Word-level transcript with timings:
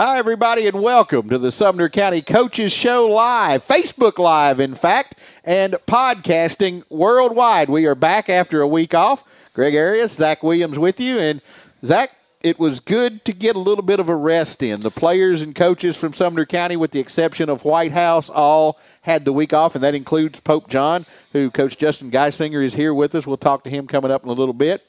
Hi, 0.00 0.16
everybody, 0.16 0.68
and 0.68 0.80
welcome 0.80 1.28
to 1.28 1.38
the 1.38 1.50
Sumner 1.50 1.88
County 1.88 2.22
Coaches 2.22 2.70
Show 2.70 3.08
Live, 3.08 3.66
Facebook 3.66 4.16
Live, 4.20 4.60
in 4.60 4.76
fact, 4.76 5.18
and 5.42 5.72
podcasting 5.88 6.84
worldwide. 6.88 7.68
We 7.68 7.84
are 7.84 7.96
back 7.96 8.28
after 8.28 8.60
a 8.60 8.68
week 8.68 8.94
off. 8.94 9.24
Greg 9.54 9.74
Arias, 9.74 10.12
Zach 10.12 10.44
Williams 10.44 10.78
with 10.78 11.00
you. 11.00 11.18
And 11.18 11.42
Zach, 11.84 12.12
it 12.44 12.60
was 12.60 12.78
good 12.78 13.24
to 13.24 13.32
get 13.32 13.56
a 13.56 13.58
little 13.58 13.82
bit 13.82 13.98
of 13.98 14.08
a 14.08 14.14
rest 14.14 14.62
in. 14.62 14.82
The 14.82 14.92
players 14.92 15.42
and 15.42 15.52
coaches 15.52 15.96
from 15.96 16.14
Sumner 16.14 16.46
County, 16.46 16.76
with 16.76 16.92
the 16.92 17.00
exception 17.00 17.48
of 17.48 17.64
White 17.64 17.90
House, 17.90 18.30
all 18.30 18.78
had 19.00 19.24
the 19.24 19.32
week 19.32 19.52
off, 19.52 19.74
and 19.74 19.82
that 19.82 19.96
includes 19.96 20.38
Pope 20.38 20.68
John, 20.68 21.06
who 21.32 21.50
Coach 21.50 21.76
Justin 21.76 22.12
Geisinger 22.12 22.64
is 22.64 22.74
here 22.74 22.94
with 22.94 23.16
us. 23.16 23.26
We'll 23.26 23.36
talk 23.36 23.64
to 23.64 23.70
him 23.70 23.88
coming 23.88 24.12
up 24.12 24.22
in 24.22 24.28
a 24.28 24.32
little 24.32 24.54
bit. 24.54 24.88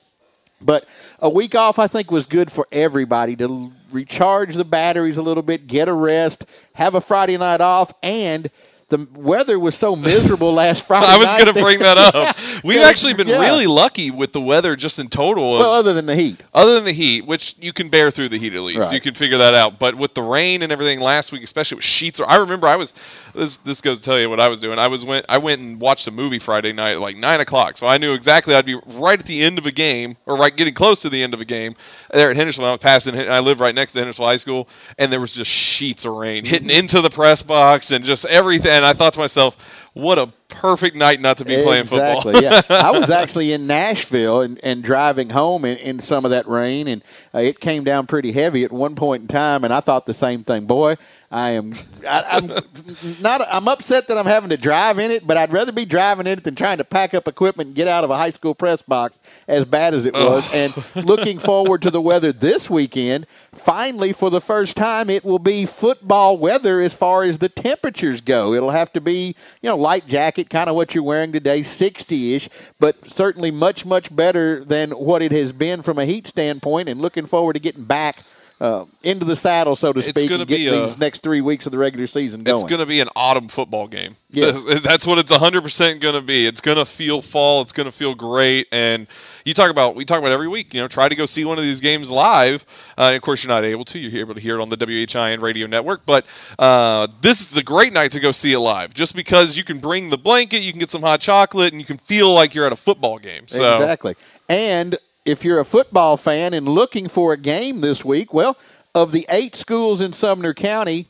But 0.62 0.86
a 1.20 1.30
week 1.30 1.56
off, 1.56 1.80
I 1.80 1.88
think, 1.88 2.12
was 2.12 2.26
good 2.26 2.52
for 2.52 2.68
everybody 2.72 3.36
to 3.38 3.72
recharge 3.92 4.56
the 4.56 4.66
batteries 4.66 5.18
a 5.18 5.22
little 5.22 5.44
bit, 5.44 5.68
get 5.68 5.88
a 5.88 5.94
rest, 5.94 6.46
have 6.74 6.96
a 6.96 7.02
Friday 7.02 7.38
night 7.38 7.62
off, 7.62 7.94
and– 8.04 8.50
the 8.90 9.08
weather 9.16 9.60
was 9.60 9.76
so 9.76 9.96
miserable 9.96 10.54
last 10.56 10.86
Friday. 10.86 11.08
I 11.08 11.18
was 11.18 11.28
going 11.28 11.54
to 11.54 11.62
bring 11.62 11.80
that 11.80 11.98
up. 12.16 12.36
We've 12.64 12.82
actually 12.82 13.14
been 13.14 13.28
yeah. 13.28 13.40
really 13.40 13.68
lucky 13.68 14.12
with 14.12 14.34
the 14.34 14.42
weather 14.42 14.76
just 14.76 15.00
in 15.00 15.10
total. 15.10 15.56
Of, 15.56 15.60
well, 15.62 15.74
other 15.74 15.94
than 15.94 16.08
the 16.08 16.16
heat. 16.16 16.44
Other 16.54 16.74
than 16.76 16.86
the 16.86 16.92
heat, 16.92 17.26
which 17.26 17.56
you 17.60 17.72
can 17.72 17.90
bear 17.90 18.12
through 18.12 18.30
the 18.30 18.40
heat 18.40 18.54
at 18.54 18.62
least. 18.62 18.80
Right. 18.80 18.94
You 18.94 19.02
can 19.02 19.14
figure 19.14 19.38
that 19.38 19.54
out. 19.54 19.80
But 19.80 19.96
with 19.96 20.16
the 20.16 20.24
rain 20.24 20.64
and 20.64 20.72
everything 20.72 21.00
last 21.00 21.32
week, 21.32 21.44
especially 21.44 21.76
with 21.76 21.86
sheets, 21.86 22.20
I 22.20 22.38
remember 22.38 22.68
I 22.68 22.76
was 22.76 22.94
this 23.40 23.58
this 23.58 23.82
goes 23.82 24.00
to 24.00 24.04
tell 24.04 24.20
you 24.20 24.30
what 24.30 24.40
I 24.40 24.48
was 24.48 24.60
doing. 24.60 24.78
I 24.78 24.88
was 24.88 25.04
went 25.04 25.26
I 25.28 25.38
went 25.38 25.62
and 25.62 25.80
watched 25.80 26.08
a 26.08 26.12
movie 26.12 26.40
Friday 26.40 26.74
night 26.74 26.92
at 26.92 27.00
like 27.00 27.18
nine 27.18 27.40
o'clock, 27.40 27.78
so 27.78 27.88
I 27.88 27.98
knew 27.98 28.14
exactly 28.14 28.54
I'd 28.54 28.66
be 28.66 28.80
right 28.86 29.20
at 29.20 29.26
the 29.26 29.42
end 29.42 29.58
of 29.58 29.66
a 29.66 29.72
game 29.72 30.18
or 30.26 30.38
right 30.38 30.56
getting 30.56 30.74
close 30.74 31.02
to 31.02 31.10
the 31.10 31.24
end 31.24 31.34
of 31.34 31.42
a 31.42 31.46
game 31.46 31.76
there 32.12 32.30
at 32.30 32.36
Hendersonville. 32.36 32.70
I 32.70 32.72
was 32.74 32.80
passing. 32.80 33.18
I 33.18 33.40
live 33.40 33.60
right 33.60 33.74
next 33.74 33.94
to 33.94 34.00
Hendersonville 34.00 34.28
High 34.28 34.38
School, 34.38 34.70
and 34.98 35.12
there 35.12 35.20
was 35.20 35.34
just 35.34 35.50
sheets 35.50 36.06
of 36.06 36.14
rain 36.14 36.46
hitting 36.46 36.70
into 36.70 37.02
the 37.02 37.10
press 37.10 37.42
box 37.42 37.92
and 37.92 38.06
just 38.06 38.26
everything. 38.26 38.72
And 38.72 38.86
I 38.86 38.94
thought 38.94 39.14
to 39.14 39.20
myself, 39.20 39.58
what 40.00 40.18
a 40.18 40.28
perfect 40.50 40.96
night 40.96 41.22
not 41.22 41.38
to 41.38 41.46
be 41.46 41.62
playing 41.64 41.86
football. 41.86 42.28
Exactly. 42.30 42.44
yeah, 42.44 42.62
I 42.70 42.92
was 42.92 43.10
actually 43.10 43.54
in 43.54 43.68
Nashville 43.68 44.42
and, 44.42 44.60
and 44.64 44.84
driving 44.84 45.30
home 45.30 45.64
in, 45.64 45.78
in 45.78 46.00
some 46.00 46.26
of 46.26 46.32
that 46.32 46.48
rain, 46.48 46.88
and 46.88 47.04
uh, 47.34 47.40
it 47.40 47.60
came 47.60 47.84
down 47.84 48.08
pretty 48.08 48.32
heavy 48.32 48.64
at 48.64 48.72
one 48.72 48.96
point 48.96 49.22
in 49.22 49.28
time, 49.28 49.64
and 49.64 49.74
I 49.74 49.80
thought 49.80 50.06
the 50.06 50.14
same 50.14 50.44
thing. 50.44 50.66
Boy, 50.66 50.98
I 51.32 51.52
am 51.52 51.76
I, 52.08 52.38
am 52.38 52.48
not 53.22 53.42
I'm 53.52 53.68
upset 53.68 54.08
that 54.08 54.18
I'm 54.18 54.26
having 54.26 54.50
to 54.50 54.58
drive 54.58 54.98
in 54.98 55.12
it, 55.12 55.28
but 55.28 55.38
I'd 55.38 55.54
rather 55.54 55.72
be 55.72 55.86
driving 55.86 56.26
in 56.26 56.40
it 56.40 56.44
than 56.44 56.56
trying 56.56 56.80
to 56.80 56.84
pack 56.84 57.14
up 57.14 57.28
equipment 57.28 57.68
and 57.68 57.76
get 57.76 57.88
out 57.88 58.04
of 58.04 58.10
a 58.10 58.18
high 58.18 58.32
school 58.32 58.56
press 58.56 58.82
box 58.82 59.20
as 59.48 59.64
bad 59.66 59.94
as 59.94 60.08
it 60.08 60.14
was. 60.14 60.44
Oh. 60.48 60.54
And 60.54 61.06
looking 61.06 61.38
forward 61.40 61.84
to 61.84 61.92
the 61.92 62.02
weather 62.02 62.32
this 62.32 62.70
weekend. 62.70 63.28
Finally, 63.54 64.14
for 64.14 64.32
the 64.32 64.42
first 64.42 64.76
time, 64.76 65.10
it 65.10 65.24
will 65.24 65.40
be 65.40 65.66
football 65.66 66.38
weather 66.38 66.82
as 66.82 66.94
far 66.96 67.24
as 67.24 67.38
the 67.38 67.50
temperatures 67.50 68.22
go. 68.22 68.54
It'll 68.54 68.72
have 68.72 68.92
to 68.94 69.02
be 69.02 69.36
you 69.62 69.70
know 69.70 69.78
light 69.90 70.06
jacket, 70.06 70.52
kind 70.52 70.70
of 70.70 70.76
what 70.76 70.94
you're 70.94 71.04
wearing 71.04 71.32
today, 71.32 71.64
60 71.64 72.36
ish, 72.36 72.48
but 72.80 73.04
certainly 73.06 73.50
much 73.50 73.88
much 73.88 74.16
better 74.16 74.64
than 74.64 74.92
what 74.92 75.24
it 75.24 75.32
has 75.32 75.52
been 75.52 75.82
from 75.82 75.98
a 75.98 76.06
heat 76.06 76.28
standpoint. 76.28 76.88
And 76.88 77.02
looking 77.02 77.26
forward 77.26 77.54
to 77.54 77.60
getting 77.60 77.86
back 77.86 78.24
uh, 78.62 78.86
into 79.04 79.26
the 79.26 79.36
saddle, 79.36 79.76
so 79.76 79.94
to 79.94 80.02
speak, 80.02 80.30
and 80.32 80.46
get 80.46 80.58
these 80.58 80.96
a, 80.96 81.00
next 81.00 81.24
three 81.24 81.40
weeks 81.40 81.66
of 81.66 81.72
the 81.72 81.78
regular 81.78 82.08
season 82.08 82.44
going. 82.44 82.60
It's 82.60 82.70
going 82.70 82.80
to 82.80 82.86
be 82.86 83.00
an 83.00 83.08
autumn 83.16 83.48
football 83.48 83.88
game. 83.88 84.18
Yes. 84.30 84.62
That's, 84.64 84.82
that's 84.84 85.08
what 85.08 85.18
it's 85.18 85.32
100% 85.32 86.02
going 86.02 86.16
to 86.16 86.22
be. 86.22 86.46
It's 86.46 86.60
going 86.60 86.78
to 86.78 86.86
feel 86.86 87.22
fall. 87.22 87.62
It's 87.62 87.72
going 87.72 87.86
to 87.86 87.92
feel 87.92 88.14
great. 88.16 88.68
And 88.74 89.08
you 89.46 89.54
talk 89.54 89.72
about, 89.72 89.96
we 89.96 90.04
talk 90.04 90.20
about 90.20 90.32
every 90.34 90.50
week, 90.50 90.74
you 90.74 90.82
know, 90.82 90.90
try 90.90 91.08
to 91.08 91.16
go 91.16 91.26
see 91.26 91.46
one 91.46 91.58
of 91.58 91.64
these 91.64 91.80
games 91.80 92.12
live. 92.12 92.66
Uh, 92.98 93.14
of 93.16 93.22
course, 93.22 93.44
you're 93.44 93.50
not 93.50 93.64
able 93.64 93.86
to. 93.86 94.00
You're 94.00 94.20
able 94.20 94.36
to 94.36 94.42
hear 94.42 94.60
it 94.60 94.62
on 94.62 94.68
the 94.68 94.78
WHIN 94.78 95.40
radio 95.40 95.66
network. 95.66 96.06
But 96.06 96.26
uh, 96.58 97.08
this 97.22 97.40
is 97.40 97.48
the 97.48 97.64
great 97.64 97.94
night 97.94 98.12
to 98.12 98.20
go 98.20 98.34
see 98.34 98.52
it 98.52 98.60
live 98.60 98.94
just 98.94 99.16
because 99.16 99.56
you 99.56 99.64
can 99.64 99.80
bring 99.80 100.10
the 100.10 100.18
blanket, 100.18 100.64
you 100.64 100.74
can 100.74 100.80
get 100.80 100.90
some 100.90 101.02
hot 101.02 101.22
chocolate, 101.22 101.72
and 101.72 101.80
you 101.80 101.86
can 101.86 101.98
feel 101.98 102.34
like 102.34 102.54
you're 102.54 102.66
at 102.66 102.74
a 102.74 102.78
football 102.78 103.20
game. 103.20 103.48
So. 103.48 103.74
Exactly. 103.74 104.16
And 104.50 104.98
if 105.26 105.44
you're 105.44 105.60
a 105.60 105.66
football 105.66 106.18
fan 106.18 106.54
and 106.54 106.68
looking 106.68 107.08
for 107.08 107.34
a 107.34 107.38
game 107.38 107.82
this 107.82 108.04
week, 108.04 108.34
well, 108.34 108.58
of 108.96 109.12
the 109.12 109.26
eight 109.30 109.56
schools 109.56 110.02
in 110.02 110.14
Sumner 110.14 110.54
County, 110.54 111.08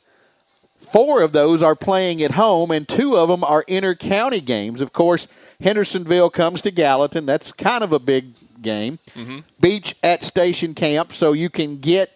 four 0.77 1.21
of 1.21 1.31
those 1.31 1.63
are 1.63 1.75
playing 1.75 2.21
at 2.21 2.31
home, 2.31 2.71
and 2.71 2.87
two 2.87 3.15
of 3.15 3.29
them 3.29 3.43
are 3.43 3.63
inter 3.67 3.95
county 3.95 4.41
games. 4.41 4.81
Of 4.81 4.93
course, 4.93 5.27
Hendersonville 5.61 6.29
comes 6.29 6.61
to 6.63 6.71
Gallatin. 6.71 7.25
That's 7.25 7.51
kind 7.51 7.83
of 7.83 7.93
a 7.93 7.99
big 7.99 8.33
game. 8.61 8.99
Mm-hmm. 9.15 9.39
Beech 9.59 9.95
at 10.03 10.23
Station 10.23 10.73
Camp, 10.73 11.13
so 11.13 11.33
you 11.33 11.49
can 11.49 11.77
get 11.77 12.15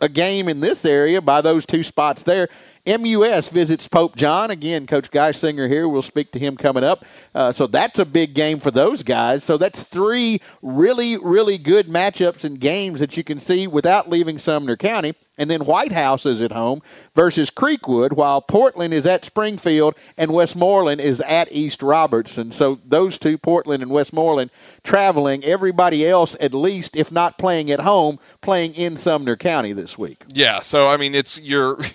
a 0.00 0.08
game 0.08 0.48
in 0.48 0.60
this 0.60 0.84
area 0.84 1.20
by 1.20 1.40
those 1.40 1.66
two 1.66 1.82
spots 1.82 2.22
there. 2.22 2.48
MUS 2.88 3.50
visits 3.50 3.86
Pope 3.86 4.16
John. 4.16 4.50
Again, 4.50 4.86
Coach 4.86 5.10
Geisinger 5.10 5.68
here. 5.68 5.88
We'll 5.88 6.02
speak 6.02 6.32
to 6.32 6.38
him 6.38 6.56
coming 6.56 6.84
up. 6.84 7.04
Uh, 7.34 7.52
so 7.52 7.66
that's 7.66 7.98
a 7.98 8.06
big 8.06 8.34
game 8.34 8.58
for 8.58 8.70
those 8.70 9.02
guys. 9.02 9.44
So 9.44 9.58
that's 9.58 9.82
three 9.82 10.40
really, 10.62 11.18
really 11.18 11.58
good 11.58 11.88
matchups 11.88 12.44
and 12.44 12.58
games 12.58 13.00
that 13.00 13.16
you 13.16 13.24
can 13.24 13.38
see 13.38 13.66
without 13.66 14.08
leaving 14.08 14.38
Sumner 14.38 14.76
County. 14.76 15.14
And 15.38 15.48
then 15.48 15.64
White 15.64 15.92
House 15.92 16.26
is 16.26 16.40
at 16.40 16.50
home 16.50 16.80
versus 17.14 17.50
Creekwood, 17.50 18.12
while 18.12 18.40
Portland 18.40 18.92
is 18.92 19.06
at 19.06 19.24
Springfield 19.24 19.96
and 20.16 20.32
Westmoreland 20.32 21.00
is 21.00 21.20
at 21.20 21.52
East 21.52 21.80
Robertson. 21.80 22.50
So 22.50 22.78
those 22.84 23.18
two, 23.18 23.38
Portland 23.38 23.82
and 23.82 23.92
Westmoreland, 23.92 24.50
traveling. 24.82 25.44
Everybody 25.44 26.08
else, 26.08 26.36
at 26.40 26.54
least, 26.54 26.96
if 26.96 27.12
not 27.12 27.38
playing 27.38 27.70
at 27.70 27.80
home, 27.80 28.18
playing 28.40 28.74
in 28.74 28.96
Sumner 28.96 29.36
County 29.36 29.72
this 29.72 29.96
week. 29.96 30.24
Yeah. 30.26 30.60
So 30.60 30.88
I 30.88 30.96
mean, 30.96 31.14
it's 31.14 31.40
your. 31.40 31.78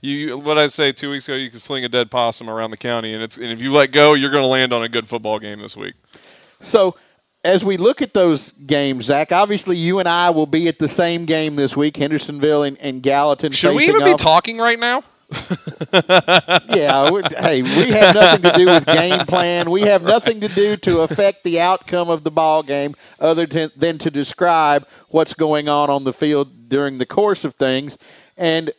you 0.00 0.38
what 0.38 0.58
I 0.58 0.68
say 0.68 0.92
two 0.92 1.10
weeks 1.10 1.28
ago, 1.28 1.36
you 1.36 1.50
can 1.50 1.58
sling 1.58 1.84
a 1.84 1.88
dead 1.88 2.10
possum 2.10 2.48
around 2.48 2.70
the 2.70 2.76
county, 2.76 3.14
and 3.14 3.22
it's 3.22 3.36
and 3.36 3.46
if 3.46 3.60
you 3.60 3.72
let 3.72 3.92
go, 3.92 4.14
you're 4.14 4.30
going 4.30 4.42
to 4.42 4.48
land 4.48 4.72
on 4.72 4.82
a 4.82 4.88
good 4.88 5.08
football 5.08 5.38
game 5.38 5.60
this 5.60 5.76
week. 5.76 5.94
So 6.60 6.96
as 7.44 7.64
we 7.64 7.76
look 7.76 8.02
at 8.02 8.14
those 8.14 8.52
games, 8.52 9.06
Zach, 9.06 9.32
obviously 9.32 9.76
you 9.76 9.98
and 10.00 10.08
I 10.08 10.30
will 10.30 10.46
be 10.46 10.68
at 10.68 10.78
the 10.78 10.88
same 10.88 11.24
game 11.24 11.56
this 11.56 11.76
week, 11.76 11.96
Hendersonville 11.96 12.64
and, 12.64 12.78
and 12.78 13.02
Gallatin. 13.02 13.52
Should 13.52 13.76
we 13.76 13.88
even 13.88 14.02
off. 14.02 14.18
be 14.18 14.22
talking 14.22 14.58
right 14.58 14.78
now? 14.78 15.04
yeah, 16.70 17.10
hey, 17.36 17.60
we 17.60 17.90
have 17.90 18.14
nothing 18.14 18.42
to 18.42 18.52
do 18.56 18.64
with 18.64 18.86
game 18.86 19.26
plan. 19.26 19.70
We 19.70 19.82
have 19.82 20.02
nothing 20.02 20.40
to 20.40 20.48
do 20.48 20.78
to 20.78 21.00
affect 21.00 21.44
the 21.44 21.60
outcome 21.60 22.08
of 22.08 22.24
the 22.24 22.30
ball 22.30 22.62
game, 22.62 22.94
other 23.20 23.46
to, 23.48 23.70
than 23.76 23.98
to 23.98 24.10
describe 24.10 24.88
what's 25.10 25.34
going 25.34 25.68
on 25.68 25.90
on 25.90 26.04
the 26.04 26.14
field 26.14 26.70
during 26.70 26.96
the 26.96 27.04
course 27.04 27.44
of 27.44 27.54
things. 27.54 27.98
And 28.38 28.72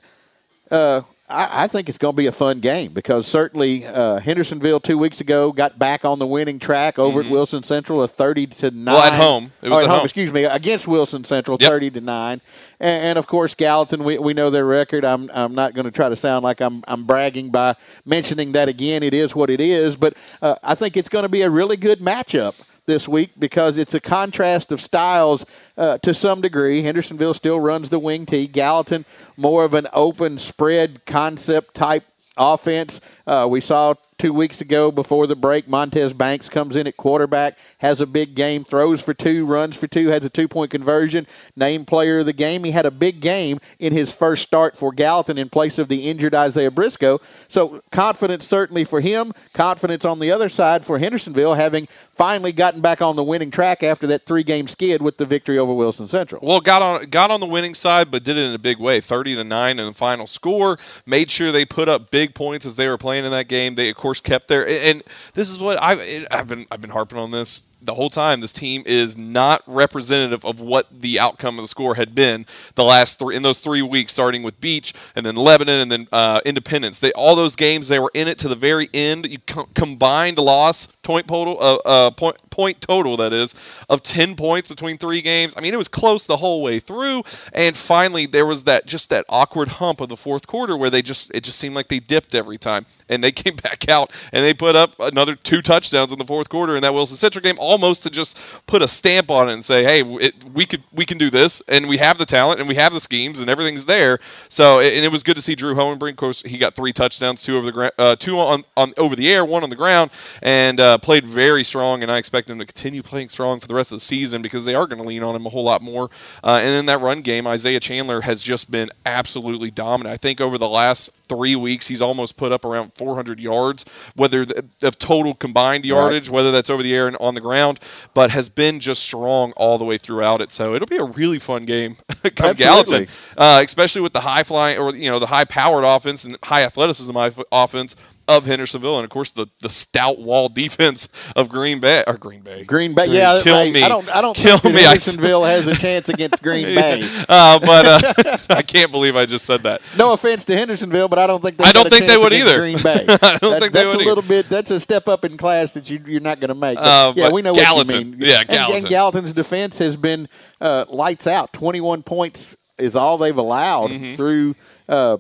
uh, 0.71 1.01
I, 1.29 1.63
I, 1.63 1.67
think 1.67 1.89
it's 1.89 1.97
going 1.97 2.13
to 2.13 2.17
be 2.17 2.25
a 2.25 2.31
fun 2.31 2.59
game 2.59 2.91
because 2.91 3.27
certainly 3.27 3.85
uh, 3.85 4.19
Hendersonville 4.19 4.79
two 4.79 4.97
weeks 4.97 5.21
ago 5.21 5.51
got 5.51 5.77
back 5.77 6.03
on 6.03 6.17
the 6.17 6.25
winning 6.25 6.57
track 6.57 6.97
over 6.97 7.19
mm-hmm. 7.19 7.27
at 7.27 7.31
Wilson 7.31 7.63
Central, 7.63 8.01
a 8.01 8.07
thirty 8.07 8.47
to 8.47 8.71
nine. 8.71 8.95
Well, 8.95 9.03
at 9.03 9.13
home, 9.13 9.51
it 9.61 9.69
was 9.69 9.73
oh, 9.73 9.79
at, 9.79 9.87
home, 9.87 9.97
home. 9.97 10.05
Excuse 10.05 10.31
me, 10.31 10.45
against 10.45 10.87
Wilson 10.87 11.23
Central, 11.23 11.57
yep. 11.59 11.69
thirty 11.69 11.91
to 11.91 12.01
nine, 12.01 12.41
and, 12.79 13.03
and, 13.03 13.19
of 13.19 13.27
course 13.27 13.53
Gallatin. 13.53 14.03
We, 14.03 14.17
we 14.17 14.33
know 14.33 14.49
their 14.49 14.65
record. 14.65 15.05
I'm 15.05 15.29
I'm 15.33 15.53
not 15.53 15.75
going 15.75 15.85
to 15.85 15.91
try 15.91 16.09
to 16.09 16.15
sound 16.15 16.43
like 16.43 16.61
I'm 16.61 16.83
I'm 16.87 17.03
bragging 17.03 17.49
by 17.49 17.75
mentioning 18.05 18.53
that 18.53 18.67
again. 18.67 19.03
It 19.03 19.13
is 19.13 19.35
what 19.35 19.49
it 19.49 19.61
is, 19.61 19.95
but 19.95 20.17
uh, 20.41 20.55
I 20.63 20.73
think 20.73 20.97
it's 20.97 21.09
going 21.09 21.23
to 21.23 21.29
be 21.29 21.43
a 21.43 21.49
really 21.49 21.77
good 21.77 21.99
matchup 21.99 22.59
this 22.89 23.07
week 23.07 23.29
because 23.37 23.77
it's 23.77 23.93
a 23.93 23.99
contrast 23.99 24.71
of 24.71 24.81
styles 24.81 25.45
uh, 25.77 25.99
to 25.99 26.11
some 26.11 26.41
degree. 26.41 26.81
Hendersonville 26.81 27.35
still 27.35 27.59
runs 27.59 27.89
the 27.89 27.99
wing 27.99 28.25
tee. 28.25 28.47
Gallatin, 28.47 29.05
more 29.37 29.63
of 29.63 29.75
an 29.75 29.87
open 29.93 30.39
spread 30.39 31.05
concept 31.05 31.75
type 31.75 32.03
offense. 32.35 32.99
Uh, 33.27 33.47
we 33.47 33.61
saw 33.61 33.93
two 34.19 34.33
weeks 34.33 34.61
ago 34.61 34.91
before 34.91 35.25
the 35.25 35.35
break. 35.35 35.67
Montez 35.67 36.13
Banks 36.13 36.49
comes 36.49 36.75
in 36.75 36.85
at 36.85 36.97
quarterback, 36.97 37.57
has 37.79 38.01
a 38.01 38.05
big 38.05 38.35
game, 38.35 38.63
throws 38.63 39.01
for 39.01 39.13
two, 39.13 39.45
runs 39.45 39.77
for 39.77 39.87
two, 39.87 40.09
has 40.09 40.23
a 40.23 40.29
two 40.29 40.47
point 40.47 40.69
conversion, 40.69 41.25
named 41.55 41.87
player 41.87 42.19
of 42.19 42.25
the 42.25 42.33
game. 42.33 42.63
He 42.65 42.71
had 42.71 42.85
a 42.85 42.91
big 42.91 43.21
game 43.21 43.59
in 43.79 43.93
his 43.93 44.11
first 44.11 44.43
start 44.43 44.77
for 44.77 44.91
Gallatin 44.91 45.37
in 45.37 45.49
place 45.49 45.79
of 45.79 45.87
the 45.87 46.09
injured 46.09 46.35
Isaiah 46.35 46.69
Briscoe. 46.69 47.19
So 47.47 47.81
confidence 47.91 48.45
certainly 48.45 48.83
for 48.83 48.99
him, 49.01 49.31
confidence 49.53 50.05
on 50.05 50.19
the 50.19 50.31
other 50.31 50.49
side 50.49 50.83
for 50.83 50.99
Hendersonville, 50.99 51.53
having 51.53 51.87
finally 52.11 52.51
gotten 52.51 52.81
back 52.81 53.01
on 53.01 53.15
the 53.15 53.23
winning 53.23 53.49
track 53.49 53.81
after 53.81 54.05
that 54.07 54.25
three 54.25 54.43
game 54.43 54.67
skid 54.67 55.01
with 55.01 55.17
the 55.17 55.25
victory 55.25 55.57
over 55.57 55.73
Wilson 55.73 56.07
Central. 56.07 56.45
Well, 56.45 56.59
got 56.59 56.81
on 56.81 57.09
got 57.09 57.31
on 57.31 57.39
the 57.39 57.45
winning 57.45 57.73
side, 57.73 58.11
but 58.11 58.23
did 58.23 58.37
it 58.37 58.41
in 58.41 58.53
a 58.53 58.59
big 58.59 58.79
way, 58.79 58.99
thirty 58.99 59.35
to 59.35 59.43
nine 59.45 59.79
in 59.79 59.85
the 59.85 59.93
final 59.93 60.27
score. 60.27 60.77
Made 61.05 61.31
sure 61.31 61.53
they 61.53 61.63
put 61.63 61.87
up 61.87 62.11
big 62.11 62.35
points 62.35 62.65
as 62.65 62.75
they 62.75 62.89
were 62.89 62.97
playing 62.97 63.23
in 63.23 63.31
that 63.31 63.47
game. 63.47 63.75
They 63.75 63.89
of 63.89 63.95
course 63.95 64.08
course 64.09 64.21
kept 64.21 64.47
there. 64.47 64.67
And 64.67 65.03
this 65.35 65.49
is 65.49 65.59
what 65.59 65.81
I've 65.81 65.99
I've 66.31 66.47
been 66.47 66.65
I've 66.71 66.81
been 66.81 66.89
harping 66.89 67.19
on 67.19 67.31
this 67.31 67.61
the 67.81 67.93
whole 67.95 68.09
time 68.09 68.41
this 68.41 68.51
team 68.51 68.83
is 68.85 69.15
not 69.15 69.63
representative 69.65 70.43
of 70.43 70.59
what 70.59 70.87
the 70.91 71.17
outcome 71.19 71.57
of 71.57 71.63
the 71.63 71.67
score 71.67 71.95
had 71.95 72.13
been 72.13 72.45
the 72.75 72.83
last 72.83 73.19
three 73.19 73.35
in 73.35 73.41
those 73.41 73.59
three 73.59 73.81
weeks, 73.81 74.11
starting 74.11 74.43
with 74.43 74.59
Beech 74.59 74.93
and 75.15 75.25
then 75.25 75.35
Lebanon 75.35 75.79
and 75.79 75.91
then 75.91 76.07
uh, 76.11 76.41
Independence. 76.45 76.99
They 76.99 77.11
all 77.13 77.35
those 77.35 77.55
games 77.55 77.87
they 77.87 77.99
were 77.99 78.11
in 78.13 78.27
it 78.27 78.37
to 78.39 78.49
the 78.49 78.55
very 78.55 78.89
end. 78.93 79.27
You 79.27 79.39
co- 79.47 79.69
combined 79.75 80.37
loss 80.39 80.87
point 81.03 81.27
total 81.27 81.57
uh, 81.61 81.75
uh, 81.87 82.11
point 82.11 82.48
point 82.59 82.81
total 82.81 83.15
that 83.17 83.31
is 83.31 83.55
of 83.87 84.03
10 84.03 84.35
points 84.35 84.67
between 84.67 84.97
three 84.97 85.21
games. 85.21 85.53
I 85.55 85.61
mean, 85.61 85.73
it 85.73 85.77
was 85.77 85.87
close 85.87 86.25
the 86.25 86.37
whole 86.37 86.61
way 86.61 86.79
through 86.81 87.23
and 87.53 87.77
finally 87.77 88.25
there 88.25 88.45
was 88.45 88.63
that 88.63 88.85
just 88.85 89.09
that 89.09 89.25
awkward 89.29 89.69
hump 89.79 90.01
of 90.01 90.09
the 90.09 90.17
fourth 90.17 90.45
quarter 90.47 90.75
where 90.75 90.89
they 90.89 91.01
just 91.01 91.31
it 91.33 91.41
just 91.45 91.57
seemed 91.59 91.75
like 91.75 91.87
they 91.87 91.99
dipped 91.99 92.35
every 92.35 92.57
time 92.57 92.85
and 93.09 93.23
they 93.23 93.31
came 93.43 93.55
back 93.55 93.89
out 93.89 94.11
and 94.31 94.45
they 94.45 94.53
put 94.53 94.75
up 94.75 94.97
another 94.99 95.35
two 95.35 95.61
touchdowns 95.61 96.11
in 96.11 96.19
the 96.19 96.25
fourth 96.25 96.49
quarter 96.49 96.75
in 96.75 96.81
that 96.83 96.93
Wilson 96.93 97.17
Central 97.17 97.41
game, 97.41 97.57
almost 97.59 98.03
to 98.03 98.09
just 98.09 98.37
put 98.67 98.81
a 98.81 98.87
stamp 98.87 99.29
on 99.31 99.49
it 99.49 99.53
and 99.53 99.65
say, 99.65 99.83
"Hey, 99.83 100.01
it, 100.19 100.35
we 100.53 100.65
could 100.65 100.83
we 100.93 101.05
can 101.05 101.17
do 101.17 101.29
this, 101.29 101.61
and 101.67 101.89
we 101.89 101.97
have 101.97 102.17
the 102.17 102.25
talent, 102.25 102.59
and 102.59 102.69
we 102.69 102.75
have 102.75 102.93
the 102.93 102.99
schemes, 102.99 103.39
and 103.39 103.49
everything's 103.49 103.85
there." 103.85 104.19
So, 104.49 104.79
and 104.79 105.03
it 105.03 105.11
was 105.11 105.23
good 105.23 105.35
to 105.35 105.41
see 105.41 105.55
Drew 105.55 105.75
Hohenbrink. 105.75 106.11
Of 106.11 106.17
course, 106.17 106.41
he 106.43 106.57
got 106.57 106.75
three 106.75 106.93
touchdowns, 106.93 107.41
two 107.43 107.57
over 107.57 107.65
the 107.65 107.71
gra- 107.71 107.91
uh, 107.97 108.15
two 108.15 108.39
on, 108.39 108.63
on 108.77 108.93
over 108.97 109.15
the 109.15 109.31
air, 109.31 109.43
one 109.43 109.63
on 109.63 109.69
the 109.69 109.75
ground, 109.75 110.11
and 110.41 110.79
uh, 110.79 110.97
played 110.97 111.25
very 111.25 111.63
strong. 111.63 112.03
And 112.03 112.11
I 112.11 112.17
expect 112.17 112.48
him 112.49 112.59
to 112.59 112.65
continue 112.65 113.03
playing 113.03 113.29
strong 113.29 113.59
for 113.59 113.67
the 113.67 113.73
rest 113.73 113.91
of 113.91 113.97
the 113.97 114.05
season 114.05 114.41
because 114.41 114.65
they 114.65 114.75
are 114.75 114.87
going 114.87 115.01
to 115.01 115.07
lean 115.07 115.23
on 115.23 115.35
him 115.35 115.45
a 115.45 115.49
whole 115.49 115.63
lot 115.63 115.81
more. 115.81 116.09
Uh, 116.43 116.59
and 116.61 116.69
in 116.69 116.85
that 116.87 116.99
run 116.99 117.21
game, 117.21 117.47
Isaiah 117.47 117.79
Chandler 117.79 118.21
has 118.21 118.41
just 118.41 118.69
been 118.69 118.89
absolutely 119.05 119.71
dominant. 119.71 120.13
I 120.13 120.17
think 120.17 120.41
over 120.41 120.57
the 120.57 120.67
last 120.67 121.09
three 121.27 121.55
weeks, 121.55 121.87
he's 121.87 122.01
almost 122.01 122.35
put 122.35 122.51
up 122.51 122.65
around 122.65 122.93
400 122.95 123.39
yards, 123.39 123.85
whether 124.15 124.45
the, 124.45 124.65
of 124.81 124.97
total 124.97 125.33
combined 125.33 125.85
yardage, 125.85 126.27
right. 126.27 126.33
whether 126.33 126.51
that's 126.51 126.69
over 126.69 126.83
the 126.83 126.95
air 126.95 127.07
and 127.07 127.15
on 127.17 127.35
the 127.35 127.41
ground, 127.41 127.79
but 128.13 128.31
has 128.31 128.49
been 128.49 128.79
just 128.79 129.03
strong 129.03 129.51
all 129.53 129.77
the 129.77 129.85
way 129.85 129.97
throughout 129.97 130.41
it. 130.41 130.51
So 130.51 130.75
it'll 130.75 130.87
be 130.87 130.97
a 130.97 131.03
really 131.03 131.39
fun 131.39 131.65
game 131.65 131.97
come 132.35 132.55
Gallatin, 132.55 133.07
uh, 133.37 133.61
especially 133.63 134.01
with 134.01 134.13
the 134.13 134.21
high 134.21 134.43
flying 134.43 134.77
or 134.77 134.95
you 134.95 135.09
know 135.09 135.19
the 135.19 135.27
high 135.27 135.45
powered 135.45 135.83
offense 135.83 136.23
and 136.25 136.37
high 136.43 136.63
athleticism 136.63 137.15
offense 137.51 137.95
of 138.29 138.45
Hendersonville, 138.45 138.97
and 138.97 139.03
of 139.03 139.09
course 139.09 139.31
the, 139.31 139.47
the 139.61 139.69
stout 139.69 140.19
wall 140.19 140.49
defense 140.49 141.07
of 141.35 141.49
Green 141.49 141.79
Bay 141.79 142.03
or 142.05 142.17
Green 142.17 142.41
Bay. 142.41 142.63
Green 142.63 142.93
Bay, 142.93 143.07
Green, 143.07 143.17
yeah, 143.17 143.41
kill 143.43 143.55
right. 143.55 143.73
me. 143.73 143.83
I 143.83 143.89
don't, 143.89 144.07
I 144.09 144.21
don't 144.21 144.35
kill 144.35 144.59
think 144.59 144.75
me. 144.75 144.83
Hendersonville 144.83 145.43
has 145.43 145.67
a 145.67 145.75
chance 145.75 146.09
against 146.09 146.43
Green 146.43 146.63
Bay. 146.75 147.01
Uh, 147.27 147.59
but 147.59 147.85
uh, 147.85 148.37
I 148.49 148.61
can't 148.61 148.91
believe 148.91 149.15
I 149.15 149.25
just 149.25 149.45
said 149.45 149.61
that. 149.61 149.81
No 149.97 150.13
offense 150.13 150.45
to 150.45 150.55
Hendersonville, 150.55 151.07
but 151.07 151.17
I 151.17 151.27
don't 151.27 151.41
think 151.41 151.61
I 151.61 151.71
don't 151.71 151.89
think 151.89 152.05
they 152.05 152.17
would 152.17 152.31
either. 152.31 152.59
Green 152.59 152.81
Bay. 152.81 153.05
I 153.07 153.37
don't 153.41 153.51
that, 153.51 153.59
think 153.59 153.73
they 153.73 153.85
would. 153.85 153.93
That's 153.93 154.03
a 154.03 154.07
little 154.07 154.23
bit. 154.23 154.47
That's 154.47 154.71
a 154.71 154.79
step 154.79 155.07
up 155.07 155.25
in 155.25 155.35
class 155.35 155.73
that 155.73 155.89
you, 155.89 155.99
you're 156.05 156.21
not 156.21 156.39
going 156.39 156.49
to 156.49 156.55
make. 156.55 156.77
But, 156.77 156.85
uh, 156.85 157.13
yeah, 157.15 157.29
we 157.29 157.41
know 157.41 157.55
Gallatin. 157.55 157.95
what 157.95 158.05
you 158.05 158.11
mean. 158.11 158.29
Yeah, 158.29 158.43
Gallatin. 158.43 158.75
And, 158.75 158.85
and 158.85 158.89
Gallatin's 158.89 159.33
defense 159.33 159.79
has 159.79 159.97
been 159.97 160.29
uh, 160.61 160.85
lights 160.89 161.25
out. 161.25 161.51
21 161.53 162.03
points 162.03 162.55
is 162.77 162.95
all 162.95 163.17
they've 163.17 163.37
allowed 163.37 163.91
mm-hmm. 163.91 164.15
through 164.15 164.55
uh, 164.87 165.17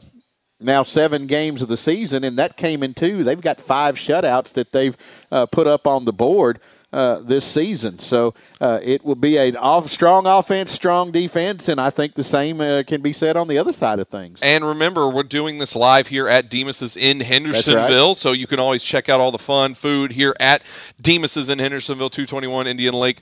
now 0.59 0.83
seven 0.83 1.27
games 1.27 1.61
of 1.61 1.67
the 1.67 1.77
season, 1.77 2.23
and 2.23 2.37
that 2.37 2.57
came 2.57 2.83
in 2.83 2.93
two. 2.93 3.23
They've 3.23 3.39
got 3.39 3.59
five 3.61 3.95
shutouts 3.95 4.53
that 4.53 4.71
they've 4.71 4.95
uh, 5.31 5.45
put 5.45 5.67
up 5.67 5.87
on 5.87 6.05
the 6.05 6.13
board. 6.13 6.59
Uh, 6.91 7.19
this 7.19 7.45
season. 7.45 7.99
So 7.99 8.33
uh, 8.59 8.79
it 8.81 9.05
will 9.05 9.13
be 9.13 9.37
a 9.37 9.53
off, 9.53 9.89
strong 9.89 10.25
offense, 10.25 10.71
strong 10.71 11.11
defense, 11.11 11.69
and 11.69 11.79
I 11.79 11.91
think 11.91 12.15
the 12.15 12.23
same 12.23 12.59
uh, 12.59 12.81
can 12.81 13.01
be 13.01 13.13
said 13.13 13.37
on 13.37 13.47
the 13.47 13.59
other 13.59 13.73
side 13.73 13.99
of 13.99 14.07
things. 14.07 14.41
And 14.41 14.65
remember, 14.65 15.07
we're 15.07 15.21
doing 15.21 15.59
this 15.59 15.75
live 15.75 16.07
here 16.07 16.27
at 16.27 16.49
Demos's 16.49 16.97
in 16.97 17.19
Hendersonville, 17.19 18.07
right. 18.07 18.17
so 18.17 18.31
you 18.31 18.47
can 18.47 18.57
always 18.57 18.81
check 18.81 19.07
out 19.07 19.19
all 19.19 19.31
the 19.31 19.37
fun 19.37 19.75
food 19.75 20.13
here 20.13 20.35
at 20.39 20.63
Demos's 20.99 21.49
in 21.49 21.59
Hendersonville, 21.59 22.09
221 22.09 22.65
Indian 22.65 22.95
Lake. 22.95 23.19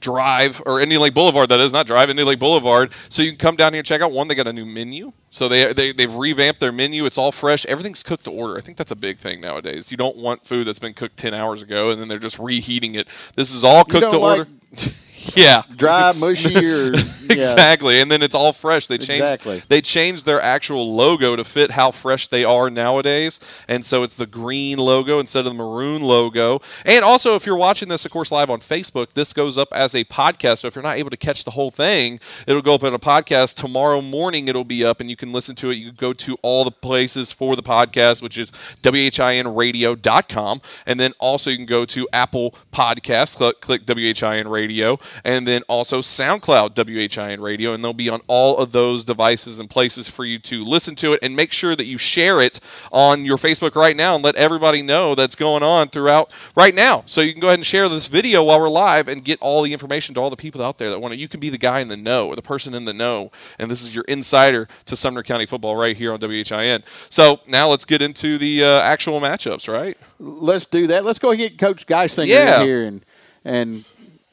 Drive 0.00 0.62
or 0.66 0.80
Indian 0.80 1.02
Lake 1.02 1.14
Boulevard. 1.14 1.48
That 1.48 1.60
is 1.60 1.72
not 1.72 1.86
Drive 1.86 2.10
Indian 2.10 2.28
Lake 2.28 2.38
Boulevard. 2.38 2.92
So 3.08 3.22
you 3.22 3.30
can 3.32 3.38
come 3.38 3.56
down 3.56 3.72
here 3.72 3.80
and 3.80 3.86
check 3.86 4.00
out. 4.00 4.12
One, 4.12 4.28
they 4.28 4.34
got 4.34 4.46
a 4.46 4.52
new 4.52 4.66
menu. 4.66 5.12
So 5.30 5.48
they, 5.48 5.72
they 5.72 5.92
they've 5.92 6.12
revamped 6.12 6.60
their 6.60 6.72
menu. 6.72 7.04
It's 7.06 7.18
all 7.18 7.32
fresh. 7.32 7.66
Everything's 7.66 8.02
cooked 8.02 8.24
to 8.24 8.30
order. 8.30 8.56
I 8.56 8.60
think 8.60 8.76
that's 8.78 8.92
a 8.92 8.96
big 8.96 9.18
thing 9.18 9.40
nowadays. 9.40 9.90
You 9.90 9.96
don't 9.96 10.16
want 10.16 10.46
food 10.46 10.66
that's 10.66 10.78
been 10.78 10.94
cooked 10.94 11.16
ten 11.16 11.34
hours 11.34 11.62
ago 11.62 11.90
and 11.90 12.00
then 12.00 12.08
they're 12.08 12.18
just 12.18 12.38
reheating 12.38 12.94
it. 12.94 13.08
This 13.36 13.52
is 13.52 13.64
all 13.64 13.84
cooked 13.84 14.10
to 14.10 14.18
like- 14.18 14.38
order. 14.40 14.50
Yeah, 15.34 15.62
dry, 15.76 16.12
mushy, 16.16 16.56
or 16.56 16.94
yeah. 16.94 17.02
exactly. 17.30 18.00
And 18.00 18.10
then 18.10 18.22
it's 18.22 18.34
all 18.34 18.52
fresh. 18.52 18.86
They 18.86 18.98
changed. 18.98 19.22
Exactly. 19.22 19.62
They 19.68 19.80
changed 19.80 20.26
their 20.26 20.40
actual 20.40 20.94
logo 20.94 21.36
to 21.36 21.44
fit 21.44 21.72
how 21.72 21.90
fresh 21.90 22.28
they 22.28 22.44
are 22.44 22.70
nowadays, 22.70 23.40
and 23.68 23.84
so 23.84 24.02
it's 24.02 24.16
the 24.16 24.26
green 24.26 24.78
logo 24.78 25.18
instead 25.18 25.46
of 25.46 25.52
the 25.52 25.54
maroon 25.54 26.02
logo. 26.02 26.60
And 26.84 27.04
also, 27.04 27.34
if 27.34 27.46
you're 27.46 27.56
watching 27.56 27.88
this, 27.88 28.04
of 28.04 28.10
course, 28.10 28.32
live 28.32 28.50
on 28.50 28.60
Facebook, 28.60 29.12
this 29.14 29.32
goes 29.32 29.58
up 29.58 29.68
as 29.72 29.94
a 29.94 30.04
podcast. 30.04 30.58
So 30.58 30.68
if 30.68 30.74
you're 30.74 30.82
not 30.82 30.96
able 30.96 31.10
to 31.10 31.16
catch 31.16 31.44
the 31.44 31.52
whole 31.52 31.70
thing, 31.70 32.20
it'll 32.46 32.62
go 32.62 32.74
up 32.74 32.82
in 32.82 32.94
a 32.94 32.98
podcast 32.98 33.54
tomorrow 33.54 34.00
morning. 34.00 34.48
It'll 34.48 34.64
be 34.64 34.84
up, 34.84 35.00
and 35.00 35.10
you 35.10 35.16
can 35.16 35.32
listen 35.32 35.54
to 35.56 35.70
it. 35.70 35.74
You 35.74 35.88
can 35.88 35.96
go 35.96 36.12
to 36.12 36.36
all 36.42 36.64
the 36.64 36.70
places 36.70 37.32
for 37.32 37.56
the 37.56 37.62
podcast, 37.62 38.22
which 38.22 38.38
is 38.38 38.50
whinradio.com, 38.82 40.60
and 40.86 41.00
then 41.00 41.12
also 41.18 41.50
you 41.50 41.56
can 41.56 41.66
go 41.66 41.84
to 41.84 42.08
Apple 42.12 42.54
Podcasts. 42.72 43.36
Click, 43.36 43.60
click 43.60 43.82
WHIN 43.86 44.48
Radio 44.48 44.98
and 45.24 45.46
then 45.46 45.62
also 45.68 46.00
SoundCloud 46.00 46.74
WHIN 46.74 47.40
Radio, 47.40 47.72
and 47.72 47.84
they'll 47.84 47.92
be 47.92 48.08
on 48.08 48.20
all 48.26 48.58
of 48.58 48.72
those 48.72 49.04
devices 49.04 49.60
and 49.60 49.68
places 49.68 50.08
for 50.08 50.24
you 50.24 50.38
to 50.40 50.64
listen 50.64 50.94
to 50.96 51.12
it. 51.12 51.20
And 51.22 51.34
make 51.36 51.52
sure 51.52 51.76
that 51.76 51.86
you 51.86 51.98
share 51.98 52.40
it 52.40 52.60
on 52.92 53.24
your 53.24 53.38
Facebook 53.38 53.74
right 53.74 53.96
now 53.96 54.14
and 54.14 54.24
let 54.24 54.36
everybody 54.36 54.82
know 54.82 55.14
that's 55.14 55.34
going 55.34 55.62
on 55.62 55.88
throughout 55.88 56.32
right 56.56 56.74
now. 56.74 57.02
So 57.06 57.20
you 57.20 57.32
can 57.32 57.40
go 57.40 57.48
ahead 57.48 57.58
and 57.58 57.66
share 57.66 57.88
this 57.88 58.08
video 58.08 58.42
while 58.44 58.60
we're 58.60 58.68
live 58.68 59.08
and 59.08 59.24
get 59.24 59.40
all 59.40 59.62
the 59.62 59.72
information 59.72 60.14
to 60.14 60.20
all 60.20 60.30
the 60.30 60.36
people 60.36 60.62
out 60.62 60.78
there 60.78 60.90
that 60.90 61.00
want 61.00 61.12
to. 61.12 61.18
You 61.18 61.28
can 61.28 61.40
be 61.40 61.50
the 61.50 61.58
guy 61.58 61.80
in 61.80 61.88
the 61.88 61.96
know 61.96 62.28
or 62.28 62.36
the 62.36 62.42
person 62.42 62.74
in 62.74 62.84
the 62.84 62.92
know, 62.92 63.30
and 63.58 63.70
this 63.70 63.82
is 63.82 63.94
your 63.94 64.04
insider 64.04 64.68
to 64.86 64.96
Sumner 64.96 65.22
County 65.22 65.46
football 65.46 65.76
right 65.76 65.96
here 65.96 66.12
on 66.12 66.20
WHIN. 66.20 66.82
So 67.10 67.40
now 67.46 67.68
let's 67.68 67.84
get 67.84 68.02
into 68.02 68.38
the 68.38 68.64
uh, 68.64 68.80
actual 68.80 69.20
matchups, 69.20 69.72
right? 69.72 69.96
Let's 70.18 70.66
do 70.66 70.86
that. 70.88 71.04
Let's 71.04 71.18
go 71.18 71.32
ahead 71.32 71.50
and 71.50 71.50
get 71.50 71.58
Coach 71.58 71.86
Geisinger 71.86 72.26
yeah. 72.26 72.60
in 72.60 72.66
here 72.66 72.84
and 72.84 73.04
and 73.44 73.84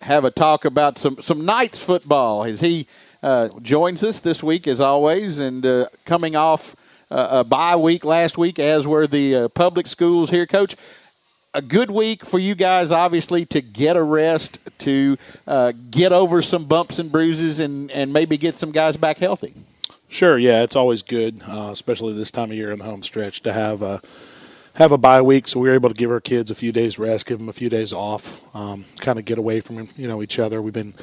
have 0.05 0.23
a 0.23 0.31
talk 0.31 0.65
about 0.65 0.99
some 0.99 1.17
some 1.19 1.45
Knights 1.45 1.83
football 1.83 2.45
as 2.45 2.61
he 2.61 2.87
uh, 3.23 3.49
joins 3.61 4.03
us 4.03 4.19
this 4.19 4.43
week, 4.43 4.67
as 4.67 4.79
always, 4.79 5.39
and 5.39 5.65
uh, 5.65 5.87
coming 6.05 6.35
off 6.35 6.75
uh, 7.09 7.27
a 7.31 7.43
bye 7.43 7.75
week 7.75 8.05
last 8.05 8.37
week, 8.37 8.59
as 8.59 8.85
were 8.85 9.07
the 9.07 9.35
uh, 9.35 9.47
public 9.49 9.87
schools 9.87 10.29
here, 10.29 10.45
Coach. 10.45 10.75
A 11.55 11.61
good 11.61 11.89
week 11.89 12.23
for 12.23 12.37
you 12.37 12.53
guys, 12.53 12.91
obviously, 12.91 13.45
to 13.47 13.61
get 13.61 13.95
a 13.95 14.03
rest, 14.03 14.59
to 14.79 15.17
uh, 15.47 15.71
get 15.89 16.11
over 16.11 16.41
some 16.41 16.65
bumps 16.65 16.99
and 16.99 17.11
bruises, 17.11 17.59
and, 17.59 17.89
and 17.91 18.13
maybe 18.13 18.37
get 18.37 18.55
some 18.55 18.71
guys 18.71 18.97
back 18.97 19.17
healthy. 19.17 19.53
Sure, 20.07 20.37
yeah, 20.37 20.63
it's 20.63 20.75
always 20.75 21.01
good, 21.01 21.41
uh, 21.47 21.69
especially 21.71 22.13
this 22.13 22.29
time 22.29 22.51
of 22.51 22.57
year 22.57 22.71
in 22.71 22.79
the 22.79 22.85
home 22.85 23.01
stretch, 23.01 23.41
to 23.41 23.53
have 23.53 23.81
a 23.81 24.01
have 24.75 24.91
a 24.91 24.97
bye 24.97 25.21
week, 25.21 25.47
so 25.47 25.59
we 25.59 25.69
were 25.69 25.75
able 25.75 25.89
to 25.89 25.95
give 25.95 26.11
our 26.11 26.19
kids 26.19 26.51
a 26.51 26.55
few 26.55 26.71
days 26.71 26.99
rest, 26.99 27.25
give 27.25 27.39
them 27.39 27.49
a 27.49 27.53
few 27.53 27.69
days 27.69 27.93
off, 27.93 28.41
um, 28.55 28.85
kind 28.97 29.17
of 29.17 29.25
get 29.25 29.37
away 29.37 29.61
from 29.61 29.87
you 29.95 30.07
know 30.07 30.21
each 30.21 30.39
other. 30.39 30.61
We've 30.61 30.73
been 30.73 30.93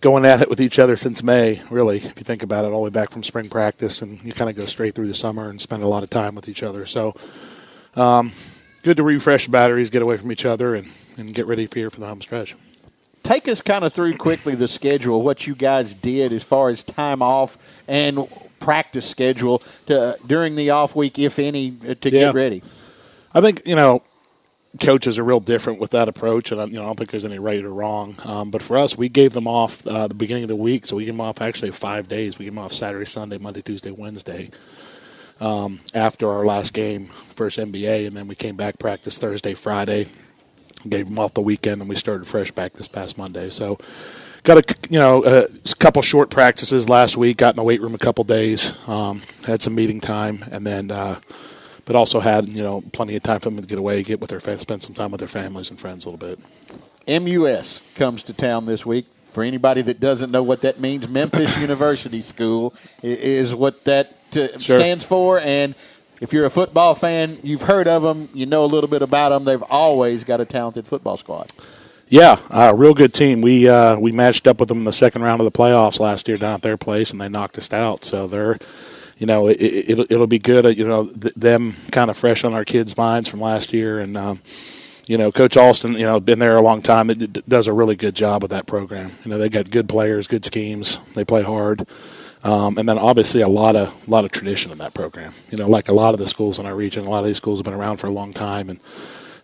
going 0.00 0.24
at 0.24 0.42
it 0.42 0.50
with 0.50 0.60
each 0.60 0.78
other 0.78 0.96
since 0.96 1.22
May, 1.22 1.62
really, 1.70 1.96
if 1.96 2.18
you 2.18 2.24
think 2.24 2.42
about 2.42 2.64
it, 2.64 2.68
all 2.68 2.80
the 2.80 2.84
way 2.84 2.90
back 2.90 3.10
from 3.10 3.22
spring 3.22 3.48
practice, 3.48 4.02
and 4.02 4.22
you 4.22 4.32
kind 4.32 4.50
of 4.50 4.56
go 4.56 4.66
straight 4.66 4.94
through 4.94 5.08
the 5.08 5.14
summer 5.14 5.48
and 5.48 5.60
spend 5.60 5.82
a 5.82 5.88
lot 5.88 6.02
of 6.02 6.10
time 6.10 6.34
with 6.34 6.48
each 6.48 6.62
other. 6.62 6.84
So, 6.86 7.14
um, 7.96 8.32
good 8.82 8.96
to 8.98 9.02
refresh 9.02 9.48
batteries, 9.48 9.90
get 9.90 10.02
away 10.02 10.16
from 10.16 10.30
each 10.32 10.44
other, 10.44 10.74
and, 10.74 10.88
and 11.16 11.34
get 11.34 11.46
ready 11.46 11.66
for 11.66 11.78
here 11.78 11.90
for 11.90 12.00
the 12.00 12.06
home 12.06 12.20
stretch. 12.20 12.54
Take 13.22 13.48
us 13.48 13.62
kind 13.62 13.84
of 13.84 13.94
through 13.94 14.18
quickly 14.18 14.54
the 14.54 14.68
schedule, 14.68 15.22
what 15.22 15.46
you 15.46 15.54
guys 15.54 15.94
did 15.94 16.34
as 16.34 16.44
far 16.44 16.68
as 16.68 16.82
time 16.82 17.22
off 17.22 17.56
and 17.88 18.18
practice 18.60 19.08
schedule 19.08 19.62
to, 19.86 20.18
during 20.26 20.56
the 20.56 20.70
off 20.70 20.94
week, 20.94 21.18
if 21.18 21.38
any, 21.38 21.70
to 21.70 21.96
yeah. 22.04 22.26
get 22.26 22.34
ready. 22.34 22.62
I 23.34 23.40
think 23.40 23.66
you 23.66 23.74
know 23.74 24.02
coaches 24.80 25.18
are 25.18 25.24
real 25.24 25.40
different 25.40 25.78
with 25.78 25.90
that 25.90 26.08
approach, 26.08 26.52
and 26.52 26.72
you 26.72 26.76
know 26.76 26.82
I 26.82 26.86
don't 26.86 26.96
think 26.96 27.10
there's 27.10 27.24
any 27.24 27.38
right 27.38 27.62
or 27.62 27.72
wrong. 27.72 28.16
Um, 28.24 28.50
but 28.50 28.62
for 28.62 28.76
us, 28.76 28.96
we 28.96 29.08
gave 29.08 29.32
them 29.32 29.46
off 29.46 29.86
uh, 29.86 30.08
the 30.08 30.14
beginning 30.14 30.44
of 30.44 30.48
the 30.48 30.56
week, 30.56 30.86
so 30.86 30.96
we 30.96 31.04
gave 31.04 31.14
them 31.14 31.20
off 31.20 31.40
actually 31.40 31.70
five 31.72 32.08
days. 32.08 32.38
We 32.38 32.44
gave 32.44 32.54
them 32.54 32.64
off 32.64 32.72
Saturday, 32.72 33.04
Sunday, 33.04 33.38
Monday, 33.38 33.62
Tuesday, 33.62 33.90
Wednesday. 33.90 34.50
Um, 35.40 35.80
after 35.94 36.30
our 36.30 36.44
last 36.46 36.74
game, 36.74 37.06
first 37.06 37.58
MBA, 37.58 38.06
and 38.06 38.16
then 38.16 38.28
we 38.28 38.36
came 38.36 38.54
back 38.54 38.78
practice 38.78 39.18
Thursday, 39.18 39.54
Friday. 39.54 40.06
Gave 40.88 41.06
them 41.06 41.18
off 41.18 41.34
the 41.34 41.40
weekend, 41.40 41.80
and 41.80 41.88
we 41.88 41.96
started 41.96 42.26
fresh 42.26 42.50
back 42.52 42.74
this 42.74 42.88
past 42.88 43.18
Monday. 43.18 43.50
So 43.50 43.78
got 44.44 44.58
a 44.58 44.76
you 44.90 44.98
know 44.98 45.24
a 45.24 45.46
couple 45.78 46.02
short 46.02 46.30
practices 46.30 46.88
last 46.88 47.16
week. 47.16 47.38
Got 47.38 47.54
in 47.54 47.56
the 47.56 47.64
weight 47.64 47.80
room 47.80 47.94
a 47.94 47.98
couple 47.98 48.22
days. 48.22 48.76
Um, 48.88 49.22
had 49.46 49.60
some 49.62 49.74
meeting 49.74 50.00
time, 50.00 50.38
and 50.50 50.66
then. 50.66 50.90
Uh, 50.90 51.16
but 51.84 51.96
also 51.96 52.20
had 52.20 52.46
you 52.46 52.62
know 52.62 52.82
plenty 52.92 53.16
of 53.16 53.22
time 53.22 53.40
for 53.40 53.50
them 53.50 53.60
to 53.60 53.66
get 53.66 53.78
away, 53.78 54.02
get 54.02 54.20
with 54.20 54.30
their 54.30 54.40
spend 54.56 54.82
some 54.82 54.94
time 54.94 55.10
with 55.10 55.20
their 55.20 55.28
families 55.28 55.70
and 55.70 55.78
friends 55.78 56.04
a 56.04 56.10
little 56.10 56.26
bit. 56.26 56.40
MUS 57.06 57.80
comes 57.94 58.22
to 58.24 58.32
town 58.32 58.66
this 58.66 58.84
week. 58.86 59.06
For 59.26 59.42
anybody 59.42 59.82
that 59.82 59.98
doesn't 59.98 60.30
know 60.30 60.44
what 60.44 60.60
that 60.62 60.78
means, 60.78 61.08
Memphis 61.08 61.60
University 61.60 62.22
School 62.22 62.72
is 63.02 63.52
what 63.52 63.84
that 63.84 64.12
uh, 64.36 64.56
sure. 64.58 64.78
stands 64.78 65.04
for. 65.04 65.40
And 65.40 65.74
if 66.20 66.32
you're 66.32 66.46
a 66.46 66.50
football 66.50 66.94
fan, 66.94 67.38
you've 67.42 67.62
heard 67.62 67.88
of 67.88 68.02
them, 68.02 68.28
you 68.32 68.46
know 68.46 68.64
a 68.64 68.66
little 68.66 68.88
bit 68.88 69.02
about 69.02 69.30
them. 69.30 69.44
They've 69.44 69.62
always 69.64 70.22
got 70.22 70.40
a 70.40 70.44
talented 70.44 70.86
football 70.86 71.16
squad. 71.16 71.52
Yeah, 72.08 72.38
uh, 72.50 72.72
real 72.76 72.94
good 72.94 73.12
team. 73.12 73.40
We 73.40 73.68
uh, 73.68 73.98
we 73.98 74.12
matched 74.12 74.46
up 74.46 74.60
with 74.60 74.68
them 74.68 74.78
in 74.78 74.84
the 74.84 74.92
second 74.92 75.22
round 75.22 75.40
of 75.40 75.46
the 75.46 75.58
playoffs 75.58 75.98
last 75.98 76.28
year 76.28 76.36
down 76.36 76.54
at 76.54 76.62
their 76.62 76.76
place, 76.76 77.10
and 77.10 77.20
they 77.20 77.28
knocked 77.28 77.58
us 77.58 77.72
out. 77.72 78.04
So 78.04 78.26
they're, 78.26 78.58
you 79.18 79.26
know, 79.26 79.48
it, 79.48 79.60
will 79.60 79.90
it'll, 79.90 80.06
it'll 80.10 80.26
be 80.26 80.38
good. 80.38 80.66
Uh, 80.66 80.70
you 80.70 80.86
know, 80.86 81.06
th- 81.06 81.34
them 81.34 81.74
kind 81.92 82.10
of 82.10 82.16
fresh 82.16 82.44
on 82.44 82.54
our 82.54 82.64
kids' 82.64 82.96
minds 82.96 83.28
from 83.28 83.40
last 83.40 83.72
year, 83.72 84.00
and 84.00 84.16
um, 84.16 84.40
you 85.06 85.18
know, 85.18 85.30
Coach 85.30 85.56
Alston, 85.56 85.94
you 85.94 86.06
know, 86.06 86.18
been 86.20 86.38
there 86.38 86.56
a 86.56 86.62
long 86.62 86.82
time. 86.82 87.10
It, 87.10 87.22
it 87.22 87.48
does 87.48 87.66
a 87.66 87.72
really 87.72 87.96
good 87.96 88.14
job 88.14 88.42
with 88.42 88.50
that 88.50 88.66
program. 88.66 89.10
You 89.24 89.30
know, 89.30 89.38
they've 89.38 89.50
got 89.50 89.70
good 89.70 89.88
players, 89.88 90.26
good 90.26 90.44
schemes. 90.44 90.98
They 91.14 91.24
play 91.24 91.42
hard. 91.42 91.86
Um, 92.42 92.76
and 92.76 92.86
then 92.86 92.98
obviously 92.98 93.40
a 93.40 93.48
lot 93.48 93.74
of 93.74 94.06
lot 94.06 94.26
of 94.26 94.30
tradition 94.30 94.70
in 94.70 94.76
that 94.78 94.92
program. 94.92 95.32
You 95.50 95.56
know, 95.56 95.68
like 95.68 95.88
a 95.88 95.94
lot 95.94 96.12
of 96.12 96.20
the 96.20 96.26
schools 96.26 96.58
in 96.58 96.66
our 96.66 96.74
region, 96.74 97.06
a 97.06 97.10
lot 97.10 97.20
of 97.20 97.24
these 97.24 97.38
schools 97.38 97.58
have 97.58 97.64
been 97.64 97.74
around 97.74 97.96
for 97.96 98.06
a 98.06 98.10
long 98.10 98.34
time 98.34 98.68
and 98.68 98.78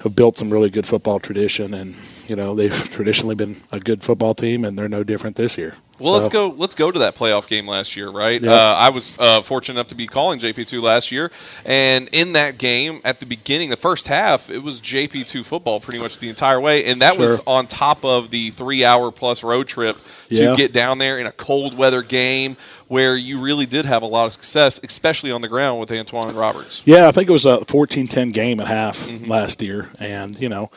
have 0.03 0.15
built 0.15 0.37
some 0.37 0.51
really 0.51 0.69
good 0.69 0.87
football 0.87 1.19
tradition. 1.19 1.73
And 1.73 1.95
you 2.31 2.37
know, 2.37 2.55
they've 2.55 2.73
traditionally 2.91 3.35
been 3.35 3.57
a 3.73 3.81
good 3.81 4.05
football 4.05 4.35
team, 4.35 4.65
and 4.65 4.79
they're 4.79 4.89
no 4.89 5.03
different 5.03 5.35
this 5.35 5.59
year. 5.59 5.75
Well, 5.99 6.13
so. 6.13 6.17
let's 6.17 6.29
go. 6.29 6.49
Let's 6.49 6.75
go 6.77 6.93
to 6.93 7.01
that 7.01 7.17
playoff 7.17 7.49
game 7.49 7.67
last 7.67 7.97
year, 7.97 8.09
right? 8.09 8.41
Yep. 8.41 8.51
Uh, 8.51 8.75
I 8.75 8.89
was 8.91 9.19
uh, 9.19 9.43
fortunate 9.43 9.75
enough 9.75 9.89
to 9.89 9.97
be 9.97 10.07
calling 10.07 10.39
JP 10.39 10.69
two 10.69 10.81
last 10.81 11.11
year, 11.11 11.33
and 11.67 12.09
in 12.13 12.35
that 12.35 12.57
game, 12.57 13.01
at 13.05 13.19
the 13.19 13.27
beginning, 13.27 13.69
the 13.69 13.77
first 13.77 14.07
half, 14.07 14.49
it 14.49 14.61
was 14.61 14.81
JP 14.81 15.27
two 15.27 15.43
football 15.43 15.81
pretty 15.81 15.99
much 15.99 16.21
the 16.21 16.29
entire 16.29 16.61
way, 16.61 16.87
and 16.87 17.01
that 17.01 17.15
sure. 17.15 17.23
was 17.23 17.43
on 17.47 17.67
top 17.67 18.05
of 18.05 18.31
the 18.31 18.51
three 18.53 18.85
hour 18.85 19.11
plus 19.11 19.43
road 19.43 19.67
trip 19.67 19.97
to 20.29 20.37
yeah. 20.37 20.57
get 20.57 20.73
down 20.73 20.99
there 20.99 21.19
in 21.19 21.27
a 21.27 21.33
cold 21.33 21.77
weather 21.77 22.03
game 22.03 22.57
where 22.87 23.17
you 23.17 23.41
really 23.41 23.67
did 23.67 23.85
have 23.85 24.03
a 24.03 24.07
lot 24.07 24.27
of 24.27 24.33
success, 24.33 24.81
especially 24.85 25.33
on 25.33 25.43
the 25.43 25.49
ground 25.49 25.81
with 25.81 25.91
Antoine 25.91 26.35
Roberts. 26.35 26.83
Yeah, 26.85 27.09
I 27.09 27.13
think 27.13 27.29
it 27.29 27.33
was 27.33 27.47
a 27.47 27.59
14-10 27.59 28.33
game 28.33 28.59
at 28.61 28.69
half 28.69 28.97
mm-hmm. 28.97 29.27
last 29.27 29.61
year, 29.63 29.89
and 29.99 30.41
you 30.41 30.49
know, 30.49 30.71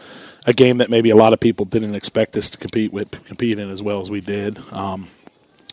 a 0.46 0.54
game 0.54 0.78
that 0.78 0.90
maybe 0.90 1.10
a 1.10 1.16
lot 1.16 1.34
of 1.34 1.40
people 1.40 1.66
didn't 1.66 1.96
expect 1.96 2.36
us 2.36 2.50
to 2.50 2.58
compete 2.58 2.92
with, 2.92 3.26
compete 3.26 3.60
in 3.60 3.70
as 3.70 3.82
well 3.82 4.02
as 4.02 4.12
we 4.12 4.22
did. 4.22 4.60
Um, 4.72 5.08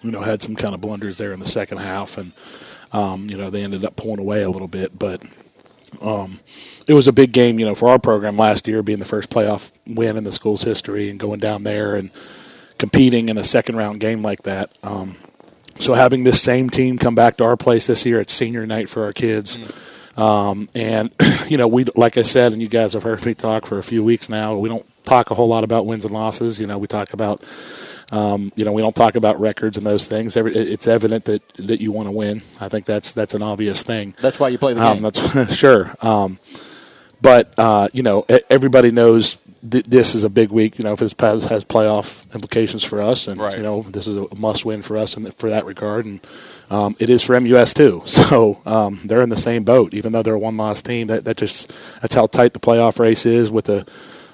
you 0.03 0.11
know, 0.11 0.23
had 0.23 0.43
some 0.43 0.57
kind 0.57 0.75
of 0.75 0.81
blunders 0.81 1.19
there 1.19 1.33
in 1.33 1.41
the 1.41 1.47
second 1.47 1.79
half, 1.79 2.17
and 2.17 2.33
um, 2.93 3.29
you 3.29 3.37
know 3.37 3.51
they 3.51 3.63
ended 3.63 3.85
up 3.85 3.97
pulling 3.97 4.21
away 4.21 4.43
a 4.43 4.51
little 4.51 4.69
bit, 4.69 4.99
but. 4.99 5.23
Um, 6.01 6.39
it 6.87 6.95
was 6.95 7.09
a 7.09 7.13
big 7.13 7.33
game, 7.33 7.59
you 7.59 7.67
know, 7.67 7.75
for 7.75 7.89
our 7.89 7.99
program 7.99 8.37
last 8.37 8.69
year, 8.69 8.81
being 8.81 9.01
the 9.01 9.05
first 9.05 9.29
playoff 9.29 9.73
win 9.89 10.17
in 10.17 10.23
the 10.23 10.31
school's 10.31 10.63
history, 10.63 11.11
and 11.11 11.19
going 11.19 11.41
down 11.41 11.65
there 11.65 11.97
and 11.97 12.13
competing 12.79 13.29
in 13.29 13.37
a 13.37 13.43
second 13.43 13.75
round 13.77 13.99
game 13.99 14.23
like 14.23 14.43
that. 14.45 14.71
Um, 14.85 15.17
so 15.81 15.95
having 15.95 16.25
this 16.25 16.41
same 16.41 16.71
team 16.71 16.97
come 16.97 17.15
back 17.15 17.37
to 17.39 17.45
our 17.45 17.57
place 17.57 17.87
this 17.87 18.07
year, 18.07 18.21
it's 18.21 18.33
senior 18.33 18.67
night 18.67 18.89
for 18.89 19.03
our 19.05 19.13
kids. 19.13 19.59
Mm. 19.59 20.00
Um, 20.17 20.69
and 20.75 21.13
you 21.49 21.57
know, 21.57 21.69
we 21.69 21.85
like 21.97 22.17
I 22.17 22.23
said, 22.23 22.53
and 22.53 22.61
you 22.61 22.69
guys 22.69 22.93
have 22.95 23.03
heard 23.03 23.25
me 23.25 23.35
talk 23.35 23.67
for 23.67 23.79
a 23.79 23.83
few 23.83 24.03
weeks 24.05 24.29
now. 24.29 24.57
We 24.57 24.69
don't 24.69 24.87
talk 25.05 25.31
a 25.31 25.35
whole 25.35 25.49
lot 25.49 25.65
about 25.65 25.87
wins 25.87 26.05
and 26.05 26.15
losses. 26.15 26.61
You 26.61 26.67
know, 26.67 26.79
we 26.79 26.87
talk 26.87 27.13
about, 27.13 27.43
um, 28.13 28.53
you 28.57 28.65
know, 28.65 28.73
we 28.73 28.83
don't 28.83 28.95
talk 28.95 29.15
about 29.15 29.41
records 29.41 29.79
and 29.79 29.87
those 29.87 30.07
things. 30.09 30.37
Every, 30.37 30.55
it's 30.55 30.87
evident 30.87 31.25
that 31.27 31.47
that 31.55 31.81
you 31.81 31.93
want 31.93 32.09
to 32.09 32.13
win. 32.13 32.43
I 32.61 32.69
think 32.69 32.85
that's 32.85 33.13
that's 33.13 33.35
an 33.35 33.43
obvious 33.43 33.83
thing. 33.83 34.15
That's 34.21 34.39
why 34.39 34.49
you 34.49 34.59
play 34.59 34.75
the 34.75 34.85
um, 34.85 34.95
game. 34.95 35.03
that's 35.03 35.57
sure. 35.57 35.95
Um, 36.03 36.39
but 37.23 37.53
uh, 37.59 37.89
you 37.93 38.03
know, 38.03 38.27
everybody 38.49 38.91
knows 38.91 39.39
th- 39.69 39.85
this 39.85 40.15
is 40.15 40.25
a 40.25 40.31
big 40.31 40.51
week. 40.51 40.79
You 40.79 40.85
know, 40.85 40.93
if 40.93 41.01
this 41.01 41.15
has, 41.19 41.45
has 41.47 41.65
playoff 41.65 42.33
implications 42.35 42.85
for 42.85 43.01
us, 43.01 43.29
and 43.29 43.41
right. 43.41 43.57
you 43.57 43.63
know, 43.63 43.83
this 43.83 44.07
is 44.07 44.19
a 44.19 44.35
must-win 44.37 44.83
for 44.83 44.97
us 44.97 45.17
in 45.17 45.25
the, 45.25 45.33
for 45.33 45.51
that 45.51 45.65
regard, 45.65 46.07
and 46.07 46.21
um, 46.71 46.97
it 46.99 47.11
is 47.11 47.25
for 47.25 47.39
MUS 47.41 47.75
too. 47.75 48.03
So 48.31 48.61
um, 48.67 49.01
they're 49.05 49.23
in 49.23 49.29
the 49.29 49.37
same 49.37 49.65
boat, 49.65 49.95
even 49.95 50.13
though 50.13 50.23
they're 50.23 50.35
a 50.35 50.39
one-loss 50.39 50.83
team. 50.83 51.07
That 51.09 51.25
that 51.25 51.37
just 51.37 51.73
that's 52.01 52.15
how 52.15 52.27
tight 52.27 52.53
the 52.53 52.61
playoff 52.61 52.99
race 52.99 53.27
is 53.27 53.51
with 53.51 53.65
the 53.65 53.91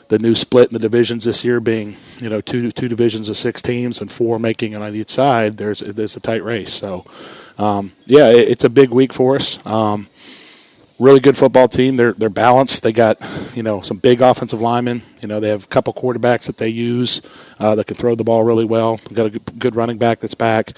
the 0.09 0.18
new 0.18 0.35
split 0.35 0.68
in 0.68 0.73
the 0.73 0.78
divisions 0.78 1.25
this 1.25 1.45
year 1.45 1.61
being 1.61 1.97
you 2.21 2.28
know 2.28 2.40
two 2.40 2.71
two 2.73 2.88
divisions 2.88 3.28
of 3.28 3.37
six 3.37 3.62
teams 3.62 4.00
and 4.00 4.11
four 4.11 4.38
making 4.38 4.73
it 4.73 4.83
on 4.83 4.95
each 4.95 5.11
side. 5.11 5.56
There's 5.56 5.80
there's 5.80 6.16
a 6.16 6.21
tight 6.21 6.45
race. 6.45 6.73
So 6.75 7.04
um, 7.59 7.92
yeah, 8.04 8.30
it, 8.30 8.49
it's 8.49 8.64
a 8.64 8.71
big 8.71 8.90
week 8.90 9.12
for 9.12 9.37
us. 9.37 9.64
Um, 9.66 10.09
really 10.99 11.21
good 11.21 11.37
football 11.37 11.69
team. 11.69 11.97
They're 11.97 12.12
they're 12.12 12.29
balanced. 12.29 12.83
They 12.83 12.93
got 12.93 13.19
you 13.55 13.62
know 13.62 13.81
some 13.81 13.99
big 13.99 14.21
offensive 14.21 14.61
linemen. 14.61 15.03
You 15.21 15.29
know 15.29 15.41
they 15.41 15.49
have 15.49 15.65
a 15.65 15.69
couple 15.69 15.93
quarterbacks 15.93 16.47
that 16.47 16.57
they 16.57 16.69
use 16.69 17.55
uh, 17.61 17.75
that 17.75 17.87
can 17.87 17.97
throw 17.97 18.15
the 18.15 18.25
ball 18.25 18.45
really 18.45 18.65
well. 18.65 18.97
They've 18.97 19.17
got 19.17 19.26
a 19.26 19.38
good 19.59 19.76
running 19.76 19.99
back 19.99 20.21
that's 20.21 20.35
back. 20.35 20.73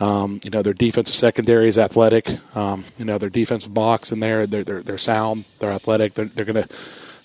Um, 0.00 0.40
you 0.44 0.50
know 0.50 0.62
their 0.62 0.74
defensive 0.74 1.16
secondary 1.16 1.68
is 1.68 1.78
athletic. 1.78 2.28
Um, 2.56 2.84
you 2.98 3.04
know 3.04 3.18
their 3.18 3.30
defensive 3.30 3.74
box 3.74 4.12
in 4.12 4.20
there. 4.20 4.46
They're 4.46 4.64
they're, 4.64 4.82
they're 4.82 4.98
sound. 4.98 5.46
They're 5.58 5.72
athletic. 5.72 6.14
They're, 6.14 6.26
they're 6.26 6.44
gonna 6.44 6.66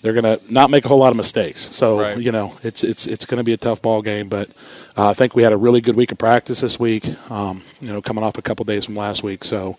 they're 0.02 0.14
going 0.14 0.24
to 0.24 0.40
not 0.52 0.70
make 0.70 0.84
a 0.84 0.88
whole 0.88 0.98
lot 0.98 1.10
of 1.10 1.16
mistakes. 1.16 1.60
So 1.60 2.00
right. 2.00 2.18
you 2.18 2.32
know, 2.32 2.54
it's 2.62 2.82
it's 2.82 3.06
it's 3.06 3.26
going 3.26 3.38
to 3.38 3.44
be 3.44 3.52
a 3.52 3.56
tough 3.56 3.82
ball 3.82 4.02
game. 4.02 4.28
But 4.28 4.48
uh, 4.96 5.08
I 5.08 5.14
think 5.14 5.34
we 5.34 5.42
had 5.42 5.52
a 5.52 5.56
really 5.56 5.80
good 5.80 5.96
week 5.96 6.12
of 6.12 6.18
practice 6.18 6.60
this 6.60 6.80
week. 6.80 7.04
Um, 7.30 7.62
you 7.80 7.92
know, 7.92 8.00
coming 8.00 8.24
off 8.24 8.38
a 8.38 8.42
couple 8.42 8.64
days 8.64 8.86
from 8.86 8.96
last 8.96 9.22
week, 9.22 9.44
so 9.44 9.78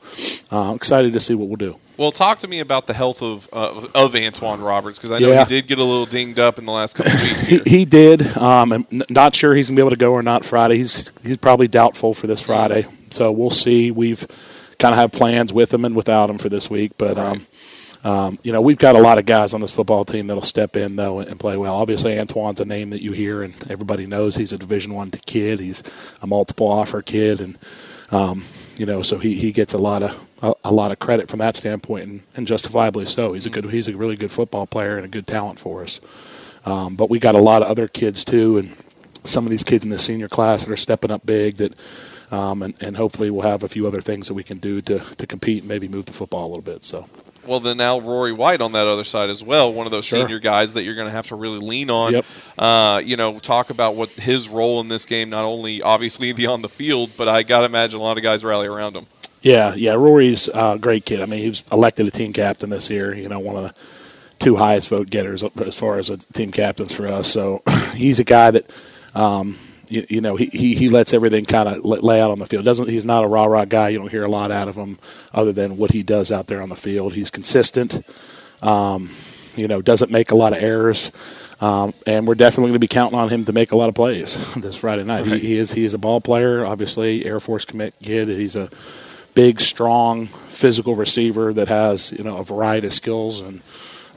uh, 0.51 0.73
excited 0.75 1.13
to 1.13 1.19
see 1.19 1.33
what 1.33 1.47
we'll 1.47 1.57
do. 1.57 1.77
Well, 1.97 2.11
talk 2.11 2.39
to 2.39 2.47
me 2.47 2.59
about 2.59 2.87
the 2.87 2.93
health 2.93 3.21
of 3.21 3.49
uh, 3.51 3.87
of 3.93 4.15
Antoine 4.15 4.61
Roberts 4.61 4.97
because 4.97 5.11
I 5.11 5.19
know 5.19 5.29
yeah. 5.29 5.45
he 5.45 5.49
did 5.55 5.67
get 5.67 5.79
a 5.79 5.83
little 5.83 6.05
dinged 6.05 6.39
up 6.39 6.57
in 6.57 6.65
the 6.65 6.71
last 6.71 6.95
couple 6.95 7.11
of 7.11 7.21
weeks. 7.21 7.63
he, 7.63 7.77
he, 7.77 7.85
did. 7.85 8.37
Um, 8.37 8.73
I'm 8.73 8.85
not 9.09 9.35
sure 9.35 9.53
he's 9.55 9.67
going 9.67 9.75
to 9.75 9.79
be 9.79 9.83
able 9.83 9.91
to 9.91 9.97
go 9.97 10.11
or 10.11 10.23
not 10.23 10.45
Friday. 10.45 10.77
He's 10.77 11.11
he's 11.23 11.37
probably 11.37 11.67
doubtful 11.67 12.13
for 12.13 12.27
this 12.27 12.41
Friday, 12.41 12.85
so 13.09 13.31
we'll 13.31 13.49
see. 13.49 13.91
We've 13.91 14.25
kind 14.79 14.93
of 14.93 14.99
have 14.99 15.11
plans 15.11 15.51
with 15.53 15.73
him 15.73 15.85
and 15.85 15.95
without 15.95 16.29
him 16.29 16.37
for 16.37 16.49
this 16.49 16.69
week, 16.69 16.91
but. 16.97 17.17
Right. 17.17 17.25
Um, 17.25 17.47
um, 18.03 18.39
you 18.43 18.51
know, 18.51 18.61
we've 18.61 18.79
got 18.79 18.95
a 18.95 18.99
lot 18.99 19.19
of 19.19 19.25
guys 19.25 19.53
on 19.53 19.61
this 19.61 19.71
football 19.71 20.03
team 20.05 20.27
that'll 20.27 20.41
step 20.41 20.75
in 20.75 20.95
though 20.95 21.19
and 21.19 21.39
play 21.39 21.55
well. 21.55 21.75
Obviously, 21.75 22.17
Antoine's 22.17 22.59
a 22.59 22.65
name 22.65 22.89
that 22.89 23.01
you 23.01 23.11
hear 23.11 23.43
and 23.43 23.53
everybody 23.69 24.07
knows. 24.07 24.35
He's 24.35 24.53
a 24.53 24.57
Division 24.57 24.93
One 24.93 25.11
kid. 25.11 25.59
He's 25.59 25.83
a 26.21 26.27
multiple 26.27 26.67
offer 26.67 27.01
kid, 27.01 27.41
and 27.41 27.57
um, 28.11 28.43
you 28.77 28.85
know, 28.85 29.03
so 29.03 29.19
he, 29.19 29.35
he 29.35 29.51
gets 29.51 29.73
a 29.73 29.77
lot 29.77 30.01
of 30.01 30.27
a, 30.41 30.53
a 30.65 30.73
lot 30.73 30.91
of 30.91 30.97
credit 30.97 31.29
from 31.29 31.39
that 31.39 31.55
standpoint, 31.55 32.05
and, 32.05 32.23
and, 32.35 32.47
justifiably 32.47 33.05
so. 33.05 33.33
He's 33.33 33.45
a 33.45 33.51
good 33.51 33.65
he's 33.65 33.87
a 33.87 33.95
really 33.95 34.15
good 34.15 34.31
football 34.31 34.65
player 34.65 34.95
and 34.95 35.05
a 35.05 35.09
good 35.09 35.27
talent 35.27 35.59
for 35.59 35.83
us. 35.83 36.01
Um, 36.65 36.95
but 36.95 37.09
we 37.09 37.19
got 37.19 37.35
a 37.35 37.41
lot 37.41 37.61
of 37.61 37.69
other 37.69 37.87
kids 37.87 38.25
too, 38.25 38.57
and 38.57 38.75
some 39.23 39.45
of 39.45 39.51
these 39.51 39.63
kids 39.63 39.83
in 39.83 39.91
the 39.91 39.99
senior 39.99 40.27
class 40.27 40.65
that 40.65 40.71
are 40.71 40.77
stepping 40.77 41.11
up 41.11 41.25
big 41.25 41.57
that. 41.57 41.75
Um, 42.31 42.63
and, 42.63 42.81
and 42.81 42.95
hopefully 42.95 43.29
we'll 43.29 43.41
have 43.41 43.63
a 43.63 43.67
few 43.67 43.85
other 43.85 43.99
things 43.99 44.29
that 44.29 44.35
we 44.35 44.43
can 44.43 44.57
do 44.57 44.79
to, 44.79 44.99
to 44.99 45.27
compete 45.27 45.59
and 45.59 45.67
maybe 45.67 45.89
move 45.89 46.05
the 46.05 46.13
football 46.13 46.45
a 46.45 46.47
little 46.47 46.61
bit. 46.61 46.81
So 46.81 47.05
well, 47.45 47.59
then 47.59 47.77
now 47.77 47.99
Rory 47.99 48.33
White 48.33 48.61
on 48.61 48.71
that 48.73 48.87
other 48.87 49.03
side 49.03 49.29
as 49.29 49.43
well, 49.43 49.71
one 49.73 49.87
of 49.87 49.91
those 49.91 50.05
sure. 50.05 50.21
senior 50.21 50.39
guys 50.39 50.73
that 50.73 50.83
you're 50.83 50.95
going 50.95 51.07
to 51.07 51.11
have 51.11 51.27
to 51.27 51.35
really 51.35 51.59
lean 51.59 51.89
on. 51.89 52.13
Yep. 52.13 52.25
Uh, 52.57 53.01
you 53.03 53.17
know, 53.17 53.39
talk 53.39 53.69
about 53.69 53.95
what 53.95 54.09
his 54.09 54.47
role 54.47 54.79
in 54.81 54.87
this 54.87 55.05
game, 55.05 55.29
not 55.29 55.45
only 55.45 55.81
obviously 55.81 56.33
beyond 56.33 56.63
the 56.63 56.69
field, 56.69 57.11
but 57.17 57.27
I 57.27 57.43
got 57.43 57.59
to 57.59 57.65
imagine 57.65 57.99
a 57.99 58.03
lot 58.03 58.17
of 58.17 58.23
guys 58.23 58.43
rally 58.43 58.67
around 58.67 58.95
him. 58.95 59.07
Yeah, 59.41 59.73
yeah. 59.75 59.93
Rory's 59.93 60.49
a 60.53 60.77
great 60.79 61.05
kid. 61.05 61.21
I 61.21 61.25
mean, 61.25 61.41
he 61.41 61.49
was 61.49 61.63
elected 61.71 62.07
a 62.07 62.11
team 62.11 62.31
captain 62.33 62.69
this 62.69 62.89
year. 62.89 63.13
You 63.13 63.27
know, 63.27 63.39
one 63.39 63.55
of 63.55 63.63
the 63.63 64.43
two 64.43 64.55
highest 64.55 64.89
vote 64.89 65.09
getters 65.09 65.43
as 65.43 65.75
far 65.75 65.97
as 65.97 66.09
team 66.33 66.51
captains 66.51 66.95
for 66.95 67.07
us. 67.07 67.27
So 67.27 67.61
he's 67.95 68.19
a 68.19 68.23
guy 68.23 68.51
that. 68.51 68.87
Um, 69.13 69.57
you, 69.91 70.05
you 70.09 70.21
know, 70.21 70.35
he, 70.35 70.45
he, 70.45 70.73
he 70.73 70.89
lets 70.89 71.13
everything 71.13 71.45
kind 71.45 71.67
of 71.67 71.83
lay 71.83 72.21
out 72.21 72.31
on 72.31 72.39
the 72.39 72.45
field. 72.45 72.63
Doesn't 72.63 72.89
he's 72.89 73.05
not 73.05 73.23
a 73.23 73.27
rah 73.27 73.45
rah 73.45 73.65
guy. 73.65 73.89
You 73.89 73.99
don't 73.99 74.11
hear 74.11 74.23
a 74.23 74.29
lot 74.29 74.49
out 74.51 74.67
of 74.67 74.75
him 74.75 74.97
other 75.33 75.51
than 75.51 75.77
what 75.77 75.91
he 75.91 76.01
does 76.01 76.31
out 76.31 76.47
there 76.47 76.61
on 76.61 76.69
the 76.69 76.75
field. 76.75 77.13
He's 77.13 77.29
consistent. 77.29 78.01
Um, 78.61 79.09
you 79.55 79.67
know, 79.67 79.81
doesn't 79.81 80.09
make 80.09 80.31
a 80.31 80.35
lot 80.35 80.53
of 80.53 80.63
errors. 80.63 81.11
Um, 81.59 81.93
and 82.07 82.25
we're 82.25 82.35
definitely 82.35 82.69
going 82.69 82.73
to 82.73 82.79
be 82.79 82.87
counting 82.87 83.19
on 83.19 83.29
him 83.29 83.45
to 83.45 83.53
make 83.53 83.71
a 83.71 83.77
lot 83.77 83.89
of 83.89 83.95
plays 83.95 84.53
this 84.61 84.77
Friday 84.77 85.03
night. 85.03 85.27
Right. 85.27 85.39
He, 85.39 85.49
he, 85.49 85.53
is 85.57 85.73
he 85.73 85.83
is 85.83 85.93
a 85.93 85.99
ball 85.99 86.21
player, 86.21 86.65
obviously 86.65 87.25
Air 87.25 87.39
Force 87.39 87.65
commit 87.65 87.93
kid. 88.01 88.29
He's 88.29 88.55
a 88.55 88.69
big, 89.35 89.59
strong, 89.59 90.25
physical 90.25 90.95
receiver 90.95 91.53
that 91.53 91.67
has 91.67 92.13
you 92.17 92.23
know 92.23 92.37
a 92.37 92.43
variety 92.43 92.87
of 92.87 92.93
skills 92.93 93.41
and 93.41 93.61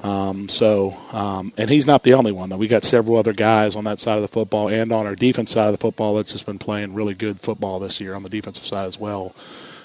um, 0.05 0.51
so, 0.51 0.95
um, 1.13 1.51
and 1.57 1.71
he's 1.71 1.87
not 1.87 2.03
the 2.03 2.13
only 2.13 2.31
one, 2.31 2.51
though. 2.51 2.59
We 2.59 2.69
got 2.69 2.83
several 2.83 3.17
other 3.17 3.33
guys 3.33 3.75
on 3.75 3.85
that 3.85 3.99
side 3.99 4.17
of 4.17 4.23
the 4.23 4.29
football 4.29 4.69
and 4.69 4.93
on 4.93 5.07
our 5.07 5.15
defense 5.15 5.51
side 5.51 5.67
of 5.67 5.73
the 5.73 5.79
football 5.79 6.15
that's 6.15 6.33
just 6.33 6.45
been 6.45 6.59
playing 6.59 6.93
really 6.93 7.15
good 7.15 7.41
football 7.41 7.81
this 7.81 8.03
year 8.03 8.15
on 8.15 8.23
the 8.23 8.29
defensive 8.29 8.67
side 8.67 8.87
as 8.87 9.01
well 9.01 9.35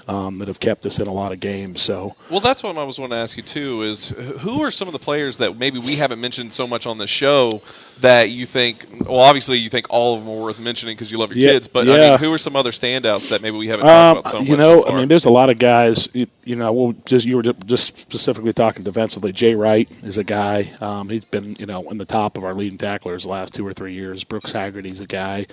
um, 0.09 0.39
that 0.39 0.47
have 0.47 0.59
kept 0.59 0.87
us 0.87 0.99
in 0.99 1.07
a 1.07 1.13
lot 1.13 1.31
of 1.31 1.39
games. 1.39 1.83
So, 1.83 2.15
well, 2.31 2.39
that's 2.39 2.63
what 2.63 2.75
I 2.75 2.83
was 2.83 2.97
going 2.97 3.11
to 3.11 3.15
ask 3.15 3.37
you 3.37 3.43
too. 3.43 3.83
Is 3.83 4.09
who 4.39 4.63
are 4.63 4.71
some 4.71 4.87
of 4.87 4.91
the 4.91 4.99
players 4.99 5.37
that 5.37 5.55
maybe 5.57 5.77
we 5.77 5.95
haven't 5.95 6.19
mentioned 6.19 6.51
so 6.51 6.65
much 6.65 6.87
on 6.87 6.97
the 6.97 7.05
show 7.05 7.61
that 8.01 8.31
you 8.31 8.47
think? 8.47 8.87
Well, 9.01 9.19
obviously 9.19 9.59
you 9.59 9.69
think 9.69 9.85
all 9.91 10.15
of 10.15 10.25
them 10.25 10.33
are 10.33 10.41
worth 10.41 10.59
mentioning 10.59 10.95
because 10.95 11.11
you 11.11 11.19
love 11.19 11.29
your 11.29 11.37
yeah, 11.37 11.51
kids. 11.53 11.67
But 11.67 11.85
yeah. 11.85 11.93
I 11.93 11.97
mean, 11.97 12.19
who 12.19 12.33
are 12.33 12.39
some 12.39 12.55
other 12.55 12.71
standouts 12.71 13.29
that 13.29 13.43
maybe 13.43 13.57
we 13.57 13.67
haven't 13.67 13.81
talked 13.81 14.17
um, 14.17 14.17
about 14.17 14.31
so 14.31 14.51
You 14.51 14.57
know, 14.57 14.81
so 14.81 14.89
I 14.89 14.97
mean, 14.97 15.07
there's 15.09 15.25
a 15.25 15.29
lot 15.29 15.51
of 15.51 15.59
guys. 15.59 16.09
You, 16.13 16.25
you 16.43 16.55
know, 16.55 16.73
we'll 16.73 16.95
just 17.05 17.27
you 17.27 17.35
were 17.37 17.43
just 17.43 17.97
specifically 17.99 18.53
talking 18.53 18.83
defensively. 18.83 19.31
Jay 19.31 19.53
Wright 19.53 19.87
is 20.01 20.17
a 20.17 20.23
guy. 20.23 20.71
Um, 20.81 21.09
he's 21.09 21.25
been 21.25 21.55
you 21.59 21.67
know 21.67 21.87
in 21.91 21.99
the 21.99 22.05
top 22.05 22.35
of 22.35 22.43
our 22.43 22.55
leading 22.55 22.79
tacklers 22.79 23.25
the 23.25 23.29
last 23.29 23.53
two 23.53 23.65
or 23.65 23.73
three 23.73 23.93
years. 23.93 24.23
Brooks 24.23 24.53
Haggerty's 24.53 25.01
a 25.01 25.05
guy. 25.05 25.45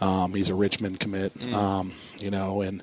Um, 0.00 0.34
he's 0.34 0.50
a 0.50 0.54
Richmond 0.54 1.00
commit. 1.00 1.34
Mm. 1.34 1.54
Um, 1.54 1.92
you 2.20 2.30
know, 2.30 2.60
and 2.60 2.82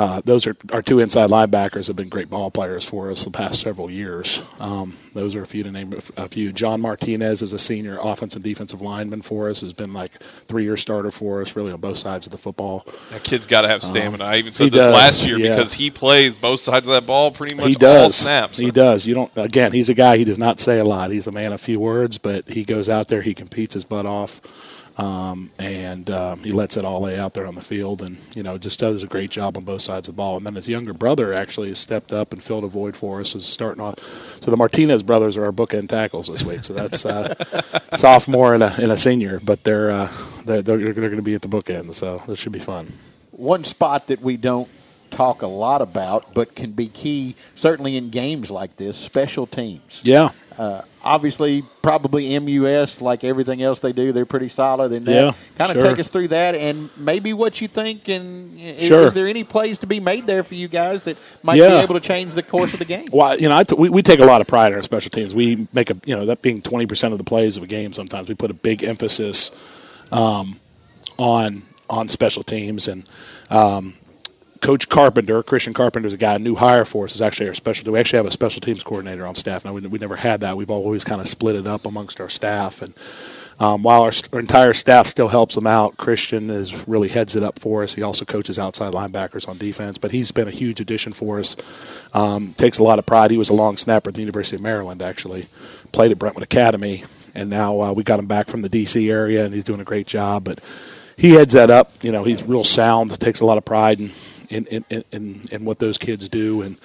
uh, 0.00 0.22
those 0.24 0.46
are 0.46 0.56
our 0.72 0.80
two 0.80 0.98
inside 0.98 1.28
linebackers 1.28 1.86
have 1.88 1.94
been 1.94 2.08
great 2.08 2.30
ball 2.30 2.50
players 2.50 2.88
for 2.88 3.10
us 3.10 3.26
the 3.26 3.30
past 3.30 3.60
several 3.60 3.90
years. 3.90 4.42
Um, 4.58 4.96
those 5.12 5.36
are 5.36 5.42
a 5.42 5.46
few 5.46 5.62
to 5.62 5.70
name 5.70 5.92
a 6.16 6.26
few. 6.26 6.52
John 6.52 6.80
Martinez 6.80 7.42
is 7.42 7.52
a 7.52 7.58
senior 7.58 7.98
offensive 8.02 8.42
defensive 8.42 8.80
lineman 8.80 9.20
for 9.20 9.50
us. 9.50 9.60
Has 9.60 9.74
been 9.74 9.92
like 9.92 10.18
three 10.22 10.62
year 10.64 10.78
starter 10.78 11.10
for 11.10 11.42
us, 11.42 11.54
really 11.54 11.70
on 11.70 11.80
both 11.80 11.98
sides 11.98 12.26
of 12.26 12.32
the 12.32 12.38
football. 12.38 12.86
That 13.10 13.22
kid's 13.24 13.46
got 13.46 13.60
to 13.60 13.68
have 13.68 13.82
stamina. 13.82 14.24
I 14.24 14.36
even 14.36 14.54
said 14.54 14.72
this 14.72 14.86
does, 14.86 14.94
last 14.94 15.26
year 15.26 15.36
yeah. 15.36 15.56
because 15.56 15.74
he 15.74 15.90
plays 15.90 16.34
both 16.34 16.60
sides 16.60 16.86
of 16.86 16.94
that 16.94 17.06
ball 17.06 17.30
pretty 17.30 17.54
much 17.54 17.66
he 17.66 17.74
does. 17.74 18.02
all 18.02 18.10
snaps. 18.10 18.56
He 18.56 18.70
does. 18.70 19.06
You 19.06 19.14
don't. 19.14 19.30
Again, 19.36 19.72
he's 19.72 19.90
a 19.90 19.94
guy. 19.94 20.16
He 20.16 20.24
does 20.24 20.38
not 20.38 20.60
say 20.60 20.78
a 20.78 20.84
lot. 20.84 21.10
He's 21.10 21.26
a 21.26 21.32
man 21.32 21.52
of 21.52 21.60
few 21.60 21.78
words, 21.78 22.16
but 22.16 22.48
he 22.48 22.64
goes 22.64 22.88
out 22.88 23.08
there. 23.08 23.20
He 23.20 23.34
competes 23.34 23.74
his 23.74 23.84
butt 23.84 24.06
off. 24.06 24.79
Um, 24.96 25.50
and 25.58 26.10
um, 26.10 26.40
he 26.40 26.52
lets 26.52 26.76
it 26.76 26.84
all 26.84 27.02
lay 27.02 27.18
out 27.18 27.34
there 27.34 27.46
on 27.46 27.54
the 27.54 27.62
field, 27.62 28.02
and 28.02 28.18
you 28.34 28.42
know 28.42 28.58
just 28.58 28.80
does 28.80 29.02
a 29.02 29.06
great 29.06 29.30
job 29.30 29.56
on 29.56 29.64
both 29.64 29.80
sides 29.80 30.08
of 30.08 30.14
the 30.14 30.16
ball. 30.16 30.36
And 30.36 30.44
then 30.44 30.54
his 30.54 30.68
younger 30.68 30.92
brother 30.92 31.32
actually 31.32 31.68
has 31.68 31.78
stepped 31.78 32.12
up 32.12 32.32
and 32.32 32.42
filled 32.42 32.64
a 32.64 32.68
void 32.68 32.96
for 32.96 33.20
us. 33.20 33.34
Is 33.34 33.46
starting 33.46 33.82
off. 33.82 33.98
So 34.42 34.50
the 34.50 34.56
Martinez 34.56 35.02
brothers 35.02 35.36
are 35.36 35.44
our 35.44 35.52
bookend 35.52 35.88
tackles 35.88 36.28
this 36.28 36.44
week. 36.44 36.64
So 36.64 36.74
that's 36.74 37.06
uh, 37.06 37.34
sophomore 37.94 38.54
and 38.54 38.62
a, 38.62 38.74
and 38.80 38.92
a 38.92 38.96
senior, 38.96 39.40
but 39.40 39.64
they're 39.64 39.90
uh, 39.90 40.08
they're, 40.44 40.62
they're, 40.62 40.78
they're 40.78 40.92
going 40.92 41.16
to 41.16 41.22
be 41.22 41.34
at 41.34 41.42
the 41.42 41.48
bookend. 41.48 41.94
So 41.94 42.22
this 42.26 42.38
should 42.38 42.52
be 42.52 42.58
fun. 42.58 42.92
One 43.30 43.64
spot 43.64 44.08
that 44.08 44.20
we 44.20 44.36
don't 44.36 44.68
talk 45.10 45.42
a 45.42 45.46
lot 45.46 45.82
about, 45.82 46.34
but 46.34 46.54
can 46.54 46.72
be 46.72 46.88
key 46.88 47.36
certainly 47.54 47.96
in 47.96 48.10
games 48.10 48.50
like 48.50 48.76
this: 48.76 48.96
special 48.96 49.46
teams. 49.46 50.00
Yeah. 50.04 50.30
Uh, 50.58 50.82
obviously, 51.02 51.62
probably 51.82 52.38
MUS, 52.38 53.00
like 53.00 53.24
everything 53.24 53.62
else 53.62 53.80
they 53.80 53.92
do, 53.92 54.12
they're 54.12 54.26
pretty 54.26 54.48
solid 54.48 54.92
in 54.92 55.02
that. 55.02 55.12
Yeah, 55.12 55.32
kind 55.56 55.70
of 55.70 55.76
sure. 55.82 55.90
take 55.90 55.98
us 55.98 56.08
through 56.08 56.28
that 56.28 56.54
and 56.54 56.90
maybe 56.96 57.32
what 57.32 57.60
you 57.60 57.68
think. 57.68 58.08
And 58.08 58.58
sure. 58.80 59.00
is, 59.00 59.06
is, 59.08 59.14
there 59.14 59.26
any 59.26 59.44
plays 59.44 59.78
to 59.78 59.86
be 59.86 60.00
made 60.00 60.26
there 60.26 60.42
for 60.42 60.54
you 60.54 60.68
guys 60.68 61.04
that 61.04 61.16
might 61.42 61.56
yeah. 61.56 61.68
be 61.68 61.74
able 61.84 61.94
to 61.94 62.00
change 62.00 62.34
the 62.34 62.42
course 62.42 62.72
of 62.72 62.78
the 62.78 62.84
game? 62.84 63.04
Well, 63.12 63.38
you 63.38 63.48
know, 63.48 63.62
we, 63.76 63.88
we 63.88 64.02
take 64.02 64.20
a 64.20 64.24
lot 64.24 64.40
of 64.40 64.46
pride 64.46 64.72
in 64.72 64.74
our 64.74 64.82
special 64.82 65.10
teams. 65.10 65.34
We 65.34 65.66
make 65.72 65.90
a, 65.90 65.96
you 66.04 66.14
know, 66.14 66.26
that 66.26 66.42
being 66.42 66.60
20% 66.60 67.12
of 67.12 67.18
the 67.18 67.24
plays 67.24 67.56
of 67.56 67.62
a 67.62 67.66
game 67.66 67.92
sometimes, 67.92 68.28
we 68.28 68.34
put 68.34 68.50
a 68.50 68.54
big 68.54 68.84
emphasis 68.84 69.50
um, 70.12 70.58
on 71.18 71.62
on 71.88 72.06
special 72.06 72.44
teams. 72.44 72.86
And, 72.86 73.08
um, 73.50 73.94
Coach 74.60 74.90
Carpenter, 74.90 75.42
Christian 75.42 75.72
Carpenter, 75.72 76.06
is 76.06 76.12
a 76.12 76.18
guy, 76.18 76.34
a 76.34 76.38
new 76.38 76.54
hire 76.54 76.84
for 76.84 77.04
us, 77.04 77.14
is 77.14 77.22
actually 77.22 77.48
our 77.48 77.54
special. 77.54 77.90
We 77.92 77.98
actually 77.98 78.18
have 78.18 78.26
a 78.26 78.30
special 78.30 78.60
teams 78.60 78.82
coordinator 78.82 79.26
on 79.26 79.34
staff 79.34 79.64
now. 79.64 79.72
We, 79.72 79.80
we 79.82 79.98
never 79.98 80.16
had 80.16 80.40
that. 80.40 80.56
We've 80.56 80.70
always 80.70 81.02
kind 81.02 81.20
of 81.20 81.28
split 81.28 81.56
it 81.56 81.66
up 81.66 81.86
amongst 81.86 82.20
our 82.20 82.28
staff. 82.28 82.82
And 82.82 82.94
um, 83.58 83.82
while 83.82 84.02
our, 84.02 84.12
our, 84.34 84.38
entire 84.38 84.74
staff 84.74 85.06
still 85.06 85.28
helps 85.28 85.54
them 85.54 85.66
out, 85.66 85.96
Christian 85.96 86.50
is 86.50 86.86
really 86.86 87.08
heads 87.08 87.36
it 87.36 87.42
up 87.42 87.58
for 87.58 87.82
us. 87.82 87.94
He 87.94 88.02
also 88.02 88.26
coaches 88.26 88.58
outside 88.58 88.92
linebackers 88.92 89.48
on 89.48 89.56
defense, 89.56 89.96
but 89.96 90.12
he's 90.12 90.30
been 90.30 90.48
a 90.48 90.52
huge 90.52 90.80
addition 90.80 91.14
for 91.14 91.38
us. 91.38 91.56
Um, 92.14 92.52
takes 92.52 92.78
a 92.78 92.82
lot 92.82 92.98
of 92.98 93.06
pride. 93.06 93.30
He 93.30 93.38
was 93.38 93.48
a 93.48 93.54
long 93.54 93.78
snapper 93.78 94.10
at 94.10 94.14
the 94.14 94.20
University 94.20 94.56
of 94.56 94.62
Maryland, 94.62 95.00
actually. 95.00 95.46
Played 95.92 96.12
at 96.12 96.18
Brentwood 96.18 96.44
Academy, 96.44 97.04
and 97.34 97.48
now 97.48 97.80
uh, 97.80 97.92
we 97.92 98.02
got 98.02 98.18
him 98.18 98.26
back 98.26 98.48
from 98.48 98.60
the 98.60 98.68
D.C. 98.68 99.10
area, 99.10 99.42
and 99.44 99.54
he's 99.54 99.64
doing 99.64 99.80
a 99.80 99.84
great 99.84 100.06
job. 100.06 100.44
But 100.44 100.60
he 101.16 101.32
heads 101.32 101.54
that 101.54 101.70
up. 101.70 101.92
You 102.02 102.12
know, 102.12 102.24
he's 102.24 102.42
real 102.42 102.64
sound, 102.64 103.18
takes 103.18 103.40
a 103.40 103.46
lot 103.46 103.56
of 103.56 103.64
pride 103.64 104.00
in 104.50 104.66
in, 104.66 104.84
in, 105.10 105.40
in 105.52 105.64
what 105.64 105.78
those 105.78 105.98
kids 105.98 106.28
do, 106.28 106.62
and 106.62 106.76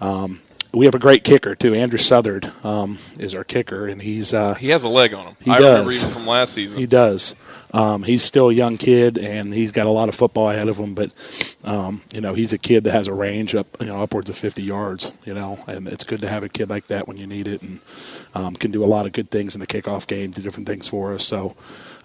um, 0.00 0.40
we 0.72 0.84
have 0.86 0.94
a 0.94 0.98
great 0.98 1.24
kicker 1.24 1.54
too. 1.54 1.74
Andrew 1.74 1.98
Southard 1.98 2.50
um, 2.64 2.98
is 3.18 3.34
our 3.34 3.44
kicker, 3.44 3.86
and 3.86 4.00
he's 4.02 4.34
uh, 4.34 4.54
he 4.54 4.68
has 4.68 4.82
a 4.82 4.88
leg 4.88 5.14
on 5.14 5.26
him. 5.26 5.36
He 5.40 5.50
I 5.50 5.58
does. 5.58 5.70
remember 5.72 5.92
even 5.92 6.10
from 6.10 6.26
last 6.26 6.52
season. 6.52 6.78
He 6.78 6.86
does. 6.86 7.34
Um, 7.72 8.04
he's 8.04 8.22
still 8.22 8.50
a 8.50 8.52
young 8.52 8.76
kid, 8.76 9.18
and 9.18 9.52
he's 9.52 9.72
got 9.72 9.86
a 9.86 9.90
lot 9.90 10.08
of 10.08 10.14
football 10.14 10.50
ahead 10.50 10.68
of 10.68 10.78
him. 10.78 10.94
But 10.94 11.56
um, 11.64 12.02
you 12.14 12.20
know, 12.20 12.34
he's 12.34 12.52
a 12.52 12.58
kid 12.58 12.84
that 12.84 12.92
has 12.92 13.08
a 13.08 13.12
range 13.12 13.54
up, 13.54 13.66
you 13.80 13.86
know, 13.88 14.00
upwards 14.00 14.30
of 14.30 14.36
50 14.36 14.62
yards. 14.62 15.12
You 15.24 15.34
know, 15.34 15.58
and 15.66 15.88
it's 15.88 16.04
good 16.04 16.20
to 16.20 16.28
have 16.28 16.44
a 16.44 16.48
kid 16.48 16.70
like 16.70 16.86
that 16.86 17.08
when 17.08 17.16
you 17.16 17.26
need 17.26 17.48
it, 17.48 17.62
and 17.62 17.80
um, 18.34 18.54
can 18.54 18.70
do 18.70 18.84
a 18.84 18.86
lot 18.86 19.06
of 19.06 19.12
good 19.12 19.28
things 19.28 19.54
in 19.54 19.60
the 19.60 19.66
kickoff 19.66 20.06
game, 20.06 20.30
do 20.30 20.42
different 20.42 20.68
things 20.68 20.88
for 20.88 21.14
us. 21.14 21.26
So 21.26 21.56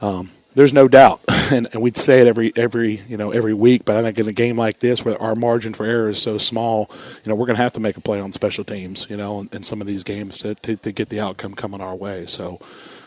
um, 0.02 0.32
there's 0.56 0.74
no 0.74 0.88
doubt, 0.88 1.22
and, 1.52 1.68
and, 1.74 1.82
we'd 1.82 1.98
say 1.98 2.22
it 2.22 2.28
every 2.28 2.52
every 2.56 3.02
you 3.08 3.18
know 3.18 3.32
every 3.32 3.54
week. 3.54 3.86
But 3.86 3.98
I 3.98 4.04
think 4.04 4.18
in 4.20 4.28
a 4.28 4.34
game 4.34 4.58
like 4.58 4.80
this, 4.80 5.06
where 5.06 5.22
our 5.22 5.36
margin 5.36 5.74
for 5.74 5.86
error 5.86 6.10
is 6.10 6.22
so 6.22 6.38
small, 6.38 6.90
you 7.24 7.30
know 7.30 7.36
we're 7.36 7.46
going 7.46 7.58
to 7.58 7.62
have 7.62 7.74
to 7.74 7.80
make 7.80 7.98
a 7.98 8.02
play 8.02 8.20
on 8.20 8.32
special 8.32 8.64
teams, 8.64 9.08
you 9.10 9.18
know, 9.18 9.42
in, 9.42 9.50
in 9.54 9.64
some 9.64 9.82
of 9.82 9.88
these 9.88 10.04
games 10.04 10.38
to, 10.40 10.56
to, 10.56 10.76
to, 10.78 10.92
get 10.92 11.10
the 11.10 11.20
outcome 11.20 11.54
coming 11.54 11.82
our 11.82 11.96
way. 11.96 12.26
So 12.26 12.60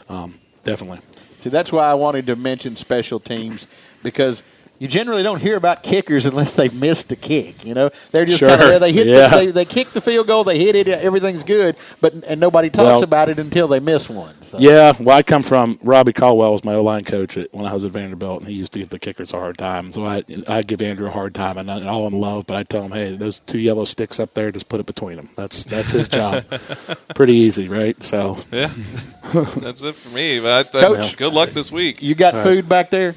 um, 0.09 0.35
definitely. 0.65 1.01
See, 1.39 1.51
that's 1.51 1.73
why 1.73 1.91
I 1.91 1.95
wanted 1.95 2.27
to 2.27 2.37
mention 2.37 2.77
special 2.77 3.19
teams 3.19 3.67
because 4.03 4.43
you 4.83 4.89
generally 4.89 5.23
don't 5.23 5.41
hear 5.41 5.57
about 5.57 5.85
kickers 5.85 6.27
unless 6.27 6.55
they've 6.55 6.75
missed 6.75 7.13
a 7.13 7.17
kick. 7.17 7.65
You 7.65 7.73
know, 7.73 7.91
they're 8.11 8.25
just 8.25 8.41
sure. 8.41 8.49
kind 8.49 8.75
of 8.75 8.81
they 8.81 8.91
hit 8.91 9.07
yeah. 9.07 9.29
the, 9.29 9.37
they, 9.37 9.51
they 9.53 9.65
kick 9.65 9.91
the 9.91 10.01
field 10.01 10.27
goal, 10.27 10.43
they 10.43 10.59
hit 10.59 10.75
it, 10.75 10.89
everything's 10.89 11.45
good, 11.45 11.77
but 12.01 12.13
and 12.25 12.41
nobody 12.41 12.69
talks 12.69 12.87
well, 12.87 13.05
about 13.05 13.29
it 13.29 13.39
until 13.39 13.69
they 13.69 13.79
miss 13.79 14.11
one. 14.11 14.35
So. 14.43 14.59
Yeah, 14.59 14.93
well, 14.99 15.17
I 15.17 15.23
come 15.23 15.45
from 15.45 15.79
Robbie 15.85 16.13
Caldwell 16.13 16.51
was 16.51 16.65
my 16.65 16.75
O 16.75 16.83
line 16.83 17.05
coach 17.05 17.37
at, 17.37 17.55
when 17.55 17.65
I 17.65 17.73
was 17.73 17.85
at 17.85 17.93
Vanderbilt, 17.93 18.41
and 18.41 18.49
he 18.49 18.55
used 18.55 18.73
to 18.73 18.81
give 18.81 18.89
the 18.89 18.99
kickers 18.99 19.33
a 19.33 19.39
hard 19.39 19.57
time. 19.57 19.93
So 19.93 20.05
I 20.05 20.25
I 20.49 20.63
give 20.63 20.83
Andrew 20.83 21.07
a 21.07 21.11
hard 21.11 21.33
time, 21.33 21.59
and, 21.59 21.71
I, 21.71 21.87
all 21.87 22.09
in 22.09 22.21
love, 22.21 22.47
but 22.47 22.57
I 22.57 22.65
tell 22.65 22.83
him, 22.83 22.91
hey, 22.91 23.15
those 23.15 23.39
two 23.39 23.61
yellow 23.61 23.85
sticks 23.85 24.19
up 24.19 24.35
there, 24.35 24.51
just 24.51 24.69
put 24.69 24.81
it 24.81 24.87
between 24.87 25.15
them. 25.15 25.29
That's 25.37 25.65
that's 25.65 25.93
his 25.93 26.09
job. 26.09 26.45
Pretty 27.15 27.35
easy, 27.35 27.69
right? 27.69 28.03
So 28.03 28.37
yeah, 28.51 28.67
that's 29.33 29.85
it 29.85 29.95
for 29.95 30.13
me. 30.13 30.41
But 30.41 30.75
I, 30.75 30.81
Coach, 30.81 31.17
good 31.17 31.33
luck 31.33 31.51
this 31.51 31.71
week. 31.71 32.03
You 32.03 32.17
got 32.17 32.43
food 32.43 32.69
back 32.69 32.91
there? 32.91 33.15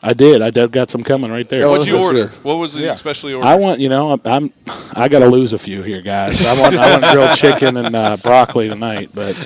I 0.00 0.14
did. 0.14 0.42
I 0.42 0.50
did 0.50 0.70
got 0.70 0.90
some 0.90 1.02
coming 1.02 1.30
right 1.30 1.48
there. 1.48 1.68
What'd 1.68 1.88
you 1.88 2.02
order? 2.02 2.28
What 2.42 2.56
was 2.56 2.76
it 2.76 2.82
yeah. 2.82 2.92
especially 2.92 3.34
order? 3.34 3.46
I 3.46 3.56
want, 3.56 3.80
you 3.80 3.88
know, 3.88 4.12
I'm, 4.12 4.20
I'm 4.24 4.52
I 4.94 5.08
got 5.08 5.20
to 5.20 5.26
lose 5.26 5.52
a 5.52 5.58
few 5.58 5.82
here, 5.82 6.02
guys. 6.02 6.46
I 6.46 6.60
want, 6.60 6.76
I 6.76 6.90
want 6.90 7.12
grilled 7.12 7.34
chicken 7.34 7.76
and 7.76 7.96
uh, 7.96 8.16
broccoli 8.18 8.68
tonight, 8.68 9.10
but 9.12 9.36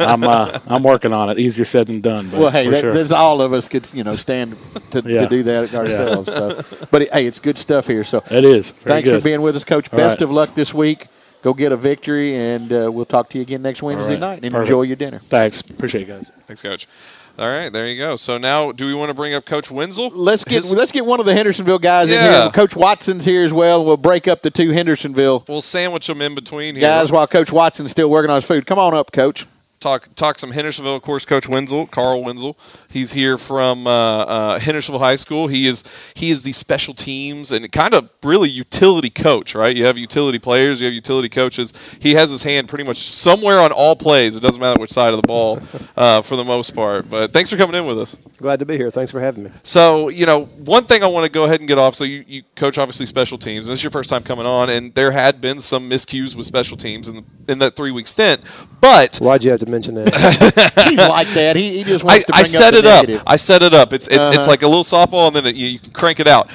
I'm, 0.00 0.24
uh, 0.24 0.58
I'm 0.66 0.82
working 0.82 1.12
on 1.12 1.28
it. 1.28 1.38
Easier 1.38 1.66
said 1.66 1.88
than 1.88 2.00
done. 2.00 2.30
but 2.30 2.40
well, 2.40 2.50
hey, 2.50 2.68
that, 2.68 2.80
sure. 2.80 2.94
there's 2.94 3.12
all 3.12 3.42
of 3.42 3.52
us 3.52 3.68
could, 3.68 3.86
you 3.92 4.04
know, 4.04 4.16
stand 4.16 4.56
to, 4.92 5.02
yeah. 5.04 5.20
to 5.20 5.26
do 5.26 5.42
that 5.42 5.74
ourselves. 5.74 6.28
Yeah. 6.28 6.62
So, 6.62 6.86
but 6.90 7.10
hey, 7.12 7.26
it's 7.26 7.38
good 7.38 7.58
stuff 7.58 7.86
here. 7.86 8.04
So 8.04 8.22
it 8.30 8.44
is. 8.44 8.70
Very 8.70 8.94
thanks 8.94 9.10
good. 9.10 9.20
for 9.20 9.24
being 9.24 9.42
with 9.42 9.54
us, 9.54 9.64
Coach. 9.64 9.92
All 9.92 9.98
Best 9.98 10.14
right. 10.14 10.22
of 10.22 10.30
luck 10.30 10.54
this 10.54 10.72
week. 10.72 11.08
Go 11.42 11.52
get 11.52 11.72
a 11.72 11.76
victory, 11.76 12.34
and 12.34 12.72
uh, 12.72 12.90
we'll 12.90 13.04
talk 13.04 13.28
to 13.30 13.38
you 13.38 13.42
again 13.42 13.60
next 13.60 13.82
Wednesday 13.82 14.12
right. 14.12 14.20
night. 14.20 14.42
And 14.44 14.52
Perfect. 14.52 14.70
enjoy 14.70 14.82
your 14.82 14.96
dinner. 14.96 15.18
Thanks. 15.18 15.60
Appreciate 15.60 16.08
it, 16.08 16.12
guys. 16.12 16.30
Thanks, 16.46 16.62
Coach. 16.62 16.88
All 17.36 17.48
right, 17.48 17.72
there 17.72 17.88
you 17.88 17.98
go. 17.98 18.14
So 18.14 18.38
now, 18.38 18.70
do 18.70 18.86
we 18.86 18.94
want 18.94 19.10
to 19.10 19.14
bring 19.14 19.34
up 19.34 19.44
Coach 19.44 19.68
Wenzel? 19.70 20.10
Let's 20.10 20.44
get 20.44 20.62
His, 20.62 20.70
let's 20.70 20.92
get 20.92 21.04
one 21.04 21.18
of 21.18 21.26
the 21.26 21.34
Hendersonville 21.34 21.80
guys 21.80 22.08
yeah. 22.08 22.26
in 22.26 22.42
here. 22.42 22.50
Coach 22.52 22.76
Watson's 22.76 23.24
here 23.24 23.44
as 23.44 23.52
well, 23.52 23.80
and 23.80 23.88
we'll 23.88 23.96
break 23.96 24.28
up 24.28 24.42
the 24.42 24.50
two 24.50 24.70
Hendersonville. 24.70 25.44
We'll 25.48 25.60
sandwich 25.60 26.06
them 26.06 26.22
in 26.22 26.36
between 26.36 26.76
here. 26.76 26.82
guys 26.82 27.10
while 27.10 27.26
Coach 27.26 27.50
Watson's 27.50 27.90
still 27.90 28.08
working 28.08 28.30
on 28.30 28.36
his 28.36 28.44
food. 28.44 28.66
Come 28.66 28.78
on 28.78 28.94
up, 28.94 29.10
Coach 29.10 29.46
talk 29.84 30.14
talk 30.14 30.38
some 30.38 30.50
Hendersonville. 30.50 30.96
Of 30.96 31.02
course, 31.02 31.24
Coach 31.24 31.48
Wenzel, 31.48 31.86
Carl 31.86 32.24
Wenzel. 32.24 32.58
He's 32.88 33.12
here 33.12 33.38
from 33.38 33.86
uh, 33.86 33.90
uh, 33.90 34.58
Hendersonville 34.58 34.98
High 34.98 35.16
School. 35.16 35.46
He 35.46 35.66
is 35.66 35.84
he 36.14 36.30
is 36.30 36.42
the 36.42 36.52
special 36.52 36.94
teams 36.94 37.52
and 37.52 37.70
kind 37.70 37.94
of 37.94 38.08
really 38.22 38.48
utility 38.48 39.10
coach, 39.10 39.54
right? 39.54 39.76
You 39.76 39.84
have 39.84 39.98
utility 39.98 40.38
players, 40.38 40.80
you 40.80 40.86
have 40.86 40.94
utility 40.94 41.28
coaches. 41.28 41.72
He 42.00 42.14
has 42.14 42.30
his 42.30 42.42
hand 42.42 42.68
pretty 42.68 42.84
much 42.84 43.10
somewhere 43.10 43.60
on 43.60 43.70
all 43.72 43.94
plays. 43.94 44.34
It 44.34 44.40
doesn't 44.40 44.60
matter 44.60 44.80
which 44.80 44.92
side 44.92 45.12
of 45.12 45.20
the 45.20 45.28
ball, 45.28 45.60
uh, 45.96 46.22
for 46.22 46.36
the 46.36 46.44
most 46.44 46.74
part. 46.74 47.08
But 47.08 47.32
thanks 47.32 47.50
for 47.50 47.56
coming 47.56 47.76
in 47.76 47.86
with 47.86 48.00
us. 48.00 48.16
Glad 48.38 48.60
to 48.60 48.66
be 48.66 48.76
here. 48.76 48.90
Thanks 48.90 49.12
for 49.12 49.20
having 49.20 49.44
me. 49.44 49.50
So 49.62 50.08
you 50.08 50.24
know, 50.24 50.46
one 50.64 50.86
thing 50.86 51.02
I 51.04 51.06
want 51.06 51.24
to 51.24 51.30
go 51.30 51.44
ahead 51.44 51.60
and 51.60 51.68
get 51.68 51.78
off. 51.78 51.94
So 51.94 52.04
you, 52.04 52.24
you 52.26 52.42
coach 52.56 52.78
obviously 52.78 53.06
special 53.06 53.36
teams. 53.36 53.66
This 53.66 53.78
is 53.80 53.84
your 53.84 53.90
first 53.90 54.08
time 54.08 54.22
coming 54.22 54.46
on, 54.46 54.70
and 54.70 54.94
there 54.94 55.12
had 55.12 55.42
been 55.42 55.60
some 55.60 55.90
miscues 55.90 56.34
with 56.34 56.46
special 56.46 56.78
teams 56.78 57.06
in 57.06 57.16
the, 57.16 57.52
in 57.52 57.58
that 57.58 57.76
three 57.76 57.90
week 57.90 58.06
stint. 58.06 58.42
But 58.80 59.16
why'd 59.16 59.44
you 59.44 59.50
have 59.50 59.60
to 59.60 59.73
mention 59.74 59.94
that. 59.96 60.86
He's 60.88 60.98
like 60.98 61.28
that. 61.34 61.56
He, 61.56 61.78
he 61.78 61.84
just 61.84 62.04
wants 62.04 62.24
I, 62.32 62.42
to 62.42 62.44
bring 62.44 62.56
I 62.56 62.58
set 62.60 62.74
up 62.74 62.78
it 62.78 62.84
negative. 62.84 63.20
up. 63.20 63.24
I 63.26 63.36
set 63.36 63.62
it 63.62 63.74
up. 63.74 63.92
It's 63.92 64.06
it's, 64.06 64.16
uh-huh. 64.16 64.38
it's 64.38 64.48
like 64.48 64.62
a 64.62 64.68
little 64.68 64.84
softball, 64.84 65.26
and 65.26 65.36
then 65.36 65.46
it, 65.46 65.56
you, 65.56 65.66
you, 65.66 65.78
can 65.78 65.92
crank 65.92 66.20
it 66.20 66.28
out. 66.28 66.50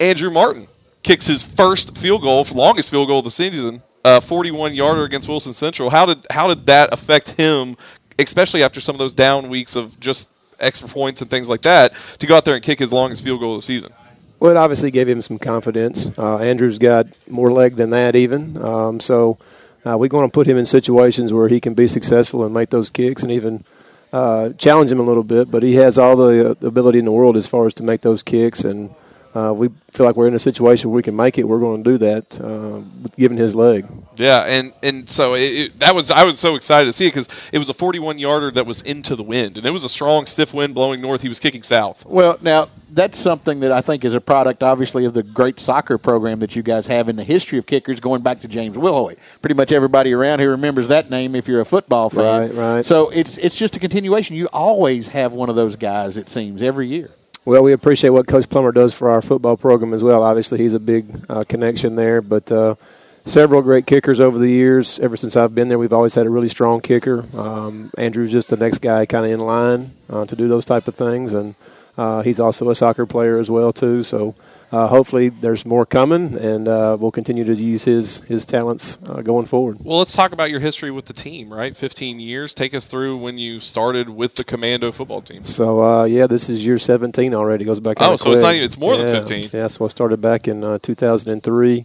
Andrew 0.00 0.30
Martin 0.30 0.68
kicks 1.02 1.26
his 1.26 1.42
first 1.42 1.96
field 1.98 2.22
goal, 2.22 2.46
longest 2.52 2.90
field 2.90 3.08
goal 3.08 3.18
of 3.18 3.24
the 3.24 3.30
season, 3.30 3.82
uh, 4.04 4.20
41 4.20 4.74
yarder 4.74 5.04
against 5.04 5.28
Wilson 5.28 5.52
Central. 5.52 5.90
How 5.90 6.06
did 6.06 6.26
how 6.30 6.48
did 6.48 6.66
that 6.66 6.92
affect 6.92 7.30
him, 7.32 7.76
especially 8.18 8.62
after 8.62 8.80
some 8.80 8.94
of 8.94 8.98
those 8.98 9.12
down 9.12 9.48
weeks 9.48 9.76
of 9.76 9.98
just 10.00 10.32
extra 10.58 10.88
points 10.88 11.20
and 11.20 11.30
things 11.30 11.48
like 11.48 11.62
that, 11.62 11.92
to 12.18 12.26
go 12.26 12.36
out 12.36 12.44
there 12.44 12.54
and 12.54 12.64
kick 12.64 12.78
his 12.78 12.92
longest 12.92 13.22
field 13.22 13.40
goal 13.40 13.54
of 13.54 13.58
the 13.58 13.66
season? 13.66 13.92
Well, 14.40 14.50
it 14.50 14.56
obviously 14.56 14.90
gave 14.90 15.08
him 15.08 15.22
some 15.22 15.38
confidence. 15.38 16.10
Uh, 16.18 16.38
Andrew's 16.38 16.80
got 16.80 17.06
more 17.28 17.52
leg 17.52 17.76
than 17.76 17.90
that, 17.90 18.16
even. 18.16 18.56
Um, 18.56 18.98
so 18.98 19.38
uh, 19.84 19.96
we're 19.98 20.08
going 20.08 20.28
to 20.28 20.32
put 20.32 20.46
him 20.46 20.56
in 20.56 20.66
situations 20.66 21.32
where 21.32 21.48
he 21.48 21.60
can 21.60 21.74
be 21.74 21.86
successful 21.86 22.44
and 22.44 22.54
make 22.54 22.70
those 22.70 22.90
kicks 22.90 23.22
and 23.22 23.32
even 23.32 23.64
uh, 24.12 24.50
challenge 24.50 24.92
him 24.92 25.00
a 25.00 25.02
little 25.02 25.24
bit. 25.24 25.50
But 25.50 25.62
he 25.62 25.74
has 25.74 25.98
all 25.98 26.16
the, 26.16 26.50
uh, 26.50 26.66
ability 26.66 26.98
in 26.98 27.04
the 27.04 27.12
world 27.12 27.36
as 27.36 27.48
far 27.48 27.66
as 27.66 27.74
to 27.74 27.82
make 27.82 28.02
those 28.02 28.22
kicks. 28.22 28.62
And 28.62 28.94
uh, 29.34 29.52
we 29.56 29.68
feel 29.90 30.04
like 30.04 30.16
we're 30.16 30.28
in 30.28 30.34
a 30.34 30.38
situation 30.38 30.90
where 30.90 30.96
we 30.96 31.02
can 31.02 31.16
make 31.16 31.38
it, 31.38 31.44
we're 31.44 31.58
going 31.58 31.82
to 31.82 31.90
do 31.90 31.98
that, 31.98 32.40
uh, 32.40 32.80
given 33.16 33.36
his 33.38 33.54
leg. 33.54 33.86
Yeah, 34.16 34.40
and 34.40 34.72
and 34.82 35.08
so 35.08 35.34
it, 35.34 35.40
it, 35.40 35.78
that 35.80 35.94
was 35.94 36.10
I 36.10 36.24
was 36.24 36.38
so 36.38 36.54
excited 36.54 36.86
to 36.86 36.92
see 36.92 37.06
it 37.06 37.10
because 37.10 37.28
it 37.50 37.58
was 37.58 37.68
a 37.70 37.74
41 37.74 38.18
yarder 38.18 38.50
that 38.50 38.66
was 38.66 38.82
into 38.82 39.16
the 39.16 39.22
wind, 39.22 39.56
and 39.56 39.66
it 39.66 39.70
was 39.70 39.84
a 39.84 39.88
strong, 39.88 40.26
stiff 40.26 40.52
wind 40.52 40.74
blowing 40.74 41.00
north. 41.00 41.22
He 41.22 41.28
was 41.30 41.40
kicking 41.40 41.62
south. 41.62 42.04
Well, 42.04 42.36
now 42.42 42.68
that's 42.90 43.18
something 43.18 43.60
that 43.60 43.72
I 43.72 43.80
think 43.80 44.04
is 44.04 44.14
a 44.14 44.20
product, 44.20 44.62
obviously, 44.62 45.06
of 45.06 45.14
the 45.14 45.22
great 45.22 45.58
soccer 45.58 45.96
program 45.96 46.40
that 46.40 46.54
you 46.54 46.62
guys 46.62 46.86
have 46.88 47.08
in 47.08 47.16
the 47.16 47.24
history 47.24 47.58
of 47.58 47.64
kickers, 47.64 48.00
going 48.00 48.22
back 48.22 48.40
to 48.40 48.48
James 48.48 48.76
Wilhoit. 48.76 49.18
Pretty 49.40 49.54
much 49.54 49.72
everybody 49.72 50.12
around 50.12 50.40
here 50.40 50.50
remembers 50.50 50.88
that 50.88 51.08
name 51.08 51.34
if 51.34 51.48
you're 51.48 51.60
a 51.60 51.64
football 51.64 52.10
fan. 52.10 52.50
Right, 52.50 52.54
right. 52.54 52.84
So 52.84 53.08
it's 53.10 53.38
it's 53.38 53.56
just 53.56 53.76
a 53.76 53.80
continuation. 53.80 54.36
You 54.36 54.48
always 54.52 55.08
have 55.08 55.32
one 55.32 55.48
of 55.48 55.56
those 55.56 55.76
guys. 55.76 56.18
It 56.18 56.28
seems 56.28 56.62
every 56.62 56.88
year. 56.88 57.10
Well, 57.44 57.64
we 57.64 57.72
appreciate 57.72 58.10
what 58.10 58.28
Coach 58.28 58.48
Plummer 58.48 58.70
does 58.70 58.94
for 58.94 59.10
our 59.10 59.20
football 59.20 59.56
program 59.56 59.92
as 59.92 60.04
well. 60.04 60.22
Obviously, 60.22 60.58
he's 60.58 60.74
a 60.74 60.78
big 60.78 61.06
uh, 61.28 61.42
connection 61.48 61.96
there, 61.96 62.22
but 62.22 62.52
uh, 62.52 62.76
several 63.24 63.62
great 63.62 63.84
kickers 63.84 64.20
over 64.20 64.38
the 64.38 64.48
years. 64.48 65.00
Ever 65.00 65.16
since 65.16 65.36
I've 65.36 65.52
been 65.52 65.66
there, 65.66 65.78
we've 65.78 65.92
always 65.92 66.14
had 66.14 66.24
a 66.24 66.30
really 66.30 66.48
strong 66.48 66.80
kicker. 66.80 67.24
Um, 67.36 67.90
Andrew's 67.98 68.30
just 68.30 68.48
the 68.48 68.56
next 68.56 68.78
guy 68.78 69.06
kind 69.06 69.26
of 69.26 69.32
in 69.32 69.40
line 69.40 69.90
uh, 70.08 70.24
to 70.24 70.36
do 70.36 70.46
those 70.46 70.64
type 70.64 70.86
of 70.86 70.94
things, 70.94 71.32
and 71.32 71.56
uh, 71.98 72.22
he's 72.22 72.40
also 72.40 72.70
a 72.70 72.74
soccer 72.74 73.06
player 73.06 73.38
as 73.38 73.50
well 73.50 73.72
too. 73.72 74.02
So 74.02 74.34
uh, 74.70 74.86
hopefully 74.88 75.28
there's 75.28 75.66
more 75.66 75.84
coming, 75.84 76.34
and 76.38 76.66
uh, 76.66 76.96
we'll 76.98 77.10
continue 77.10 77.44
to 77.44 77.54
use 77.54 77.84
his 77.84 78.20
his 78.20 78.44
talents 78.46 78.96
uh, 79.06 79.20
going 79.20 79.44
forward. 79.46 79.76
Well, 79.82 79.98
let's 79.98 80.14
talk 80.14 80.32
about 80.32 80.48
your 80.50 80.60
history 80.60 80.90
with 80.90 81.04
the 81.06 81.12
team. 81.12 81.52
Right, 81.52 81.76
15 81.76 82.20
years. 82.20 82.54
Take 82.54 82.72
us 82.72 82.86
through 82.86 83.18
when 83.18 83.36
you 83.36 83.60
started 83.60 84.08
with 84.08 84.36
the 84.36 84.44
Commando 84.44 84.90
football 84.92 85.20
team. 85.20 85.44
So 85.44 85.82
uh, 85.82 86.04
yeah, 86.04 86.26
this 86.26 86.48
is 86.48 86.64
year 86.66 86.78
17 86.78 87.34
already. 87.34 87.64
It 87.64 87.66
Goes 87.66 87.80
back. 87.80 87.98
Oh, 88.00 88.16
so 88.16 88.32
it's 88.32 88.42
not 88.42 88.54
even- 88.54 88.64
it's 88.64 88.78
more 88.78 88.96
than 88.96 89.14
15. 89.26 89.50
Yeah, 89.52 89.66
so 89.66 89.84
I 89.84 89.88
started 89.88 90.20
back 90.22 90.48
in 90.48 90.64
uh, 90.64 90.78
2003. 90.80 91.84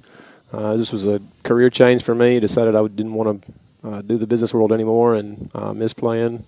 Uh, 0.53 0.77
this 0.77 0.93
was 0.93 1.05
a 1.05 1.19
career 1.43 1.69
change 1.69 2.03
for 2.03 2.15
me. 2.15 2.39
Decided 2.39 2.73
I 2.75 2.87
didn't 2.87 3.13
want 3.13 3.43
to 3.43 3.87
uh, 3.87 4.01
do 4.01 4.17
the 4.17 4.25
business 4.25 4.53
world 4.53 4.71
anymore 4.71 5.15
and 5.15 5.49
uh, 5.53 5.73
miss 5.73 5.93
playing. 5.93 6.45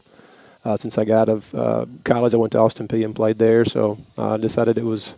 Uh, 0.66 0.76
since 0.78 0.98
I 0.98 1.06
got 1.06 1.30
out 1.30 1.30
of 1.30 1.56
uh, 1.56 1.86
college, 2.04 2.34
I 2.34 2.38
went 2.38 2.52
to 2.52 2.60
Austin 2.60 2.88
Peay 2.88 3.06
and 3.06 3.16
played 3.16 3.40
there. 3.40 3.64
So 3.66 3.98
uh, 4.18 4.34
I 4.34 4.38
decided 4.38 4.78
it 4.78 4.84
was 4.86 5.16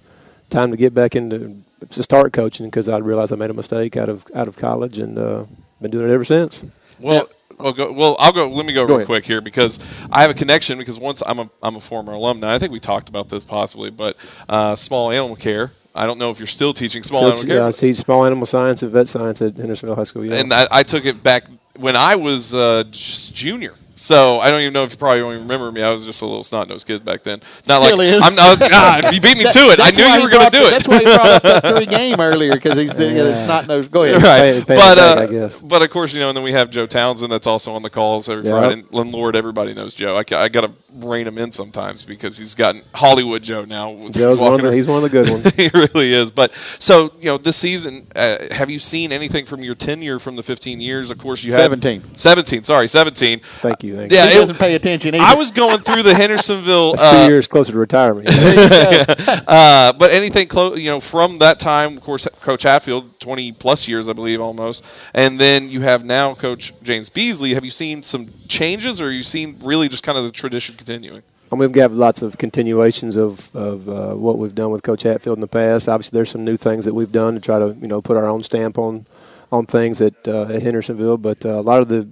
time 0.49 0.69
to 0.71 0.77
get 0.77 0.93
back 0.93 1.15
into 1.15 1.63
to 1.89 2.03
start 2.03 2.31
coaching 2.31 2.67
because 2.67 2.87
I 2.87 2.97
realized 2.99 3.33
I 3.33 3.37
made 3.37 3.49
a 3.49 3.53
mistake 3.55 3.97
out 3.97 4.07
of 4.09 4.25
out 4.35 4.47
of 4.47 4.55
college 4.55 4.99
and 4.99 5.17
uh, 5.17 5.45
been 5.81 5.89
doing 5.91 6.09
it 6.09 6.13
ever 6.13 6.23
since. 6.23 6.63
Well, 6.99 7.27
well, 7.59 7.73
go, 7.73 7.91
well, 7.91 8.15
I'll 8.19 8.31
go. 8.31 8.47
Let 8.49 8.65
me 8.65 8.73
go, 8.73 8.83
real 8.83 8.97
ahead. 8.97 9.07
quick 9.07 9.25
here 9.25 9.41
because 9.41 9.79
I 10.11 10.21
have 10.21 10.29
a 10.31 10.35
connection. 10.35 10.77
Because 10.77 10.99
once 10.99 11.23
I'm 11.25 11.39
a 11.39 11.49
I'm 11.63 11.75
a 11.75 11.81
former 11.81 12.13
alumni. 12.13 12.53
I 12.53 12.59
think 12.59 12.71
we 12.71 12.79
talked 12.79 13.09
about 13.09 13.29
this 13.29 13.43
possibly, 13.43 13.89
but 13.89 14.17
uh, 14.47 14.75
small 14.75 15.11
animal 15.11 15.35
care. 15.35 15.71
I 15.93 16.05
don't 16.05 16.19
know 16.19 16.29
if 16.31 16.37
you're 16.39 16.47
still 16.47 16.73
teaching 16.73 17.03
small 17.03 17.19
So 17.21 17.25
animal 17.25 17.39
it's, 17.39 17.45
care. 17.47 17.57
yeah, 17.57 17.67
I 17.67 17.71
teach 17.71 17.97
small 17.97 18.25
animal 18.25 18.45
science 18.45 18.81
and 18.81 18.91
vet 18.91 19.07
science 19.09 19.41
at 19.41 19.57
Hendersonville 19.57 19.95
High 19.95 20.03
School. 20.03 20.23
Yeah. 20.23 20.35
and 20.35 20.53
I, 20.53 20.67
I 20.71 20.83
took 20.83 21.03
it 21.03 21.21
back 21.21 21.43
when 21.75 21.95
I 21.97 22.15
was 22.15 22.53
uh, 22.53 22.85
just 22.91 23.33
junior. 23.35 23.73
So 24.01 24.39
I 24.39 24.49
don't 24.49 24.61
even 24.61 24.73
know 24.73 24.83
if 24.83 24.89
you 24.89 24.97
probably 24.97 25.19
don't 25.19 25.33
even 25.33 25.43
remember 25.43 25.71
me. 25.71 25.83
I 25.83 25.91
was 25.91 26.07
just 26.07 26.21
a 26.23 26.25
little 26.25 26.43
snot 26.43 26.67
nosed 26.67 26.87
kid 26.87 27.05
back 27.05 27.21
then. 27.21 27.39
Not 27.67 27.83
Still 27.83 27.97
like 27.97 28.07
is. 28.07 28.23
I'm 28.23 28.33
not. 28.33 28.59
God, 28.59 29.13
you 29.13 29.21
beat 29.21 29.37
me 29.37 29.43
to 29.43 29.59
it. 29.69 29.79
I 29.79 29.91
knew 29.91 30.03
you 30.03 30.23
were 30.23 30.29
going 30.29 30.49
to 30.49 30.57
do 30.57 30.65
it. 30.65 30.71
That's 30.71 30.87
why 30.87 30.97
he 30.97 31.03
brought 31.03 31.27
up 31.29 31.43
that 31.43 31.67
three 31.67 31.85
game 31.97 32.19
earlier 32.19 32.53
because 32.53 32.79
he's 32.79 32.91
thinking 32.91 33.23
it's 33.27 33.43
not 33.43 33.67
nose. 33.67 33.87
Go 33.89 34.03
ahead. 34.03 34.23
right. 34.23 34.65
Pay- 34.65 34.75
pay 34.75 34.75
but 34.75 34.93
it 34.93 34.97
back, 34.97 35.17
uh, 35.17 35.21
I 35.21 35.27
guess. 35.27 35.61
but 35.61 35.83
of 35.83 35.91
course, 35.91 36.13
you 36.13 36.19
know, 36.19 36.29
and 36.29 36.35
then 36.35 36.43
we 36.43 36.51
have 36.51 36.71
Joe 36.71 36.87
Townsend 36.87 37.31
that's 37.31 37.45
also 37.45 37.73
on 37.73 37.83
the 37.83 37.91
calls 37.91 38.27
every 38.27 38.43
Yep. 38.43 38.51
Friday. 38.51 38.85
And 38.91 39.13
Lord, 39.13 39.35
everybody 39.35 39.75
knows 39.75 39.93
Joe. 39.93 40.15
I, 40.17 40.23
I 40.35 40.49
got 40.49 40.61
to 40.61 40.71
rein 40.95 41.27
him 41.27 41.37
in 41.37 41.51
sometimes 41.51 42.01
because 42.01 42.39
he's 42.39 42.55
gotten 42.55 42.81
Hollywood 42.95 43.43
Joe 43.43 43.65
now. 43.65 43.91
with 43.91 44.15
Joe's 44.15 44.41
one 44.41 44.55
of 44.55 44.61
the, 44.63 44.73
he's 44.73 44.87
one 44.87 45.03
of 45.03 45.03
the 45.03 45.09
good 45.09 45.29
ones. 45.29 45.53
he 45.53 45.69
really 45.75 46.11
is. 46.11 46.31
But 46.31 46.53
so 46.79 47.13
you 47.19 47.25
know, 47.25 47.37
this 47.37 47.55
season, 47.57 48.07
uh, 48.15 48.51
have 48.51 48.71
you 48.71 48.79
seen 48.79 49.11
anything 49.11 49.45
from 49.45 49.61
your 49.63 49.75
tenure 49.75 50.17
from 50.17 50.37
the 50.37 50.43
15 50.43 50.81
years? 50.81 51.11
Of 51.11 51.19
course, 51.19 51.43
you 51.43 51.51
have 51.51 51.61
17. 51.61 52.17
17. 52.17 52.63
Sorry, 52.63 52.87
17. 52.87 53.41
Thank 53.59 53.83
you. 53.83 53.90
Thank 53.95 54.11
Yeah, 54.11 54.27
He 54.27 54.35
it- 54.35 54.39
doesn't 54.39 54.59
pay 54.59 54.75
attention 54.75 55.15
either. 55.15 55.23
I 55.23 55.35
was 55.35 55.51
going 55.51 55.79
through 55.79 56.03
the 56.03 56.13
Hendersonville. 56.13 56.91
That's 56.95 57.03
uh, 57.03 57.25
two 57.25 57.31
years 57.31 57.47
closer 57.47 57.71
to 57.73 57.79
retirement. 57.79 58.27
uh, 59.47 59.93
but 59.93 60.11
anything 60.11 60.47
close, 60.47 60.79
you 60.79 60.89
know, 60.89 60.99
from 60.99 61.39
that 61.39 61.59
time, 61.59 61.97
of 61.97 62.03
course, 62.03 62.27
Coach 62.41 62.63
Hatfield, 62.63 63.19
20 63.19 63.51
plus 63.53 63.87
years, 63.87 64.09
I 64.09 64.13
believe, 64.13 64.41
almost. 64.41 64.83
And 65.13 65.39
then 65.39 65.69
you 65.69 65.81
have 65.81 66.03
now 66.05 66.33
Coach 66.33 66.73
James 66.83 67.09
Beasley. 67.09 67.53
Have 67.53 67.65
you 67.65 67.71
seen 67.71 68.03
some 68.03 68.29
changes, 68.47 68.99
or 69.01 69.05
have 69.05 69.13
you 69.13 69.23
seen 69.23 69.57
really 69.61 69.89
just 69.89 70.03
kind 70.03 70.17
of 70.17 70.23
the 70.23 70.31
tradition 70.31 70.75
continuing? 70.75 71.23
And 71.51 71.59
we've 71.59 71.73
got 71.73 71.91
lots 71.91 72.21
of 72.21 72.37
continuations 72.37 73.17
of, 73.17 73.53
of 73.53 73.89
uh, 73.89 74.13
what 74.15 74.37
we've 74.37 74.55
done 74.55 74.71
with 74.71 74.83
Coach 74.83 75.03
Hatfield 75.03 75.35
in 75.37 75.41
the 75.41 75.47
past. 75.47 75.89
Obviously, 75.89 76.15
there's 76.15 76.29
some 76.29 76.45
new 76.45 76.55
things 76.55 76.85
that 76.85 76.93
we've 76.93 77.11
done 77.11 77.33
to 77.33 77.41
try 77.41 77.59
to 77.59 77.75
you 77.81 77.87
know 77.87 78.01
put 78.01 78.15
our 78.15 78.25
own 78.25 78.41
stamp 78.41 78.77
on 78.77 79.05
on 79.51 79.65
things 79.65 79.99
at, 79.99 80.13
uh, 80.29 80.43
at 80.43 80.61
Hendersonville. 80.61 81.17
But 81.17 81.45
uh, 81.45 81.59
a 81.59 81.61
lot 81.61 81.81
of 81.81 81.89
the 81.89 82.07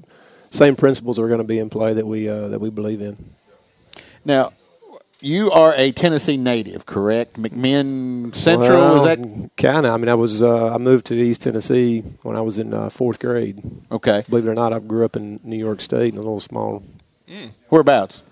same 0.49 0.75
principles 0.75 1.19
are 1.19 1.27
going 1.27 1.39
to 1.39 1.43
be 1.43 1.59
in 1.59 1.69
play 1.69 1.93
that 1.93 2.07
we 2.07 2.27
uh, 2.29 2.49
that 2.49 2.59
we 2.59 2.69
believe 2.69 3.01
in. 3.01 3.17
Now, 4.25 4.51
you 5.21 5.51
are 5.51 5.73
a 5.75 5.91
Tennessee 5.91 6.37
native, 6.37 6.85
correct? 6.85 7.35
McMinn 7.35 8.33
Central 8.33 8.93
was 8.93 9.03
that 9.03 9.19
kind 9.57 9.85
of? 9.85 9.93
I 9.93 9.97
mean, 9.97 10.09
I 10.09 10.15
was 10.15 10.41
uh, 10.41 10.73
I 10.73 10.77
moved 10.77 11.05
to 11.07 11.15
East 11.15 11.41
Tennessee 11.41 12.01
when 12.21 12.35
I 12.35 12.41
was 12.41 12.57
in 12.59 12.73
uh, 12.73 12.89
fourth 12.89 13.19
grade. 13.19 13.61
okay? 13.91 14.23
Believe 14.29 14.47
it 14.47 14.51
or 14.51 14.55
not, 14.55 14.73
I 14.73 14.79
grew 14.79 15.05
up 15.05 15.15
in 15.15 15.39
New 15.43 15.57
York 15.57 15.81
State 15.81 16.13
in 16.13 16.19
a 16.19 16.21
little 16.21 16.39
small. 16.39 16.83
Whereabouts? 17.69 18.23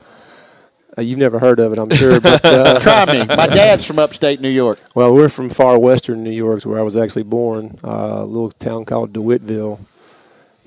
Uh, 0.97 1.03
you've 1.03 1.19
never 1.19 1.37
heard 1.37 1.59
of 1.59 1.71
it, 1.71 1.77
I'm 1.77 1.91
sure, 1.91 2.19
but 2.19 2.43
uh, 2.43 2.79
Try 2.81 3.05
me. 3.05 3.25
My 3.27 3.45
dad's 3.45 3.85
from 3.85 3.99
upstate 3.99 4.41
New 4.41 4.49
York. 4.49 4.79
Well, 4.95 5.13
we're 5.13 5.29
from 5.29 5.49
far 5.49 5.77
western 5.77 6.23
New 6.23 6.31
York, 6.31 6.63
where 6.63 6.79
I 6.79 6.81
was 6.81 6.95
actually 6.95 7.23
born. 7.23 7.77
Uh, 7.83 8.21
a 8.21 8.25
little 8.25 8.49
town 8.49 8.85
called 8.85 9.13
DeWittville, 9.13 9.79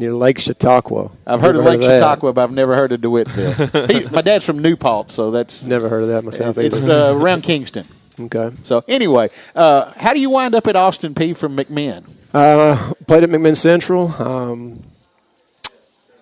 near 0.01 0.15
Lake 0.15 0.41
Chautauqua. 0.41 1.11
I've 1.27 1.41
heard 1.41 1.55
Never 1.55 1.61
of 1.69 1.75
Lake 1.75 1.81
that. 1.83 2.01
Chautauqua, 2.01 2.33
but 2.33 2.43
I've 2.43 2.53
never 2.53 2.75
heard 2.75 2.91
of 2.91 3.01
DeWittville. 3.03 3.91
he, 3.93 4.07
my 4.15 4.23
dad's 4.23 4.45
from 4.45 4.59
New 4.59 4.75
Paltz, 4.77 5.15
so 5.15 5.31
that's 5.31 5.63
Never 5.63 5.89
heard 5.89 6.03
of 6.03 6.09
that 6.09 6.25
myself 6.25 6.59
it's 6.59 6.77
either. 6.79 7.11
uh, 7.11 7.13
around 7.13 7.43
Kingston. 7.43 7.87
okay. 8.19 8.51
So 8.65 8.83
anyway, 8.89 9.29
uh, 9.55 9.93
how 9.97 10.13
do 10.13 10.21
you 10.21 10.31
wind 10.31 10.55
up 10.55 10.67
at 10.67 10.75
Austin 10.75 11.15
Peay 11.15 11.37
from 11.37 11.57
McMinn? 11.57 12.09
Uh, 12.33 12.95
played 13.07 13.23
at 13.25 13.29
McMinn 13.31 13.57
Central. 13.57 14.09
Um, 14.21 14.83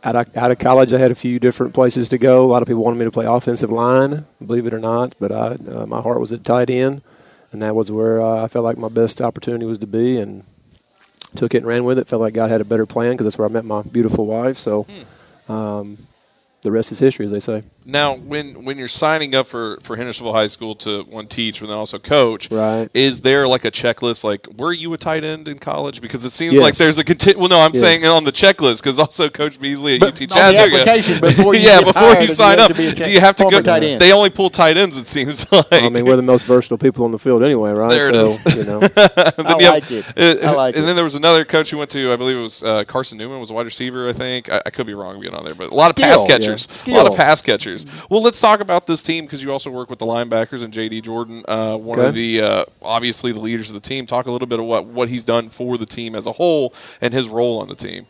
out, 0.03 0.17
of, 0.17 0.37
out 0.37 0.51
of 0.51 0.59
college, 0.59 0.93
I 0.93 0.99
had 0.99 1.11
a 1.11 1.14
few 1.14 1.38
different 1.38 1.73
places 1.73 2.09
to 2.11 2.19
go. 2.19 2.45
A 2.45 2.49
lot 2.49 2.62
of 2.62 2.69
people 2.69 2.83
wanted 2.83 2.99
me 2.99 3.05
to 3.05 3.11
play 3.11 3.27
offensive 3.27 3.71
line, 3.71 4.27
believe 4.45 4.67
it 4.67 4.75
or 4.75 4.79
not, 4.81 5.14
but 5.21 5.31
I, 5.33 5.57
uh, 5.71 5.87
my 5.87 6.01
heart 6.01 6.19
was 6.21 6.33
at 6.33 6.45
tight 6.45 6.69
end, 6.71 7.03
and 7.53 7.62
that 7.62 7.75
was 7.77 7.93
where 7.93 8.21
uh, 8.21 8.43
I 8.43 8.49
felt 8.49 8.64
like 8.64 8.77
my 8.79 8.88
best 8.88 9.21
opportunity 9.21 9.67
was 9.67 9.79
to 9.79 9.87
be, 9.87 10.19
and 10.19 10.45
took 11.37 11.55
it 11.55 11.59
and 11.59 11.67
ran 11.67 11.85
with 11.85 11.99
it. 11.99 12.09
Felt 12.09 12.21
like 12.23 12.35
God 12.35 12.51
had 12.51 12.61
a 12.61 12.64
better 12.64 12.87
plan 12.87 13.12
because 13.12 13.25
that's 13.25 13.38
where 13.38 13.49
I 13.49 13.51
met 13.51 13.64
my 13.64 13.83
beautiful 13.83 14.27
wife. 14.27 14.57
So 14.57 14.87
um, 15.49 15.99
the 16.62 16.71
rest 16.71 16.93
is 16.93 16.99
history, 16.99 17.27
as 17.27 17.33
they 17.33 17.41
say. 17.41 17.62
Now, 17.90 18.16
when 18.16 18.64
when 18.66 18.77
you're 18.77 18.87
signing 18.87 19.35
up 19.35 19.46
for 19.46 19.79
for 19.83 19.96
Hendersonville 19.96 20.35
High 20.35 20.48
School 20.48 20.74
to 20.77 21.05
one 21.05 21.27
teach, 21.27 21.61
and 21.62 21.70
then 21.70 21.77
also 21.79 21.98
coach, 21.98 22.51
Right. 22.51 22.87
Is 22.92 23.22
there 23.22 23.48
like 23.48 23.64
a 23.64 23.70
checklist? 23.70 24.24
Like, 24.24 24.46
were 24.59 24.74
you 24.74 24.92
a 24.92 24.98
tight 24.98 25.24
end 25.24 25.48
in 25.48 25.59
college? 25.59 26.03
Because 26.03 26.22
it 26.27 26.33
seems 26.33 26.53
Yes. 26.53 26.62
like 26.62 26.77
there's 26.77 26.98
a 26.98 27.05
conti- 27.05 27.35
Well, 27.37 27.48
no, 27.48 27.59
I'm 27.61 27.70
Yes. 27.72 27.81
saying 27.81 28.05
on 28.05 28.24
the 28.24 28.31
checklist 28.33 28.77
because 28.83 28.98
also 28.98 29.31
Coach 29.31 29.59
Beasley 29.59 29.94
at 29.94 30.01
But 30.01 30.09
UT 30.20 30.20
on 30.22 30.29
the 30.29 30.35
Chattanooga. 30.35 30.81
application 30.83 31.20
before 31.22 31.55
you 31.55 31.62
yeah, 31.62 31.79
get 31.79 31.87
before 31.87 32.03
hired, 32.03 32.22
you 32.24 32.29
you 32.29 32.35
sign 32.35 32.59
have 32.59 32.70
up, 32.70 32.77
to 32.77 32.83
be 32.83 32.87
a 32.88 32.92
do 32.94 33.11
you 33.11 33.20
have 33.20 33.37
to 33.37 33.44
go? 33.51 33.62
tight 33.62 33.83
end. 33.83 34.03
They 34.03 34.12
only 34.12 34.29
pull 34.29 34.51
tight 34.51 34.77
ends. 34.77 34.94
It 34.98 35.07
seems 35.09 35.51
like. 35.53 35.72
I 35.72 35.88
mean, 35.88 36.05
we're 36.05 36.16
the 36.16 36.20
most 36.22 36.44
versatile 36.44 36.77
people 36.77 37.07
on 37.07 37.11
the 37.12 37.18
field 37.18 37.42
anyway, 37.42 37.70
right? 37.72 37.98
There 37.98 38.11
it 38.11 38.14
so, 38.14 38.51
is. 38.51 38.55
you 38.55 38.64
know. 38.64 38.81
And 39.38 39.46
I 39.48 39.53
then 39.57 39.61
have- 39.61 39.72
like 39.72 39.90
it. 39.90 40.05
uh, 40.44 40.46
I 40.46 40.51
like 40.51 40.74
and 40.77 40.85
it. 40.85 40.87
then 40.87 40.94
there 40.94 41.05
was 41.07 41.14
another 41.14 41.46
coach 41.46 41.70
who 41.70 41.79
went 41.79 41.90
to, 41.92 42.12
I 42.12 42.16
believe 42.16 42.37
it 42.37 42.40
was 42.42 42.62
uh, 42.62 42.85
Carson 42.85 43.16
Newman, 43.16 43.40
was 43.40 43.48
a 43.48 43.55
wide 43.55 43.64
receiver, 43.64 44.11
I 44.11 44.12
think. 44.12 44.51
I, 44.53 44.61
I 44.66 44.68
could 44.70 44.87
be 44.87 44.92
wrong 44.92 45.18
being 45.20 45.33
on 45.33 45.42
there, 45.46 45.55
but 45.55 45.70
a 45.70 45.74
lot 45.74 45.90
of 45.90 45.96
Skill, 45.96 46.27
pass 46.27 46.31
catchers. 46.31 46.83
yeah. 46.85 46.94
A 46.94 46.98
lot 46.98 47.07
of 47.11 47.16
pass 47.16 47.40
catchers. 47.40 47.78
Well, 48.09 48.23
let's 48.23 48.41
talk 48.41 48.61
about 48.61 48.87
this 48.87 49.03
team 49.03 49.25
because 49.25 49.43
you 49.43 49.53
also 49.53 49.71
work 49.71 49.91
with 49.91 49.99
the 49.99 50.07
linebackers 50.07 50.62
and 50.62 50.73
J.D. 50.73 51.03
Jordan, 51.03 51.45
uh, 51.49 51.77
one 51.77 52.01
of 52.01 52.14
the 52.14 52.41
uh, 52.41 52.64
obviously 52.83 53.33
the 53.33 53.41
leaders 53.41 53.69
of 53.69 53.75
the 53.75 53.88
team. 53.88 54.07
Talk 54.07 54.27
a 54.27 54.31
little 54.31 54.49
bit 54.49 54.59
of 54.59 54.67
what 54.67 54.87
what 54.87 55.09
he's 55.09 55.25
done 55.25 55.51
for 55.51 55.79
the 55.79 55.87
team 55.87 56.14
as 56.14 56.27
a 56.27 56.33
whole 56.33 56.75
and 57.01 57.12
his 57.12 57.29
role 57.29 57.61
on 57.61 57.69
the 57.69 57.75
team. 57.75 58.07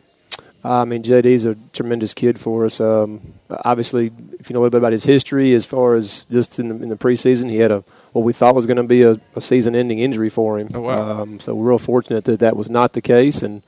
I 0.65 0.85
mean, 0.85 1.03
JD's 1.03 1.45
a 1.45 1.55
tremendous 1.73 2.15
kid 2.15 2.39
for 2.39 2.65
us. 2.65 2.81
Um, 2.81 3.35
obviously, 3.65 4.11
if 4.41 4.51
you 4.51 4.55
know 4.55 4.61
a 4.61 4.63
little 4.63 4.71
bit 4.71 4.79
about 4.79 4.93
his 4.93 5.05
history, 5.05 5.55
as 5.55 5.65
far 5.65 5.95
as 5.95 6.25
just 6.31 6.59
in 6.59 6.69
the, 6.69 6.75
in 6.83 6.89
the 6.89 6.97
preseason, 6.97 7.49
he 7.49 7.59
had 7.59 7.71
a 7.71 7.85
what 8.13 8.23
we 8.23 8.33
thought 8.33 8.55
was 8.55 8.67
going 8.67 8.79
to 8.79 8.83
be 8.83 9.03
a, 9.03 9.17
a 9.37 9.41
season-ending 9.41 9.99
injury 9.99 10.31
for 10.31 10.59
him. 10.59 10.71
Oh, 10.75 10.81
wow. 10.81 11.23
Um, 11.23 11.39
so 11.39 11.55
we're 11.55 11.69
real 11.69 11.79
fortunate 11.79 12.25
that 12.25 12.41
that 12.41 12.57
was 12.57 12.69
not 12.69 12.95
the 12.95 13.01
case, 13.01 13.43
and 13.43 13.63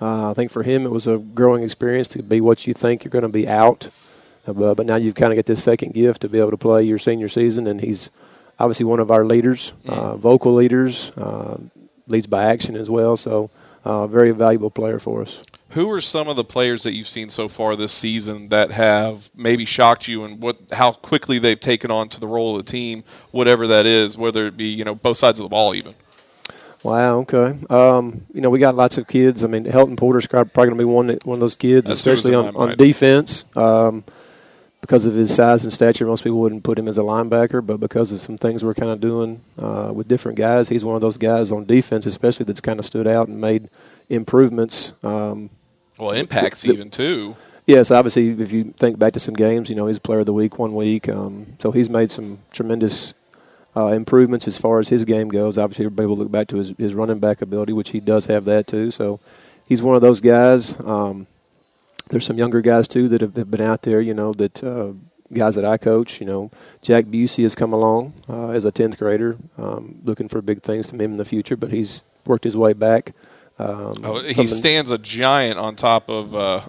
uh, 0.00 0.30
I 0.30 0.34
think 0.34 0.50
for 0.50 0.62
him 0.62 0.84
it 0.84 0.90
was 0.90 1.06
a 1.06 1.18
growing 1.18 1.62
experience 1.62 2.08
to 2.08 2.22
be 2.22 2.40
what 2.40 2.66
you 2.66 2.74
think 2.74 3.04
you're 3.04 3.10
going 3.10 3.22
to 3.22 3.28
be 3.28 3.48
out, 3.48 3.88
uh, 4.46 4.74
but, 4.74 4.86
now 4.86 4.96
you've 4.96 5.14
kind 5.14 5.32
of 5.32 5.36
got 5.36 5.46
this 5.46 5.62
second 5.62 5.94
gift 5.94 6.22
to 6.22 6.28
be 6.28 6.38
able 6.38 6.50
to 6.50 6.56
play 6.56 6.82
your 6.82 6.98
senior 6.98 7.28
season, 7.28 7.66
and 7.66 7.80
he's 7.80 8.10
obviously 8.58 8.84
one 8.84 9.00
of 9.00 9.10
our 9.10 9.24
leaders, 9.24 9.72
uh, 9.86 10.16
vocal 10.16 10.54
leaders, 10.54 11.10
uh, 11.16 11.58
leads 12.06 12.26
by 12.26 12.44
action 12.44 12.76
as 12.76 12.88
well. 12.88 13.16
So, 13.16 13.50
uh, 13.84 14.06
very 14.06 14.30
valuable 14.30 14.70
player 14.70 14.98
for 14.98 15.22
us. 15.22 15.42
Who 15.70 15.90
are 15.90 16.00
some 16.00 16.28
of 16.28 16.36
the 16.36 16.44
players 16.44 16.84
that 16.84 16.94
you've 16.94 17.08
seen 17.08 17.28
so 17.28 17.48
far 17.48 17.76
this 17.76 17.92
season 17.92 18.48
that 18.48 18.70
have 18.70 19.28
maybe 19.34 19.64
shocked 19.64 20.08
you 20.08 20.24
and 20.24 20.40
what 20.40 20.56
how 20.72 20.92
quickly 20.92 21.38
they've 21.38 21.60
taken 21.60 21.90
on 21.90 22.08
to 22.10 22.20
the 22.20 22.26
role 22.26 22.56
of 22.56 22.64
the 22.64 22.70
team, 22.70 23.04
whatever 23.30 23.66
that 23.66 23.84
is, 23.84 24.16
whether 24.16 24.46
it 24.46 24.56
be 24.56 24.68
you 24.68 24.84
know 24.84 24.94
both 24.94 25.18
sides 25.18 25.38
of 25.38 25.42
the 25.42 25.48
ball 25.48 25.74
even. 25.74 25.94
Wow. 26.82 27.18
Okay. 27.18 27.58
Um, 27.68 28.24
you 28.32 28.40
know, 28.40 28.48
we 28.48 28.60
got 28.60 28.76
lots 28.76 28.96
of 28.96 29.08
kids. 29.08 29.42
I 29.42 29.48
mean, 29.48 29.64
Helton 29.64 29.96
Porter's 29.96 30.28
probably 30.28 30.50
going 30.54 30.70
to 30.70 30.76
be 30.76 30.84
one 30.84 31.08
one 31.24 31.34
of 31.34 31.40
those 31.40 31.56
kids, 31.56 31.88
That's 31.88 31.98
especially 31.98 32.34
on, 32.34 32.54
on 32.54 32.68
mind. 32.68 32.78
defense. 32.78 33.44
Um, 33.56 34.04
because 34.86 35.04
of 35.04 35.14
his 35.14 35.34
size 35.34 35.64
and 35.64 35.72
stature, 35.72 36.06
most 36.06 36.22
people 36.22 36.38
wouldn't 36.38 36.62
put 36.62 36.78
him 36.78 36.86
as 36.86 36.96
a 36.96 37.00
linebacker. 37.02 37.64
But 37.66 37.80
because 37.80 38.12
of 38.12 38.20
some 38.20 38.36
things 38.38 38.64
we're 38.64 38.74
kind 38.74 38.92
of 38.92 39.00
doing 39.00 39.40
uh, 39.58 39.90
with 39.92 40.06
different 40.06 40.38
guys, 40.38 40.68
he's 40.68 40.84
one 40.84 40.94
of 40.94 41.00
those 41.00 41.18
guys 41.18 41.50
on 41.50 41.64
defense, 41.64 42.06
especially 42.06 42.44
that's 42.44 42.60
kind 42.60 42.78
of 42.78 42.84
stood 42.84 43.06
out 43.08 43.26
and 43.26 43.40
made 43.40 43.68
improvements. 44.08 44.92
Um, 45.02 45.50
Well, 45.98 46.12
impacts 46.12 46.62
the- 46.62 46.72
even 46.72 46.90
too. 46.90 47.34
Yes, 47.66 47.90
obviously, 47.90 48.28
if 48.40 48.52
you 48.52 48.62
think 48.78 48.96
back 48.96 49.12
to 49.14 49.20
some 49.20 49.34
games, 49.34 49.68
you 49.68 49.74
know, 49.74 49.88
he's 49.88 49.98
player 49.98 50.20
of 50.20 50.26
the 50.26 50.32
week 50.32 50.56
one 50.56 50.72
week. 50.72 51.08
Um, 51.08 51.54
so 51.58 51.72
he's 51.72 51.90
made 51.90 52.12
some 52.12 52.38
tremendous 52.52 53.12
uh, 53.76 53.86
improvements 53.88 54.46
as 54.46 54.56
far 54.56 54.78
as 54.78 54.88
his 54.88 55.04
game 55.04 55.28
goes. 55.28 55.58
Obviously, 55.58 55.84
everybody 55.86 56.06
will 56.06 56.16
look 56.16 56.30
back 56.30 56.46
to 56.48 56.58
his, 56.58 56.74
his 56.78 56.94
running 56.94 57.18
back 57.18 57.42
ability, 57.42 57.72
which 57.72 57.90
he 57.90 57.98
does 57.98 58.26
have 58.26 58.44
that 58.44 58.68
too. 58.68 58.92
So 58.92 59.18
he's 59.66 59.82
one 59.82 59.96
of 59.96 60.00
those 60.00 60.20
guys. 60.20 60.78
Um, 60.78 61.26
there's 62.10 62.24
some 62.24 62.38
younger 62.38 62.60
guys 62.60 62.88
too 62.88 63.08
that 63.08 63.20
have, 63.20 63.34
been 63.34 63.60
out 63.60 63.82
there, 63.82 64.00
you 64.00 64.14
know, 64.14 64.32
that 64.34 64.62
uh, 64.62 64.92
guys 65.32 65.54
that 65.56 65.64
I 65.64 65.76
coach. 65.76 66.20
You 66.20 66.26
know, 66.26 66.50
Jack 66.82 67.06
Busey 67.06 67.42
has 67.42 67.54
come 67.54 67.72
along 67.72 68.14
uh, 68.28 68.50
as 68.50 68.64
a 68.64 68.72
10th 68.72 68.98
grader, 68.98 69.36
um, 69.58 70.00
looking 70.04 70.28
for 70.28 70.40
big 70.42 70.62
things 70.62 70.90
from 70.90 71.00
him 71.00 71.12
in 71.12 71.16
the 71.16 71.24
future, 71.24 71.56
but 71.56 71.72
he's 71.72 72.02
worked 72.26 72.44
his 72.44 72.56
way 72.56 72.72
back. 72.72 73.12
Um, 73.58 74.04
Oh, 74.04 74.22
he 74.22 74.46
stands 74.46 74.90
a 74.90 74.98
giant 74.98 75.58
on 75.58 75.76
top 75.76 76.08
of. 76.08 76.34
Uh, 76.34 76.60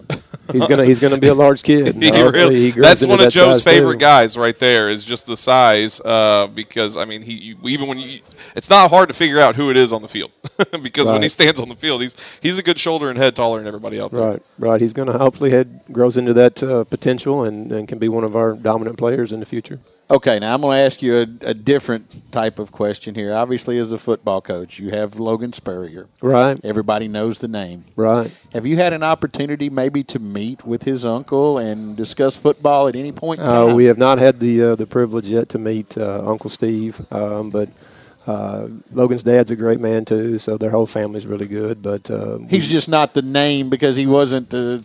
He's 0.52 0.66
gonna 0.66 0.84
he's 0.84 1.00
gonna 1.00 1.18
be 1.18 1.28
a 1.28 1.34
large 1.34 1.62
kid. 1.62 1.94
he 2.02 2.10
really- 2.10 2.70
he 2.72 2.80
that's 2.80 3.04
one 3.04 3.20
of 3.20 3.24
that 3.26 3.32
Joe's 3.32 3.62
size, 3.62 3.64
too. 3.64 3.70
favorite 3.78 3.98
guys 3.98 4.36
right 4.36 4.58
there. 4.58 4.88
Is 4.88 5.04
just 5.04 5.26
the 5.26 5.36
size. 5.36 6.00
Uh, 6.00 6.46
because 6.54 6.96
I 6.96 7.04
mean, 7.04 7.22
he 7.22 7.34
you, 7.34 7.56
even 7.64 7.88
when 7.88 7.98
you, 7.98 8.20
it's 8.54 8.70
not 8.70 8.90
hard 8.90 9.08
to 9.08 9.14
figure 9.14 9.40
out 9.40 9.56
who 9.56 9.70
it 9.70 9.76
is 9.76 9.92
on 9.92 10.02
the 10.02 10.08
field 10.08 10.30
because 10.82 11.06
when 11.08 11.22
he 11.22 11.28
stands 11.28 11.60
on 11.60 11.68
the 11.68 11.76
field, 11.76 12.02
he's 12.02 12.14
he's 12.40 12.58
a 12.58 12.62
good 12.62 12.78
shoulder 12.78 13.10
and 13.10 13.18
head 13.18 13.36
taller 13.36 13.58
than 13.58 13.66
everybody 13.66 14.00
out 14.00 14.10
there. 14.10 14.20
Right, 14.20 14.42
right. 14.58 14.80
He's 14.80 14.92
going 14.92 15.10
to 15.10 15.18
hopefully 15.18 15.50
head 15.50 15.82
grows 15.92 16.16
into 16.16 16.32
that 16.34 16.62
uh, 16.62 16.84
potential 16.84 17.44
and, 17.44 17.70
and 17.72 17.86
can 17.88 17.98
be 17.98 18.08
one 18.08 18.24
of 18.24 18.34
our 18.36 18.54
dominant 18.54 18.96
players 18.98 19.32
in 19.32 19.40
the 19.40 19.46
future. 19.46 19.80
Okay, 20.10 20.38
now 20.38 20.54
I'm 20.54 20.62
going 20.62 20.74
to 20.78 20.82
ask 20.82 21.02
you 21.02 21.18
a, 21.18 21.26
a 21.50 21.52
different 21.52 22.32
type 22.32 22.58
of 22.58 22.72
question 22.72 23.14
here. 23.14 23.34
Obviously, 23.34 23.76
as 23.78 23.92
a 23.92 23.98
football 23.98 24.40
coach, 24.40 24.78
you 24.78 24.88
have 24.90 25.18
Logan 25.18 25.52
Spurrier. 25.52 26.06
Right, 26.22 26.58
Everybody 26.64 27.08
knows 27.08 27.40
the 27.40 27.48
name. 27.48 27.84
right. 27.94 28.30
Have 28.54 28.64
you 28.64 28.76
had 28.78 28.94
an 28.94 29.02
opportunity 29.02 29.68
maybe 29.68 30.02
to 30.04 30.18
meet 30.18 30.64
with 30.64 30.84
his 30.84 31.04
uncle 31.04 31.58
and 31.58 31.94
discuss 31.94 32.38
football 32.38 32.88
at 32.88 32.96
any 32.96 33.12
point? 33.12 33.40
In 33.40 33.46
Uh, 33.46 33.74
we 33.74 33.84
have 33.84 33.98
not 33.98 34.18
had 34.18 34.40
the 34.40 34.62
uh, 34.62 34.74
the 34.74 34.86
privilege 34.86 35.28
yet 35.28 35.50
to 35.50 35.58
meet 35.58 35.98
uh, 35.98 36.22
Uncle 36.26 36.48
Steve, 36.48 37.00
um, 37.12 37.50
but 37.50 37.68
uh, 38.26 38.68
Logan's 38.90 39.22
dad's 39.22 39.50
a 39.50 39.56
great 39.56 39.78
man 39.80 40.06
too. 40.06 40.38
So 40.38 40.56
their 40.56 40.70
whole 40.70 40.86
family's 40.86 41.26
really 41.26 41.46
good. 41.46 41.82
But 41.82 42.10
uh, 42.10 42.38
He's 42.48 42.68
just 42.68 42.88
not 42.88 43.12
the 43.12 43.20
name 43.22 43.68
because 43.68 43.96
he 43.96 44.06
wasn't 44.06 44.48
the 44.48 44.82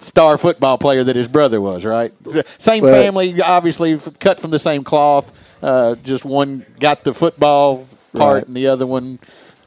star 0.00 0.38
football 0.38 0.78
player 0.78 1.04
that 1.04 1.16
his 1.16 1.28
brother 1.28 1.60
was, 1.60 1.84
right? 1.84 2.12
Same 2.58 2.82
Well- 2.84 2.92
family, 2.94 3.40
obviously 3.40 3.98
cut 4.18 4.40
from 4.40 4.50
the 4.50 4.58
same 4.58 4.84
cloth. 4.84 5.32
Uh, 5.62 5.94
just 5.96 6.24
one 6.24 6.64
got 6.78 7.04
the 7.04 7.12
football 7.12 7.86
part, 8.16 8.34
Right. 8.34 8.46
and 8.46 8.56
the 8.56 8.66
other 8.68 8.86
one 8.86 9.18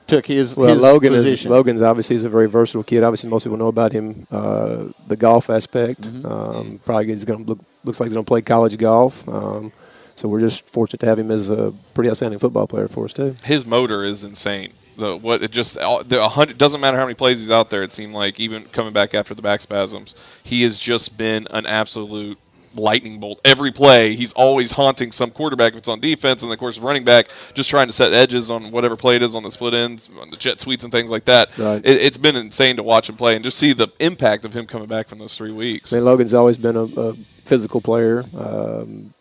took 0.07 0.25
his. 0.25 0.57
Well, 0.57 0.69
his 0.73 0.81
Logan 0.81 1.13
is. 1.13 1.45
Logan's 1.45 1.81
obviously 1.81 2.15
is 2.15 2.23
a 2.23 2.29
very 2.29 2.47
versatile 2.47 2.83
kid. 2.83 3.03
Obviously, 3.03 3.29
most 3.29 3.43
people 3.43 3.57
know 3.57 3.67
about 3.67 3.91
him 3.93 4.25
uh, 4.31 4.85
the 5.07 5.15
golf 5.15 5.49
aspect. 5.49 6.09
Um, 6.25 6.79
probably 6.83 7.07
he's 7.07 7.25
going 7.25 7.43
to 7.45 7.49
look 7.49 7.59
looks 7.85 7.99
like 7.99 8.07
he's 8.07 8.13
going 8.13 8.25
to 8.25 8.27
play 8.27 8.41
college 8.41 8.77
golf. 8.77 9.27
Um, 9.29 9.71
so 10.15 10.27
we're 10.27 10.39
just 10.39 10.65
fortunate 10.67 10.99
to 11.01 11.05
have 11.05 11.19
him 11.19 11.29
as 11.31 11.49
a 11.49 11.73
pretty 11.93 12.09
outstanding 12.09 12.39
football 12.39 12.65
player 12.67 12.87
for 12.87 13.05
us 13.05 13.13
too. 13.13 13.35
His 13.43 13.65
motor 13.65 14.03
is 14.03 14.23
insane. 14.23 14.71
The 14.95 15.17
what 15.17 15.41
it 15.41 15.51
just 15.51 15.75
the 15.75 16.21
a 16.21 16.29
hundred 16.29 16.57
doesn't 16.57 16.79
matter 16.79 16.97
how 16.97 17.05
many 17.05 17.15
plays 17.15 17.39
he's 17.39 17.51
out 17.51 17.69
there. 17.69 17.83
It 17.83 17.93
seemed 17.93 18.13
like 18.13 18.39
even 18.39 18.63
coming 18.65 18.93
back 18.93 19.13
after 19.13 19.33
the 19.33 19.41
back 19.41 19.61
spasms, 19.61 20.15
he 20.43 20.63
has 20.63 20.77
just 20.77 21.17
been 21.17 21.47
an 21.49 21.65
absolute 21.65 22.37
lightning 22.75 23.19
bolt 23.19 23.39
every 23.45 23.71
play. 23.71 24.15
He's 24.15 24.33
always 24.33 24.71
haunting 24.71 25.11
some 25.11 25.31
quarterback 25.31 25.73
if 25.73 25.79
it's 25.79 25.87
on 25.87 25.99
defense, 25.99 26.43
and 26.43 26.51
of 26.51 26.59
course 26.59 26.77
running 26.77 27.03
back 27.03 27.27
just 27.53 27.69
trying 27.69 27.87
to 27.87 27.93
set 27.93 28.13
edges 28.13 28.49
on 28.49 28.71
whatever 28.71 28.95
play 28.95 29.15
it 29.15 29.21
is 29.21 29.35
on 29.35 29.43
the 29.43 29.51
split 29.51 29.73
ends, 29.73 30.09
on 30.19 30.29
the 30.29 30.37
jet 30.37 30.59
sweeps 30.59 30.83
and 30.83 30.91
things 30.91 31.11
like 31.11 31.25
that. 31.25 31.49
Right. 31.57 31.83
It, 31.83 32.01
it's 32.01 32.17
been 32.17 32.35
insane 32.35 32.75
to 32.77 32.83
watch 32.83 33.09
him 33.09 33.15
play 33.15 33.35
and 33.35 33.43
just 33.43 33.57
see 33.57 33.73
the 33.73 33.89
impact 33.99 34.45
of 34.45 34.53
him 34.53 34.65
coming 34.65 34.87
back 34.87 35.07
from 35.07 35.19
those 35.19 35.35
three 35.35 35.51
weeks. 35.51 35.93
I 35.93 35.97
mean, 35.97 36.05
Logan's 36.05 36.33
always 36.33 36.57
been 36.57 36.75
a, 36.75 36.83
a 36.83 37.13
physical 37.13 37.81
player, 37.81 38.23
um, 38.37 39.12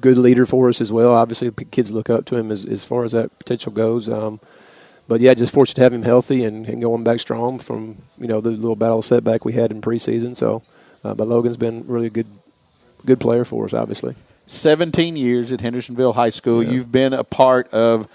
good 0.00 0.16
leader 0.16 0.46
for 0.46 0.68
us 0.68 0.80
as 0.80 0.92
well. 0.92 1.14
Obviously, 1.14 1.50
kids 1.70 1.92
look 1.92 2.10
up 2.10 2.24
to 2.26 2.36
him 2.36 2.50
as, 2.50 2.64
as 2.64 2.84
far 2.84 3.04
as 3.04 3.12
that 3.12 3.36
potential 3.38 3.72
goes. 3.72 4.08
Um, 4.08 4.40
but 5.08 5.20
yeah, 5.20 5.34
just 5.34 5.52
fortunate 5.52 5.76
to 5.76 5.82
have 5.82 5.92
him 5.92 6.02
healthy 6.02 6.44
and, 6.44 6.66
and 6.66 6.80
going 6.80 7.02
back 7.02 7.18
strong 7.18 7.58
from 7.58 7.96
you 8.18 8.28
know 8.28 8.40
the 8.40 8.50
little 8.50 8.76
battle 8.76 9.02
setback 9.02 9.44
we 9.44 9.54
had 9.54 9.72
in 9.72 9.80
preseason. 9.80 10.36
So, 10.36 10.62
uh, 11.02 11.14
but 11.14 11.26
Logan's 11.26 11.56
been 11.56 11.86
really 11.86 12.06
a 12.06 12.10
good 12.10 12.28
good 13.04 13.18
player 13.18 13.44
for 13.44 13.64
us, 13.64 13.74
obviously. 13.74 14.14
17 14.46 15.16
years 15.16 15.52
at 15.52 15.60
Hendersonville 15.60 16.12
High 16.12 16.30
School. 16.30 16.62
You've 16.62 16.90
been 16.90 17.12
a 17.12 17.22
part 17.22 17.68
of 17.72 18.08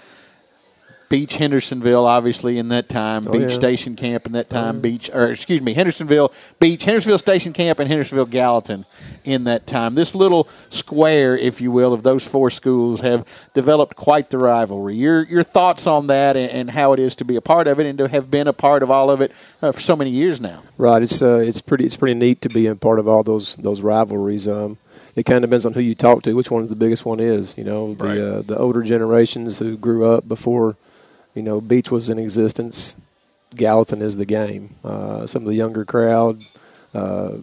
Beech 1.08 1.36
Hendersonville, 1.36 2.04
obviously, 2.04 2.58
in 2.58 2.68
that 2.70 2.88
time. 2.88 3.22
Oh, 3.26 3.32
Beech 3.32 3.42
yeah. 3.50 3.56
Station 3.56 3.94
Camp 3.94 4.26
in 4.26 4.32
that 4.32 4.50
time. 4.50 4.80
Beech, 4.80 5.08
or 5.12 5.30
excuse 5.30 5.60
me, 5.60 5.72
Hendersonville 5.74 6.32
Beech, 6.58 6.84
Hendersonville 6.84 7.18
Station 7.18 7.52
Camp, 7.52 7.78
and 7.78 7.88
Hendersonville 7.88 8.26
Gallatin 8.26 8.84
in 9.24 9.44
that 9.44 9.66
time. 9.66 9.94
This 9.94 10.14
little 10.14 10.48
square, 10.70 11.36
if 11.36 11.60
you 11.60 11.70
will, 11.70 11.92
of 11.92 12.02
those 12.02 12.26
four 12.26 12.50
schools 12.50 13.02
have 13.02 13.24
developed 13.54 13.94
quite 13.96 14.30
the 14.30 14.38
rivalry. 14.38 14.96
Your 14.96 15.22
your 15.24 15.42
thoughts 15.42 15.86
on 15.86 16.08
that 16.08 16.36
and, 16.36 16.50
and 16.50 16.70
how 16.70 16.92
it 16.92 16.98
is 16.98 17.14
to 17.16 17.24
be 17.24 17.36
a 17.36 17.40
part 17.40 17.68
of 17.68 17.78
it 17.78 17.86
and 17.86 17.96
to 17.98 18.08
have 18.08 18.30
been 18.30 18.48
a 18.48 18.52
part 18.52 18.82
of 18.82 18.90
all 18.90 19.10
of 19.10 19.20
it 19.20 19.32
uh, 19.62 19.70
for 19.72 19.80
so 19.80 19.94
many 19.96 20.10
years 20.10 20.40
now. 20.40 20.62
Right. 20.76 21.02
It's 21.02 21.22
uh, 21.22 21.38
it's 21.38 21.60
pretty 21.60 21.84
it's 21.86 21.96
pretty 21.96 22.14
neat 22.14 22.40
to 22.42 22.48
be 22.48 22.66
a 22.66 22.74
part 22.74 22.98
of 22.98 23.06
all 23.06 23.22
those 23.22 23.56
those 23.56 23.80
rivalries. 23.80 24.48
Um, 24.48 24.78
it 25.14 25.24
kind 25.24 25.42
of 25.42 25.48
depends 25.50 25.64
on 25.64 25.72
who 25.72 25.80
you 25.80 25.94
talk 25.94 26.22
to, 26.24 26.34
which 26.34 26.50
one 26.50 26.62
of 26.62 26.68
the 26.68 26.76
biggest 26.76 27.04
one 27.06 27.20
is. 27.20 27.56
You 27.56 27.64
know, 27.64 27.94
the 27.94 28.04
Right. 28.06 28.18
uh, 28.18 28.42
the 28.42 28.58
older 28.58 28.82
generations 28.82 29.58
who 29.60 29.76
grew 29.78 30.04
up 30.04 30.28
before, 30.28 30.76
you 31.36 31.42
know, 31.42 31.60
Beech 31.60 31.90
was 31.90 32.10
in 32.10 32.18
existence. 32.18 32.96
Gallatin 33.54 34.02
is 34.02 34.16
the 34.16 34.26
game. 34.26 34.74
Uh, 34.82 35.26
some 35.26 35.42
of 35.42 35.48
the 35.48 35.54
younger 35.54 35.84
crowd, 35.84 36.40
uh, 36.94 37.34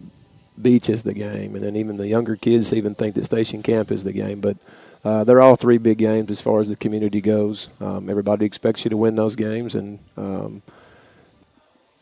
Beech 0.60 0.88
is 0.90 1.04
the 1.04 1.14
game, 1.14 1.54
and 1.54 1.64
then 1.64 1.76
even 1.76 1.96
the 1.96 2.06
younger 2.08 2.36
kids 2.36 2.72
even 2.72 2.94
think 2.94 3.14
that 3.14 3.24
Station 3.24 3.62
Camp 3.62 3.90
is 3.90 4.04
the 4.04 4.12
game. 4.12 4.40
But 4.40 4.56
uh, 5.04 5.24
they're 5.24 5.40
all 5.40 5.56
three 5.56 5.78
big 5.78 5.98
games 5.98 6.30
as 6.30 6.40
far 6.40 6.60
as 6.60 6.68
the 6.68 6.76
community 6.76 7.20
goes. 7.20 7.68
Um, 7.80 8.10
everybody 8.10 8.44
expects 8.44 8.84
you 8.84 8.90
to 8.90 8.96
win 8.96 9.16
those 9.16 9.36
games, 9.36 9.74
and 9.74 9.98
um, 10.16 10.62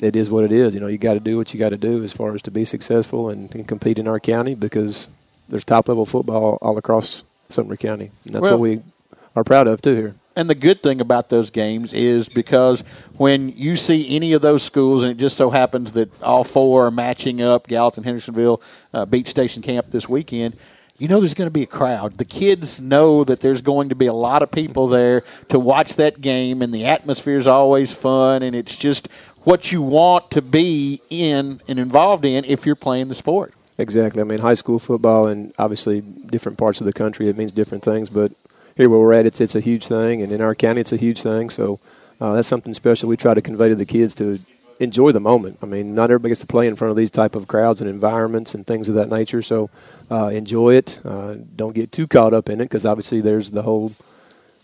it 0.00 0.16
is 0.16 0.28
what 0.30 0.44
it 0.44 0.52
is. 0.52 0.74
You 0.74 0.80
know, 0.80 0.88
you 0.88 0.98
got 0.98 1.14
to 1.14 1.20
do 1.20 1.36
what 1.36 1.52
you 1.54 1.60
got 1.60 1.70
to 1.70 1.76
do 1.76 2.02
as 2.02 2.12
far 2.12 2.34
as 2.34 2.42
to 2.42 2.50
be 2.50 2.64
successful 2.64 3.28
and, 3.28 3.54
and 3.54 3.68
compete 3.68 3.98
in 3.98 4.08
our 4.08 4.20
county 4.20 4.54
because 4.54 5.08
there's 5.48 5.64
top 5.64 5.88
level 5.88 6.06
football 6.06 6.58
all 6.60 6.78
across 6.78 7.24
Sumner 7.48 7.76
County, 7.76 8.10
and 8.24 8.34
that's 8.34 8.42
Well- 8.42 8.52
what 8.52 8.60
we 8.60 8.80
are 9.36 9.44
proud 9.44 9.66
of 9.68 9.80
too 9.82 9.94
here. 9.94 10.14
And 10.34 10.48
the 10.48 10.54
good 10.54 10.82
thing 10.82 11.00
about 11.00 11.28
those 11.28 11.50
games 11.50 11.92
is 11.92 12.28
because 12.28 12.80
when 13.16 13.50
you 13.50 13.76
see 13.76 14.16
any 14.16 14.32
of 14.32 14.40
those 14.40 14.62
schools, 14.62 15.02
and 15.02 15.12
it 15.12 15.18
just 15.18 15.36
so 15.36 15.50
happens 15.50 15.92
that 15.92 16.22
all 16.22 16.42
four 16.42 16.86
are 16.86 16.90
matching 16.90 17.42
up, 17.42 17.66
Gallatin, 17.66 18.04
Hendersonville, 18.04 18.62
uh, 18.94 19.04
Beech 19.04 19.28
Station 19.28 19.62
Camp 19.62 19.90
this 19.90 20.08
weekend, 20.08 20.56
you 20.98 21.08
know 21.08 21.20
there's 21.20 21.34
going 21.34 21.48
to 21.48 21.52
be 21.52 21.62
a 21.62 21.66
crowd. 21.66 22.14
The 22.14 22.24
kids 22.24 22.80
know 22.80 23.24
that 23.24 23.40
there's 23.40 23.60
going 23.60 23.88
to 23.88 23.94
be 23.94 24.06
a 24.06 24.12
lot 24.12 24.42
of 24.42 24.50
people 24.50 24.86
there 24.86 25.22
to 25.48 25.58
watch 25.58 25.96
that 25.96 26.20
game, 26.20 26.62
and 26.62 26.72
the 26.72 26.86
atmosphere 26.86 27.36
is 27.36 27.46
always 27.46 27.92
fun, 27.94 28.42
and 28.42 28.54
it's 28.54 28.76
just 28.76 29.08
what 29.40 29.72
you 29.72 29.82
want 29.82 30.30
to 30.30 30.40
be 30.40 31.00
in 31.10 31.60
and 31.66 31.78
involved 31.78 32.24
in 32.24 32.44
if 32.44 32.64
you're 32.64 32.76
playing 32.76 33.08
the 33.08 33.14
sport. 33.14 33.52
Exactly. 33.78 34.20
I 34.20 34.24
mean, 34.24 34.38
high 34.38 34.54
school 34.54 34.78
football 34.78 35.26
and 35.26 35.52
obviously 35.58 36.00
different 36.00 36.56
parts 36.56 36.80
of 36.80 36.86
the 36.86 36.92
country 36.92 37.28
it 37.28 37.36
means 37.36 37.52
different 37.52 37.82
things, 37.82 38.08
but 38.08 38.32
here 38.76 38.88
where 38.88 38.98
we're 39.00 39.12
at, 39.12 39.26
it's 39.26 39.40
it's 39.40 39.54
a 39.54 39.60
huge 39.60 39.86
thing, 39.86 40.22
and 40.22 40.32
in 40.32 40.40
our 40.40 40.54
county, 40.54 40.80
it's 40.80 40.92
a 40.92 40.96
huge 40.96 41.22
thing. 41.22 41.50
So 41.50 41.80
uh, 42.20 42.34
that's 42.34 42.48
something 42.48 42.74
special. 42.74 43.08
We 43.08 43.16
try 43.16 43.34
to 43.34 43.40
convey 43.40 43.68
to 43.68 43.74
the 43.74 43.84
kids 43.86 44.14
to 44.16 44.38
enjoy 44.80 45.12
the 45.12 45.20
moment. 45.20 45.58
I 45.62 45.66
mean, 45.66 45.94
not 45.94 46.04
everybody 46.10 46.30
gets 46.30 46.40
to 46.40 46.46
play 46.46 46.66
in 46.66 46.76
front 46.76 46.90
of 46.90 46.96
these 46.96 47.10
type 47.10 47.34
of 47.36 47.46
crowds 47.46 47.80
and 47.80 47.88
environments 47.88 48.54
and 48.54 48.66
things 48.66 48.88
of 48.88 48.94
that 48.96 49.08
nature. 49.10 49.42
So 49.42 49.70
uh, 50.10 50.26
enjoy 50.28 50.74
it. 50.74 50.98
Uh, 51.04 51.36
don't 51.54 51.74
get 51.74 51.92
too 51.92 52.06
caught 52.08 52.32
up 52.32 52.48
in 52.48 52.60
it 52.60 52.64
because 52.64 52.84
obviously 52.86 53.20
there's 53.20 53.50
the 53.52 53.62
whole 53.62 53.92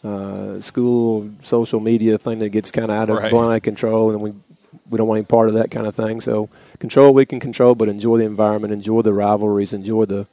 uh, 0.05 0.61
school 0.61 1.31
social 1.43 1.81
media 1.81 2.19
thing 2.19 2.39
that 2.41 2.51
gets 2.51 2.71
kind 2.71 2.91
of 2.91 2.97
out 2.97 3.11
of 3.11 3.19
Right. 3.19 3.31
blind 3.31 3.63
control, 3.63 4.11
and 4.11 4.21
we 4.21 4.33
we 4.91 4.97
don't 4.97 5.07
want 5.09 5.19
any 5.19 5.27
part 5.27 5.49
of 5.49 5.55
that 5.55 5.71
kind 5.71 5.87
of 5.87 5.95
thing. 5.95 6.21
So 6.21 6.49
control 6.79 7.07
what 7.09 7.15
we 7.15 7.27
can 7.27 7.41
control, 7.41 7.75
but 7.75 7.89
enjoy 7.89 8.19
the 8.19 8.25
environment, 8.25 8.73
enjoy 8.73 9.03
the 9.03 9.13
rivalries, 9.13 9.73
enjoy 9.75 10.07
the 10.07 10.27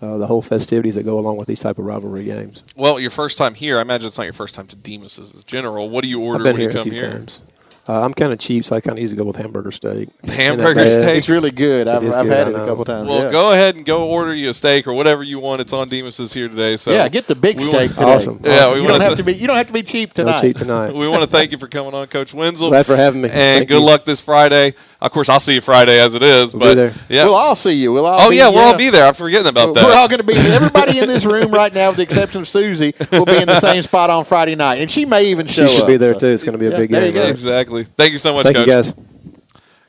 uh, 0.00 0.18
the 0.18 0.26
whole 0.26 0.42
festivities 0.42 0.94
that 0.94 1.02
go 1.02 1.18
along 1.18 1.36
with 1.36 1.48
these 1.48 1.60
type 1.60 1.78
of 1.78 1.84
rivalry 1.84 2.24
games. 2.24 2.62
Well, 2.76 3.00
your 3.00 3.10
first 3.10 3.38
time 3.38 3.54
here, 3.54 3.78
I 3.78 3.82
imagine 3.82 4.06
it's 4.08 4.18
not 4.18 4.24
your 4.24 4.32
first 4.32 4.54
time 4.54 4.66
to 4.68 4.76
Demos 4.76 5.18
as 5.18 5.30
a 5.32 5.44
general. 5.44 5.90
What 5.90 6.02
do 6.02 6.08
you 6.08 6.20
order 6.20 6.38
I've 6.40 6.44
been 6.44 6.52
when 6.54 6.60
here 6.60 6.70
you 6.70 6.78
a 6.78 6.82
come 6.82 6.90
few 6.90 6.98
here? 7.00 7.10
times. 7.10 7.40
Uh, 7.88 8.02
I'm 8.02 8.12
kind 8.12 8.34
of 8.34 8.38
cheap, 8.38 8.66
so 8.66 8.76
I 8.76 8.82
kind 8.82 8.98
of 8.98 9.00
usually 9.00 9.16
go 9.16 9.24
with 9.24 9.36
hamburger 9.36 9.70
steak. 9.70 10.10
Hamburger 10.26 10.80
Ain't 10.80 10.90
steak. 10.90 11.16
It's 11.16 11.30
really 11.30 11.50
good. 11.50 11.88
I've, 11.88 12.04
I've 12.04 12.26
good, 12.26 12.32
had 12.32 12.48
it 12.48 12.54
a 12.54 12.66
couple 12.66 12.84
times. 12.84 13.08
Well, 13.08 13.24
yeah. 13.24 13.30
go 13.30 13.50
ahead 13.52 13.76
and 13.76 13.86
go 13.86 14.06
order 14.06 14.34
you 14.34 14.50
a 14.50 14.54
steak 14.54 14.86
or 14.86 14.92
whatever 14.92 15.22
you 15.22 15.38
want. 15.38 15.62
It's 15.62 15.72
on 15.72 15.88
Demos's 15.88 16.34
here 16.34 16.50
today. 16.50 16.76
So 16.76 16.92
yeah, 16.92 17.08
get 17.08 17.28
the 17.28 17.34
big 17.34 17.58
steak 17.62 17.92
today. 17.92 18.02
Awesome. 18.04 18.42
Yeah, 18.44 18.66
Awesome. 18.66 18.74
we 18.74 18.82
you 18.82 18.88
don't 18.88 19.00
have 19.00 19.16
to 19.16 19.22
be. 19.22 19.32
You 19.32 19.46
don't 19.46 19.56
have 19.56 19.68
to 19.68 19.72
be 19.72 19.82
cheap 19.82 20.12
tonight. 20.12 20.32
No 20.32 20.40
cheap 20.42 20.58
tonight. 20.58 20.94
We 20.98 21.08
want 21.08 21.22
to 21.22 21.26
thank 21.28 21.50
you 21.50 21.56
for 21.56 21.66
coming 21.66 21.94
on, 21.94 22.08
Coach 22.08 22.34
Wenzel. 22.34 22.68
Glad 22.68 22.84
for 22.84 22.94
having 22.94 23.22
me. 23.22 23.30
And 23.30 23.60
Thank 23.60 23.68
good 23.70 23.78
you. 23.80 23.86
luck 23.86 24.04
this 24.04 24.20
Friday. 24.20 24.74
Of 25.00 25.12
course, 25.12 25.28
I'll 25.28 25.38
see 25.38 25.54
you 25.54 25.60
Friday 25.60 26.00
as 26.00 26.14
it 26.14 26.24
is. 26.24 26.52
We'll 26.52 26.60
but 26.60 26.68
be 26.70 26.74
there. 26.74 26.94
yeah. 27.08 27.24
We'll 27.24 27.36
all 27.36 27.54
see 27.54 27.70
you. 27.72 27.92
We'll 27.92 28.04
all. 28.04 28.20
oh 28.20 28.30
be, 28.30 28.36
yeah, 28.36 28.48
we'll 28.48 28.58
all 28.58 28.76
be 28.76 28.90
there. 28.90 29.06
I'm 29.06 29.14
forgetting 29.14 29.46
about 29.46 29.72
that. 29.74 29.84
We're 29.84 29.94
all 29.94 30.08
going 30.08 30.18
to 30.20 30.26
be. 30.26 30.34
Everybody 30.34 30.98
in 30.98 31.06
this 31.06 31.24
room 31.24 31.52
right 31.52 31.72
now, 31.72 31.90
with 31.90 31.98
the 31.98 32.02
exception 32.02 32.40
of 32.40 32.48
Susie, 32.48 32.92
will 33.12 33.24
be 33.24 33.36
in 33.36 33.46
the 33.46 33.60
same 33.60 33.80
spot 33.82 34.10
on 34.10 34.24
Friday 34.24 34.56
night, 34.56 34.80
and 34.80 34.90
she 34.90 35.04
may 35.04 35.26
even 35.26 35.46
show 35.46 35.68
She 35.68 35.74
should 35.74 35.82
up, 35.82 35.86
be 35.86 35.98
there 35.98 36.14
so. 36.14 36.18
too. 36.18 36.26
It's 36.28 36.42
going 36.42 36.54
to 36.54 36.58
be 36.58 36.66
a 36.66 36.70
Yeah, 36.70 36.76
big 36.78 36.90
there 36.90 37.00
you 37.06 37.12
game. 37.12 37.14
go. 37.14 37.20
right? 37.22 37.30
exactly. 37.30 37.84
Thank 37.84 38.12
you 38.12 38.18
so 38.18 38.34
much, 38.34 38.42
Thank 38.42 38.56
Coach. 38.56 38.66
you, 38.66 38.72
guys. 38.72 38.92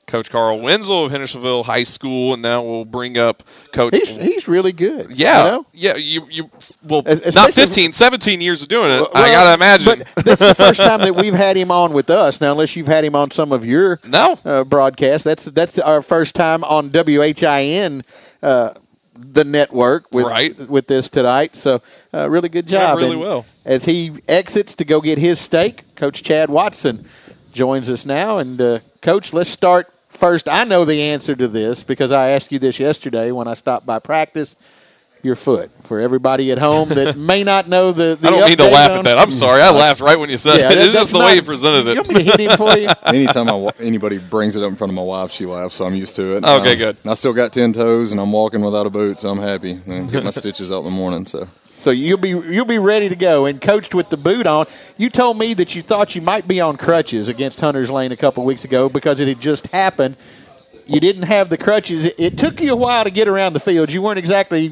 Coach 0.09 0.29
Carl 0.29 0.59
Wenzel 0.59 1.05
of 1.05 1.11
Hendersonville 1.11 1.63
High 1.63 1.83
School, 1.83 2.33
and 2.33 2.41
now 2.41 2.61
we'll 2.63 2.83
bring 2.83 3.17
up 3.17 3.43
Coach. 3.71 3.95
He's 3.95 4.09
he's 4.09 4.47
really 4.47 4.71
good. 4.73 5.11
yeah, 5.15 5.43
you 5.45 5.51
know? 5.51 5.65
yeah. 5.71 5.95
You, 5.95 6.27
you, 6.29 6.49
well, 6.83 7.03
Es- 7.05 7.19
not 7.35 7.49
especially- 7.49 7.65
15, 7.67 7.93
17 7.93 8.41
years 8.41 8.61
of 8.61 8.67
doing 8.67 8.89
it. 8.91 9.07
I 9.15 9.29
gotta 9.31 9.53
imagine. 9.53 10.03
But 10.15 10.25
that's 10.25 10.41
the 10.41 10.55
first 10.55 10.79
time 10.81 10.99
that 11.01 11.15
we've 11.15 11.33
had 11.33 11.55
him 11.55 11.71
on 11.71 11.93
with 11.93 12.09
us. 12.09 12.41
Now, 12.41 12.51
unless 12.51 12.75
you've 12.75 12.87
had 12.87 13.05
him 13.05 13.15
on 13.15 13.31
some 13.31 13.51
of 13.51 13.65
your 13.65 13.99
No. 14.03 14.37
uh, 14.43 14.63
broadcasts, 14.63 15.23
that's 15.23 15.45
that's 15.45 15.77
our 15.79 16.01
first 16.01 16.33
time 16.35 16.63
on 16.63 16.89
WHIN, 16.89 18.03
uh, 18.41 18.71
the 19.13 19.43
network 19.43 20.05
with 20.11 20.25
Right. 20.25 20.57
with 20.69 20.87
this 20.87 21.09
tonight. 21.09 21.55
So, 21.55 21.81
uh, 22.13 22.29
really 22.29 22.49
good 22.49 22.69
Yeah, 22.71 22.79
job. 22.89 22.97
really 22.97 23.11
And 23.11 23.19
well. 23.21 23.45
As 23.65 23.85
he 23.85 24.13
exits 24.27 24.73
to 24.75 24.85
go 24.85 25.01
get 25.01 25.17
his 25.19 25.39
steak, 25.39 25.95
Coach 25.95 26.23
Chad 26.23 26.49
Watson 26.49 27.05
joins 27.53 27.89
us 27.89 28.05
now. 28.05 28.37
And 28.39 28.59
uh, 28.59 28.79
Coach, 29.01 29.33
let's 29.33 29.49
start 29.49 29.91
first. 30.19 30.47
I 30.47 30.63
know 30.65 30.85
the 30.85 31.01
answer 31.01 31.35
to 31.35 31.47
this 31.47 31.83
because 31.83 32.11
I 32.11 32.29
asked 32.29 32.51
you 32.51 32.59
this 32.59 32.79
yesterday 32.79 33.31
when 33.31 33.47
I 33.47 33.53
stopped 33.55 33.85
by 33.85 33.99
practice. 33.99 34.55
Your 35.21 35.35
foot 35.35 35.69
for 35.81 35.99
everybody 35.99 36.49
at 36.53 36.59
home 36.59 36.87
that 36.89 37.17
may 37.31 37.43
not 37.43 37.67
know 37.67 37.91
the. 37.91 38.15
the 38.15 38.25
I 38.29 38.31
don't 38.31 38.47
mean 38.47 38.57
to 38.57 38.69
laugh 38.69 38.91
on- 38.91 38.97
at 38.99 39.03
that. 39.03 39.17
I'm 39.17 39.33
sorry. 39.33 39.61
I 39.61 39.69
laughed 39.69 39.99
right 39.99 40.17
when 40.17 40.29
you 40.29 40.37
said 40.37 40.59
Yeah, 40.59 40.71
it. 40.71 40.75
that- 40.75 40.85
It's 40.85 40.93
just 40.93 41.11
the 41.11 41.17
not- 41.19 41.25
way 41.25 41.35
you 41.35 41.41
presented 41.41 41.85
You 41.87 41.91
it. 41.91 41.97
want 41.97 42.09
me 42.09 42.15
to 42.15 42.23
hit 42.23 42.39
him 42.39 42.55
for 42.57 42.77
you? 42.77 42.87
Anytime 43.05 43.49
I, 43.49 43.69
anybody 43.81 44.17
brings 44.17 44.55
it 44.55 44.63
up 44.63 44.69
in 44.69 44.77
front 44.77 44.91
of 44.91 44.95
my 44.95 45.01
wife, 45.01 45.29
she 45.31 45.45
laughs, 45.45 45.75
so 45.75 45.83
I'm 45.85 45.93
used 45.95 46.15
to 46.15 46.37
it. 46.37 46.45
Okay, 46.45 46.71
Um, 46.71 46.77
good. 46.77 46.97
I 47.05 47.15
still 47.15 47.33
got 47.33 47.51
ten 47.51 47.73
toes, 47.73 48.13
and 48.13 48.21
I'm 48.21 48.31
walking 48.31 48.61
without 48.61 48.85
a 48.85 48.89
boot, 48.89 49.19
so 49.19 49.27
I'm 49.29 49.39
happy. 49.39 49.81
And 49.87 50.09
get 50.09 50.23
my 50.23 50.29
stitches 50.29 50.71
out 50.71 50.79
in 50.79 50.85
the 50.85 50.91
morning. 50.91 51.25
So 51.25 51.49
So 51.79 51.91
you'll 51.91 52.17
be 52.17 52.29
you'll 52.29 52.65
be 52.65 52.77
ready 52.77 53.07
to 53.07 53.15
go 53.15 53.45
and 53.45 53.59
coached 53.61 53.95
with 53.95 54.09
the 54.09 54.17
boot 54.17 54.45
on. 54.45 54.65
You 54.97 55.09
told 55.09 55.37
me 55.37 55.53
that 55.53 55.75
you 55.75 55.81
thought 55.81 56.13
you 56.13 56.21
might 56.21 56.45
be 56.45 56.59
on 56.59 56.75
crutches 56.75 57.29
against 57.29 57.61
Hunter's 57.61 57.89
Lane 57.89 58.11
a 58.11 58.17
couple 58.17 58.43
weeks 58.43 58.65
ago 58.65 58.89
because 58.89 59.21
it 59.21 59.29
had 59.29 59.39
just 59.39 59.67
happened. 59.67 60.17
You 60.85 60.99
didn't 60.99 61.23
have 61.23 61.49
the 61.49 61.57
crutches. 61.57 62.03
It, 62.03 62.15
it 62.17 62.37
took 62.37 62.59
you 62.59 62.73
a 62.73 62.75
while 62.75 63.05
to 63.05 63.09
get 63.11 63.29
around 63.29 63.53
the 63.53 63.59
field. 63.61 63.93
You 63.93 64.01
weren't 64.01 64.19
exactly 64.19 64.71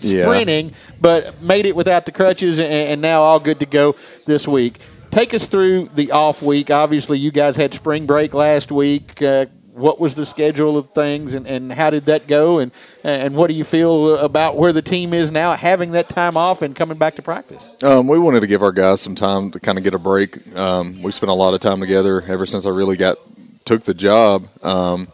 Yeah. 0.00 0.22
sprinting, 0.22 0.72
but 1.00 1.42
made 1.42 1.66
it 1.66 1.74
without 1.74 2.06
the 2.06 2.12
crutches, 2.12 2.60
and, 2.60 2.70
and 2.72 3.00
now 3.00 3.22
all 3.22 3.40
good 3.40 3.58
to 3.60 3.66
go 3.66 3.96
this 4.26 4.46
week. 4.46 4.78
Take 5.10 5.32
us 5.34 5.46
through 5.46 5.88
the 5.94 6.12
off 6.12 6.42
week. 6.42 6.70
Obviously, 6.70 7.18
you 7.18 7.30
guys 7.32 7.56
had 7.56 7.72
spring 7.74 8.06
break 8.06 8.34
last 8.34 8.70
week. 8.70 9.20
Uh, 9.22 9.46
what 9.76 10.00
was 10.00 10.14
the 10.14 10.24
schedule 10.24 10.78
of 10.78 10.90
things, 10.90 11.34
and, 11.34 11.46
and 11.46 11.70
how 11.70 11.90
did 11.90 12.06
that 12.06 12.26
go? 12.26 12.58
And 12.58 12.72
and 13.04 13.36
what 13.36 13.48
do 13.48 13.54
you 13.54 13.64
feel 13.64 14.16
about 14.16 14.56
where 14.56 14.72
the 14.72 14.82
team 14.82 15.12
is 15.12 15.30
now, 15.30 15.54
having 15.54 15.92
that 15.92 16.08
time 16.08 16.36
off 16.36 16.62
and 16.62 16.74
coming 16.74 16.96
back 16.96 17.16
to 17.16 17.22
practice? 17.22 17.68
um, 17.84 18.08
we 18.08 18.18
wanted 18.18 18.40
to 18.40 18.46
give 18.46 18.62
our 18.62 18.72
guys 18.72 19.00
some 19.00 19.14
time 19.14 19.50
to 19.50 19.60
kind 19.60 19.76
of 19.78 19.84
get 19.84 19.94
a 19.94 19.98
break. 19.98 20.54
Um, 20.56 21.02
we 21.02 21.12
spent 21.12 21.30
a 21.30 21.34
lot 21.34 21.54
of 21.54 21.60
time 21.60 21.80
together 21.80 22.22
ever 22.22 22.46
since 22.46 22.66
I 22.66 22.70
really 22.70 22.96
got 22.96 23.18
took 23.66 23.82
the 23.82 23.94
job. 23.94 24.48
Um, 24.64 25.08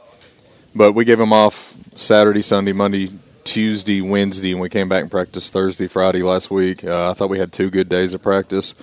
but 0.75 0.92
we 0.92 1.05
gave 1.05 1.18
them 1.18 1.33
off 1.33 1.77
Saturday, 1.96 2.42
Sunday, 2.42 2.72
Monday, 2.72 3.11
Tuesday, 3.44 4.01
Wednesday, 4.01 4.53
and 4.53 4.61
we 4.61 4.68
came 4.68 4.88
back 4.88 5.03
and 5.03 5.11
practiced 5.11 5.53
Thursday, 5.53 5.88
Friday 5.88 6.22
last 6.22 6.51
week. 6.51 6.85
Uh, 6.85 7.11
I 7.11 7.14
thought 7.14 7.29
we 7.29 7.38
had 7.38 7.53
two 7.53 7.70
good 7.70 7.88
days 7.88 8.14
of 8.14 8.22
practice, 8.22 8.75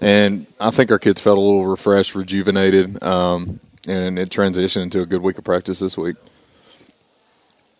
and 0.00 0.46
I 0.58 0.70
think 0.70 0.90
our 0.90 0.98
kids 0.98 1.20
felt 1.20 1.38
a 1.38 1.40
little 1.40 1.66
refreshed, 1.66 2.14
rejuvenated, 2.14 3.02
um, 3.02 3.60
and 3.86 4.18
it 4.18 4.28
transitioned 4.30 4.82
into 4.82 5.00
a 5.00 5.06
good 5.06 5.22
week 5.22 5.38
of 5.38 5.44
practice 5.44 5.78
this 5.80 5.96
week. 5.96 6.16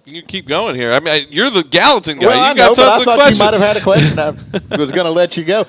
You 0.06 0.22
can 0.22 0.28
keep 0.28 0.46
going 0.46 0.76
here. 0.76 0.92
I 0.92 1.00
mean, 1.00 1.26
you're 1.30 1.50
the 1.50 1.64
Gallatin 1.64 2.20
guy. 2.20 2.26
Well, 2.28 2.40
I 2.40 2.50
you 2.50 2.56
got 2.56 2.68
know, 2.68 2.74
but 2.76 2.88
I 2.88 3.04
thought 3.04 3.16
questions. 3.16 3.38
you 3.38 3.44
might 3.44 3.54
have 3.54 3.62
had 3.62 3.76
a 3.76 3.80
question. 3.80 4.18
I 4.20 4.30
was 4.78 4.92
going 4.92 5.04
to 5.04 5.10
let 5.10 5.36
you 5.36 5.42
go. 5.42 5.64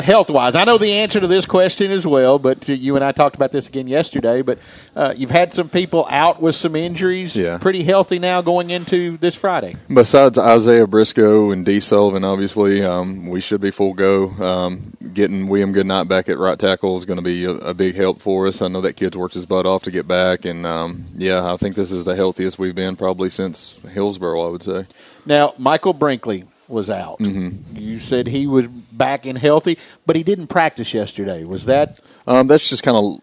Health 0.00 0.30
wise, 0.30 0.56
I 0.56 0.64
know 0.64 0.78
the 0.78 0.90
answer 0.90 1.20
to 1.20 1.26
this 1.26 1.44
question 1.44 1.90
as 1.90 2.06
well, 2.06 2.38
but 2.38 2.66
you 2.70 2.96
and 2.96 3.04
I 3.04 3.12
talked 3.12 3.36
about 3.36 3.52
this 3.52 3.68
again 3.68 3.86
yesterday. 3.86 4.40
But 4.40 4.60
uh, 4.96 5.12
you've 5.14 5.30
had 5.30 5.52
some 5.52 5.68
people 5.68 6.06
out 6.08 6.40
with 6.40 6.54
some 6.54 6.74
injuries. 6.74 7.36
Yeah. 7.36 7.58
Pretty 7.58 7.84
healthy 7.84 8.18
now 8.18 8.40
going 8.40 8.70
into 8.70 9.18
this 9.18 9.34
Friday. 9.34 9.76
Besides 9.92 10.38
Isaiah 10.38 10.86
Briscoe 10.86 11.50
and 11.50 11.66
D. 11.66 11.78
Sullivan, 11.78 12.24
obviously, 12.24 12.82
um, 12.82 13.26
we 13.26 13.42
should 13.42 13.60
be 13.60 13.70
full 13.70 13.92
go. 13.92 14.30
Um, 14.42 14.95
getting 15.16 15.48
William 15.48 15.72
Goodnight 15.72 16.06
back 16.06 16.28
at 16.28 16.38
right 16.38 16.58
tackle 16.58 16.96
is 16.96 17.04
going 17.04 17.16
to 17.16 17.24
be 17.24 17.44
a, 17.44 17.52
a 17.52 17.74
big 17.74 17.96
help 17.96 18.20
for 18.20 18.46
us. 18.46 18.60
I 18.62 18.68
know 18.68 18.82
that 18.82 18.92
kid's 18.92 19.16
worked 19.16 19.34
his 19.34 19.46
butt 19.46 19.66
off 19.66 19.82
to 19.84 19.90
get 19.90 20.06
back, 20.06 20.44
and 20.44 20.64
um, 20.64 21.06
yeah, 21.16 21.52
I 21.52 21.56
think 21.56 21.74
this 21.74 21.90
is 21.90 22.04
the 22.04 22.14
healthiest 22.14 22.58
we've 22.58 22.74
been 22.74 22.94
probably 22.94 23.30
since 23.30 23.78
Hillsboro. 23.92 24.46
I 24.46 24.50
would 24.50 24.62
say. 24.62 24.86
Now, 25.24 25.54
Michael 25.58 25.94
Brinkley 25.94 26.44
was 26.68 26.90
out. 26.90 27.18
Mm-hmm. 27.18 27.76
You 27.76 27.98
said 27.98 28.26
he 28.26 28.46
was 28.46 28.66
back 28.66 29.24
and 29.26 29.38
healthy, 29.38 29.78
but 30.04 30.16
he 30.16 30.22
didn't 30.22 30.48
practice 30.48 30.92
yesterday. 30.94 31.44
Was 31.44 31.64
that 31.64 31.98
Um, 32.26 32.46
that's 32.46 32.68
just 32.68 32.82
kind 32.82 32.96
of 32.96 33.20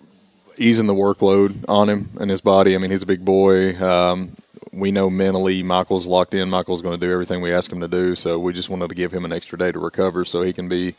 easing 0.58 0.88
the 0.88 0.96
workload 0.96 1.64
on 1.70 1.90
him 1.90 2.10
and 2.20 2.30
his 2.30 2.42
body. 2.42 2.76
I 2.76 2.80
mean, 2.80 2.92
he's 2.92 3.04
a 3.04 3.08
big 3.08 3.24
boy. 3.24 3.78
Um, 3.78 4.36
we 4.72 4.92
know 4.92 5.10
mentally 5.10 5.62
Michael's 5.62 6.08
locked 6.08 6.34
in. 6.34 6.50
Michael's 6.50 6.82
going 6.82 7.00
to 7.00 7.06
do 7.06 7.12
everything 7.12 7.42
we 7.42 7.54
ask 7.54 7.72
him 7.72 7.82
to 7.82 7.88
do. 7.88 8.16
So 8.16 8.40
we 8.40 8.54
just 8.54 8.70
wanted 8.70 8.90
to 8.90 8.96
give 8.96 9.12
him 9.12 9.26
an 9.26 9.32
extra 9.32 9.58
day 9.58 9.72
to 9.72 9.80
recover 9.80 10.26
so 10.26 10.42
he 10.42 10.54
can 10.54 10.68
be 10.68 10.96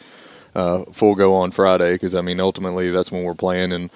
uh, 0.55 0.85
full 0.93 1.15
go 1.15 1.35
on 1.35 1.51
Friday. 1.51 1.95
Because 1.95 2.15
I 2.15 2.21
mean, 2.21 2.41
ultimately 2.41 2.91
that's 2.91 3.11
when 3.13 3.25
we're 3.25 3.35
playing, 3.35 3.73
and 3.73 3.91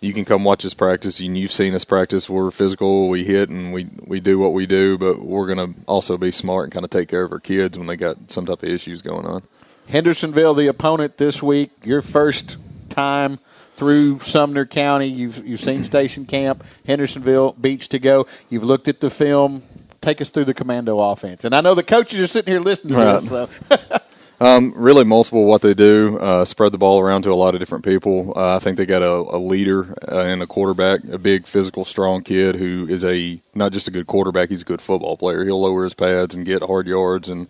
you 0.00 0.12
can 0.12 0.24
come 0.24 0.44
watch 0.44 0.64
us 0.64 0.74
practice. 0.74 1.20
And 1.20 1.36
you've 1.36 1.52
seen 1.52 1.74
us 1.74 1.84
practice. 1.84 2.28
We're 2.30 2.50
physical. 2.50 3.08
We 3.08 3.24
hit 3.24 3.48
and 3.48 3.72
we 3.72 3.88
we 4.06 4.20
do 4.20 4.38
what 4.38 4.52
we 4.52 4.66
do. 4.66 4.96
But 4.98 5.20
we're 5.20 5.52
going 5.52 5.74
to 5.74 5.80
also 5.86 6.16
be 6.16 6.30
smart 6.30 6.64
and 6.64 6.72
kind 6.72 6.84
of 6.84 6.90
take 6.90 7.08
care 7.08 7.24
of 7.24 7.32
our 7.32 7.40
kids 7.40 7.76
when 7.78 7.86
they 7.86 7.96
got 7.96 8.30
some 8.30 8.46
type 8.46 8.62
of 8.62 8.68
issues 8.68 9.02
going 9.02 9.26
on. 9.26 9.42
Hendersonville, 9.88 10.54
the 10.54 10.66
opponent 10.66 11.16
this 11.16 11.42
week? 11.42 11.70
Your 11.82 12.02
first 12.02 12.58
time 12.90 13.38
through 13.76 14.18
Sumner 14.20 14.66
County. 14.66 15.06
You've 15.08 15.46
you've 15.46 15.60
seen 15.60 15.82
Station 15.84 16.26
Camp, 16.26 16.62
Hendersonville 16.86 17.52
Beech 17.52 17.88
to 17.90 17.98
go. 17.98 18.26
You've 18.50 18.64
looked 18.64 18.88
at 18.88 19.00
the 19.00 19.08
film. 19.10 19.62
Take 20.00 20.20
us 20.20 20.30
through 20.30 20.44
the 20.44 20.54
commando 20.54 21.00
offense. 21.00 21.44
And 21.44 21.54
I 21.54 21.60
know 21.60 21.74
the 21.74 21.82
coaches 21.82 22.20
are 22.20 22.26
sitting 22.28 22.52
here 22.52 22.60
listening 22.60 22.94
to 22.94 23.00
Right. 23.00 23.20
this. 23.20 23.28
So 23.28 23.48
Um, 24.40 24.72
really 24.76 25.04
multiple 25.04 25.46
what 25.46 25.62
they 25.62 25.74
do. 25.74 26.16
Uh, 26.18 26.44
spread 26.44 26.70
the 26.70 26.78
ball 26.78 27.00
around 27.00 27.22
to 27.22 27.32
a 27.32 27.34
lot 27.34 27.54
of 27.54 27.60
different 27.60 27.84
people. 27.84 28.32
Uh, 28.36 28.54
I 28.56 28.58
think 28.60 28.76
they 28.76 28.86
got 28.86 29.02
a, 29.02 29.10
a 29.10 29.38
leader 29.38 29.96
uh, 30.10 30.20
and 30.20 30.40
a 30.42 30.46
quarterback, 30.46 31.02
a 31.04 31.18
big 31.18 31.46
physical, 31.46 31.84
strong 31.84 32.22
kid 32.22 32.54
who 32.54 32.86
is 32.88 33.04
a 33.04 33.40
not 33.54 33.72
just 33.72 33.88
a 33.88 33.90
good 33.90 34.06
quarterback. 34.06 34.48
He's 34.48 34.62
a 34.62 34.66
good 34.66 34.80
football 34.80 35.16
player. 35.16 35.44
He'll 35.44 35.60
lower 35.60 35.82
his 35.82 35.94
pads 35.94 36.36
and 36.36 36.46
get 36.46 36.62
hard 36.62 36.86
yards, 36.86 37.28
and 37.28 37.48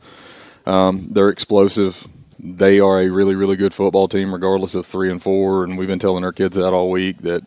um, 0.65 1.09
they're 1.11 1.29
explosive. 1.29 2.09
They 2.39 2.81
are 2.81 3.01
a 3.01 3.11
really, 3.11 3.35
really 3.35 3.57
good 3.57 3.75
football 3.75 4.09
team, 4.09 4.33
regardless 4.33 4.75
of 4.75 4.87
three 4.87 5.11
and 5.11 5.23
four. 5.23 5.65
And 5.65 5.77
we've 5.77 5.89
been 5.89 5.99
telling 5.99 6.25
our 6.25 6.33
kids 6.33 6.57
that 6.57 6.73
all 6.73 6.91
week 6.91 7.19
that 7.19 7.43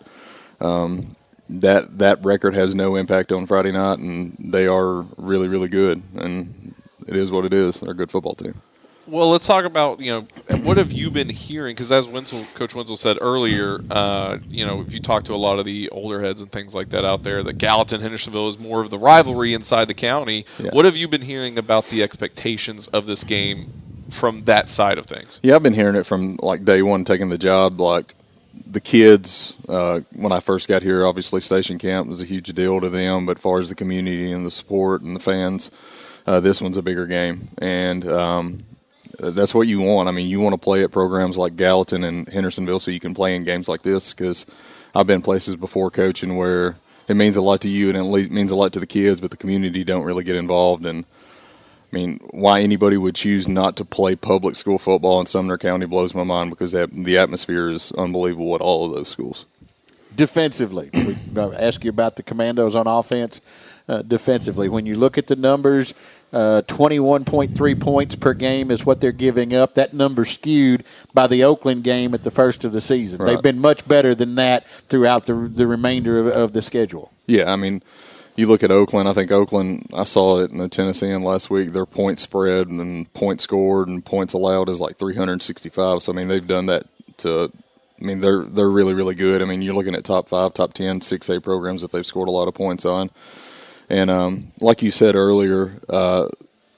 um, 0.59 1.15
that 1.49 1.97
that 1.97 2.23
record 2.23 2.53
has 2.53 2.75
no 2.75 2.95
impact 2.95 3.31
on 3.31 3.47
Friday 3.47 3.71
night, 3.71 3.97
and 3.97 4.35
they 4.37 4.67
are 4.67 5.01
really, 5.17 5.47
really 5.47 5.67
good. 5.67 6.03
And 6.15 6.75
it 7.07 7.15
is 7.15 7.31
what 7.31 7.45
it 7.45 7.53
is. 7.53 7.79
They're 7.79 7.91
a 7.91 7.95
good 7.95 8.11
football 8.11 8.35
team. 8.35 8.61
Well, 9.07 9.29
let's 9.29 9.47
talk 9.47 9.65
about 9.65 9.99
you 9.99 10.11
know 10.11 10.21
what 10.63 10.77
have 10.77 10.91
you 10.91 11.09
been 11.09 11.29
hearing? 11.29 11.75
Because 11.75 11.91
as 11.91 12.07
Wenzel, 12.07 12.43
Coach 12.55 12.75
Wenzel 12.75 12.97
said 12.97 13.17
earlier, 13.19 13.81
uh, 13.89 14.37
you 14.47 14.65
know 14.65 14.81
if 14.81 14.93
you 14.93 14.99
talk 14.99 15.23
to 15.25 15.33
a 15.33 15.35
lot 15.35 15.59
of 15.59 15.65
the 15.65 15.89
older 15.89 16.21
heads 16.21 16.39
and 16.39 16.51
things 16.51 16.75
like 16.75 16.89
that 16.89 17.03
out 17.03 17.23
there, 17.23 17.43
that 17.43 17.57
Gallatin 17.57 18.01
Hendersonville 18.01 18.47
is 18.47 18.59
more 18.59 18.81
of 18.81 18.89
the 18.89 18.99
rivalry 18.99 19.53
inside 19.53 19.85
the 19.85 19.93
county. 19.93 20.45
Yeah. 20.59 20.69
What 20.71 20.85
have 20.85 20.95
you 20.95 21.07
been 21.07 21.23
hearing 21.23 21.57
about 21.57 21.85
the 21.85 22.03
expectations 22.03 22.87
of 22.87 23.05
this 23.07 23.23
game 23.23 23.71
from 24.11 24.43
that 24.45 24.69
side 24.69 24.97
of 24.97 25.07
things? 25.07 25.39
Yeah, 25.41 25.55
I've 25.55 25.63
been 25.63 25.73
hearing 25.73 25.95
it 25.95 26.05
from 26.05 26.37
like 26.41 26.63
day 26.63 26.81
one 26.81 27.03
taking 27.03 27.29
the 27.29 27.37
job. 27.37 27.79
Like 27.79 28.13
the 28.65 28.81
kids, 28.81 29.65
uh, 29.67 30.01
when 30.13 30.31
I 30.31 30.39
first 30.39 30.67
got 30.67 30.83
here, 30.83 31.05
obviously 31.05 31.41
station 31.41 31.77
camp 31.77 32.07
was 32.07 32.21
a 32.21 32.25
huge 32.25 32.53
deal 32.53 32.79
to 32.79 32.89
them. 32.89 33.25
But 33.25 33.37
as 33.37 33.41
far 33.43 33.59
as 33.59 33.69
the 33.69 33.75
community 33.75 34.31
and 34.31 34.45
the 34.45 34.51
support 34.51 35.01
and 35.01 35.15
the 35.15 35.19
fans, 35.19 35.71
uh, 36.27 36.39
this 36.39 36.61
one's 36.61 36.77
a 36.77 36.83
bigger 36.83 37.07
game, 37.07 37.49
and 37.57 38.07
um, 38.07 38.63
that's 39.19 39.53
what 39.53 39.67
you 39.67 39.81
want. 39.81 40.07
I 40.07 40.11
mean, 40.11 40.27
you 40.27 40.39
want 40.39 40.53
to 40.53 40.59
play 40.59 40.83
at 40.83 40.91
programs 40.91 41.37
like 41.37 41.55
Gallatin 41.55 42.03
and 42.03 42.27
Hendersonville, 42.29 42.79
so 42.79 42.91
you 42.91 42.99
can 42.99 43.13
play 43.13 43.35
in 43.35 43.43
games 43.43 43.67
like 43.67 43.81
this. 43.83 44.13
Because 44.13 44.45
I've 44.95 45.07
been 45.07 45.21
places 45.21 45.55
before 45.55 45.91
coaching 45.91 46.37
where 46.37 46.77
it 47.07 47.15
means 47.15 47.37
a 47.37 47.41
lot 47.41 47.61
to 47.61 47.69
you 47.69 47.89
and 47.89 47.97
it 47.97 48.31
means 48.31 48.51
a 48.51 48.55
lot 48.55 48.73
to 48.73 48.79
the 48.79 48.87
kids, 48.87 49.19
but 49.19 49.31
the 49.31 49.37
community 49.37 49.83
don't 49.83 50.05
really 50.05 50.23
get 50.23 50.35
involved 50.35 50.85
and. 50.85 51.05
I 51.93 51.97
mean, 51.97 52.19
why 52.29 52.61
anybody 52.61 52.95
would 52.95 53.15
choose 53.15 53.49
not 53.49 53.75
to 53.75 53.83
play 53.83 54.15
public 54.15 54.55
school 54.55 54.79
football 54.79 55.19
in 55.19 55.25
Sumner 55.25 55.57
County 55.57 55.85
blows 55.85 56.15
my 56.15 56.23
mind 56.23 56.49
because 56.49 56.71
that, 56.71 56.89
the 56.89 57.17
atmosphere 57.17 57.67
is 57.67 57.91
unbelievable 57.91 58.55
at 58.55 58.61
all 58.61 58.85
of 58.85 58.93
those 58.93 59.09
schools. 59.09 59.45
defensively. 60.15 60.89
We 61.33 61.41
ask 61.41 61.83
you 61.83 61.89
about 61.89 62.15
the 62.15 62.23
Commandos 62.23 62.75
on 62.75 62.87
offense. 62.87 63.41
Uh, 63.89 64.03
defensively, 64.03 64.69
when 64.69 64.85
you 64.85 64.95
look 64.95 65.17
at 65.17 65.27
the 65.27 65.35
numbers, 65.35 65.93
uh, 66.33 66.61
21.3 66.67 67.81
points 67.81 68.15
per 68.15 68.33
game 68.33 68.71
is 68.71 68.85
what 68.85 69.01
they're 69.01 69.11
giving 69.11 69.53
up. 69.53 69.73
That 69.73 69.93
number 69.93 70.25
skewed 70.25 70.83
by 71.13 71.27
the 71.27 71.43
Oakland 71.43 71.83
game 71.83 72.13
at 72.13 72.23
the 72.23 72.31
first 72.31 72.63
of 72.63 72.71
the 72.71 72.81
season. 72.81 73.19
Right. 73.19 73.33
They've 73.33 73.43
been 73.43 73.59
much 73.59 73.87
better 73.87 74.15
than 74.15 74.35
that 74.35 74.67
throughout 74.67 75.25
the 75.25 75.33
the 75.33 75.67
remainder 75.67 76.19
of, 76.19 76.27
of 76.27 76.53
the 76.53 76.61
schedule. 76.61 77.11
Yeah, 77.27 77.51
I 77.51 77.55
mean 77.55 77.81
you 78.35 78.47
look 78.47 78.63
at 78.63 78.71
Oakland. 78.71 79.09
I 79.09 79.13
think 79.13 79.31
Oakland. 79.31 79.87
I 79.93 80.03
saw 80.03 80.39
it 80.39 80.51
in 80.51 80.57
the 80.57 80.69
Tennessean 80.69 81.23
last 81.23 81.49
week. 81.49 81.73
Their 81.73 81.85
point 81.85 82.19
spread 82.19 82.67
and 82.67 83.11
points 83.13 83.43
scored 83.43 83.87
and 83.87 84.03
points 84.03 84.33
allowed 84.33 84.69
is 84.69 84.79
like 84.79 84.95
365. 84.95 86.03
So 86.03 86.11
I 86.11 86.15
mean, 86.15 86.27
they've 86.27 86.45
done 86.45 86.67
that 86.67 86.83
to. 87.17 87.51
I 87.99 88.03
mean, 88.03 88.21
they're 88.21 88.43
they're 88.43 88.69
really 88.69 88.93
really 88.93 89.15
good. 89.15 89.41
I 89.41 89.45
mean, 89.45 89.61
you're 89.61 89.75
looking 89.75 89.95
at 89.95 90.03
top 90.03 90.27
five, 90.27 90.53
top 90.53 90.73
10, 90.73 91.01
6A 91.01 91.43
programs 91.43 91.81
that 91.81 91.91
they've 91.91 92.05
scored 92.05 92.27
a 92.27 92.31
lot 92.31 92.47
of 92.47 92.53
points 92.53 92.85
on. 92.85 93.11
And 93.91 94.09
um, 94.09 94.47
like 94.61 94.81
you 94.81 94.89
said 94.89 95.15
earlier, 95.15 95.73
uh, 95.89 96.29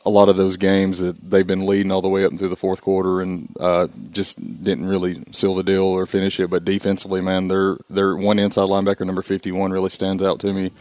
a 0.04 0.10
lot 0.10 0.30
of 0.30 0.36
those 0.36 0.58
games 0.58 0.98
that 0.98 1.16
they've 1.18 1.46
been 1.46 1.68
leading 1.68 1.92
all 1.92 2.02
the 2.02 2.10
way 2.10 2.26
up 2.26 2.34
through 2.34 2.50
the 2.50 2.56
fourth 2.56 2.82
quarter 2.82 3.22
and 3.22 3.56
uh, 3.60 3.88
just 4.12 4.64
didn't 4.64 4.88
really 4.88 5.24
seal 5.32 5.54
the 5.54 5.64
deal 5.64 5.84
or 5.84 6.08
finish 6.08 6.40
it. 6.40 6.50
But 6.50 6.66
defensively, 6.66 7.22
man, 7.22 7.50
their 7.50 7.78
their 7.88 8.16
one 8.16 8.40
inside 8.40 8.68
linebacker 8.68 9.06
number 9.06 9.22
51 9.22 9.72
really 9.72 9.92
stands 9.92 10.24
out 10.24 10.40
to 10.40 10.54
me. 10.54 10.72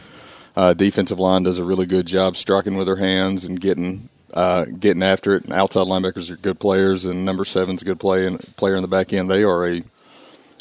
Uh, 0.55 0.73
defensive 0.73 1.19
line 1.19 1.43
does 1.43 1.59
a 1.59 1.63
really 1.63 1.85
good 1.85 2.07
job 2.07 2.35
striking 2.35 2.77
with 2.77 2.87
their 2.87 2.95
hands 2.95 3.45
and 3.45 3.61
getting 3.61 4.09
uh, 4.33 4.65
getting 4.65 5.03
after 5.03 5.35
it. 5.35 5.43
And 5.43 5.53
outside 5.53 5.85
linebackers 5.85 6.31
are 6.31 6.37
good 6.37 6.59
players, 6.59 7.05
and 7.05 7.23
number 7.23 7.45
seven's 7.45 7.83
a 7.83 7.85
good 7.85 7.99
play 7.99 8.25
and 8.25 8.39
player 8.57 8.75
in 8.75 8.81
the 8.81 8.87
back 8.87 9.13
end. 9.13 9.29
They 9.29 9.43
are 9.43 9.67
a 9.67 9.83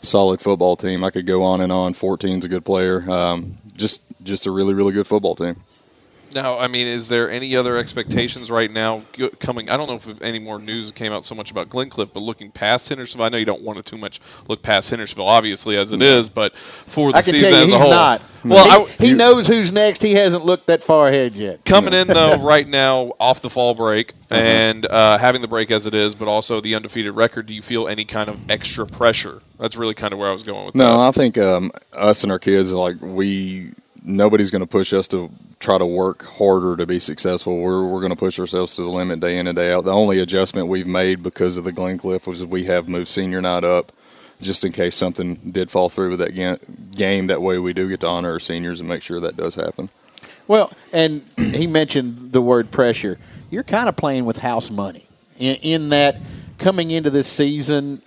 solid 0.03 0.43
football 0.43 0.77
team. 0.77 1.03
I 1.03 1.09
could 1.09 1.27
go 1.27 1.43
on 1.43 1.63
and 1.63 1.73
on. 1.73 1.95
14's 1.95 2.45
a 2.45 2.49
good 2.49 2.67
player. 2.67 3.11
Um, 3.11 3.57
just 3.75 4.03
just 4.23 4.47
a 4.47 4.51
really 4.51 4.75
really 4.75 4.93
good 4.93 5.07
football 5.07 5.35
team. 5.35 5.57
Now, 6.35 6.59
I 6.59 6.67
mean, 6.67 6.87
is 6.87 7.09
there 7.09 7.31
any 7.31 7.55
other 7.57 7.77
expectations 7.77 8.51
right 8.51 8.71
now 8.71 9.03
coming? 9.39 9.69
I 9.69 9.77
don't 9.77 9.89
know 9.89 9.97
if 9.97 10.23
any 10.23 10.39
more 10.39 10.59
news 10.59 10.91
came 10.93 11.13
out 11.13 11.25
so 11.25 11.35
much 11.35 11.51
about 11.51 11.69
Glencliff, 11.69 12.11
but 12.13 12.21
looking 12.21 12.51
past 12.51 12.89
Hendersonville, 12.89 13.27
I 13.27 13.29
know 13.29 13.39
you 13.39 13.45
don't 13.45 13.63
want 13.63 13.79
to 13.79 13.83
too 13.83 13.99
much 13.99 14.21
look 14.49 14.63
past 14.63 14.91
Hendersonville, 14.91 15.29
obviously 15.29 15.77
as 15.77 15.93
it 15.93 16.03
is, 16.03 16.29
but 16.29 16.55
for 16.57 17.13
the 17.13 17.19
I 17.19 17.23
can 17.23 17.35
season 17.35 17.51
tell 17.51 17.59
you 17.59 17.65
as 17.65 17.69
he's 17.69 17.75
a 17.75 17.79
whole, 17.79 17.91
not. 17.91 18.23
Well, 18.45 18.87
he, 18.87 18.93
I, 19.05 19.07
he 19.07 19.15
knows 19.15 19.47
who's 19.47 19.73
next. 19.73 20.03
He 20.03 20.15
hasn't 20.15 20.45
looked 20.45 20.67
that 20.67 20.83
far 20.83 21.09
ahead 21.09 21.35
yet. 21.35 21.65
Coming 21.65 21.95
in 21.95 22.09
though, 22.09 22.37
right 22.41 22.67
now 22.67 23.13
off 23.21 23.43
the 23.43 23.51
fall 23.51 23.75
break 23.75 24.13
uh-huh. 24.31 24.41
and 24.41 24.87
uh, 24.87 25.19
having 25.19 25.43
the 25.43 25.49
break 25.49 25.71
as 25.71 25.87
it 25.87 25.95
is, 25.95 26.15
but 26.15 26.29
also 26.29 26.61
the 26.61 26.75
undefeated 26.75 27.15
record. 27.15 27.47
Do 27.47 27.55
you 27.55 27.63
feel 27.63 27.89
any 27.89 28.05
kind 28.05 28.29
of 28.29 28.51
extra 28.51 28.87
pressure? 28.87 29.43
That's 29.59 29.77
really 29.77 29.95
kind 29.95 30.13
of 30.13 30.19
where 30.19 30.29
I 30.29 30.33
was 30.33 30.43
going 30.43 30.67
with. 30.67 30.75
That. 30.75 30.79
No, 30.79 30.99
that. 30.99 31.09
I 31.09 31.11
think 31.13 31.39
um, 31.39 31.71
us 31.93 32.25
and 32.25 32.33
our 32.33 32.41
kids 32.41 32.73
like 32.73 32.97
we 33.01 33.73
nobody's 34.05 34.51
going 34.51 34.61
to 34.61 34.67
push 34.67 34.93
us 34.93 35.07
to 35.09 35.31
try 35.59 35.79
to 35.79 35.87
work 35.87 36.25
harder 36.25 36.77
to 36.77 36.87
be 36.87 36.99
successful. 36.99 37.59
We're, 37.59 37.85
we're 37.85 38.01
going 38.01 38.11
to 38.11 38.17
push 38.17 38.39
ourselves 38.39 38.75
to 38.77 38.83
the 38.83 38.89
limit 38.89 39.21
day 39.21 39.39
in 39.39 39.47
and 39.47 39.57
day 39.57 39.73
out. 39.73 39.85
The 39.85 39.93
only 39.93 40.19
adjustment 40.19 40.69
we've 40.69 40.87
made 40.87 41.23
because 41.23 41.57
of 41.57 41.65
the 41.65 41.73
Glencliff 41.73 42.27
was 42.27 42.45
we 42.45 42.65
have 42.65 42.89
moved 42.89 43.09
senior 43.09 43.41
night 43.41 43.65
up 43.65 43.93
just 44.41 44.65
in 44.65 44.73
case 44.73 44.97
something 44.97 45.37
did 45.53 45.71
fall 45.71 45.89
through 45.89 46.11
with 46.11 46.19
that 46.19 46.35
game. 46.97 47.27
That 47.29 47.43
way 47.43 47.59
we 47.59 47.73
do 47.73 47.89
get 47.89 48.01
to 48.01 48.09
honor 48.09 48.33
our 48.33 48.41
seniors 48.41 48.81
and 48.81 48.89
make 48.89 49.03
sure 49.03 49.21
that 49.21 49.37
does 49.37 49.55
happen. 49.55 49.89
Well, 50.49 50.73
and 50.93 51.23
he 51.37 51.67
mentioned 51.69 52.33
the 52.33 52.43
word 52.43 52.71
pressure. 52.73 53.19
You're 53.51 53.63
kind 53.63 53.89
of 53.89 53.97
playing 53.97 54.25
with 54.25 54.39
house 54.39 54.71
money 54.71 55.07
in, 55.39 55.57
in 55.57 55.89
that 55.91 56.17
coming 56.59 56.91
into 56.91 57.11
this 57.11 57.29
season, 57.29 58.03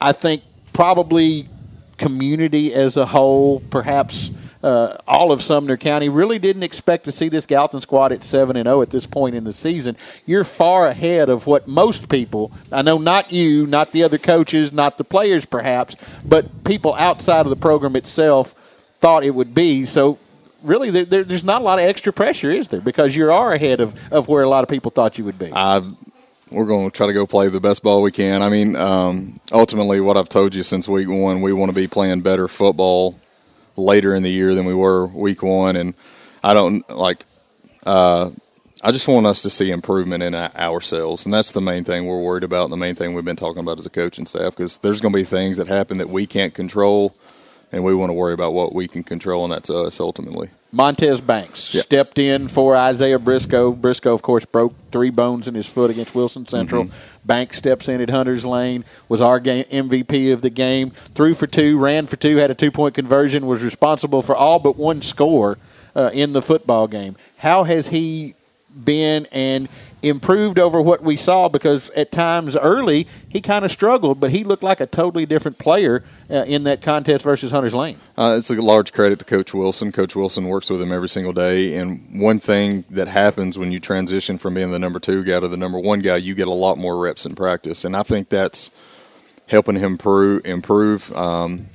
I 0.00 0.12
think 0.12 0.42
probably 0.72 1.48
community 1.96 2.74
as 2.74 2.96
a 2.98 3.06
whole, 3.06 3.60
perhaps– 3.70 4.30
uh, 4.62 4.96
all 5.06 5.32
of 5.32 5.42
Sumner 5.42 5.76
County 5.76 6.08
really 6.08 6.38
didn't 6.38 6.62
expect 6.62 7.04
to 7.04 7.12
see 7.12 7.28
this 7.28 7.46
Gallatin 7.46 7.80
squad 7.80 8.12
at 8.12 8.22
seven 8.22 8.56
and 8.56 8.66
zero 8.66 8.78
oh 8.78 8.82
at 8.82 8.90
this 8.90 9.06
point 9.06 9.34
in 9.34 9.44
the 9.44 9.52
season. 9.52 9.96
You're 10.24 10.44
far 10.44 10.86
ahead 10.86 11.28
of 11.28 11.46
what 11.46 11.66
most 11.66 12.08
people. 12.08 12.52
I 12.70 12.82
know 12.82 12.98
not 12.98 13.32
you, 13.32 13.66
not 13.66 13.92
the 13.92 14.04
other 14.04 14.18
coaches, 14.18 14.72
not 14.72 14.98
the 14.98 15.04
players, 15.04 15.44
perhaps, 15.44 15.96
but 16.24 16.64
people 16.64 16.94
outside 16.94 17.46
of 17.46 17.50
the 17.50 17.56
program 17.56 17.96
itself 17.96 18.52
thought 19.00 19.24
it 19.24 19.34
would 19.34 19.54
be. 19.54 19.84
So 19.84 20.18
really 20.62 20.90
there, 20.90 21.04
there, 21.04 21.24
there's 21.24 21.44
not 21.44 21.62
a 21.62 21.64
lot 21.64 21.78
of 21.78 21.84
extra 21.84 22.12
pressure, 22.12 22.50
is 22.50 22.68
there? 22.68 22.80
Because 22.80 23.16
you 23.16 23.32
are 23.32 23.52
ahead 23.52 23.80
of, 23.80 24.12
of 24.12 24.28
where 24.28 24.42
a 24.42 24.48
lot 24.48 24.62
of 24.62 24.68
people 24.68 24.90
thought 24.90 25.18
you 25.18 25.24
would 25.24 25.38
be. 25.38 25.50
I've, 25.52 25.86
we're 26.52 26.66
going 26.66 26.90
to 26.90 26.96
try 26.96 27.06
to 27.06 27.12
go 27.12 27.26
play 27.26 27.48
the 27.48 27.60
best 27.60 27.82
ball 27.82 28.02
we 28.02 28.12
can. 28.12 28.42
I 28.42 28.48
mean, 28.48 28.76
um, 28.76 29.40
ultimately, 29.52 30.00
what 30.00 30.16
I've 30.16 30.28
told 30.28 30.54
you 30.54 30.62
since 30.62 30.86
week 30.86 31.08
one, 31.08 31.40
we 31.40 31.52
want 31.52 31.70
to 31.70 31.74
be 31.74 31.88
playing 31.88 32.20
better 32.20 32.46
football 32.46 33.18
later 33.76 34.14
in 34.14 34.22
the 34.22 34.30
year 34.30 34.54
than 34.54 34.66
we 34.66 34.74
were 34.74 35.06
week 35.06 35.42
one, 35.42 35.76
and 35.76 35.94
I 36.42 36.54
don't 36.54 36.88
like. 36.90 37.24
Uh, 37.84 38.30
I 38.84 38.90
just 38.90 39.06
want 39.06 39.26
us 39.26 39.42
to 39.42 39.50
see 39.50 39.70
improvement 39.70 40.24
in 40.24 40.34
ourselves, 40.34 41.24
and 41.24 41.32
that's 41.32 41.52
the 41.52 41.60
main 41.60 41.84
thing 41.84 42.06
we're 42.06 42.20
worried 42.20 42.42
about. 42.42 42.64
And 42.64 42.72
the 42.72 42.76
main 42.76 42.96
thing 42.96 43.14
we've 43.14 43.24
been 43.24 43.36
talking 43.36 43.62
about 43.62 43.78
as 43.78 43.86
a 43.86 43.90
coaching 43.90 44.26
staff, 44.26 44.56
because 44.56 44.78
there's 44.78 45.00
going 45.00 45.12
to 45.12 45.18
be 45.18 45.24
things 45.24 45.56
that 45.58 45.68
happen 45.68 45.98
that 45.98 46.08
we 46.08 46.26
can't 46.26 46.52
control, 46.52 47.14
and 47.70 47.84
we 47.84 47.94
want 47.94 48.10
to 48.10 48.14
worry 48.14 48.34
about 48.34 48.54
what 48.54 48.74
we 48.74 48.88
can 48.88 49.04
control, 49.04 49.44
and 49.44 49.52
that's 49.52 49.70
us 49.70 50.00
ultimately. 50.00 50.50
Montez 50.72 51.20
Banks 51.20 51.74
yep. 51.74 51.84
stepped 51.84 52.18
in 52.18 52.48
for 52.48 52.74
Isaiah 52.74 53.18
Briscoe. 53.18 53.72
Briscoe, 53.72 54.14
of 54.14 54.22
course, 54.22 54.46
broke 54.46 54.74
three 54.90 55.10
bones 55.10 55.46
in 55.46 55.54
his 55.54 55.66
foot 55.66 55.90
against 55.90 56.14
Wilson 56.14 56.46
Central. 56.48 56.84
Mm-hmm. 56.84 57.11
Banks 57.24 57.58
steps 57.58 57.88
in 57.88 58.00
at 58.00 58.10
Hunter's 58.10 58.44
Lane, 58.44 58.84
was 59.08 59.20
our 59.20 59.38
game 59.38 59.64
MVP 59.66 60.32
of 60.32 60.42
the 60.42 60.50
game. 60.50 60.90
Threw 60.90 61.34
for 61.34 61.46
two, 61.46 61.78
ran 61.78 62.06
for 62.06 62.16
two, 62.16 62.36
had 62.36 62.50
a 62.50 62.54
two 62.54 62.70
point 62.70 62.94
conversion, 62.94 63.46
was 63.46 63.62
responsible 63.62 64.22
for 64.22 64.34
all 64.34 64.58
but 64.58 64.76
one 64.76 65.02
score 65.02 65.58
uh, 65.94 66.10
in 66.12 66.32
the 66.32 66.42
football 66.42 66.88
game. 66.88 67.16
How 67.38 67.64
has 67.64 67.88
he 67.88 68.34
been, 68.84 69.26
and 69.30 69.68
improved 70.02 70.58
over 70.58 70.80
what 70.82 71.02
we 71.02 71.16
saw 71.16 71.48
because 71.48 71.90
at 71.90 72.10
times 72.10 72.56
early 72.56 73.06
he 73.28 73.40
kind 73.40 73.64
of 73.64 73.70
struggled, 73.70 74.20
but 74.20 74.30
he 74.30 74.44
looked 74.44 74.62
like 74.62 74.80
a 74.80 74.86
totally 74.86 75.24
different 75.26 75.58
player 75.58 76.02
uh, 76.30 76.44
in 76.44 76.64
that 76.64 76.82
contest 76.82 77.24
versus 77.24 77.52
Hunter's 77.52 77.74
Lane. 77.74 77.96
Uh, 78.18 78.34
it's 78.36 78.50
a 78.50 78.54
large 78.56 78.92
credit 78.92 79.18
to 79.20 79.24
Coach 79.24 79.54
Wilson. 79.54 79.92
Coach 79.92 80.16
Wilson 80.16 80.48
works 80.48 80.68
with 80.68 80.82
him 80.82 80.92
every 80.92 81.08
single 81.08 81.32
day, 81.32 81.76
and 81.76 82.20
one 82.20 82.38
thing 82.38 82.84
that 82.90 83.08
happens 83.08 83.58
when 83.58 83.72
you 83.72 83.80
transition 83.80 84.38
from 84.38 84.54
being 84.54 84.72
the 84.72 84.78
number 84.78 84.98
two 84.98 85.22
guy 85.22 85.40
to 85.40 85.48
the 85.48 85.56
number 85.56 85.78
one 85.78 86.00
guy, 86.00 86.16
you 86.16 86.34
get 86.34 86.48
a 86.48 86.52
lot 86.52 86.78
more 86.78 86.98
reps 86.98 87.24
in 87.24 87.34
practice, 87.34 87.84
and 87.84 87.96
I 87.96 88.02
think 88.02 88.28
that's 88.28 88.70
helping 89.46 89.76
him 89.76 89.92
improve. 89.92 90.44
improve. 90.44 91.16
Um, 91.16 91.66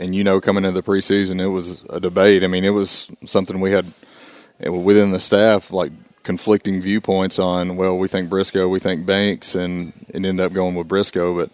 and 0.00 0.14
you 0.14 0.24
know, 0.24 0.40
coming 0.40 0.64
into 0.64 0.80
the 0.80 0.86
preseason, 0.86 1.40
it 1.40 1.48
was 1.48 1.84
a 1.84 2.00
debate. 2.00 2.42
I 2.42 2.46
mean, 2.48 2.64
it 2.64 2.70
was 2.70 3.10
something 3.26 3.60
we 3.60 3.70
had 3.70 3.86
within 4.58 5.10
the 5.10 5.20
staff, 5.20 5.72
like 5.72 5.92
conflicting 6.24 6.80
viewpoints 6.80 7.38
on. 7.38 7.76
Well, 7.76 7.96
we 7.96 8.08
think 8.08 8.28
Briscoe, 8.28 8.66
we 8.66 8.80
think 8.80 9.06
Banks, 9.06 9.54
and 9.54 9.92
and 10.12 10.26
end 10.26 10.40
up 10.40 10.52
going 10.52 10.74
with 10.74 10.88
Briscoe. 10.88 11.36
But 11.36 11.50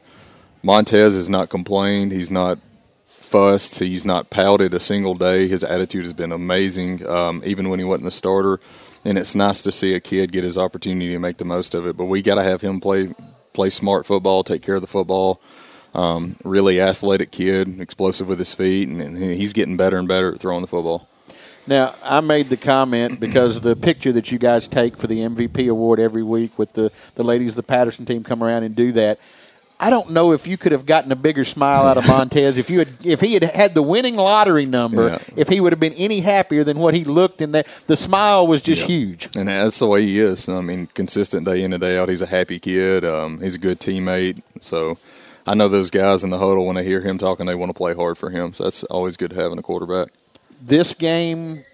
Montez 0.62 1.16
has 1.16 1.28
not 1.28 1.50
complained. 1.50 2.12
He's 2.12 2.30
not 2.30 2.58
fussed. 3.06 3.78
He's 3.78 4.04
not 4.04 4.30
pouted 4.30 4.72
a 4.72 4.80
single 4.80 5.14
day. 5.14 5.46
His 5.46 5.62
attitude 5.62 6.04
has 6.04 6.12
been 6.12 6.32
amazing, 6.32 7.06
um, 7.06 7.42
even 7.44 7.68
when 7.68 7.78
he 7.78 7.84
wasn't 7.84 8.06
the 8.06 8.10
starter. 8.10 8.58
And 9.04 9.16
it's 9.16 9.34
nice 9.34 9.62
to 9.62 9.72
see 9.72 9.94
a 9.94 10.00
kid 10.00 10.32
get 10.32 10.44
his 10.44 10.58
opportunity 10.58 11.12
to 11.12 11.18
make 11.18 11.38
the 11.38 11.44
most 11.44 11.74
of 11.74 11.86
it. 11.86 11.96
But 11.96 12.06
we 12.06 12.22
got 12.22 12.36
to 12.36 12.42
have 12.42 12.60
him 12.60 12.80
play 12.80 13.14
play 13.52 13.70
smart 13.70 14.06
football, 14.06 14.44
take 14.44 14.62
care 14.62 14.76
of 14.76 14.80
the 14.80 14.86
football. 14.86 15.40
Um, 15.92 16.36
really 16.44 16.80
athletic 16.80 17.32
kid, 17.32 17.80
explosive 17.80 18.28
with 18.28 18.38
his 18.38 18.54
feet, 18.54 18.88
and, 18.88 19.02
and 19.02 19.18
he's 19.18 19.52
getting 19.52 19.76
better 19.76 19.96
and 19.96 20.06
better 20.06 20.32
at 20.32 20.40
throwing 20.40 20.62
the 20.62 20.68
football. 20.68 21.09
Now, 21.70 21.94
I 22.02 22.18
made 22.18 22.46
the 22.46 22.56
comment 22.56 23.20
because 23.20 23.60
the 23.60 23.76
picture 23.76 24.10
that 24.14 24.32
you 24.32 24.38
guys 24.38 24.66
take 24.66 24.96
for 24.96 25.06
the 25.06 25.20
MVP 25.20 25.70
award 25.70 26.00
every 26.00 26.24
week 26.24 26.58
with 26.58 26.72
the, 26.72 26.90
the 27.14 27.22
ladies 27.22 27.50
of 27.50 27.54
the 27.54 27.62
Patterson 27.62 28.04
team 28.04 28.24
come 28.24 28.42
around 28.42 28.64
and 28.64 28.74
do 28.74 28.90
that. 28.90 29.20
I 29.78 29.88
don't 29.88 30.10
know 30.10 30.32
if 30.32 30.48
you 30.48 30.58
could 30.58 30.72
have 30.72 30.84
gotten 30.84 31.12
a 31.12 31.16
bigger 31.16 31.44
smile 31.44 31.86
out 31.86 31.96
of 31.96 32.08
Montez 32.08 32.58
if 32.58 32.70
you 32.70 32.80
had 32.80 32.88
if 33.04 33.20
he 33.20 33.34
had 33.34 33.44
had 33.44 33.74
the 33.74 33.82
winning 33.82 34.16
lottery 34.16 34.66
number. 34.66 35.10
Yeah. 35.10 35.18
If 35.36 35.48
he 35.48 35.60
would 35.60 35.72
have 35.72 35.78
been 35.78 35.94
any 35.94 36.20
happier 36.20 36.64
than 36.64 36.80
what 36.80 36.92
he 36.92 37.04
looked 37.04 37.40
in 37.40 37.52
that, 37.52 37.68
the 37.86 37.96
smile 37.96 38.48
was 38.48 38.62
just 38.62 38.82
yeah. 38.82 38.88
huge. 38.88 39.28
And 39.36 39.48
that's 39.48 39.78
the 39.78 39.86
way 39.86 40.02
he 40.02 40.18
is. 40.18 40.48
I 40.48 40.60
mean, 40.62 40.88
consistent 40.88 41.46
day 41.46 41.62
in 41.62 41.72
and 41.72 41.80
day 41.80 41.96
out. 41.96 42.08
He's 42.08 42.20
a 42.20 42.26
happy 42.26 42.58
kid. 42.58 43.04
Um, 43.04 43.40
he's 43.40 43.54
a 43.54 43.58
good 43.58 43.78
teammate. 43.78 44.42
So 44.60 44.98
I 45.46 45.54
know 45.54 45.68
those 45.68 45.90
guys 45.90 46.24
in 46.24 46.30
the 46.30 46.38
huddle 46.38 46.66
when 46.66 46.74
they 46.74 46.84
hear 46.84 47.00
him 47.00 47.16
talking, 47.16 47.46
they 47.46 47.54
want 47.54 47.70
to 47.70 47.74
play 47.74 47.94
hard 47.94 48.18
for 48.18 48.28
him. 48.28 48.52
So 48.52 48.64
that's 48.64 48.82
always 48.84 49.16
good 49.16 49.32
having 49.32 49.56
a 49.56 49.62
quarterback 49.62 50.08
this 50.61 50.94
game 50.94 51.64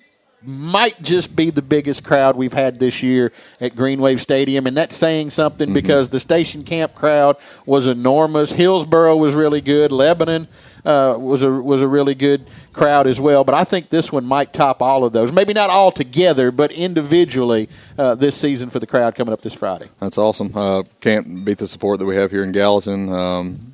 might 0.42 1.02
just 1.02 1.34
be 1.34 1.50
the 1.50 1.62
biggest 1.62 2.04
crowd 2.04 2.36
we've 2.36 2.52
had 2.52 2.78
this 2.78 3.02
year 3.02 3.32
at 3.60 3.74
Green 3.74 4.00
Wave 4.00 4.20
Stadium, 4.20 4.66
and 4.66 4.76
that's 4.76 4.94
saying 4.94 5.30
something 5.30 5.68
mm-hmm. 5.68 5.74
because 5.74 6.08
the 6.10 6.20
station 6.20 6.62
camp 6.62 6.94
crowd 6.94 7.36
was 7.64 7.86
enormous. 7.86 8.52
Hillsboro 8.52 9.16
was 9.16 9.34
really 9.34 9.60
good. 9.60 9.90
Lebanon 9.90 10.46
uh, 10.84 11.16
was 11.18 11.42
a 11.42 11.50
was 11.50 11.82
a 11.82 11.88
really 11.88 12.14
good 12.14 12.46
crowd 12.72 13.06
as 13.06 13.18
well. 13.18 13.42
But 13.42 13.56
I 13.56 13.64
think 13.64 13.88
this 13.88 14.12
one 14.12 14.24
might 14.24 14.52
top 14.52 14.80
all 14.80 15.04
of 15.04 15.12
those. 15.12 15.32
Maybe 15.32 15.52
not 15.52 15.68
all 15.68 15.90
together, 15.90 16.52
but 16.52 16.70
individually 16.70 17.68
uh, 17.98 18.14
this 18.14 18.36
season 18.36 18.70
for 18.70 18.78
the 18.78 18.86
crowd 18.86 19.16
coming 19.16 19.32
up 19.32 19.40
this 19.40 19.54
Friday. 19.54 19.88
That's 19.98 20.18
awesome. 20.18 20.56
Uh, 20.56 20.84
can't 21.00 21.44
beat 21.44 21.58
the 21.58 21.66
support 21.66 21.98
that 21.98 22.06
we 22.06 22.14
have 22.14 22.30
here 22.30 22.44
in 22.44 22.52
Gallatin. 22.52 23.12
Um, 23.12 23.72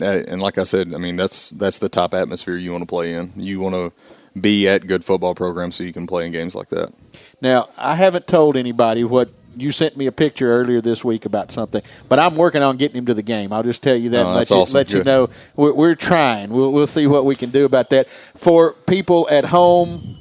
and 0.00 0.40
like 0.40 0.58
I 0.58 0.64
said, 0.64 0.94
I 0.94 0.98
mean 0.98 1.16
that's 1.16 1.50
that's 1.50 1.78
the 1.78 1.90
top 1.90 2.14
atmosphere 2.14 2.56
you 2.56 2.72
want 2.72 2.82
to 2.82 2.86
play 2.86 3.12
in. 3.12 3.32
You 3.36 3.60
want 3.60 3.74
to 3.74 3.92
be 4.38 4.68
at 4.68 4.86
good 4.86 5.04
football 5.04 5.34
programs 5.34 5.76
so 5.76 5.84
you 5.84 5.92
can 5.92 6.06
play 6.06 6.26
in 6.26 6.32
games 6.32 6.54
like 6.54 6.68
that. 6.68 6.92
Now, 7.40 7.68
I 7.78 7.94
haven't 7.94 8.26
told 8.26 8.56
anybody 8.56 9.04
what 9.04 9.30
you 9.56 9.70
sent 9.70 9.96
me 9.96 10.06
a 10.06 10.12
picture 10.12 10.52
earlier 10.52 10.80
this 10.80 11.04
week 11.04 11.24
about 11.26 11.52
something, 11.52 11.82
but 12.08 12.18
I'm 12.18 12.34
working 12.36 12.62
on 12.62 12.76
getting 12.76 12.96
him 12.96 13.06
to 13.06 13.14
the 13.14 13.22
game. 13.22 13.52
I'll 13.52 13.62
just 13.62 13.82
tell 13.82 13.94
you 13.94 14.10
that 14.10 14.26
Oh, 14.26 14.28
and 14.30 14.34
let, 14.36 14.50
you, 14.50 14.56
awesome. 14.56 14.76
let 14.76 14.92
you 14.92 15.04
know 15.04 15.30
we're, 15.54 15.72
we're 15.72 15.94
trying. 15.94 16.50
We'll, 16.50 16.72
we'll 16.72 16.86
see 16.88 17.06
what 17.06 17.24
we 17.24 17.36
can 17.36 17.50
do 17.50 17.64
about 17.64 17.90
that. 17.90 18.08
For 18.08 18.72
people 18.72 19.28
at 19.30 19.44
home, 19.44 20.16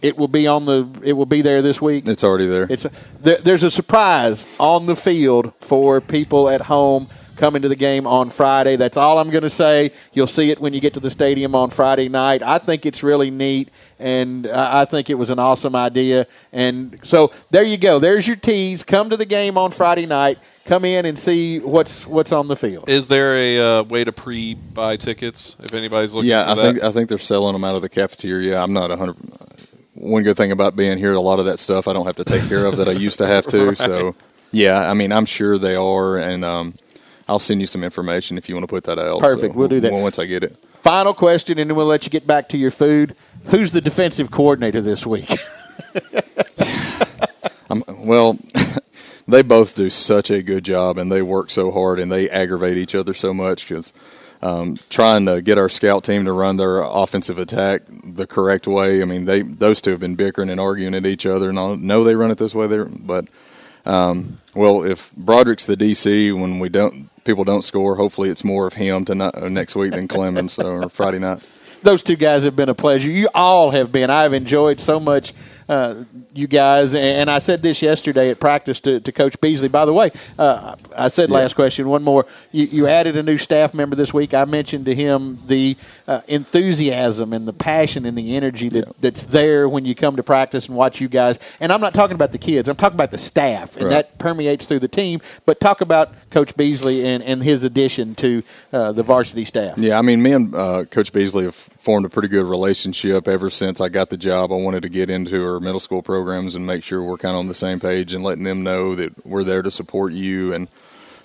it 0.00 0.16
will 0.16 0.28
be 0.28 0.46
on 0.46 0.64
the. 0.64 0.88
It 1.04 1.12
will 1.12 1.26
be 1.26 1.42
there 1.42 1.62
this 1.62 1.80
week. 1.80 2.08
It's 2.08 2.24
already 2.24 2.46
there. 2.46 2.66
It's 2.68 2.84
a, 2.86 2.90
there, 3.20 3.38
there's 3.38 3.62
a 3.62 3.70
surprise 3.70 4.56
on 4.58 4.86
the 4.86 4.96
field 4.96 5.52
for 5.60 6.00
people 6.00 6.48
at 6.48 6.62
home 6.62 7.08
coming 7.36 7.62
to 7.62 7.68
the 7.68 7.76
game 7.76 8.06
on 8.06 8.30
Friday. 8.30 8.76
That's 8.76 8.96
all 8.96 9.18
I'm 9.18 9.30
going 9.30 9.42
to 9.42 9.50
say. 9.50 9.90
You'll 10.12 10.26
see 10.26 10.50
it 10.50 10.60
when 10.60 10.72
you 10.72 10.80
get 10.80 10.94
to 10.94 11.00
the 11.00 11.10
stadium 11.10 11.54
on 11.54 11.70
Friday 11.70 12.08
night. 12.08 12.42
I 12.42 12.58
think 12.58 12.86
it's 12.86 13.02
really 13.02 13.30
neat, 13.30 13.68
and 13.98 14.46
I 14.46 14.82
I 14.82 14.84
think 14.84 15.10
it 15.10 15.14
was 15.14 15.30
an 15.30 15.38
awesome 15.38 15.76
idea. 15.76 16.26
And 16.52 16.98
so 17.02 17.32
there 17.50 17.62
you 17.62 17.76
go. 17.78 17.98
There's 17.98 18.26
your 18.26 18.36
tease. 18.36 18.82
Come 18.82 19.10
to 19.10 19.16
the 19.16 19.26
game 19.26 19.56
on 19.56 19.70
Friday 19.70 20.06
night. 20.06 20.38
Come 20.64 20.84
in 20.84 21.06
and 21.06 21.18
see 21.18 21.58
what's 21.58 22.06
what's 22.06 22.30
on 22.30 22.46
the 22.46 22.56
field. 22.56 22.88
Is 22.88 23.08
there 23.08 23.36
a 23.36 23.80
uh, 23.80 23.82
way 23.82 24.04
to 24.04 24.12
pre-buy 24.12 24.96
tickets 24.96 25.56
if 25.58 25.74
anybody's 25.74 26.12
looking? 26.14 26.30
yeah, 26.30 26.44
for 26.44 26.50
I 26.50 26.54
that? 26.54 26.62
think 26.62 26.84
I 26.84 26.92
think 26.92 27.08
they're 27.08 27.18
selling 27.18 27.52
them 27.52 27.64
out 27.64 27.74
of 27.74 27.82
the 27.82 27.88
cafeteria. 27.88 28.60
I'm 28.60 28.72
not 28.72 28.90
100. 28.90 29.16
One 29.94 30.22
good 30.22 30.36
thing 30.36 30.52
about 30.52 30.74
being 30.76 30.98
here, 30.98 31.12
a 31.12 31.20
lot 31.20 31.38
of 31.38 31.46
that 31.46 31.58
stuff 31.58 31.86
I 31.88 31.92
don't 31.92 32.06
have 32.06 32.16
to 32.16 32.24
take 32.24 32.48
care 32.48 32.64
of 32.64 32.76
that 32.76 32.88
I 32.88 32.92
used 32.92 33.18
to 33.18 33.26
have 33.26 33.46
to. 33.48 33.74
So 33.82 34.14
yeah, 34.52 34.88
I 34.88 34.94
mean 34.94 35.10
I'm 35.12 35.26
sure 35.26 35.58
they 35.58 35.74
are, 35.74 36.18
and 36.18 36.44
um, 36.44 36.74
I'll 37.32 37.38
send 37.38 37.62
you 37.62 37.66
some 37.66 37.82
information 37.82 38.36
if 38.36 38.48
you 38.48 38.54
want 38.54 38.64
to 38.64 38.68
put 38.68 38.84
that 38.84 38.98
out. 38.98 39.20
Perfect, 39.20 39.54
So 39.54 39.58
we'll 39.58 39.68
do 39.68 39.80
that. 39.80 39.92
once 39.92 40.18
I 40.18 40.26
get 40.26 40.44
it. 40.44 40.56
Final 40.74 41.14
question, 41.14 41.58
and 41.58 41.70
then 41.70 41.76
we'll 41.76 41.86
let 41.86 42.04
you 42.04 42.10
get 42.10 42.26
back 42.26 42.50
to 42.50 42.58
your 42.58 42.70
food. 42.70 43.16
Who's 43.46 43.72
the 43.72 43.80
defensive 43.80 44.30
coordinator 44.30 44.80
this 44.80 45.06
week? 45.06 45.30
Well, 47.88 48.38
they 49.28 49.40
both 49.40 49.74
do 49.74 49.88
such 49.88 50.30
a 50.30 50.42
good 50.42 50.64
job, 50.64 50.98
and 50.98 51.10
they 51.10 51.22
work 51.22 51.50
so 51.50 51.70
hard, 51.70 51.98
and 51.98 52.12
they 52.12 52.28
aggravate 52.28 52.76
each 52.76 52.94
other 52.94 53.14
so 53.14 53.32
much 53.32 53.66
because 53.66 53.94
um, 54.42 54.76
trying 54.90 55.24
to 55.24 55.40
get 55.40 55.56
our 55.56 55.70
scout 55.70 56.04
team 56.04 56.26
to 56.26 56.32
run 56.32 56.58
their 56.58 56.82
offensive 56.82 57.38
attack 57.38 57.82
the 58.04 58.26
correct 58.26 58.66
way. 58.66 59.00
I 59.00 59.06
mean, 59.06 59.24
they 59.24 59.40
those 59.40 59.80
two 59.80 59.92
have 59.92 60.00
been 60.00 60.16
bickering 60.16 60.50
and 60.50 60.60
arguing 60.60 60.94
at 60.94 61.06
each 61.06 61.24
other, 61.24 61.48
and 61.48 61.58
I 61.58 61.74
know 61.76 62.04
they 62.04 62.14
run 62.14 62.30
it 62.30 62.36
this 62.38 62.54
way. 62.54 62.66
There, 62.66 62.84
but 62.84 63.28
um, 63.86 64.38
well, 64.54 64.84
if 64.84 65.12
Broderick's 65.12 65.64
the 65.64 65.76
DC 65.76 66.38
when 66.38 66.58
we 66.58 66.68
don't 66.68 67.08
people 67.24 67.44
don't 67.44 67.62
score, 67.62 67.96
hopefully 67.96 68.28
it's 68.30 68.44
more 68.44 68.66
of 68.66 68.74
him 68.74 69.04
tonight 69.04 69.34
uh, 69.36 69.48
next 69.48 69.76
week 69.76 69.92
than 69.92 70.08
Clemens 70.08 70.58
or 70.58 70.88
Friday 70.88 71.18
night. 71.18 71.42
those 71.82 72.02
two 72.02 72.16
guys 72.16 72.44
have 72.44 72.56
been 72.56 72.68
a 72.68 72.74
pleasure. 72.74 73.10
You 73.10 73.28
all 73.34 73.70
have 73.70 73.90
been. 73.90 74.10
I've 74.10 74.32
enjoyed 74.32 74.80
so 74.80 75.00
much 75.00 75.32
uh, 75.72 76.04
you 76.34 76.46
guys. 76.46 76.94
And 76.94 77.30
I 77.30 77.38
said 77.38 77.62
this 77.62 77.80
yesterday 77.80 78.30
at 78.30 78.38
practice 78.38 78.78
to, 78.80 79.00
to 79.00 79.12
Coach 79.12 79.40
Beasley. 79.40 79.68
By 79.68 79.84
the 79.86 79.92
way, 79.92 80.10
uh, 80.38 80.76
I 80.96 81.08
said 81.08 81.30
last 81.30 81.54
question, 81.54 81.88
one 81.88 82.02
more. 82.02 82.26
You, 82.50 82.66
you 82.66 82.86
added 82.86 83.16
a 83.16 83.22
new 83.22 83.38
staff 83.38 83.72
member 83.72 83.96
this 83.96 84.12
week. 84.12 84.34
I 84.34 84.44
mentioned 84.44 84.84
to 84.86 84.94
him 84.94 85.38
the 85.46 85.76
uh, 86.06 86.20
enthusiasm 86.28 87.32
and 87.32 87.48
the 87.48 87.52
passion 87.52 88.04
and 88.04 88.16
the 88.16 88.36
energy 88.36 88.68
that, 88.70 88.84
that's 89.00 89.24
there 89.24 89.68
when 89.68 89.84
you 89.86 89.94
come 89.94 90.16
to 90.16 90.22
practice 90.22 90.68
and 90.68 90.76
watch 90.76 91.00
you 91.00 91.08
guys. 91.08 91.38
And 91.60 91.72
I'm 91.72 91.80
not 91.80 91.94
talking 91.94 92.14
about 92.14 92.32
the 92.32 92.38
kids, 92.38 92.68
I'm 92.68 92.76
talking 92.76 92.96
about 92.96 93.10
the 93.10 93.18
staff. 93.18 93.76
And 93.76 93.86
Right. 93.86 93.90
that 93.90 94.18
permeates 94.18 94.66
through 94.66 94.78
the 94.80 94.88
team. 94.88 95.20
But 95.44 95.58
talk 95.58 95.80
about 95.80 96.12
Coach 96.30 96.56
Beasley 96.56 97.04
and, 97.06 97.22
and 97.22 97.42
his 97.42 97.64
addition 97.64 98.14
to 98.16 98.42
uh, 98.72 98.92
the 98.92 99.02
varsity 99.02 99.44
staff. 99.44 99.78
Yeah, 99.78 99.98
I 99.98 100.02
mean, 100.02 100.22
me 100.22 100.32
and 100.32 100.54
uh, 100.54 100.84
Coach 100.84 101.12
Beasley 101.12 101.44
have 101.44 101.54
formed 101.54 102.06
a 102.06 102.08
pretty 102.08 102.28
good 102.28 102.44
relationship 102.46 103.26
ever 103.26 103.50
since 103.50 103.80
I 103.80 103.88
got 103.88 104.10
the 104.10 104.16
job. 104.16 104.52
I 104.52 104.56
wanted 104.56 104.82
to 104.84 104.88
get 104.88 105.10
into 105.10 105.44
our 105.44 105.58
middle 105.62 105.80
school 105.80 106.02
programs 106.02 106.54
and 106.54 106.66
make 106.66 106.82
sure 106.84 107.02
we're 107.02 107.16
kind 107.16 107.34
of 107.34 107.40
on 107.40 107.48
the 107.48 107.54
same 107.54 107.80
page 107.80 108.12
and 108.12 108.22
letting 108.22 108.44
them 108.44 108.62
know 108.62 108.94
that 108.94 109.26
we're 109.26 109.44
there 109.44 109.62
to 109.62 109.70
support 109.70 110.12
you 110.12 110.52
and 110.52 110.68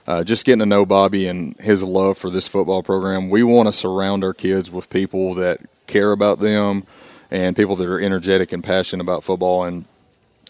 uh, 0.08 0.24
just 0.24 0.46
getting 0.46 0.60
to 0.60 0.66
know 0.66 0.86
Bobby 0.86 1.28
and 1.28 1.60
his 1.60 1.84
love 1.84 2.18
for 2.18 2.30
this 2.30 2.48
football 2.48 2.82
program. 2.82 3.30
We 3.30 3.44
want 3.44 3.68
to 3.68 3.74
surround 3.74 4.24
our 4.24 4.34
kids 4.34 4.72
with 4.72 4.90
people 4.90 5.34
that 5.36 5.60
care 5.86 6.12
about 6.12 6.40
them 6.40 6.84
and 7.30 7.56
people 7.56 7.76
that 7.76 7.88
are 7.88 8.00
energetic 8.00 8.54
and 8.54 8.64
passionate 8.64 9.04
about 9.04 9.24
football. 9.24 9.66
And 9.66 9.86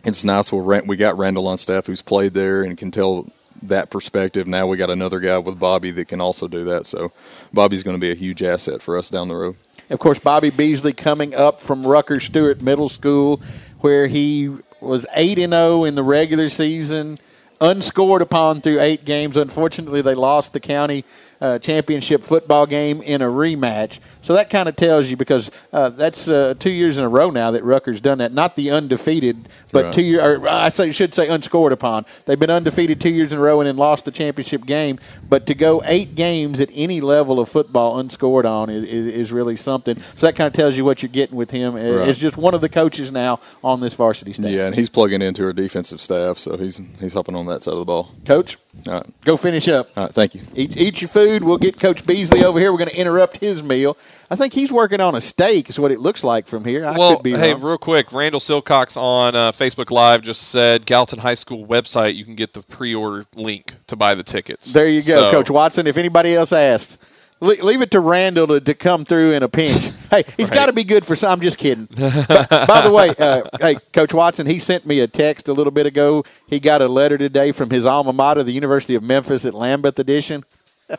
it's 0.04 0.24
nice. 0.24 0.52
We're, 0.52 0.84
we 0.84 0.96
got 0.96 1.18
Randall 1.18 1.48
on 1.48 1.58
staff 1.58 1.88
who's 1.88 2.04
played 2.04 2.34
there 2.34 2.64
and 2.64 2.78
can 2.78 2.92
tell 2.92 3.26
that 3.64 3.90
perspective. 3.90 4.48
Now 4.48 4.68
we 4.68 4.78
got 4.78 4.92
another 4.92 5.20
guy 5.20 5.38
with 5.40 5.60
Bobby 5.60 5.92
that 5.92 6.08
can 6.08 6.22
also 6.22 6.48
do 6.48 6.64
that. 6.66 6.86
So 6.86 7.12
Bobby's 7.52 7.82
going 7.82 7.98
to 7.98 8.02
be 8.02 8.12
a 8.12 8.16
huge 8.16 8.44
asset 8.44 8.82
for 8.82 8.98
us 8.98 9.10
down 9.10 9.28
the 9.28 9.36
road. 9.36 9.56
Of 9.90 10.00
course, 10.00 10.20
Bobby 10.20 10.50
Beasley 10.50 10.92
coming 10.92 11.34
up 11.34 11.62
from 11.62 11.88
Rucker 11.88 12.20
Stewart 12.20 12.62
Middle 12.62 12.90
School, 12.90 13.42
where 13.80 14.08
he 14.08 14.56
was 14.82 15.06
8 15.16 15.40
and 15.40 15.54
0 15.54 15.84
in 15.84 15.96
the 15.96 16.04
regular 16.04 16.50
season, 16.50 17.18
unscored 17.60 18.22
upon 18.22 18.62
through 18.62 18.80
eight 18.82 19.06
games. 19.06 19.38
Unfortunately, 19.38 20.02
they 20.02 20.16
lost 20.16 20.54
the 20.54 20.60
county 20.60 21.04
uh, 21.42 21.60
championship 21.60 22.24
football 22.24 22.66
game 22.66 23.02
in 23.02 23.22
a 23.22 23.28
rematch. 23.28 24.00
So 24.22 24.34
that 24.34 24.50
kind 24.50 24.68
of 24.68 24.76
tells 24.76 25.10
you 25.10 25.16
because 25.16 25.50
uh, 25.72 25.90
that's 25.90 26.28
uh, 26.28 26.54
two 26.60 26.70
years 26.70 26.98
in 26.98 27.04
a 27.06 27.10
row 27.10 27.30
now 27.30 27.52
that 27.52 27.64
Rutgers 27.64 28.02
done 28.02 28.18
that. 28.18 28.34
Not 28.34 28.58
the 28.58 28.72
undefeated, 28.72 29.48
but 29.72 29.86
Right. 29.86 29.94
two 29.94 30.02
year. 30.02 30.22
Or 30.22 30.50
I 30.50 30.68
say 30.70 30.92
should 30.92 31.14
say 31.14 31.30
unscored 31.30 31.72
upon. 31.72 32.06
They've 32.26 32.40
been 32.40 32.50
undefeated 32.50 33.00
two 33.00 33.10
years 33.10 33.32
in 33.32 33.38
a 33.38 33.42
row 33.42 33.62
and 33.62 33.68
then 33.68 33.78
lost 33.78 34.04
the 34.04 34.12
championship 34.12 34.66
game. 34.66 35.00
But 35.30 35.46
to 35.48 35.56
go 35.56 35.82
eight 35.86 36.16
games 36.16 36.60
at 36.60 36.70
any 36.74 37.00
level 37.00 37.40
of 37.40 37.48
football 37.48 38.00
unscored 38.00 38.46
on 38.46 38.70
is, 38.70 38.84
is, 38.84 39.32
really 39.32 39.56
something. 39.56 39.98
So 39.98 40.26
that 40.26 40.36
kind 40.36 40.48
of 40.48 40.54
tells 40.54 40.76
you 40.78 40.84
what 40.84 41.02
you're 41.02 41.10
getting 41.10 41.36
with 41.36 41.52
him. 41.52 41.76
Right. 41.76 42.10
It's 42.10 42.20
just 42.20 42.38
one 42.38 42.54
of 42.54 42.62
the 42.62 42.70
coaches 42.70 43.12
now 43.12 43.40
on 43.64 43.80
this 43.80 43.94
varsity 43.94 44.34
staff. 44.34 44.46
Yeah, 44.46 44.66
and 44.66 44.76
he's 44.76 44.90
plugging 44.90 45.22
into 45.22 45.46
our 45.46 45.54
defensive 45.54 46.02
staff, 46.02 46.38
so 46.38 46.58
he's 46.58 46.82
he's 47.00 47.14
hopping 47.14 47.36
on 47.36 47.46
that 47.48 47.64
side 47.64 47.74
of 47.74 47.80
the 47.80 47.86
ball. 47.86 48.12
Coach, 48.26 48.58
right, 48.86 49.06
go 49.24 49.38
finish 49.38 49.68
up. 49.68 49.90
all 49.96 50.06
right 50.06 50.14
thank 50.14 50.36
you. 50.36 50.42
Eat, 50.56 50.76
eat 50.78 51.02
your 51.02 51.10
food. 51.10 51.27
We'll 51.28 51.58
get 51.58 51.80
Coach 51.80 52.06
Beasley 52.06 52.44
over 52.44 52.60
here. 52.60 52.72
We're 52.72 52.78
going 52.80 52.90
to 52.90 53.00
interrupt 53.00 53.38
his 53.38 53.62
meal. 53.62 53.98
I 54.30 54.36
think 54.36 54.54
he's 54.54 54.72
working 54.72 55.00
on 55.00 55.16
a 55.16 55.22
steak. 55.22 55.70
Is 55.70 55.80
what 55.80 55.92
it 55.92 56.00
looks 56.00 56.24
like 56.24 56.48
from 56.48 56.66
here. 56.66 56.86
I 56.86 56.98
well, 56.98 57.16
could 57.16 57.24
be 57.24 57.32
hey, 57.32 57.54
wrong. 57.54 57.62
real 57.62 57.78
quick, 57.78 58.12
Randall 58.12 58.42
Silcox 58.42 58.98
on 58.98 59.36
uh, 59.36 59.52
Facebook 59.52 59.92
Live 59.92 60.22
just 60.22 60.44
said 60.50 60.86
Gallatin 60.86 61.20
High 61.20 61.36
School 61.36 61.66
website. 61.66 62.16
You 62.16 62.26
can 62.26 62.36
get 62.36 62.54
the 62.54 62.62
pre-order 62.62 63.26
link 63.36 63.74
to 63.88 63.96
buy 63.96 64.16
the 64.16 64.24
tickets. 64.24 64.74
There 64.74 64.88
you 64.88 65.02
go, 65.02 65.20
So- 65.20 65.32
Coach 65.32 65.50
Watson. 65.50 65.88
If 65.88 65.98
anybody 65.98 66.36
else 66.36 66.52
asks, 66.52 66.98
le- 67.40 67.64
leave 67.64 67.82
it 67.82 67.92
to 67.92 68.00
Randall 68.00 68.48
to, 68.48 68.60
to 68.60 68.74
come 68.74 69.06
through 69.06 69.34
in 69.34 69.44
a 69.44 69.50
pinch. 69.50 69.92
hey, 70.12 70.24
he's 70.36 70.50
got 70.50 70.68
to 70.68 70.74
be 70.74 70.84
good 70.84 71.06
for 71.06 71.16
some. 71.16 71.32
I'm 71.32 71.42
just 71.42 71.58
kidding. 71.58 71.86
By, 71.96 72.66
by 72.68 72.82
the 72.82 72.92
way, 72.92 73.14
uh, 73.18 73.44
hey, 73.60 73.76
Coach 73.94 74.14
Watson, 74.14 74.48
he 74.48 74.60
sent 74.60 74.86
me 74.86 75.00
a 75.00 75.08
text 75.08 75.48
a 75.48 75.54
little 75.54 75.72
bit 75.72 75.86
ago. 75.86 76.24
He 76.48 76.60
got 76.60 76.82
a 76.82 76.88
letter 76.88 77.18
today 77.18 77.52
from 77.52 77.70
his 77.70 77.86
alma 77.86 78.14
mater, 78.14 78.44
the 78.44 78.52
University 78.52 78.96
of 78.96 79.04
Memphis 79.04 79.46
at 79.46 79.54
Lambuth 79.54 80.00
Edition. 80.00 80.44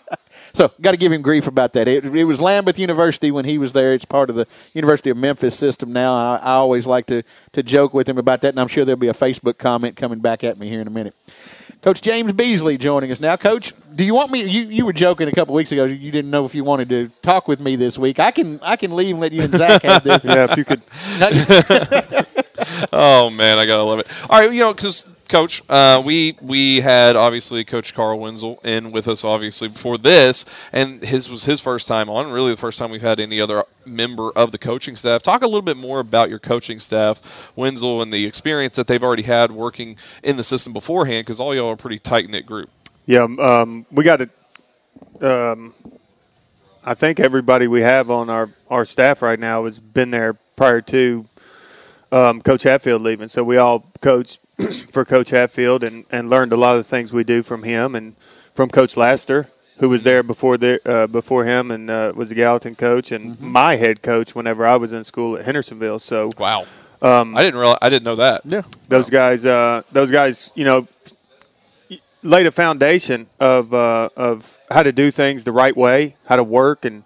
So, 0.52 0.72
got 0.80 0.92
to 0.92 0.96
give 0.96 1.12
him 1.12 1.22
grief 1.22 1.46
about 1.46 1.72
that. 1.74 1.88
It, 1.88 2.04
it 2.04 2.24
was 2.24 2.38
Lambuth 2.38 2.78
University 2.78 3.30
when 3.30 3.44
he 3.44 3.58
was 3.58 3.72
there. 3.72 3.92
It's 3.94 4.04
part 4.04 4.28
of 4.30 4.36
the 4.36 4.46
University 4.72 5.10
of 5.10 5.16
Memphis 5.16 5.54
system 5.54 5.92
now. 5.92 6.14
I, 6.14 6.36
I 6.36 6.52
always 6.52 6.86
like 6.86 7.06
to, 7.06 7.22
to 7.52 7.62
joke 7.62 7.94
with 7.94 8.08
him 8.08 8.18
about 8.18 8.40
that, 8.42 8.50
and 8.50 8.60
I'm 8.60 8.68
sure 8.68 8.84
there'll 8.84 8.98
be 8.98 9.08
a 9.08 9.14
Facebook 9.14 9.58
comment 9.58 9.96
coming 9.96 10.20
back 10.20 10.44
at 10.44 10.58
me 10.58 10.68
here 10.68 10.80
in 10.80 10.86
a 10.86 10.90
minute. 10.90 11.14
Coach 11.80 12.02
James 12.02 12.32
Beasley 12.32 12.76
joining 12.76 13.12
us 13.12 13.20
now. 13.20 13.36
Coach, 13.36 13.72
do 13.94 14.04
you 14.04 14.14
want 14.14 14.32
me? 14.32 14.42
You, 14.44 14.62
you 14.64 14.84
were 14.84 14.92
joking 14.92 15.28
a 15.28 15.32
couple 15.32 15.54
weeks 15.54 15.70
ago. 15.70 15.84
You 15.84 16.10
didn't 16.10 16.30
know 16.30 16.44
if 16.44 16.54
you 16.54 16.64
wanted 16.64 16.88
to 16.88 17.08
talk 17.22 17.46
with 17.46 17.60
me 17.60 17.76
this 17.76 17.96
week. 17.96 18.18
I 18.18 18.32
can 18.32 18.58
I 18.62 18.76
can 18.76 18.96
leave 18.96 19.14
and 19.14 19.20
let 19.20 19.32
you 19.32 19.42
and 19.42 19.54
Zach 19.54 19.82
have 19.82 20.02
this. 20.04 20.24
Yeah, 20.28 20.48
if 20.50 20.56
you 20.56 20.64
could. 20.64 20.82
Oh 22.92 23.30
man, 23.30 23.58
I 23.58 23.66
gotta 23.66 23.82
love 23.82 24.00
it. 24.00 24.06
All 24.28 24.40
right, 24.40 24.52
you 24.52 24.60
know, 24.60 24.74
because 24.74 25.08
Coach, 25.28 25.62
uh, 25.68 26.02
we 26.04 26.36
we 26.40 26.80
had 26.80 27.14
obviously 27.14 27.64
Coach 27.64 27.94
Carl 27.94 28.18
Wenzel 28.18 28.58
in 28.64 28.90
with 28.90 29.06
us 29.06 29.24
obviously 29.24 29.68
before 29.68 29.98
this, 29.98 30.44
and 30.72 31.02
his 31.02 31.28
was 31.28 31.44
his 31.44 31.60
first 31.60 31.86
time 31.86 32.08
on. 32.08 32.30
Really, 32.30 32.52
the 32.52 32.56
first 32.56 32.78
time 32.78 32.90
we've 32.90 33.02
had 33.02 33.20
any 33.20 33.40
other 33.40 33.64
member 33.84 34.30
of 34.30 34.52
the 34.52 34.58
coaching 34.58 34.96
staff. 34.96 35.22
Talk 35.22 35.42
a 35.42 35.46
little 35.46 35.62
bit 35.62 35.76
more 35.76 36.00
about 36.00 36.30
your 36.30 36.38
coaching 36.38 36.80
staff, 36.80 37.22
Wenzel, 37.54 38.00
and 38.00 38.12
the 38.12 38.24
experience 38.24 38.74
that 38.76 38.86
they've 38.86 39.02
already 39.02 39.22
had 39.22 39.52
working 39.52 39.96
in 40.22 40.36
the 40.36 40.44
system 40.44 40.72
beforehand. 40.72 41.26
Because 41.26 41.40
all 41.40 41.54
y'all 41.54 41.68
are 41.68 41.74
a 41.74 41.76
pretty 41.76 41.98
tight 41.98 42.28
knit 42.30 42.46
group. 42.46 42.70
Yeah, 43.06 43.24
um, 43.24 43.86
we 43.90 44.04
got 44.04 44.20
to. 44.20 44.30
Um, 45.20 45.74
I 46.84 46.94
think 46.94 47.20
everybody 47.20 47.68
we 47.68 47.82
have 47.82 48.10
on 48.10 48.30
our, 48.30 48.48
our 48.70 48.86
staff 48.86 49.20
right 49.20 49.38
now 49.38 49.64
has 49.64 49.78
been 49.78 50.10
there 50.10 50.34
prior 50.56 50.80
to 50.80 51.26
um, 52.10 52.40
Coach 52.40 52.62
Hatfield 52.62 53.02
leaving. 53.02 53.28
So 53.28 53.44
we 53.44 53.58
all 53.58 53.84
coached 54.00 54.40
for 54.92 55.04
Coach 55.04 55.30
Hatfield 55.30 55.84
and, 55.84 56.04
and 56.10 56.28
learned 56.28 56.52
a 56.52 56.56
lot 56.56 56.76
of 56.76 56.80
the 56.84 56.88
things 56.88 57.12
we 57.12 57.24
do 57.24 57.42
from 57.42 57.62
him 57.62 57.94
and 57.94 58.16
from 58.54 58.68
Coach 58.68 58.96
Laster, 58.96 59.48
who 59.78 59.88
was 59.88 60.02
there 60.02 60.22
before 60.22 60.58
the, 60.58 60.80
uh, 60.84 61.06
before 61.06 61.44
him 61.44 61.70
and 61.70 61.88
uh, 61.90 62.12
was 62.14 62.28
the 62.30 62.34
Gallatin 62.34 62.74
coach 62.74 63.12
and 63.12 63.40
my 63.40 63.76
head 63.76 64.02
coach 64.02 64.34
whenever 64.34 64.66
I 64.66 64.76
was 64.76 64.92
in 64.92 65.04
school 65.04 65.36
at 65.36 65.44
Hendersonville. 65.44 66.00
So 66.00 66.32
Wow. 66.38 66.64
I 67.36 67.42
didn't 67.42 67.60
realize. 67.60 67.78
I 67.80 67.88
didn't 67.88 68.04
know 68.04 68.16
that. 68.16 68.42
Yeah. 68.44 68.62
those 68.88 69.08
guys, 69.08 69.46
uh, 69.46 69.82
those 69.92 70.10
guys, 70.10 70.50
you 70.56 70.64
know, 70.64 70.88
laid 72.24 72.46
a 72.46 72.50
foundation 72.50 73.28
of 73.38 73.72
uh, 73.72 74.08
of 74.16 74.60
how 74.70 74.82
to 74.82 74.90
do 74.90 75.12
things 75.12 75.44
the 75.44 75.52
right 75.52 75.76
way, 75.76 76.16
how 76.26 76.34
to 76.34 76.42
work 76.42 76.84
and 76.84 77.04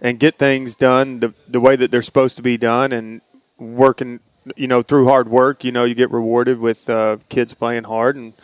and 0.00 0.18
get 0.18 0.38
things 0.38 0.74
done 0.74 1.20
the 1.20 1.34
the 1.46 1.60
way 1.60 1.76
that 1.76 1.90
they're 1.90 2.00
supposed 2.00 2.36
to 2.36 2.42
be 2.42 2.56
done, 2.56 2.90
and 2.92 3.20
working. 3.58 4.20
You 4.56 4.66
know, 4.66 4.82
through 4.82 5.06
hard 5.06 5.28
work, 5.28 5.64
you 5.64 5.72
know, 5.72 5.84
you 5.84 5.94
get 5.94 6.10
rewarded 6.10 6.58
with 6.58 6.88
uh, 6.90 7.18
kids 7.28 7.54
playing 7.54 7.84
hard 7.84 8.16
and 8.16 8.34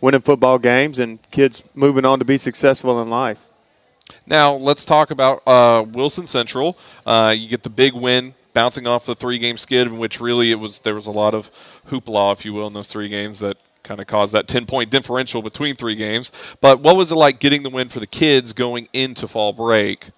winning 0.00 0.20
football 0.20 0.58
games, 0.58 0.98
and 0.98 1.18
kids 1.30 1.64
moving 1.74 2.04
on 2.04 2.18
to 2.18 2.24
be 2.24 2.38
successful 2.38 3.00
in 3.02 3.10
life. 3.10 3.48
Now 4.26 4.52
let's 4.54 4.84
talk 4.84 5.10
about 5.10 5.46
uh, 5.46 5.84
Wilson 5.88 6.26
Central. 6.26 6.78
Uh, 7.06 7.34
you 7.36 7.48
get 7.48 7.62
the 7.62 7.70
big 7.70 7.94
win, 7.94 8.34
bouncing 8.54 8.86
off 8.86 9.06
the 9.06 9.14
three-game 9.14 9.56
skid, 9.56 9.86
in 9.86 9.98
which 9.98 10.20
really 10.20 10.50
it 10.50 10.56
was 10.56 10.80
there 10.80 10.94
was 10.94 11.06
a 11.06 11.12
lot 11.12 11.34
of 11.34 11.50
hoopla, 11.88 12.32
if 12.32 12.44
you 12.44 12.52
will, 12.52 12.66
in 12.66 12.72
those 12.72 12.88
three 12.88 13.08
games 13.08 13.38
that 13.40 13.56
kind 13.82 14.00
of 14.00 14.06
caused 14.06 14.32
that 14.32 14.46
10-point 14.46 14.90
differential 14.90 15.42
between 15.42 15.74
three 15.74 15.94
games. 15.94 16.30
But 16.60 16.80
what 16.80 16.96
was 16.96 17.10
it 17.10 17.16
like 17.16 17.40
getting 17.40 17.62
the 17.62 17.70
win 17.70 17.88
for 17.88 18.00
the 18.00 18.06
kids 18.06 18.52
going 18.52 18.88
into 18.92 19.26
fall 19.26 19.52
break? 19.52 20.08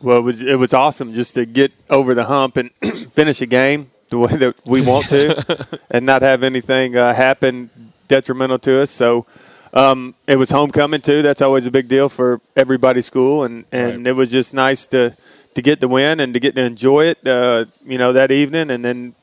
Well, 0.00 0.18
it 0.18 0.22
was 0.22 0.42
it 0.42 0.58
was 0.58 0.72
awesome 0.72 1.12
just 1.12 1.34
to 1.34 1.44
get 1.44 1.72
over 1.90 2.14
the 2.14 2.24
hump 2.24 2.56
and 2.56 2.70
finish 3.10 3.40
a 3.40 3.46
game 3.46 3.90
the 4.10 4.18
way 4.18 4.36
that 4.36 4.54
we 4.66 4.80
want 4.80 5.08
to, 5.08 5.80
and 5.90 6.06
not 6.06 6.22
have 6.22 6.42
anything 6.42 6.96
uh, 6.96 7.12
happen 7.14 7.70
detrimental 8.08 8.58
to 8.60 8.80
us. 8.80 8.90
So 8.90 9.26
um, 9.74 10.14
it 10.26 10.36
was 10.36 10.50
homecoming 10.50 11.00
too. 11.02 11.22
That's 11.22 11.42
always 11.42 11.66
a 11.66 11.70
big 11.70 11.88
deal 11.88 12.08
for 12.08 12.40
everybody's 12.56 13.06
school, 13.06 13.44
and, 13.44 13.64
and 13.72 13.98
Right. 13.98 14.06
it 14.08 14.12
was 14.12 14.30
just 14.30 14.54
nice 14.54 14.86
to 14.88 15.14
to 15.54 15.62
get 15.62 15.80
the 15.80 15.88
win 15.88 16.20
and 16.20 16.32
to 16.34 16.40
get 16.40 16.54
to 16.54 16.62
enjoy 16.64 17.06
it. 17.06 17.18
Uh, 17.26 17.64
you 17.84 17.98
know 17.98 18.12
that 18.12 18.30
evening, 18.30 18.70
and 18.70 18.84
then 18.84 19.14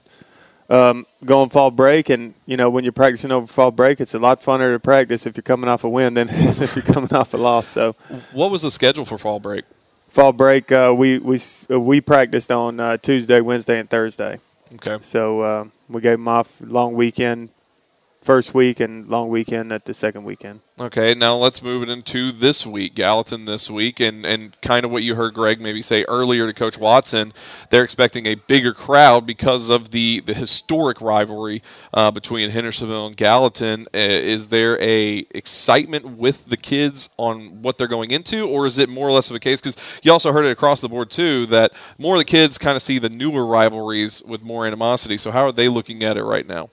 um, 0.69 1.05
go 1.23 1.41
on 1.41 1.49
fall 1.49 1.71
break. 1.71 2.09
And 2.09 2.33
you 2.45 2.57
know 2.57 2.69
when 2.69 2.83
you're 2.83 2.93
practicing 2.93 3.31
over 3.31 3.47
fall 3.47 3.71
break, 3.71 3.99
it's 3.99 4.13
a 4.13 4.19
lot 4.19 4.39
funner 4.41 4.73
to 4.73 4.79
practice 4.79 5.25
if 5.25 5.35
you're 5.37 5.41
coming 5.43 5.69
off 5.69 5.83
a 5.83 5.89
win 5.89 6.13
than 6.15 6.27
if 6.31 6.75
you're 6.75 6.83
coming 6.85 7.13
off 7.13 7.33
a 7.33 7.37
loss. 7.37 7.67
So 7.67 7.95
What 8.33 8.51
was 8.51 8.61
the 8.61 8.71
schedule 8.71 9.05
for 9.05 9.17
fall 9.17 9.39
break? 9.39 9.65
fall 10.09 10.31
break, 10.31 10.71
uh, 10.71 10.93
we 10.95 11.19
we 11.19 11.39
we 11.69 11.99
practiced 12.01 12.49
on 12.51 12.79
uh, 12.79 12.97
Tuesday, 12.97 13.41
Wednesday, 13.41 13.79
and 13.79 13.89
Thursday. 13.89 14.39
Okay. 14.73 14.97
So 15.01 15.39
uh, 15.41 15.65
we 15.89 16.01
gave 16.01 16.13
them 16.17 16.27
off 16.27 16.61
long 16.61 16.93
weekend, 16.93 17.49
first 18.25 18.55
week, 18.55 18.79
and 18.79 19.07
long 19.07 19.29
weekend 19.29 19.71
at 19.71 19.85
the 19.85 19.93
second 19.93 20.23
weekend. 20.23 20.59
Okay, 20.77 21.13
now 21.13 21.35
let's 21.35 21.61
move 21.61 21.83
it 21.83 21.89
into 21.89 22.33
this 22.33 22.65
week, 22.65 22.95
Gallatin 22.95 23.45
this 23.45 23.69
week, 23.69 24.01
and, 24.01 24.25
and 24.25 24.59
kind 24.61 24.83
of 24.83 24.91
what 24.91 25.03
you 25.03 25.15
heard 25.15 25.33
Greg 25.33 25.61
maybe 25.61 25.81
say 25.81 26.03
earlier 26.05 26.47
to 26.47 26.53
Coach 26.53 26.77
Watson. 26.77 27.31
They're 27.69 27.83
expecting 27.83 28.25
a 28.25 28.35
bigger 28.35 28.73
crowd 28.73 29.25
because 29.25 29.69
of 29.69 29.91
the, 29.91 30.21
the 30.25 30.33
historic 30.33 30.99
rivalry 30.99 31.63
uh, 31.93 32.11
between 32.11 32.49
Hendersonville 32.49 33.07
and 33.07 33.15
Gallatin. 33.15 33.87
Uh, 33.93 33.99
is 33.99 34.47
there 34.47 34.81
a 34.81 35.25
excitement 35.29 36.17
with 36.17 36.45
the 36.47 36.57
kids 36.57 37.09
on 37.17 37.61
what 37.61 37.77
they're 37.77 37.87
going 37.87 38.11
into, 38.11 38.45
or 38.45 38.65
is 38.65 38.77
it 38.77 38.89
more 38.89 39.07
or 39.07 39.11
less 39.13 39.29
of 39.29 39.35
a 39.35 39.39
case? 39.39 39.61
Because 39.61 39.77
you 40.01 40.11
also 40.11 40.33
heard 40.33 40.45
it 40.45 40.51
across 40.51 40.81
the 40.81 40.89
board 40.89 41.09
too 41.11 41.45
that 41.45 41.71
more 41.97 42.15
of 42.15 42.19
the 42.19 42.25
kids 42.25 42.57
kind 42.57 42.75
of 42.75 42.81
see 42.81 42.99
the 42.99 43.07
newer 43.07 43.45
rivalries 43.45 44.23
with 44.23 44.41
more 44.41 44.65
animosity. 44.65 45.17
So 45.17 45.31
how 45.31 45.45
are 45.45 45.51
they 45.53 45.69
looking 45.69 46.03
at 46.03 46.17
it 46.17 46.23
right 46.23 46.47
now? 46.47 46.69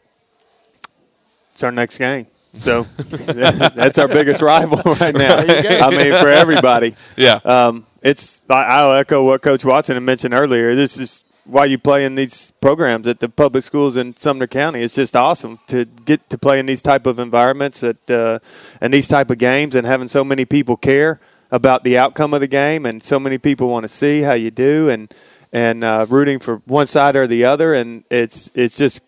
It's 1.53 1.63
our 1.63 1.73
next 1.73 1.99
game. 1.99 2.27
So 2.55 2.83
that's 2.99 3.99
our 3.99 4.09
biggest 4.09 4.43
rival 4.43 4.79
right 5.01 5.15
now. 5.15 5.39
I 5.39 5.91
mean, 5.91 6.11
for 6.21 6.29
everybody. 6.29 6.95
Yeah. 7.17 7.41
Um, 7.45 7.87
it's 8.03 8.43
I- 8.49 8.65
I'll 8.65 8.93
echo 8.93 9.25
what 9.25 9.43
Coach 9.43 9.65
Watson 9.65 9.97
had 9.97 10.03
mentioned 10.03 10.35
earlier. 10.35 10.75
This 10.75 10.99
is 10.99 11.23
why 11.45 11.65
you 11.65 11.79
play 11.79 12.05
in 12.05 12.15
these 12.15 12.53
programs 12.61 13.07
at 13.09 13.21
the 13.21 13.29
public 13.29 13.65
schools 13.65 13.97
in 13.97 14.15
Sumner 14.17 14.47
County. 14.47 14.81
It's 14.83 14.95
just 14.95 15.17
awesome 15.17 15.59
to 15.69 15.85
get 15.85 16.29
to 16.31 16.39
play 16.39 16.59
in 16.59 16.67
these 16.67 16.83
type 16.83 17.07
of 17.07 17.19
environments 17.19 17.83
at 17.83 18.11
uh, 18.11 18.39
and 18.81 18.93
these 18.93 19.09
type 19.09 19.31
of 19.31 19.39
games, 19.39 19.75
and 19.75 19.87
having 19.87 20.09
so 20.09 20.23
many 20.23 20.45
people 20.45 20.77
care 20.77 21.21
about 21.51 21.85
the 21.85 21.99
outcome 21.99 22.33
of 22.35 22.41
the 22.41 22.47
game, 22.47 22.87
and 22.87 23.03
so 23.03 23.19
many 23.19 23.39
people 23.39 23.69
want 23.69 23.85
to 23.85 23.89
see 23.89 24.21
how 24.23 24.33
you 24.35 24.51
do, 24.51 24.89
and 24.91 25.13
and 25.53 25.85
uh, 25.85 26.07
rooting 26.09 26.39
for 26.39 26.57
one 26.67 26.87
side 26.87 27.17
or 27.17 27.27
the 27.27 27.45
other, 27.45 27.75
and 27.75 28.05
it's 28.11 28.51
it's 28.55 28.77
just 28.77 29.03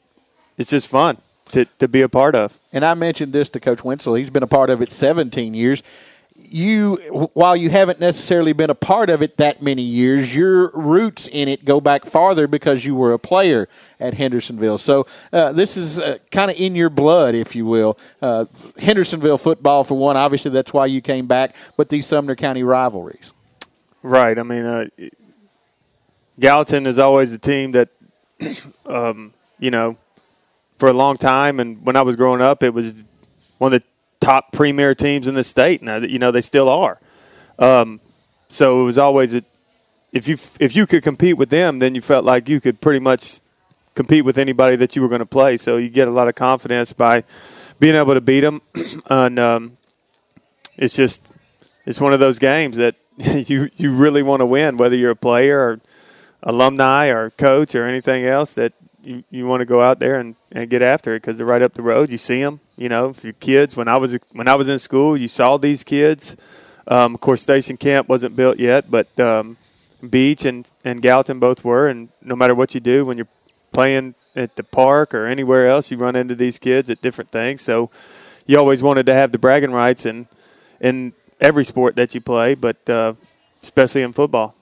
it's 0.57 0.71
just 0.71 0.89
fun 0.89 1.19
to 1.55 1.65
to 1.79 1.89
be 1.89 2.03
a 2.03 2.09
part 2.09 2.35
of. 2.35 2.59
and 2.73 2.85
I 2.85 2.95
mentioned 2.95 3.33
this 3.33 3.49
to 3.51 3.61
Coach 3.61 3.83
Wenzel. 3.83 4.15
He's 4.15 4.31
been 4.31 4.43
a 4.43 4.49
part 4.49 4.71
of 4.71 4.83
it 4.83 4.93
17 4.93 5.55
years. 5.55 5.83
You, 6.37 6.97
while 7.33 7.57
you 7.57 7.71
haven't 7.71 8.01
necessarily 8.01 8.53
been 8.53 8.71
a 8.71 8.75
part 8.75 9.09
of 9.09 9.23
it 9.23 9.37
that 9.37 9.63
many 9.63 9.83
years, 9.83 10.35
your 10.35 10.71
roots 10.73 11.29
in 11.29 11.49
it 11.49 11.65
go 11.65 11.81
back 11.81 12.05
farther 12.05 12.49
because 12.49 12.85
you 12.85 12.95
were 12.97 13.13
a 13.13 13.19
player 13.19 13.69
at 14.01 14.15
Hendersonville. 14.15 14.79
So 14.79 15.07
uh, 15.33 15.53
this 15.53 15.77
is 15.77 16.01
uh, 16.01 16.19
kind 16.33 16.51
of 16.51 16.57
in 16.59 16.75
your 16.75 16.91
blood, 16.91 17.37
if 17.37 17.55
you 17.55 17.65
will. 17.67 17.97
Uh, 18.21 18.47
Hendersonville 18.79 19.39
football, 19.39 19.85
for 19.85 19.97
one, 19.97 20.17
obviously 20.17 20.51
that's 20.51 20.73
why 20.73 20.87
you 20.87 21.01
came 21.01 21.27
back. 21.27 21.55
But 21.77 21.89
these 21.89 22.07
Sumner 22.07 22.35
County 22.35 22.65
rivalries. 22.65 23.33
Right. 24.03 24.37
I 24.37 24.43
mean, 24.43 24.65
uh, 24.65 24.89
Gallatin 26.39 26.87
is 26.87 26.99
always 26.99 27.31
the 27.31 27.39
team 27.39 27.73
that, 27.73 27.89
um, 28.87 29.33
you 29.61 29.71
know, 29.71 29.97
for 30.77 30.89
a 30.89 30.93
long 30.93 31.17
time, 31.17 31.61
and 31.61 31.85
when 31.85 31.97
I 31.97 32.03
was 32.03 32.17
growing 32.17 32.41
up, 32.41 32.63
it 32.63 32.75
was 32.75 33.05
one 33.59 33.73
of 33.73 33.81
the 33.81 33.87
top 34.21 34.53
premier 34.53 34.95
teams 34.95 35.29
in 35.29 35.35
the 35.35 35.45
state. 35.45 35.83
Now, 35.83 35.99
you 35.99 36.19
know, 36.19 36.31
they 36.31 36.41
still 36.41 36.69
are. 36.69 37.01
Um, 37.59 38.01
so 38.49 38.83
it 38.83 38.85
was 38.85 38.99
always 38.99 39.35
a, 39.35 39.43
if 40.13 40.29
you 40.29 40.37
if 40.61 40.77
you 40.77 40.87
could 40.87 41.03
compete 41.03 41.37
with 41.37 41.51
them, 41.51 41.79
then 41.79 41.95
you 41.95 42.01
felt 42.01 42.25
like 42.25 42.49
you 42.49 42.61
could 42.61 42.81
pretty 42.81 43.01
much 43.01 43.41
compete 43.95 44.25
with 44.25 44.39
anybody 44.39 44.77
that 44.77 44.95
you 44.97 45.03
were 45.03 45.09
going 45.09 45.21
to 45.21 45.27
play. 45.27 45.57
So 45.57 45.77
you 45.77 45.89
get 45.89 46.09
a 46.09 46.11
lot 46.11 46.29
of 46.29 46.35
confidence 46.35 46.93
by 46.93 47.25
being 47.79 47.95
able 47.95 48.15
to 48.15 48.21
beat 48.21 48.41
them, 48.41 48.63
and 49.11 49.39
um, 49.39 49.77
it's 50.77 50.95
just 50.95 51.33
it's 51.85 52.01
one 52.01 52.13
of 52.13 52.21
those 52.21 52.39
games 52.39 52.77
that 52.77 52.97
you 53.19 53.69
you 53.77 53.93
really 53.93 54.23
want 54.23 54.41
to 54.41 54.47
win, 54.47 54.77
whether 54.77 54.97
you're 54.97 55.13
a 55.13 55.17
player 55.17 55.59
or 55.59 55.81
alumni 56.43 57.09
or 57.09 57.31
coach 57.31 57.75
or 57.75 57.85
anything 57.85 58.25
else. 58.25 58.55
That 58.55 58.73
you, 59.05 59.25
you 59.31 59.47
want 59.47 59.61
to 59.61 59.65
go 59.65 59.81
out 59.81 59.99
there 59.99 60.21
and, 60.21 60.37
and 60.53 60.69
get 60.69 60.83
after 60.83 61.15
it 61.15 61.23
because 61.23 61.39
they're 61.39 61.47
right 61.47 61.63
up 61.63 61.75
the 61.75 61.83
road. 61.83 62.11
You 62.11 62.19
see 62.19 62.43
them, 62.43 62.61
you 62.77 62.89
know. 62.89 63.11
If 63.11 63.25
your 63.25 63.33
kids, 63.35 63.77
when 63.77 63.89
I 63.89 63.97
was 63.97 64.19
when 64.33 64.49
I 64.49 64.55
was 64.55 64.69
in 64.69 64.79
school, 64.79 65.17
you 65.17 65.29
saw 65.29 65.57
these 65.57 65.85
kids. 65.85 66.37
Um, 66.87 67.15
of 67.15 67.21
course, 67.21 67.43
Station 67.43 67.77
Camp 67.77 68.09
wasn't 68.09 68.37
built 68.37 68.59
yet, 68.59 68.91
but 68.91 69.09
um, 69.19 69.57
Beech 70.09 70.45
and 70.45 70.71
and 70.85 71.01
Gallatin 71.01 71.39
both 71.39 71.65
were. 71.65 71.89
And 71.89 72.09
no 72.23 72.37
matter 72.37 72.55
what 72.55 72.75
you 72.75 72.81
do, 72.81 73.05
when 73.05 73.17
you're 73.17 73.29
playing 73.73 74.15
at 74.37 74.57
the 74.57 74.65
park 74.65 75.15
or 75.15 75.27
anywhere 75.27 75.69
else, 75.69 75.91
you 75.91 75.97
run 75.97 76.17
into 76.17 76.35
these 76.35 76.59
kids 76.59 76.91
at 76.91 77.01
different 77.01 77.31
things. 77.31 77.63
So 77.63 77.91
you 78.47 78.59
always 78.59 78.83
wanted 78.83 79.07
to 79.07 79.15
have 79.15 79.33
the 79.33 79.39
bragging 79.39 79.73
rights 79.73 80.07
in 80.07 80.29
in 80.81 81.13
every 81.41 81.65
sport 81.65 81.97
that 81.97 82.15
you 82.15 82.21
play, 82.21 82.55
but 82.55 82.89
uh, 82.89 83.15
especially 83.63 84.03
in 84.03 84.13
football. 84.13 84.55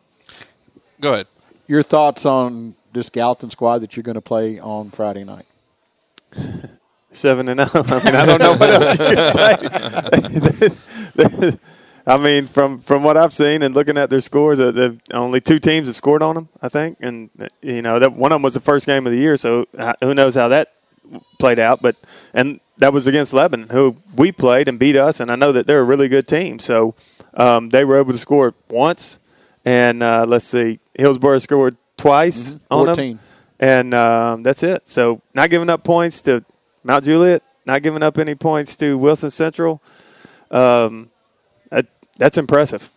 Go 1.00 1.14
ahead. 1.14 1.26
Your 1.66 1.82
thoughts 1.82 2.26
on 2.26 2.74
this 2.92 3.10
Gallatin 3.10 3.50
squad 3.50 3.78
that 3.78 3.96
you're 3.96 4.02
going 4.02 4.14
to 4.14 4.20
play 4.20 4.58
on 4.58 4.90
Friday 4.90 5.24
night? 5.24 5.46
Seven 7.12 7.48
and 7.48 7.68
zero. 7.68 7.84
I 7.88 8.04
mean, 8.04 8.14
I 8.14 8.24
don't 8.24 8.40
know 8.40 8.52
what 8.54 8.70
else 8.70 8.98
you 8.98 9.04
can 9.04 9.22
say. 11.50 11.58
I 12.06 12.16
mean, 12.18 12.46
from 12.46 12.78
from 12.78 13.02
what 13.04 13.16
I've 13.16 13.32
seen 13.32 13.62
and 13.62 13.74
looking 13.74 13.98
at 13.98 14.10
their 14.10 14.20
scores, 14.20 14.58
uh, 14.58 14.94
only 15.12 15.40
two 15.40 15.58
teams 15.58 15.88
have 15.88 15.96
scored 15.96 16.22
on 16.22 16.34
them, 16.34 16.48
I 16.60 16.68
think, 16.68 16.98
and 17.00 17.30
you 17.60 17.82
know 17.82 17.98
that 17.98 18.14
one 18.14 18.32
of 18.32 18.36
them 18.36 18.42
was 18.42 18.54
the 18.54 18.60
first 18.60 18.86
game 18.86 19.06
of 19.06 19.12
the 19.12 19.18
year, 19.18 19.36
so 19.36 19.66
uh, 19.78 19.92
who 20.00 20.14
knows 20.14 20.34
how 20.34 20.48
that 20.48 20.72
played 21.38 21.58
out. 21.58 21.82
But 21.82 21.96
and 22.34 22.60
that 22.78 22.92
was 22.92 23.06
against 23.06 23.34
Lebanon, 23.34 23.68
who 23.68 23.96
we 24.16 24.32
played 24.32 24.68
and 24.68 24.78
beat 24.78 24.96
us, 24.96 25.20
and 25.20 25.30
I 25.30 25.36
know 25.36 25.52
that 25.52 25.66
they're 25.66 25.80
a 25.80 25.84
really 25.84 26.08
good 26.08 26.26
team. 26.26 26.58
So 26.58 26.94
um, 27.34 27.68
they 27.68 27.84
were 27.84 27.98
able 27.98 28.12
to 28.12 28.18
score 28.18 28.54
once, 28.68 29.20
and 29.64 30.02
uh, 30.02 30.24
let's 30.26 30.46
see, 30.46 30.80
Hillsboro 30.94 31.38
scored 31.38 31.76
twice 31.96 32.56
on 32.70 32.86
them 32.86 32.94
14. 32.96 33.18
and 33.60 33.94
um, 33.94 34.42
that's 34.42 34.62
it. 34.62 34.86
So 34.86 35.20
not 35.34 35.50
giving 35.50 35.70
up 35.70 35.84
points 35.84 36.22
to 36.22 36.44
Mount 36.84 37.04
Juliet, 37.04 37.42
not 37.66 37.82
giving 37.82 38.02
up 38.02 38.18
any 38.18 38.34
points 38.34 38.76
to 38.76 38.98
Wilson 38.98 39.30
Central. 39.30 39.80
Um, 40.50 41.10
that, 41.70 41.86
that's 42.18 42.36
impressive, 42.38 42.90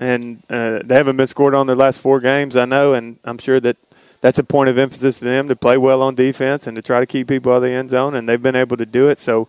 and 0.00 0.42
uh, 0.50 0.80
they 0.84 0.96
haven't 0.96 1.16
been 1.16 1.26
scored 1.26 1.54
on 1.54 1.66
their 1.66 1.76
last 1.76 2.00
four 2.00 2.18
games. 2.20 2.56
I 2.56 2.64
know, 2.64 2.94
and 2.94 3.18
I'm 3.24 3.38
sure 3.38 3.60
that 3.60 3.76
that's 4.20 4.38
a 4.38 4.44
point 4.44 4.68
of 4.68 4.78
emphasis 4.78 5.18
to 5.20 5.24
them 5.24 5.48
to 5.48 5.54
play 5.54 5.76
well 5.78 6.02
on 6.02 6.14
defense 6.14 6.66
and 6.66 6.74
to 6.76 6.82
try 6.82 6.98
to 6.98 7.06
keep 7.06 7.28
people 7.28 7.52
out 7.52 7.56
of 7.56 7.62
the 7.62 7.70
end 7.70 7.90
zone, 7.90 8.14
and 8.14 8.28
they've 8.28 8.42
been 8.42 8.56
able 8.56 8.76
to 8.76 8.86
do 8.86 9.08
it. 9.08 9.18
So 9.18 9.46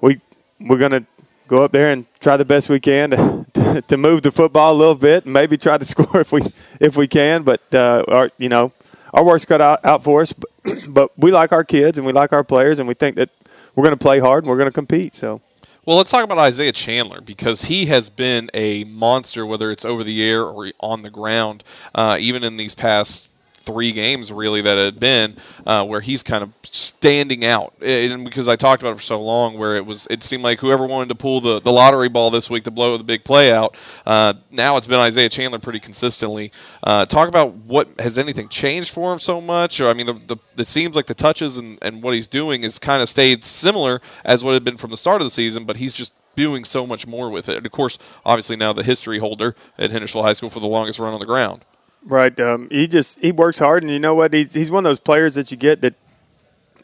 we 0.00 0.20
we're 0.60 0.78
gonna 0.78 1.04
go 1.46 1.62
up 1.62 1.72
there 1.72 1.90
and 1.90 2.06
try 2.20 2.36
the 2.36 2.44
best 2.44 2.68
we 2.68 2.80
can 2.80 3.10
to, 3.10 3.46
to 3.88 3.96
move 3.96 4.22
the 4.22 4.32
football 4.32 4.72
a 4.72 4.76
little 4.76 4.94
bit 4.94 5.24
and 5.24 5.32
maybe 5.32 5.56
try 5.56 5.78
to 5.78 5.84
score 5.94 6.20
if 6.20 6.32
we 6.32 6.42
if 6.80 6.96
we 6.96 7.06
can. 7.06 7.42
But 7.42 7.62
uh, 7.72 8.04
our 8.08 8.30
you 8.38 8.48
know 8.48 8.72
our 9.12 9.24
work's 9.24 9.44
cut 9.44 9.60
out, 9.60 9.84
out 9.84 10.04
for 10.04 10.20
us. 10.20 10.32
But, 10.32 10.50
but 10.88 11.18
we 11.18 11.30
like 11.32 11.52
our 11.52 11.64
kids 11.64 11.98
and 11.98 12.06
we 12.06 12.12
like 12.12 12.32
our 12.32 12.44
players 12.44 12.78
and 12.78 12.88
we 12.88 12.94
think 12.94 13.16
that 13.16 13.30
we're 13.74 13.84
going 13.84 13.96
to 13.96 14.02
play 14.02 14.18
hard 14.18 14.44
and 14.44 14.50
we're 14.50 14.56
going 14.56 14.68
to 14.68 14.74
compete. 14.74 15.14
So 15.14 15.40
Well, 15.84 15.96
let's 15.96 16.10
talk 16.10 16.24
about 16.24 16.38
Isaiah 16.38 16.72
Chandler 16.72 17.20
because 17.20 17.64
he 17.64 17.86
has 17.86 18.10
been 18.10 18.50
a 18.54 18.84
monster, 18.84 19.46
whether 19.46 19.70
it's 19.70 19.84
over 19.84 20.04
the 20.04 20.22
air 20.22 20.44
or 20.44 20.72
on 20.80 21.02
the 21.02 21.10
ground, 21.10 21.64
uh, 21.94 22.16
even 22.20 22.44
in 22.44 22.56
these 22.56 22.74
past 22.74 23.28
three 23.68 23.92
games 23.92 24.32
really 24.32 24.62
that 24.62 24.78
it 24.78 24.84
had 24.86 24.98
been 24.98 25.36
uh, 25.66 25.84
where 25.84 26.00
he's 26.00 26.22
kind 26.22 26.42
of 26.42 26.50
standing 26.62 27.44
out. 27.44 27.74
And 27.82 28.24
because 28.24 28.48
I 28.48 28.56
talked 28.56 28.82
about 28.82 28.92
it 28.92 28.96
for 28.96 29.02
so 29.02 29.20
long, 29.20 29.58
where 29.58 29.76
it 29.76 29.84
was, 29.84 30.06
it 30.08 30.22
seemed 30.22 30.42
like 30.42 30.58
whoever 30.58 30.86
wanted 30.86 31.10
to 31.10 31.14
pull 31.14 31.42
the, 31.42 31.60
the 31.60 31.70
lottery 31.70 32.08
ball 32.08 32.30
this 32.30 32.48
week 32.48 32.64
to 32.64 32.70
blow 32.70 32.96
the 32.96 33.04
big 33.04 33.24
play 33.24 33.52
out. 33.52 33.76
Uh, 34.06 34.32
now 34.50 34.78
it's 34.78 34.86
been 34.86 34.98
Isaiah 34.98 35.28
Chandler 35.28 35.58
pretty 35.58 35.80
consistently. 35.80 36.50
Uh, 36.82 37.04
talk 37.04 37.28
about 37.28 37.54
what 37.56 37.88
has 38.00 38.16
anything 38.16 38.48
changed 38.48 38.90
for 38.90 39.12
him 39.12 39.18
so 39.18 39.38
much, 39.38 39.80
or 39.80 39.90
I 39.90 39.92
mean, 39.92 40.06
the, 40.06 40.14
the 40.14 40.36
it 40.56 40.66
seems 40.66 40.96
like 40.96 41.06
the 41.06 41.14
touches 41.14 41.58
and, 41.58 41.78
and 41.82 42.02
what 42.02 42.14
he's 42.14 42.26
doing 42.26 42.62
has 42.62 42.78
kind 42.78 43.02
of 43.02 43.10
stayed 43.10 43.44
similar 43.44 44.00
as 44.24 44.42
what 44.42 44.54
had 44.54 44.64
been 44.64 44.78
from 44.78 44.90
the 44.90 44.96
start 44.96 45.20
of 45.20 45.26
the 45.26 45.30
season, 45.30 45.66
but 45.66 45.76
he's 45.76 45.92
just 45.92 46.14
doing 46.36 46.64
so 46.64 46.86
much 46.86 47.06
more 47.06 47.28
with 47.28 47.50
it. 47.50 47.56
And 47.58 47.66
of 47.66 47.72
course, 47.72 47.98
obviously 48.24 48.56
now 48.56 48.72
the 48.72 48.82
history 48.82 49.18
holder 49.18 49.54
at 49.78 49.90
Hendersonville 49.90 50.22
High 50.22 50.32
School 50.32 50.48
for 50.48 50.60
the 50.60 50.66
longest 50.66 50.98
run 50.98 51.12
on 51.12 51.20
the 51.20 51.26
ground. 51.26 51.64
Right. 52.04 52.38
Um, 52.40 52.68
he 52.70 52.86
just 52.86 53.18
he 53.20 53.32
works 53.32 53.58
hard, 53.58 53.82
and 53.82 53.92
you 53.92 53.98
know 53.98 54.14
what? 54.14 54.32
He's 54.32 54.54
he's 54.54 54.70
one 54.70 54.86
of 54.86 54.90
those 54.90 55.00
players 55.00 55.34
that 55.34 55.50
you 55.50 55.56
get 55.56 55.80
that 55.82 55.94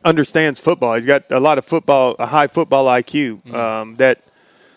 understands 0.05 0.61
football. 0.61 0.95
He's 0.95 1.07
got 1.07 1.31
a 1.31 1.41
lot 1.41 1.59
of 1.59 1.65
football, 1.65 2.17
a 2.19 2.27
high 2.27 2.47
football 2.47 2.87
IQ. 2.87 3.43
Mm-hmm. 3.43 3.55
Um, 3.55 3.97
that 3.97 4.21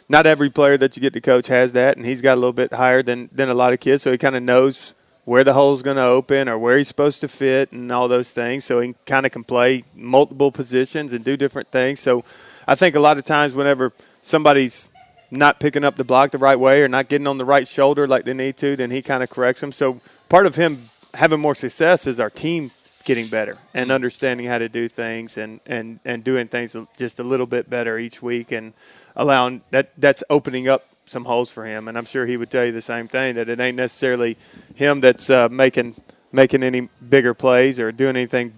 not 0.07 0.25
every 0.25 0.49
player 0.49 0.77
that 0.77 0.95
you 0.95 1.01
get 1.01 1.13
to 1.13 1.21
coach 1.21 1.47
has 1.47 1.73
that, 1.73 1.97
and 1.97 2.05
he's 2.05 2.21
got 2.21 2.33
a 2.33 2.39
little 2.39 2.53
bit 2.53 2.73
higher 2.73 3.03
than 3.03 3.29
than 3.31 3.49
a 3.49 3.53
lot 3.53 3.73
of 3.73 3.79
kids. 3.79 4.03
So 4.03 4.11
he 4.11 4.17
kind 4.17 4.35
of 4.35 4.43
knows 4.43 4.93
where 5.27 5.43
the 5.43 5.51
hole's 5.51 5.81
going 5.81 5.97
to 5.97 6.03
open 6.03 6.47
or 6.47 6.57
where 6.57 6.77
he's 6.77 6.87
supposed 6.87 7.19
to 7.19 7.27
fit 7.27 7.73
and 7.73 7.91
all 7.91 8.07
those 8.07 8.31
things. 8.31 8.63
So 8.63 8.79
he 8.79 8.95
kind 9.05 9.25
of 9.25 9.33
can 9.33 9.43
play 9.43 9.83
multiple 9.93 10.53
positions 10.53 11.11
and 11.11 11.25
do 11.25 11.35
different 11.35 11.67
things. 11.69 11.99
So 11.99 12.23
I 12.65 12.75
think 12.75 12.95
a 12.95 13.01
lot 13.01 13.17
of 13.17 13.25
times 13.25 13.53
whenever 13.53 13.91
somebody's 14.21 14.89
not 15.31 15.59
picking 15.59 15.83
up 15.83 15.95
the 15.95 16.03
block 16.03 16.31
the 16.31 16.37
right 16.37 16.59
way 16.59 16.81
or 16.81 16.87
not 16.87 17.09
getting 17.09 17.27
on 17.27 17.37
the 17.37 17.45
right 17.45 17.67
shoulder 17.67 18.07
like 18.07 18.25
they 18.25 18.33
need 18.33 18.57
to, 18.57 18.75
then 18.75 18.91
he 18.91 19.01
kind 19.01 19.23
of 19.23 19.29
corrects 19.29 19.61
them. 19.61 19.71
So 19.71 19.99
part 20.29 20.45
of 20.45 20.55
him 20.55 20.89
having 21.13 21.39
more 21.39 21.55
success 21.55 22.07
is 22.07 22.19
our 22.19 22.29
team 22.29 22.71
getting 23.03 23.27
better 23.27 23.57
and 23.73 23.89
understanding 23.91 24.45
how 24.47 24.57
to 24.57 24.67
do 24.67 24.87
things 24.87 25.37
and, 25.37 25.61
and, 25.65 25.99
and 26.03 26.23
doing 26.23 26.47
things 26.47 26.75
just 26.97 27.19
a 27.19 27.23
little 27.23 27.45
bit 27.45 27.69
better 27.69 27.97
each 27.97 28.21
week 28.21 28.51
and 28.51 28.73
allowing 29.15 29.61
that 29.71 29.91
that's 29.97 30.23
opening 30.29 30.67
up 30.67 30.85
some 31.05 31.23
holes 31.23 31.49
for 31.49 31.65
him. 31.65 31.87
And 31.87 31.97
I'm 31.97 32.05
sure 32.05 32.25
he 32.25 32.37
would 32.37 32.51
tell 32.51 32.65
you 32.65 32.73
the 32.73 32.81
same 32.81 33.07
thing 33.07 33.35
that 33.35 33.47
it 33.47 33.59
ain't 33.59 33.77
necessarily 33.77 34.37
him 34.75 34.99
that's 34.99 35.29
uh, 35.29 35.47
making 35.49 35.95
making 36.31 36.63
any 36.63 36.89
bigger 37.07 37.33
plays 37.33 37.79
or 37.79 37.91
doing 37.91 38.17
anything 38.17 38.53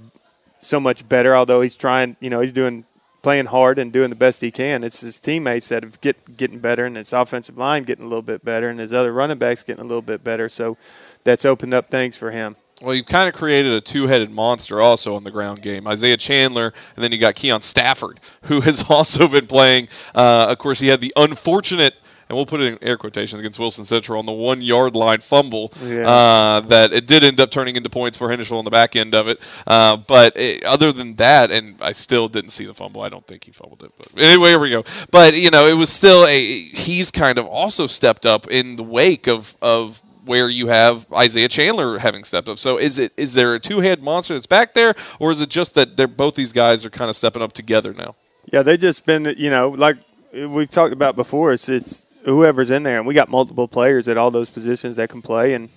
so 0.59 0.79
much 0.79 1.07
better. 1.07 1.35
Although 1.35 1.61
he's 1.61 1.75
trying, 1.75 2.17
you 2.19 2.29
know, 2.29 2.41
he's 2.41 2.51
doing 2.51 2.85
playing 3.21 3.47
hard 3.47 3.79
and 3.79 3.91
doing 3.91 4.09
the 4.09 4.15
best 4.15 4.41
he 4.41 4.51
can. 4.51 4.83
It's 4.83 5.01
his 5.01 5.19
teammates 5.19 5.67
that 5.69 5.83
have 5.83 5.99
get 6.01 6.37
getting 6.37 6.59
better, 6.59 6.85
and 6.85 6.95
his 6.95 7.13
offensive 7.13 7.57
line 7.57 7.83
getting 7.83 8.05
a 8.05 8.07
little 8.07 8.21
bit 8.21 8.43
better, 8.43 8.69
and 8.69 8.79
his 8.79 8.93
other 8.93 9.13
running 9.13 9.37
backs 9.37 9.63
getting 9.63 9.83
a 9.83 9.87
little 9.87 10.01
bit 10.01 10.23
better. 10.23 10.49
So 10.49 10.77
that's 11.23 11.45
opened 11.45 11.73
up 11.73 11.89
things 11.89 12.17
for 12.17 12.31
him. 12.31 12.55
Well, 12.81 12.95
you've 12.95 13.07
kind 13.07 13.27
of 13.27 13.35
created 13.35 13.73
a 13.73 13.81
two-headed 13.81 14.31
monster 14.31 14.79
also 14.79 15.15
on 15.15 15.25
the 15.25 15.31
ground 15.31 15.61
game. 15.61 15.85
Isaiah 15.85 16.15
Chandler, 16.15 16.73
and 16.95 17.03
then 17.03 17.11
you 17.11 17.17
got 17.17 17.35
Keon 17.35 17.61
Stafford, 17.61 18.21
who 18.43 18.61
has 18.61 18.83
also 18.89 19.27
been 19.27 19.47
playing. 19.47 19.89
Uh, 20.15 20.45
of 20.49 20.59
course, 20.59 20.79
he 20.79 20.87
had 20.87 21.01
the 21.01 21.13
unfortunate– 21.15 21.95
and 22.29 22.35
we'll 22.35 22.45
put 22.45 22.61
it 22.61 22.65
in 22.65 22.87
air 22.87 22.95
quotations 22.95 23.39
against 23.39 23.57
Wilson 23.57 23.83
Central 23.85 24.19
on 24.19 24.25
the 24.27 24.31
one 24.31 24.61
yard 24.61 24.95
line 24.95 25.19
fumble 25.19 25.73
yeah. 25.83 26.07
uh, 26.07 26.59
that 26.61 26.93
it 26.93 27.07
did 27.07 27.23
end 27.23 27.39
up 27.39 27.49
turning 27.49 27.75
into 27.75 27.89
points 27.89 28.17
for 28.17 28.29
Hendersonville 28.29 28.59
on 28.59 28.65
the 28.65 28.71
back 28.71 28.95
end 28.95 29.15
of 29.15 29.27
it. 29.27 29.39
Uh, 29.65 29.97
but 29.97 30.37
it, 30.37 30.63
other 30.63 30.91
than 30.91 31.15
that, 31.15 31.49
and 31.49 31.75
I 31.81 31.91
still 31.91 32.27
didn't 32.27 32.51
see 32.51 32.65
the 32.65 32.73
fumble. 32.73 33.01
I 33.01 33.09
don't 33.09 33.25
think 33.25 33.45
he 33.45 33.51
fumbled 33.51 33.81
it. 33.83 33.91
But 33.97 34.21
anyway, 34.21 34.49
here 34.49 34.59
we 34.59 34.69
go. 34.69 34.85
But 35.09 35.33
you 35.33 35.49
know, 35.49 35.65
it 35.65 35.73
was 35.73 35.89
still 35.89 36.25
a 36.27 36.61
he's 36.69 37.09
kind 37.09 37.39
of 37.39 37.45
also 37.45 37.87
stepped 37.87 38.25
up 38.25 38.47
in 38.47 38.75
the 38.75 38.83
wake 38.83 39.27
of 39.27 39.55
of 39.61 40.01
where 40.25 40.49
you 40.49 40.67
have 40.67 41.11
Isaiah 41.11 41.47
Chandler 41.47 41.97
having 41.97 42.23
stepped 42.23 42.47
up. 42.47 42.59
So 42.59 42.77
is 42.77 42.99
it 42.99 43.11
is 43.17 43.33
there 43.33 43.55
a 43.55 43.59
two 43.59 43.79
head 43.79 44.03
monster 44.03 44.35
that's 44.35 44.45
back 44.45 44.75
there, 44.75 44.93
or 45.17 45.31
is 45.31 45.41
it 45.41 45.49
just 45.49 45.73
that 45.73 45.97
they're 45.97 46.07
both 46.07 46.35
these 46.35 46.53
guys 46.53 46.85
are 46.85 46.91
kind 46.91 47.09
of 47.09 47.17
stepping 47.17 47.41
up 47.41 47.53
together 47.53 47.91
now? 47.91 48.15
Yeah, 48.45 48.61
they 48.61 48.77
just 48.77 49.05
been 49.07 49.33
you 49.37 49.49
know 49.49 49.69
like 49.69 49.97
we've 50.31 50.69
talked 50.69 50.93
about 50.93 51.15
before. 51.15 51.51
It's 51.51 51.67
it's 51.67 52.08
whoever's 52.29 52.71
in 52.71 52.83
there, 52.83 52.97
and 52.97 53.07
we 53.07 53.13
got 53.13 53.29
multiple 53.29 53.67
players 53.67 54.07
at 54.07 54.17
all 54.17 54.31
those 54.31 54.49
positions 54.49 54.95
that 54.95 55.09
can 55.09 55.21
play, 55.21 55.53
and 55.53 55.69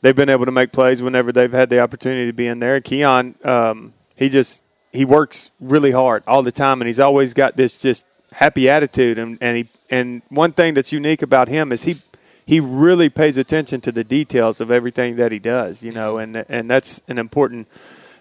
they've 0.00 0.16
been 0.16 0.28
able 0.28 0.44
to 0.44 0.52
make 0.52 0.72
plays 0.72 1.02
whenever 1.02 1.32
they've 1.32 1.52
had 1.52 1.70
the 1.70 1.80
opportunity 1.80 2.26
to 2.26 2.32
be 2.32 2.46
in 2.46 2.58
there. 2.58 2.80
Keon, 2.80 3.34
um, 3.44 3.94
he 4.16 4.28
just 4.28 4.64
he 4.92 5.04
works 5.04 5.50
really 5.60 5.90
hard 5.90 6.22
all 6.26 6.42
the 6.42 6.52
time, 6.52 6.80
and 6.80 6.88
he's 6.88 7.00
always 7.00 7.34
got 7.34 7.56
this 7.56 7.78
just 7.78 8.04
happy 8.32 8.68
attitude, 8.68 9.18
and, 9.18 9.38
and 9.40 9.56
he 9.56 9.68
and 9.90 10.22
one 10.28 10.52
thing 10.52 10.74
that's 10.74 10.92
unique 10.92 11.22
about 11.22 11.48
him 11.48 11.72
is 11.72 11.84
he 11.84 11.96
he 12.46 12.60
really 12.60 13.10
pays 13.10 13.36
attention 13.36 13.80
to 13.82 13.92
the 13.92 14.04
details 14.04 14.60
of 14.60 14.70
everything 14.70 15.16
that 15.16 15.32
he 15.32 15.38
does, 15.38 15.82
you 15.82 15.92
know, 15.92 16.18
and 16.18 16.44
and 16.48 16.70
that's 16.70 17.02
an 17.08 17.18
important 17.18 17.68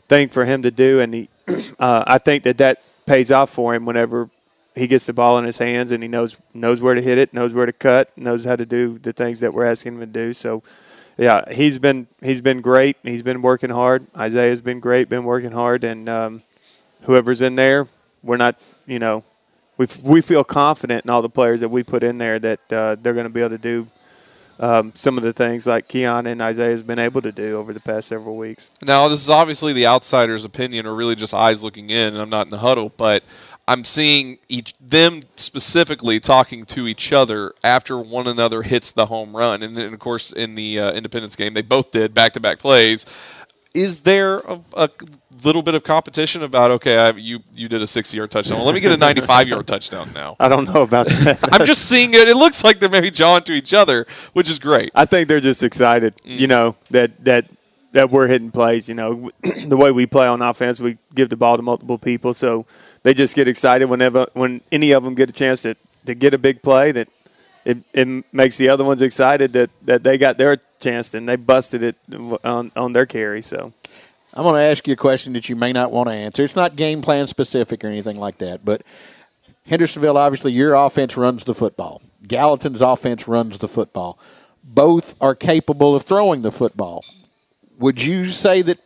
thing 0.07 0.29
for 0.29 0.45
him 0.45 0.61
to 0.61 0.71
do, 0.71 0.99
and 0.99 1.13
he 1.13 1.29
uh, 1.79 2.03
I 2.07 2.17
think 2.17 2.43
that 2.43 2.57
that 2.57 2.81
pays 3.05 3.31
off 3.31 3.49
for 3.49 3.73
him 3.73 3.85
whenever 3.85 4.29
he 4.77 4.87
gets 4.87 5.05
the 5.05 5.13
ball 5.13 5.37
in 5.37 5.45
his 5.45 5.57
hands 5.57 5.91
and 5.91 6.03
he 6.03 6.09
knows 6.09 6.37
knows 6.53 6.81
where 6.81 6.95
to 6.95 7.01
hit 7.01 7.17
it, 7.17 7.33
knows 7.33 7.53
where 7.53 7.65
to 7.65 7.73
cut, 7.73 8.15
knows 8.17 8.45
how 8.45 8.55
to 8.55 8.65
do 8.65 8.97
the 8.99 9.13
things 9.13 9.39
that 9.39 9.53
we're 9.53 9.65
asking 9.65 9.95
him 9.95 9.99
to 9.99 10.05
do. 10.05 10.33
So, 10.33 10.63
yeah, 11.17 11.51
he's 11.51 11.79
been 11.79 12.07
he's 12.21 12.41
been 12.41 12.61
great. 12.61 12.97
He's 13.03 13.23
been 13.23 13.41
working 13.41 13.69
hard. 13.69 14.07
Isaiah's 14.15 14.61
been 14.61 14.79
great, 14.79 15.09
been 15.09 15.23
working 15.23 15.51
hard, 15.51 15.83
and 15.83 16.07
um, 16.07 16.41
whoever's 17.01 17.41
in 17.41 17.55
there, 17.55 17.87
we're 18.23 18.37
not 18.37 18.59
you 18.85 18.99
know 18.99 19.23
we 19.77 19.87
we 20.03 20.21
feel 20.21 20.43
confident 20.43 21.05
in 21.05 21.09
all 21.09 21.21
the 21.21 21.29
players 21.29 21.61
that 21.61 21.69
we 21.69 21.83
put 21.83 22.03
in 22.03 22.17
there 22.17 22.39
that 22.39 22.73
uh, 22.73 22.95
they're 22.95 23.13
going 23.13 23.27
to 23.27 23.33
be 23.33 23.41
able 23.41 23.51
to 23.51 23.57
do. 23.57 23.87
Um, 24.59 24.91
some 24.95 25.19
of 25.19 25.23
the 25.23 25.33
things 25.33 25.67
like 25.67 25.87
Keon 25.87 26.25
and 26.25 26.41
Isaiah 26.41 26.71
has 26.71 26.81
been 26.81 26.97
able 26.97 27.21
to 27.21 27.31
do 27.31 27.57
over 27.57 27.73
the 27.73 27.79
past 27.79 28.07
several 28.07 28.37
weeks. 28.37 28.71
Now, 28.81 29.07
this 29.07 29.21
is 29.21 29.29
obviously 29.29 29.71
the 29.71 29.85
outsider's 29.85 30.45
opinion, 30.45 30.87
or 30.87 30.95
really 30.95 31.15
just 31.15 31.31
eyes 31.31 31.61
looking 31.61 31.91
in. 31.91 32.15
I'm 32.17 32.31
not 32.31 32.47
in 32.47 32.49
the 32.49 32.57
huddle, 32.57 32.91
but 32.97 33.23
I'm 33.67 33.83
seeing 33.83 34.37
each 34.47 34.73
them 34.79 35.23
specifically 35.35 36.19
talking 36.19 36.65
to 36.67 36.87
each 36.87 37.11
other 37.11 37.53
after 37.63 37.99
one 37.99 38.27
another 38.27 38.61
hits 38.61 38.91
the 38.91 39.07
home 39.07 39.35
run, 39.35 39.61
and, 39.63 39.77
and 39.77 39.93
of 39.93 39.99
course 39.99 40.31
in 40.31 40.55
the 40.55 40.79
uh, 40.79 40.91
Independence 40.93 41.35
game 41.35 41.53
they 41.53 41.61
both 41.61 41.91
did 41.91 42.13
back 42.13 42.33
to 42.33 42.39
back 42.39 42.59
plays. 42.59 43.05
Is 43.73 43.99
there 43.99 44.37
a, 44.37 44.59
a, 44.73 44.89
little 45.43 45.61
bit 45.61 45.75
of 45.75 45.83
competition 45.83 46.43
about 46.43 46.71
okay, 46.71 46.97
I, 46.97 47.09
you 47.11 47.39
you 47.53 47.67
did 47.67 47.81
a 47.81 47.87
60 47.87 48.15
yard 48.17 48.31
touchdown. 48.31 48.57
Well, 48.57 48.65
let 48.65 48.75
me 48.75 48.81
get 48.81 48.91
a 48.91 48.97
95 48.97 49.47
yard 49.47 49.67
touchdown 49.67 50.09
now. 50.13 50.35
I 50.39 50.49
don't 50.49 50.65
know 50.65 50.81
about 50.81 51.07
that. 51.07 51.39
I'm 51.53 51.65
just 51.65 51.85
seeing 51.85 52.13
it. 52.13 52.27
It 52.27 52.37
looks 52.37 52.63
like 52.63 52.79
they're 52.79 52.89
maybe 52.89 53.11
jawing 53.11 53.43
to 53.43 53.53
each 53.53 53.73
other, 53.73 54.07
which 54.33 54.49
is 54.49 54.59
great. 54.59 54.91
I 54.95 55.05
think 55.05 55.27
they're 55.27 55.39
just 55.39 55.63
excited. 55.63 56.15
Mm. 56.25 56.39
You 56.39 56.47
know 56.47 56.75
that 56.91 57.23
that 57.25 57.45
that 57.93 58.09
we're 58.09 58.27
hitting 58.27 58.51
plays. 58.51 58.89
You 58.89 58.95
know 58.95 59.31
the 59.65 59.77
way 59.77 59.91
we 59.91 60.05
play 60.05 60.27
on 60.27 60.41
offense, 60.41 60.79
we 60.79 60.97
give 61.13 61.29
the 61.29 61.37
ball 61.37 61.55
to 61.57 61.61
multiple 61.61 61.97
people, 61.97 62.33
so 62.33 62.65
they 63.07 63.13
just 63.13 63.37
get 63.37 63.47
excited 63.47 63.85
whenever 63.85 64.27
when 64.33 64.59
any 64.69 64.91
of 64.91 65.01
them 65.01 65.15
get 65.15 65.29
a 65.29 65.31
chance 65.31 65.61
to, 65.61 65.77
to 66.05 66.13
get 66.13 66.33
a 66.33 66.37
big 66.37 66.61
play 66.61 66.91
that 66.91 67.07
it, 67.63 67.77
it 67.93 68.25
makes 68.33 68.57
the 68.57 68.67
other 68.67 68.83
ones 68.83 69.01
excited 69.01 69.53
that, 69.53 69.69
that 69.85 70.03
they 70.03 70.17
got 70.17 70.37
their 70.37 70.57
chance 70.81 71.13
and 71.13 71.29
they 71.29 71.37
busted 71.37 71.83
it 71.83 71.95
on, 72.43 72.69
on 72.75 72.91
their 72.91 73.05
carry. 73.05 73.41
So 73.41 73.71
I'm 74.33 74.43
going 74.43 74.55
to 74.55 74.61
ask 74.61 74.85
you 74.89 74.93
a 74.93 74.97
question 74.97 75.31
that 75.33 75.47
you 75.47 75.55
may 75.55 75.71
not 75.71 75.89
want 75.89 76.09
to 76.09 76.15
answer. 76.15 76.43
It's 76.43 76.57
not 76.57 76.75
game 76.75 77.01
plan 77.01 77.27
specific 77.27 77.81
or 77.85 77.87
anything 77.87 78.17
like 78.17 78.39
that, 78.39 78.65
but 78.65 78.81
Hendersonville, 79.67 80.17
obviously, 80.17 80.51
your 80.51 80.73
offense 80.73 81.15
runs 81.15 81.45
the 81.45 81.53
football. 81.53 82.01
Gallatin's 82.27 82.81
offense 82.81 83.25
runs 83.25 83.57
the 83.57 83.69
football. 83.69 84.19
Both 84.65 85.15
are 85.21 85.33
capable 85.33 85.95
of 85.95 86.03
throwing 86.03 86.41
the 86.41 86.51
football. 86.51 87.05
Would 87.79 88.01
you 88.01 88.25
say 88.25 88.61
that 88.63 88.79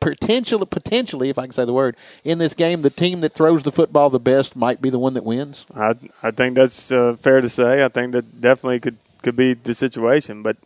potentially, 0.00 0.66
potentially, 0.66 1.30
if 1.30 1.38
I 1.38 1.42
can 1.42 1.52
say 1.52 1.64
the 1.64 1.72
word, 1.72 1.96
in 2.24 2.38
this 2.38 2.54
game, 2.54 2.82
the 2.82 2.90
team 2.90 3.20
that 3.20 3.32
throws 3.32 3.62
the 3.62 3.72
football 3.72 4.10
the 4.10 4.20
best 4.20 4.56
might 4.56 4.80
be 4.80 4.90
the 4.90 4.98
one 4.98 5.14
that 5.14 5.24
wins? 5.24 5.66
I, 5.74 5.94
I 6.22 6.30
think 6.30 6.56
that's 6.56 6.90
uh, 6.92 7.16
fair 7.16 7.40
to 7.40 7.48
say. 7.48 7.84
I 7.84 7.88
think 7.88 8.12
that 8.12 8.40
definitely 8.40 8.80
could, 8.80 8.98
could 9.22 9.36
be 9.36 9.54
the 9.54 9.74
situation. 9.74 10.42
But 10.42 10.56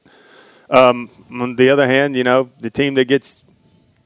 um, 0.71 1.11
on 1.31 1.57
the 1.57 1.69
other 1.69 1.87
hand, 1.87 2.17
you 2.17 2.25
know, 2.25 2.51
the 2.61 2.71
team 2.71 2.95
that 2.95 3.07
gets 3.07 3.45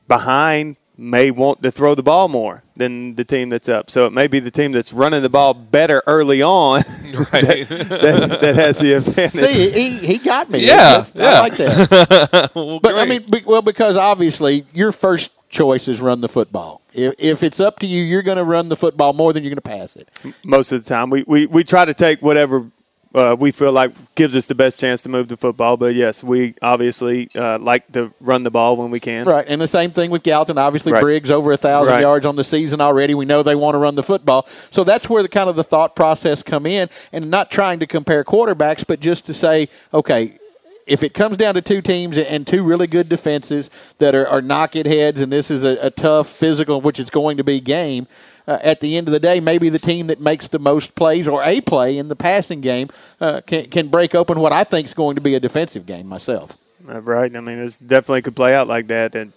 behind 0.09 0.77
may 1.01 1.31
want 1.31 1.63
to 1.63 1.71
throw 1.71 1.95
the 1.95 2.03
ball 2.03 2.29
more 2.29 2.63
than 2.77 3.15
the 3.15 3.25
team 3.25 3.49
that's 3.49 3.69
up. 3.69 3.91
So 3.91 4.07
it 4.07 4.13
may 4.13 4.27
be 4.27 4.39
the 4.39 4.51
team 4.51 4.73
that's 4.73 4.93
running 4.93 5.23
the 5.23 5.31
ball 5.31 5.55
better 5.55 6.03
early 6.07 6.43
on 6.43 6.83
right. 7.15 7.67
that, 7.67 7.87
that, 7.89 8.41
that, 8.41 8.55
has 8.55 8.79
the 8.79 8.95
advantage. 8.95 9.41
See, 9.41 9.71
he, 9.71 9.97
he 10.07 10.19
got 10.19 10.51
me. 10.51 10.67
Yeah, 10.67 11.05
yeah. 11.15 11.25
I 11.25 11.41
like 11.41 11.57
that. 11.57 12.51
well, 12.55 12.81
but 12.81 12.93
great. 12.93 13.01
I 13.01 13.05
mean, 13.07 13.45
well, 13.47 13.63
because 13.63 13.97
obviously 13.97 14.67
your 14.75 14.93
first 14.93 15.33
choice 15.49 15.89
is 15.89 16.01
run 16.01 16.21
the 16.21 16.29
football. 16.29 16.83
If, 16.93 17.15
if 17.19 17.43
it's 17.43 17.61
up 17.61 17.79
to 17.81 17.87
you, 17.87 18.03
you're 18.03 18.23
going 18.23 18.37
to 18.37 18.45
run 18.45 18.69
the 18.69 18.77
football 18.77 19.13
more 19.15 19.33
than 19.33 19.43
you're 19.43 19.51
going 19.51 19.57
to 19.57 19.63
pass 19.63 19.97
it. 19.97 20.09
Most 20.45 20.71
of 20.71 20.85
the 20.85 20.89
time, 20.89 21.09
we, 21.09 21.25
we, 21.27 21.47
we 21.47 21.65
try 21.65 21.85
to 21.85 21.95
take 21.95 22.21
whatever 22.21 22.71
uh, 23.15 23.37
we 23.39 23.51
feel 23.51 23.73
like 23.73 23.93
gives 24.15 24.37
us 24.37 24.47
the 24.47 24.55
best 24.55 24.79
chance 24.79 25.03
to 25.03 25.09
move 25.09 25.29
the 25.29 25.37
football. 25.37 25.77
But 25.77 25.95
yes, 25.95 26.23
we 26.23 26.55
obviously 26.63 27.29
uh, 27.35 27.59
like 27.59 27.91
to 27.93 28.13
run 28.21 28.43
the 28.43 28.51
ball 28.51 28.77
when 28.77 28.91
we 28.91 29.01
can. 29.01 29.27
Right, 29.27 29.45
and 29.49 29.61
the 29.61 29.69
same 29.69 29.91
thing 29.91 30.11
with 30.11 30.23
Gallatin. 30.23 30.59
Obviously, 30.59 30.93
right. 30.93 31.01
Briggs 31.01 31.31
over 31.31 31.53
a 31.53 31.57
thousand 31.57 31.95
right. 31.95 32.01
yards 32.03 32.27
on 32.27 32.37
the 32.37 32.45
season 32.45 32.81
already. 32.81 33.15
We 33.15 33.25
know 33.25 33.43
they 33.43 33.55
want 33.55 33.75
to 33.75 33.79
run 33.79 33.95
the 33.95 34.03
football, 34.03 34.47
so 34.71 34.85
that's 34.85 35.09
where 35.09 35.23
the 35.23 35.29
kind 35.29 35.51
of 35.51 35.57
the 35.57 35.65
thought 35.65 35.97
process 35.97 36.43
come 36.43 36.67
in, 36.67 36.89
and 37.13 37.31
not 37.31 37.51
trying 37.51 37.81
to 37.81 37.87
compare 37.87 38.25
quarterbacks, 38.25 38.87
but 38.87 39.01
just 39.01 39.27
to 39.27 39.35
say, 39.35 39.69
okay, 39.93 40.39
if 40.87 41.03
it 41.03 41.15
comes 41.15 41.37
down 41.37 41.55
to 41.55 41.63
two 41.63 41.81
teams 41.81 42.19
and 42.19 42.47
two 42.47 42.65
really 42.65 42.89
good 42.89 43.09
defenses 43.09 43.71
that 43.99 44.15
are, 44.15 44.27
are 44.27 44.43
knock 44.43 44.75
it 44.75 44.87
heads, 44.87 45.21
and 45.21 45.31
this 45.31 45.51
is 45.51 45.65
a, 45.65 45.79
a 45.87 45.91
tough 45.91 46.29
physical, 46.29 46.81
which 46.81 46.99
it's 46.99 47.11
going 47.11 47.37
to 47.37 47.45
be 47.45 47.61
game. 47.61 48.09
Uh, 48.51 48.59
at 48.65 48.81
the 48.81 48.97
end 48.97 49.07
of 49.07 49.13
the 49.13 49.21
day, 49.21 49.39
maybe 49.39 49.69
the 49.69 49.79
team 49.79 50.09
that 50.09 50.21
makes 50.21 50.49
the 50.49 50.59
most 50.59 50.97
plays 50.97 51.29
or 51.29 51.41
a 51.45 51.61
play 51.61 51.97
in 51.97 52.09
the 52.09 52.17
passing 52.17 52.61
game 52.61 52.89
uh, 53.21 53.41
can, 53.47 53.65
can 53.67 53.87
break 53.87 54.13
open 54.13 54.41
what 54.41 54.53
I 54.53 54.65
think 54.65 54.87
is 54.87 54.95
going 54.95 55.15
to 55.15 55.21
be 55.21 55.37
a 55.37 55.41
defensive 55.41 55.87
game 55.87 56.09
myself. 56.09 56.57
Uh, 56.89 57.01
right. 57.01 57.37
I 57.37 57.39
mean, 57.39 57.61
it 57.61 57.79
definitely 57.87 58.23
could 58.23 58.35
play 58.35 58.53
out 58.53 58.67
like 58.67 58.89
that, 58.89 59.15
and 59.15 59.33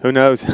who 0.00 0.12
knows? 0.12 0.46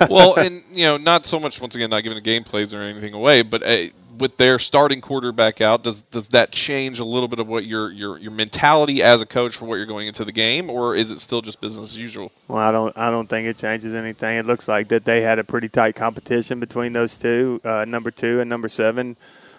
well, 0.10 0.34
and 0.34 0.62
you 0.70 0.84
know, 0.84 0.98
not 0.98 1.24
so 1.24 1.40
much 1.40 1.58
once 1.58 1.74
again 1.74 1.88
not 1.88 2.02
giving 2.02 2.16
the 2.16 2.20
game 2.20 2.44
plays 2.44 2.74
or 2.74 2.82
anything 2.82 3.14
away, 3.14 3.40
but 3.40 3.62
uh, 3.62 3.86
with 4.18 4.36
their 4.36 4.58
starting 4.58 5.00
quarterback 5.00 5.60
out, 5.60 5.82
does 5.82 6.02
does 6.02 6.28
that 6.28 6.52
change 6.52 6.98
a 6.98 7.04
little 7.04 7.28
bit 7.28 7.38
of 7.38 7.48
what 7.48 7.64
your 7.64 7.90
your 7.90 8.18
your 8.18 8.30
mentality 8.30 9.02
as 9.02 9.20
a 9.20 9.26
coach 9.26 9.56
for 9.56 9.64
what 9.64 9.76
you're 9.76 9.86
going 9.86 10.06
into 10.06 10.24
the 10.24 10.32
game, 10.32 10.70
or 10.70 10.94
is 10.94 11.10
it 11.10 11.20
still 11.20 11.42
just 11.42 11.60
business 11.60 11.90
as 11.90 11.96
usual? 11.96 12.32
Well, 12.46 12.58
I 12.58 12.72
don't 12.72 12.96
I 12.96 13.10
don't 13.10 13.28
think 13.28 13.46
it 13.46 13.56
changes 13.56 13.94
anything. 13.94 14.38
It 14.38 14.46
looks 14.46 14.68
like 14.68 14.88
that 14.88 15.04
they 15.04 15.22
had 15.22 15.38
a 15.38 15.44
pretty 15.44 15.68
tight 15.68 15.94
competition 15.94 16.60
between 16.60 16.92
those 16.92 17.16
two, 17.16 17.60
uh, 17.64 17.84
number 17.86 18.10
two 18.10 18.40
and 18.40 18.48
number 18.48 18.68
seven, 18.68 19.16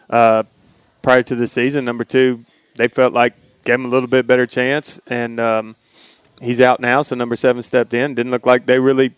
uh, 0.09 0.43
prior 1.01 1.23
to 1.23 1.35
the 1.35 1.47
season. 1.47 1.85
Number 1.85 2.03
two, 2.03 2.45
they 2.75 2.87
felt 2.87 3.13
like 3.13 3.33
gave 3.63 3.75
him 3.75 3.85
a 3.85 3.89
little 3.89 4.07
bit 4.09 4.27
better 4.27 4.45
chance, 4.45 4.99
and 5.07 5.39
um, 5.39 5.75
he's 6.41 6.61
out 6.61 6.79
now. 6.79 7.01
So 7.01 7.15
number 7.15 7.35
seven 7.35 7.61
stepped 7.61 7.93
in. 7.93 8.15
Didn't 8.15 8.31
look 8.31 8.45
like 8.45 8.65
they 8.65 8.79
really 8.79 9.13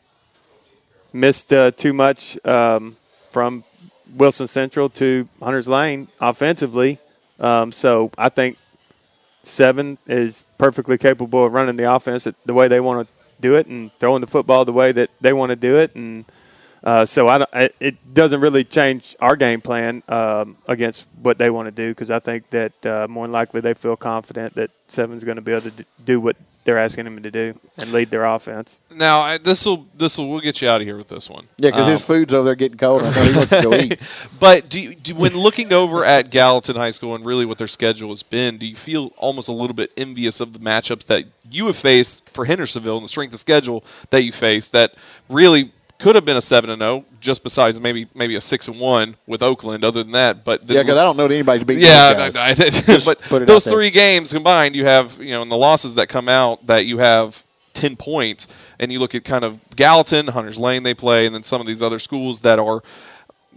missed 1.14 1.52
uh, 1.52 1.72
too 1.72 1.94
much 1.94 2.38
um, 2.46 2.96
from 3.30 3.64
Wilson 4.16 4.48
Central 4.48 4.90
to 4.90 5.28
Hunters 5.42 5.68
Lane 5.68 6.08
offensively. 6.20 7.00
Um, 7.40 7.72
so 7.72 8.12
I 8.18 8.30
think 8.30 8.58
seven 9.44 9.98
is 10.08 10.46
perfectly 10.58 10.98
capable 10.98 11.46
of 11.46 11.54
running 11.54 11.76
the 11.76 11.92
offense 11.92 12.28
the 12.46 12.54
way 12.54 12.68
they 12.68 12.80
want 12.80 13.08
to 13.08 13.14
do 13.40 13.56
it 13.56 13.68
and 13.68 13.92
throwing 13.94 14.22
the 14.22 14.28
football 14.28 14.66
the 14.66 14.74
way 14.74 14.92
that 14.92 15.10
they 15.20 15.34
want 15.34 15.50
to 15.50 15.56
do 15.56 15.80
it. 15.80 15.96
And 15.96 16.26
uh, 16.84 17.06
so 17.06 17.28
I 17.28 17.40
don't, 17.40 17.50
it 17.80 18.14
doesn't 18.14 18.42
really 18.42 18.64
change 18.64 19.16
our 19.20 19.36
game 19.36 19.62
plan 19.62 20.04
um, 20.08 20.58
against 20.68 21.08
what 21.22 21.38
they 21.38 21.50
want 21.50 21.68
to 21.68 21.72
do 21.72 21.90
because 21.90 22.10
I 22.10 22.20
think 22.20 22.50
that 22.52 22.86
uh, 22.86 23.08
more 23.10 23.26
than 23.26 23.32
likely 23.32 23.62
they 23.62 23.74
feel 23.74 23.96
confident 23.96 24.56
that 24.56 24.72
seven's 24.88 25.24
going 25.24 25.36
to 25.36 25.42
be 25.42 25.52
able 25.52 25.70
to 25.70 25.86
do 26.04 26.20
what 26.20 26.38
they're 26.64 26.78
asking 26.78 27.08
him 27.08 27.22
to 27.22 27.32
do 27.32 27.60
and 27.78 27.92
lead 27.92 28.10
their 28.12 28.26
offense. 28.26 28.82
Now 28.92 29.38
this 29.38 29.66
will 29.66 29.88
this 29.96 30.18
will 30.18 30.30
we'll 30.30 30.42
get 30.42 30.62
you 30.62 30.70
out 30.70 30.82
of 30.82 30.88
here 30.88 30.98
with 30.98 31.08
this 31.08 31.30
one. 31.30 31.48
Yeah, 31.58 31.72
because 31.72 31.86
um, 31.86 31.92
his 31.92 32.02
food's 32.02 32.34
over 32.34 32.46
there 32.46 32.56
getting 32.56 32.78
cold. 32.78 33.04
I 33.04 33.14
know 33.14 33.24
he 33.24 33.36
wants 33.36 33.52
to 33.52 33.62
go 33.62 33.74
eat. 33.76 34.00
But 34.40 34.70
do, 34.70 34.80
you, 34.80 34.96
do 34.96 35.16
when 35.16 35.36
looking 35.36 35.74
over 35.74 36.06
at 36.06 36.30
Gallatin 36.30 36.76
High 36.76 36.92
School 36.92 37.16
and 37.16 37.26
really 37.26 37.46
what 37.46 37.58
their 37.58 37.68
schedule 37.68 38.10
has 38.10 38.24
been, 38.24 38.58
do 38.58 38.66
you 38.66 38.76
feel 38.76 39.12
almost 39.18 39.48
a 39.48 39.54
little 39.54 39.76
bit 39.76 39.92
envious 39.98 40.40
of 40.40 40.54
the 40.54 40.60
matchups 40.60 41.06
that 41.08 41.26
you 41.50 41.68
have 41.68 41.78
faced 41.78 42.30
for 42.30 42.46
Hendersonville 42.46 42.98
and 42.98 43.04
the 43.04 43.10
strength 43.10 43.34
of 43.34 43.40
schedule 43.40 43.84
that 44.10 44.24
you 44.24 44.32
face 44.32 44.68
that 44.70 44.94
really 45.30 45.72
could 46.02 46.16
have 46.16 46.26
been 46.26 46.38
a 46.38 46.42
seven 46.42 46.72
and 46.72 46.82
zero, 46.82 46.92
oh, 46.92 47.06
just 47.20 47.44
besides 47.44 47.80
maybe 47.80 48.08
maybe 48.16 48.36
a 48.36 48.42
six 48.42 48.68
and 48.68 48.80
one 48.80 49.16
with 49.28 49.44
Oakland. 49.44 49.86
Other 49.86 50.04
than 50.04 50.14
that, 50.14 50.44
but 50.44 50.64
yeah, 50.64 50.82
because 50.82 50.98
I 50.98 51.04
don't 51.04 51.16
know 51.16 51.28
that 51.28 51.34
anybody's 51.34 51.64
beating. 51.64 51.86
Yeah, 51.86 52.30
I, 52.36 52.50
I, 52.50 53.16
but 53.30 53.48
those 53.48 53.64
three 53.64 53.92
games 53.92 54.34
combined, 54.34 54.76
you 54.76 54.86
have 54.86 55.18
you 55.20 55.32
know, 55.32 55.44
in 55.44 55.50
the 55.50 55.58
losses 55.58 55.96
that 55.96 56.10
come 56.10 56.28
out, 56.28 56.66
that 56.68 56.86
you 56.86 56.98
have 56.98 57.44
ten 57.74 57.96
points, 57.96 58.48
and 58.80 58.92
you 58.92 59.00
look 59.00 59.14
at 59.14 59.24
kind 59.24 59.46
of 59.46 59.60
Gallatin, 59.76 60.28
Hunters 60.28 60.58
Lane 60.58 60.84
they 60.84 60.96
play, 60.96 61.28
and 61.28 61.36
then 61.36 61.44
some 61.44 61.62
of 61.62 61.68
these 61.68 61.84
other 61.84 62.00
schools 62.00 62.40
that 62.42 62.58
are 62.58 62.82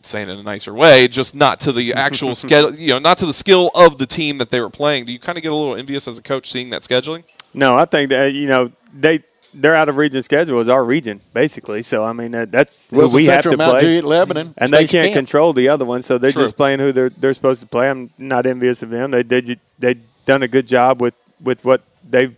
saying 0.02 0.28
in 0.28 0.38
a 0.38 0.42
nicer 0.42 0.74
way, 0.74 1.08
just 1.08 1.34
not 1.34 1.60
to 1.60 1.72
the 1.72 1.94
actual 1.94 2.34
schedule, 2.34 2.74
you 2.74 2.88
know, 2.88 2.98
not 2.98 3.16
to 3.18 3.26
the 3.26 3.34
skill 3.34 3.70
of 3.74 3.96
the 3.96 4.06
team 4.06 4.36
that 4.38 4.50
they 4.50 4.60
were 4.60 4.70
playing. 4.70 5.06
Do 5.06 5.12
you 5.12 5.18
kind 5.18 5.38
of 5.38 5.42
get 5.42 5.50
a 5.50 5.54
little 5.54 5.76
envious 5.76 6.06
as 6.06 6.18
a 6.18 6.22
coach 6.22 6.50
seeing 6.50 6.70
that 6.70 6.82
scheduling? 6.82 7.24
No, 7.54 7.76
I 7.76 7.86
think 7.86 8.10
that 8.10 8.34
you 8.34 8.48
know 8.48 8.70
they 8.92 9.24
they're 9.54 9.74
out 9.74 9.88
of 9.88 9.96
region 9.96 10.22
schedule 10.22 10.60
is 10.60 10.68
our 10.68 10.84
region 10.84 11.20
basically. 11.32 11.82
So 11.82 12.02
I 12.02 12.12
mean 12.12 12.32
that's 12.50 12.90
who 12.90 13.08
we 13.08 13.24
Central, 13.24 13.32
have 13.34 13.42
to 13.44 13.56
Mount 13.56 13.70
play, 13.72 13.80
Juliet, 13.80 14.04
Lebanon, 14.04 14.54
and 14.58 14.72
they 14.72 14.86
can't 14.86 15.12
control 15.12 15.52
the 15.52 15.68
other 15.68 15.84
one. 15.84 16.02
So 16.02 16.18
they're 16.18 16.32
True. 16.32 16.42
just 16.42 16.56
playing 16.56 16.80
who 16.80 16.92
they're 16.92 17.10
they're 17.10 17.34
supposed 17.34 17.60
to 17.60 17.66
play. 17.66 17.88
I'm 17.88 18.10
not 18.18 18.46
envious 18.46 18.82
of 18.82 18.90
them. 18.90 19.10
They 19.10 19.22
did 19.22 19.60
they 19.78 19.96
done 20.24 20.42
a 20.42 20.48
good 20.48 20.66
job 20.66 21.00
with 21.00 21.14
with 21.40 21.64
what 21.64 21.82
they've 22.08 22.36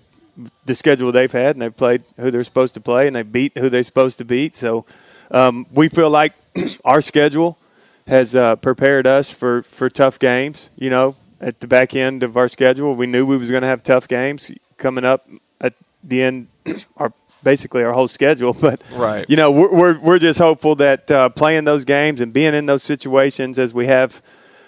the 0.67 0.75
schedule 0.75 1.13
they've 1.13 1.33
had, 1.33 1.57
and 1.57 1.63
they've 1.63 1.77
played 1.77 2.03
who 2.19 2.31
they're 2.31 2.45
supposed 2.45 2.75
to 2.75 2.81
play, 2.81 3.07
and 3.07 3.17
they 3.17 3.23
beat 3.23 3.57
who 3.57 3.69
they're 3.69 3.83
supposed 3.83 4.19
to 4.19 4.25
beat. 4.25 4.55
So 4.55 4.85
um, 5.31 5.67
we 5.73 5.89
feel 5.89 6.11
like 6.11 6.35
our 6.85 7.01
schedule 7.01 7.59
has 8.07 8.35
uh, 8.37 8.57
prepared 8.57 9.07
us 9.07 9.33
for 9.33 9.63
for 9.63 9.89
tough 9.89 10.19
games. 10.19 10.71
You 10.77 10.91
know, 10.91 11.17
at 11.41 11.61
the 11.61 11.67
back 11.67 11.95
end 11.95 12.23
of 12.23 12.37
our 12.37 12.49
schedule, 12.49 12.95
we 12.95 13.07
knew 13.07 13.25
we 13.25 13.37
was 13.37 13.51
going 13.51 13.63
to 13.63 13.69
have 13.69 13.83
tough 13.83 14.09
games 14.09 14.51
coming 14.77 15.05
up 15.05 15.29
at 15.61 15.75
the 16.03 16.23
end. 16.23 16.49
Our 16.97 17.13
basically 17.43 17.83
our 17.85 17.93
whole 17.93 18.09
schedule. 18.09 18.57
But 18.61 18.83
right. 18.95 19.25
you 19.29 19.37
know, 19.37 19.51
we're 19.51 19.73
we're, 19.73 19.99
we're 20.01 20.19
just 20.19 20.39
hopeful 20.39 20.75
that 20.77 21.11
uh, 21.11 21.29
playing 21.31 21.65
those 21.65 21.85
games 21.85 22.21
and 22.21 22.33
being 22.33 22.55
in 22.55 22.67
those 22.67 22.83
situations 22.83 23.59
as 23.59 23.73
we 23.73 23.87
have 23.87 24.23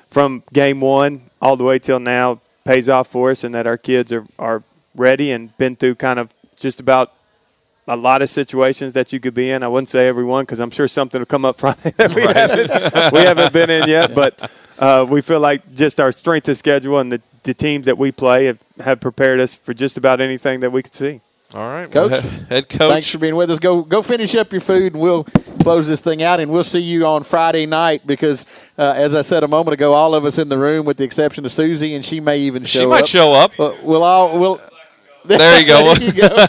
from 0.09 0.42
game 0.53 0.80
one 0.80 1.22
all 1.42 1.57
the 1.57 1.64
way 1.64 1.78
till 1.78 2.01
now 2.01 2.40
pays 2.64 2.88
off 2.88 3.09
for 3.09 3.30
us, 3.30 3.44
and 3.44 3.55
that 3.55 3.66
our 3.66 3.78
kids 3.78 4.12
are 4.12 4.26
are 4.38 4.62
ready 4.94 5.30
and 5.30 5.57
been 5.59 5.76
through 5.76 5.94
kind 5.94 6.18
of 6.18 6.32
just 6.57 6.80
about 6.80 7.12
a 7.88 7.96
lot 7.96 8.20
of 8.20 8.28
situations 8.28 8.92
that 8.92 9.12
you 9.12 9.18
could 9.18 9.34
be 9.34 9.51
in. 9.51 9.62
I 9.62 9.68
wouldn't 9.68 9.88
say 9.88 10.07
everyone 10.07 10.44
because 10.44 10.61
I'm 10.61 10.70
sure 10.70 10.86
something 10.86 11.18
will 11.20 11.26
come 11.26 11.44
up 11.44 11.59
Friday 11.59 11.90
that 11.96 12.14
we, 12.14 12.24
right. 12.24 12.36
haven't, 12.36 13.12
we 13.12 13.20
haven't 13.20 13.53
been 13.53 13.70
in 13.70 13.88
yet. 13.88 14.14
But 14.14 14.53
uh, 14.78 15.07
we 15.09 15.22
feel 15.22 15.40
like 15.40 15.74
just 15.74 15.99
our 15.99 16.12
strength 16.12 16.49
of 16.49 16.59
schedule 16.59 16.99
and 16.99 17.11
the, 17.11 17.22
the 17.44 17.55
teams 17.55 17.86
that 17.86 17.96
we 17.96 18.12
play 18.12 18.44
have, 18.44 18.62
have 18.80 19.01
prepared 19.01 19.40
us 19.40 19.55
for 19.55 19.72
just 19.72 19.96
about 19.96 20.20
anything 20.20 20.61
that 20.61 20.70
we 20.70 20.82
could 20.82 20.92
see. 20.92 21.22
All 21.55 21.66
right, 21.66 21.90
coach. 21.90 22.11
Well, 22.11 22.32
head 22.51 22.68
coach. 22.68 22.90
Thanks 22.90 23.09
for 23.09 23.16
being 23.16 23.34
with 23.34 23.51
us. 23.51 23.59
Go 23.59 23.80
go 23.80 24.03
finish 24.03 24.34
up 24.34 24.53
your 24.53 24.61
food, 24.61 24.92
and 24.92 25.03
we'll 25.03 25.24
close 25.62 25.88
this 25.88 26.03
thing 26.03 26.22
out. 26.22 26.40
And 26.40 26.53
we'll 26.53 26.62
see 26.62 26.78
you 26.80 27.07
on 27.07 27.22
Friday 27.22 27.64
night 27.64 28.07
because, 28.07 28.44
uh, 28.76 28.92
as 28.94 29.14
I 29.14 29.22
said 29.22 29.42
a 29.44 29.49
moment 29.49 29.72
ago, 29.72 29.94
all 29.94 30.14
of 30.14 30.26
us 30.26 30.36
in 30.36 30.51
the 30.51 30.59
room, 30.59 30.84
with 30.84 30.99
the 30.99 31.05
exception 31.05 31.46
of 31.46 31.53
Susie, 31.53 31.94
and 31.94 32.05
she 32.05 32.20
may 32.20 32.38
even 32.40 32.64
show 32.64 32.92
up. 32.92 33.07
she 33.09 33.18
up. 33.18 33.30
might 33.30 33.59
show 33.59 33.64
up. 33.64 33.74
Uh, 33.80 33.82
we'll 33.82 34.05
all 34.05 34.38
we'll. 34.38 34.61
There 35.24 35.61
you 35.61 35.66
go. 35.66 35.94
there 35.94 36.05
you 36.05 36.12
go. 36.12 36.46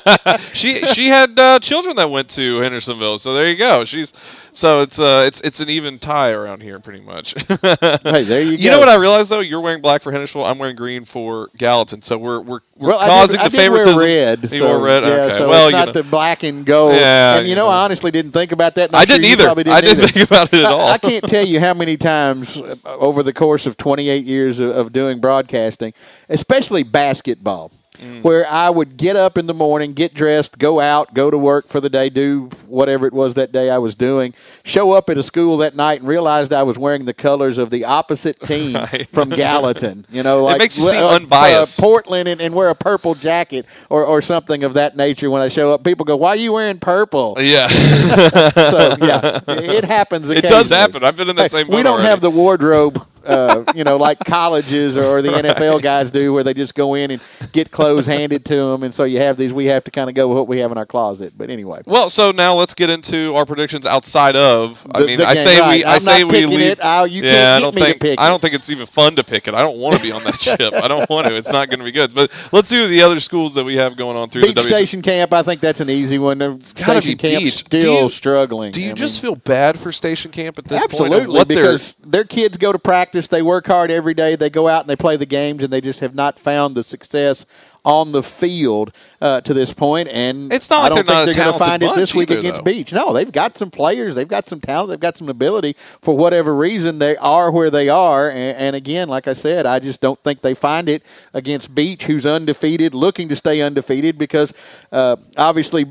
she 0.53 0.85
she 0.87 1.07
had 1.07 1.37
uh, 1.37 1.59
children 1.59 1.95
that 1.97 2.09
went 2.11 2.29
to 2.31 2.59
Hendersonville, 2.59 3.19
so 3.19 3.33
there 3.33 3.49
you 3.49 3.57
go. 3.57 3.83
She's 3.83 4.13
so 4.51 4.81
it's 4.81 4.99
uh 4.99 5.23
it's 5.27 5.41
it's 5.41 5.59
an 5.59 5.69
even 5.69 5.99
tie 5.99 6.31
around 6.31 6.61
here, 6.61 6.79
pretty 6.79 7.01
much. 7.01 7.33
hey, 7.47 8.23
there 8.23 8.41
you 8.41 8.57
go. 8.57 8.63
You 8.63 8.69
know 8.69 8.79
what 8.79 8.89
I 8.89 8.95
realized 8.95 9.29
though? 9.29 9.39
You're 9.39 9.61
wearing 9.61 9.81
black 9.81 10.01
for 10.01 10.11
Hendersonville. 10.11 10.45
I'm 10.45 10.59
wearing 10.59 10.75
green 10.75 11.05
for 11.05 11.49
Gallatin. 11.57 12.01
So 12.01 12.17
we're 12.17 12.39
we're, 12.39 12.59
we're 12.75 12.89
well, 12.89 12.99
causing 12.99 13.39
I 13.39 13.43
did, 13.43 13.51
the 13.53 13.57
favoritism. 13.57 13.99
red. 13.99 14.43
You 14.43 14.59
so, 14.59 14.81
red. 14.81 15.03
Yeah, 15.03 15.09
okay. 15.09 15.37
so 15.37 15.49
well, 15.49 15.67
it's 15.67 15.73
not 15.73 15.87
know. 15.87 15.91
the 15.93 16.03
black 16.03 16.43
and 16.43 16.65
gold. 16.65 16.95
Yeah, 16.95 17.37
and 17.37 17.45
you, 17.45 17.51
you 17.51 17.55
know, 17.55 17.67
know, 17.67 17.71
I 17.71 17.83
honestly 17.83 18.11
didn't 18.11 18.31
think 18.31 18.51
about 18.51 18.75
that. 18.75 18.93
I 18.93 19.05
didn't 19.05 19.23
sure 19.23 19.31
either. 19.31 19.55
Didn't 19.55 19.73
I 19.73 19.81
didn't 19.81 20.03
either. 20.03 20.07
think 20.11 20.29
about 20.29 20.53
it 20.53 20.59
at 20.59 20.65
all. 20.65 20.87
I, 20.87 20.93
I 20.93 20.97
can't 20.97 21.27
tell 21.27 21.45
you 21.45 21.59
how 21.59 21.73
many 21.73 21.97
times 21.97 22.57
uh, 22.57 22.75
over 22.85 23.23
the 23.23 23.33
course 23.33 23.65
of 23.65 23.77
28 23.77 24.25
years 24.25 24.59
of, 24.59 24.69
of 24.75 24.93
doing 24.93 25.19
broadcasting, 25.19 25.93
especially 26.29 26.83
basketball 26.83 27.71
mm. 27.99 28.23
where 28.23 28.47
I 28.49 28.69
would 28.69 28.97
get 28.97 29.15
up 29.15 29.37
in 29.37 29.45
the 29.47 29.53
morning, 29.53 29.93
get 29.93 30.13
dressed, 30.13 30.57
go 30.57 30.79
out, 30.79 31.13
go 31.13 31.29
to 31.29 31.37
work 31.37 31.67
for 31.67 31.79
the 31.79 31.89
day, 31.89 32.09
do 32.09 32.49
whatever 32.67 33.05
it 33.05 33.13
was 33.13 33.33
that 33.35 33.51
day 33.51 33.69
I 33.69 33.77
was 33.77 33.95
doing, 33.95 34.33
show 34.63 34.91
up 34.91 35.09
at 35.09 35.17
a 35.17 35.23
school 35.23 35.57
that 35.57 35.75
night 35.75 35.99
and 35.99 36.07
realized 36.07 36.53
I 36.53 36.63
was 36.63 36.77
wearing 36.77 37.05
the 37.05 37.13
colors 37.13 37.57
of 37.57 37.69
the 37.69 37.85
opposite 37.85 38.39
team 38.43 38.75
right. 38.75 39.07
from 39.09 39.29
Gallatin. 39.29 40.05
You 40.09 40.23
know, 40.23 40.43
like 40.45 40.55
it 40.55 40.59
makes 40.59 40.77
you 40.77 40.87
seem 40.87 41.03
uh, 41.03 41.15
unbiased. 41.15 41.79
Uh, 41.79 41.81
Portland 41.81 42.27
and, 42.27 42.41
and, 42.41 42.55
wear 42.55 42.69
a 42.69 42.75
purple 42.75 43.15
jacket 43.15 43.65
or, 43.89 44.03
or 44.03 44.21
something 44.21 44.63
of 44.63 44.73
that 44.73 44.97
nature 44.97 45.29
when 45.29 45.41
I 45.41 45.47
show 45.47 45.71
up. 45.71 45.83
People 45.83 46.05
go, 46.05 46.15
Why 46.15 46.29
are 46.29 46.35
you 46.35 46.53
wearing 46.53 46.79
purple? 46.79 47.35
Yeah. 47.39 47.67
so, 48.49 48.95
yeah, 49.01 49.39
it 49.47 49.85
happens 49.85 50.29
It 50.29 50.41
does 50.41 50.69
happen. 50.69 51.03
I've 51.03 51.15
been 51.15 51.29
in 51.29 51.35
that 51.37 51.51
same 51.51 51.67
We 51.67 51.83
don't 51.83 51.93
already. 51.93 52.07
have 52.07 52.21
the 52.21 52.31
wardrobe 52.31 53.05
uh, 53.25 53.63
you 53.75 53.83
know, 53.83 53.97
like 53.97 54.19
colleges 54.19 54.97
or 54.97 55.21
the 55.21 55.29
NFL 55.43 55.81
guys 55.81 56.11
do, 56.11 56.33
where 56.33 56.43
they 56.43 56.53
just 56.53 56.75
go 56.75 56.95
in 56.95 57.11
and 57.11 57.21
get 57.51 57.71
clothes 57.71 58.05
handed 58.05 58.45
to 58.45 58.55
them, 58.55 58.83
and 58.83 58.93
so 58.93 59.03
you 59.03 59.19
have 59.19 59.37
these. 59.37 59.53
We 59.53 59.65
have 59.65 59.83
to 59.85 59.91
kind 59.91 60.09
of 60.09 60.15
go 60.15 60.27
with 60.27 60.37
what 60.37 60.47
we 60.47 60.59
have 60.59 60.71
in 60.71 60.77
our 60.77 60.85
closet. 60.85 61.33
But 61.37 61.49
anyway, 61.49 61.81
well, 61.85 62.09
so 62.09 62.31
now 62.31 62.55
let's 62.55 62.73
get 62.73 62.89
into 62.89 63.35
our 63.35 63.45
predictions 63.45 63.85
outside 63.85 64.35
of. 64.35 64.81
The, 64.83 64.97
I 64.97 65.05
mean, 65.05 65.21
I 65.21 65.35
say 65.35 65.59
right. 65.59 65.77
we, 65.77 65.83
I 65.83 65.95
I'm 65.95 66.01
say 66.01 66.23
we 66.23 66.45
leave. 66.45 66.59
It. 66.59 66.79
Oh, 66.81 67.03
you 67.05 67.23
yeah, 67.23 67.55
I 67.57 67.59
don't 67.59 67.73
think 67.73 68.03
I 68.19 68.29
don't 68.29 68.41
think 68.41 68.53
it's 68.53 68.69
even 68.69 68.85
fun 68.85 69.15
to 69.15 69.23
pick 69.23 69.47
it. 69.47 69.53
I 69.53 69.61
don't 69.61 69.77
want 69.77 69.97
to 69.97 70.01
be 70.01 70.11
on 70.11 70.23
that 70.23 70.35
ship. 70.39 70.73
I 70.73 70.87
don't 70.87 71.09
want 71.09 71.27
to. 71.27 71.35
It's 71.35 71.51
not 71.51 71.69
going 71.69 71.79
to 71.79 71.85
be 71.85 71.91
good. 71.91 72.13
But 72.13 72.31
let's 72.51 72.69
do 72.69 72.87
the 72.87 73.01
other 73.01 73.19
schools 73.19 73.53
that 73.55 73.63
we 73.63 73.75
have 73.75 73.95
going 73.97 74.17
on 74.17 74.29
through 74.29 74.43
Beech 74.43 74.55
the 74.55 74.61
Station 74.61 75.01
Camp. 75.01 75.33
I 75.33 75.43
think 75.43 75.61
that's 75.61 75.81
an 75.81 75.89
easy 75.89 76.19
one. 76.19 76.61
Station 76.61 77.17
Camp 77.17 77.47
still 77.47 78.03
you, 78.03 78.09
struggling. 78.09 78.71
Do 78.71 78.81
you 78.81 78.91
I 78.91 78.93
just 78.93 79.15
mean, 79.15 79.33
feel 79.33 79.35
bad 79.35 79.79
for 79.79 79.91
Station 79.91 80.31
Camp 80.31 80.57
at 80.57 80.65
this 80.65 80.81
absolutely, 80.81 81.25
point? 81.25 81.29
Absolutely, 81.29 81.55
because 81.55 81.95
their 82.05 82.23
kids 82.23 82.57
go 82.57 82.71
to 82.71 82.79
practice 82.79 83.18
practice, 83.19 83.27
they 83.27 83.41
work 83.41 83.67
hard 83.67 83.91
every 83.91 84.13
day, 84.13 84.35
they 84.35 84.49
go 84.49 84.67
out 84.67 84.81
and 84.81 84.89
they 84.89 84.95
play 84.95 85.17
the 85.17 85.25
games, 85.25 85.63
and 85.63 85.71
they 85.71 85.81
just 85.81 85.99
have 85.99 86.15
not 86.15 86.39
found 86.39 86.75
the 86.75 86.83
success 86.83 87.45
on 87.85 88.11
the 88.11 88.21
field 88.21 88.91
uh, 89.21 89.41
to 89.41 89.53
this 89.53 89.73
point. 89.73 90.09
and 90.09 90.51
It's 90.51 90.69
not 90.69 90.85
I 90.85 90.89
don't 90.89 91.05
they're 91.05 91.25
think 91.25 91.35
they're 91.35 91.45
going 91.45 91.53
to 91.53 91.59
find 91.59 91.81
it 91.81 91.95
this 91.95 92.13
week 92.13 92.29
either, 92.29 92.39
against 92.39 92.59
though. 92.63 92.71
Beech. 92.71 92.93
No, 92.93 93.13
they've 93.13 93.31
got 93.31 93.57
some 93.57 93.71
players, 93.71 94.15
they've 94.15 94.27
got 94.27 94.47
some 94.47 94.59
talent, 94.59 94.89
they've 94.89 94.99
got 94.99 95.17
some 95.17 95.29
ability. 95.29 95.75
For 96.01 96.15
whatever 96.15 96.53
reason, 96.55 96.99
they 96.99 97.15
are 97.17 97.51
where 97.51 97.69
they 97.69 97.89
are, 97.89 98.29
and, 98.29 98.57
and 98.57 98.75
again, 98.75 99.07
like 99.07 99.27
I 99.27 99.33
said, 99.33 99.65
I 99.65 99.79
just 99.79 100.01
don't 100.01 100.21
think 100.23 100.41
they 100.41 100.53
find 100.53 100.89
it 100.89 101.03
against 101.33 101.73
Beech, 101.73 102.03
who's 102.03 102.25
undefeated, 102.25 102.93
looking 102.93 103.29
to 103.29 103.35
stay 103.35 103.61
undefeated 103.61 104.17
because 104.17 104.53
uh, 104.91 105.15
obviously 105.37 105.85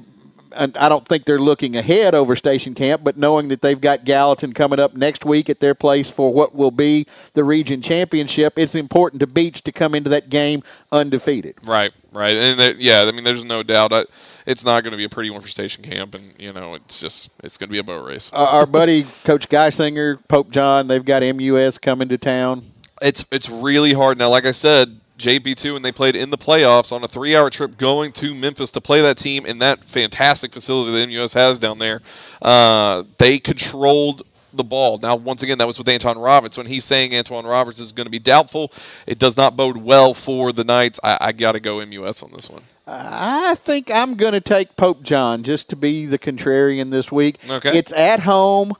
I 0.56 0.88
don't 0.88 1.06
think 1.06 1.24
they're 1.24 1.38
looking 1.38 1.76
ahead 1.76 2.14
over 2.14 2.36
Station 2.36 2.74
Camp, 2.74 3.02
but 3.04 3.16
knowing 3.16 3.48
that 3.48 3.62
they've 3.62 3.80
got 3.80 4.04
Gallatin 4.04 4.52
coming 4.52 4.78
up 4.78 4.94
next 4.94 5.24
week 5.24 5.50
at 5.50 5.60
their 5.60 5.74
place 5.74 6.10
for 6.10 6.32
what 6.32 6.54
will 6.54 6.70
be 6.70 7.06
the 7.34 7.44
region 7.44 7.82
championship, 7.82 8.58
it's 8.58 8.74
important 8.74 9.20
to 9.20 9.26
Beech 9.26 9.62
to 9.64 9.72
come 9.72 9.94
into 9.94 10.10
that 10.10 10.30
game 10.30 10.62
undefeated. 10.92 11.56
Right, 11.64 11.92
right, 12.12 12.36
and 12.36 12.60
that, 12.60 12.78
yeah, 12.78 13.02
I 13.02 13.12
mean, 13.12 13.24
there's 13.24 13.44
no 13.44 13.62
doubt 13.62 13.90
that 13.90 14.08
it's 14.46 14.64
not 14.64 14.82
going 14.82 14.92
to 14.92 14.96
be 14.96 15.04
a 15.04 15.08
pretty 15.08 15.30
one 15.30 15.42
for 15.42 15.48
Station 15.48 15.82
Camp, 15.82 16.14
and 16.14 16.32
you 16.38 16.52
know, 16.52 16.74
it's 16.74 17.00
just 17.00 17.30
it's 17.42 17.58
going 17.58 17.68
to 17.68 17.72
be 17.72 17.78
a 17.78 17.84
boat 17.84 18.06
race. 18.06 18.30
Uh, 18.32 18.48
our 18.50 18.66
buddy 18.66 19.06
Coach 19.24 19.48
Geisinger, 19.48 20.18
Pope 20.28 20.50
John, 20.50 20.88
they've 20.88 21.04
got 21.04 21.22
MUS 21.22 21.78
coming 21.78 22.08
to 22.08 22.18
town. 22.18 22.62
It's 23.02 23.24
it's 23.30 23.48
really 23.50 23.92
hard 23.92 24.18
now. 24.18 24.30
Like 24.30 24.46
I 24.46 24.52
said, 24.52 24.98
JP2 25.18 25.76
and 25.76 25.84
they 25.84 25.92
played 25.92 26.16
in 26.16 26.30
the 26.30 26.38
playoffs 26.38 26.92
on 26.92 27.04
a 27.04 27.08
three-hour 27.08 27.50
trip 27.50 27.76
going 27.76 28.12
to 28.12 28.34
Memphis 28.34 28.70
to 28.72 28.80
play 28.80 29.02
that 29.02 29.18
team 29.18 29.44
in 29.44 29.58
that 29.58 29.80
fantastic 29.80 30.52
facility 30.52 30.92
that 30.92 31.10
MUS 31.10 31.32
has 31.34 31.58
down 31.58 31.78
there. 31.78 32.00
Uh, 32.40 33.04
they 33.18 33.38
controlled 33.38 34.22
the 34.52 34.64
ball. 34.64 34.98
Now, 34.98 35.16
once 35.16 35.42
again, 35.42 35.58
that 35.58 35.66
was 35.66 35.78
with 35.78 35.88
Anton 35.88 36.18
Roberts. 36.18 36.56
When 36.56 36.66
he's 36.66 36.84
saying 36.84 37.14
Antoine 37.14 37.46
Roberts 37.46 37.80
is 37.80 37.92
going 37.92 38.06
to 38.06 38.10
be 38.10 38.18
doubtful, 38.18 38.72
it 39.06 39.18
does 39.18 39.36
not 39.36 39.56
bode 39.56 39.76
well 39.76 40.14
for 40.14 40.52
the 40.52 40.64
Knights. 40.64 40.98
I, 41.02 41.18
I 41.20 41.32
got 41.32 41.52
to 41.52 41.60
go 41.60 41.84
MUS 41.84 42.22
on 42.22 42.32
this 42.32 42.48
one. 42.48 42.62
I 42.86 43.54
think 43.56 43.90
I'm 43.90 44.14
going 44.14 44.32
to 44.32 44.40
take 44.40 44.76
Pope 44.76 45.02
John 45.02 45.42
just 45.42 45.68
to 45.70 45.76
be 45.76 46.06
the 46.06 46.18
contrarian 46.18 46.90
this 46.90 47.12
week. 47.12 47.36
Okay. 47.48 47.76
It's 47.76 47.92
at 47.92 48.20
home. 48.20 48.72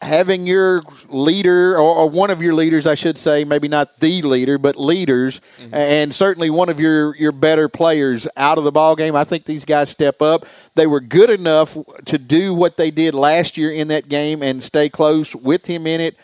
Having 0.00 0.46
your 0.46 0.82
leader, 1.08 1.76
or, 1.76 2.08
one 2.08 2.30
of 2.30 2.40
your 2.40 2.54
leaders, 2.54 2.86
I 2.86 2.94
should 2.94 3.18
say, 3.18 3.42
maybe 3.42 3.66
not 3.66 3.98
the 3.98 4.22
leader, 4.22 4.56
but 4.56 4.76
leaders, 4.76 5.40
mm-hmm. 5.60 5.74
and 5.74 6.14
certainly 6.14 6.50
one 6.50 6.68
of 6.68 6.78
your, 6.78 7.16
your 7.16 7.32
better 7.32 7.68
players 7.68 8.28
out 8.36 8.58
of 8.58 8.64
the 8.64 8.70
ball 8.70 8.94
game. 8.94 9.16
I 9.16 9.24
think 9.24 9.44
these 9.44 9.64
guys 9.64 9.90
step 9.90 10.22
up. 10.22 10.46
They 10.76 10.86
were 10.86 11.00
good 11.00 11.30
enough 11.30 11.76
to 12.06 12.16
do 12.16 12.54
what 12.54 12.76
they 12.76 12.92
did 12.92 13.14
last 13.14 13.56
year 13.56 13.72
in 13.72 13.88
that 13.88 14.08
game 14.08 14.40
and 14.40 14.62
stay 14.62 14.88
close 14.88 15.34
with 15.34 15.66
him 15.66 15.84
in 15.86 16.00
it. 16.00 16.16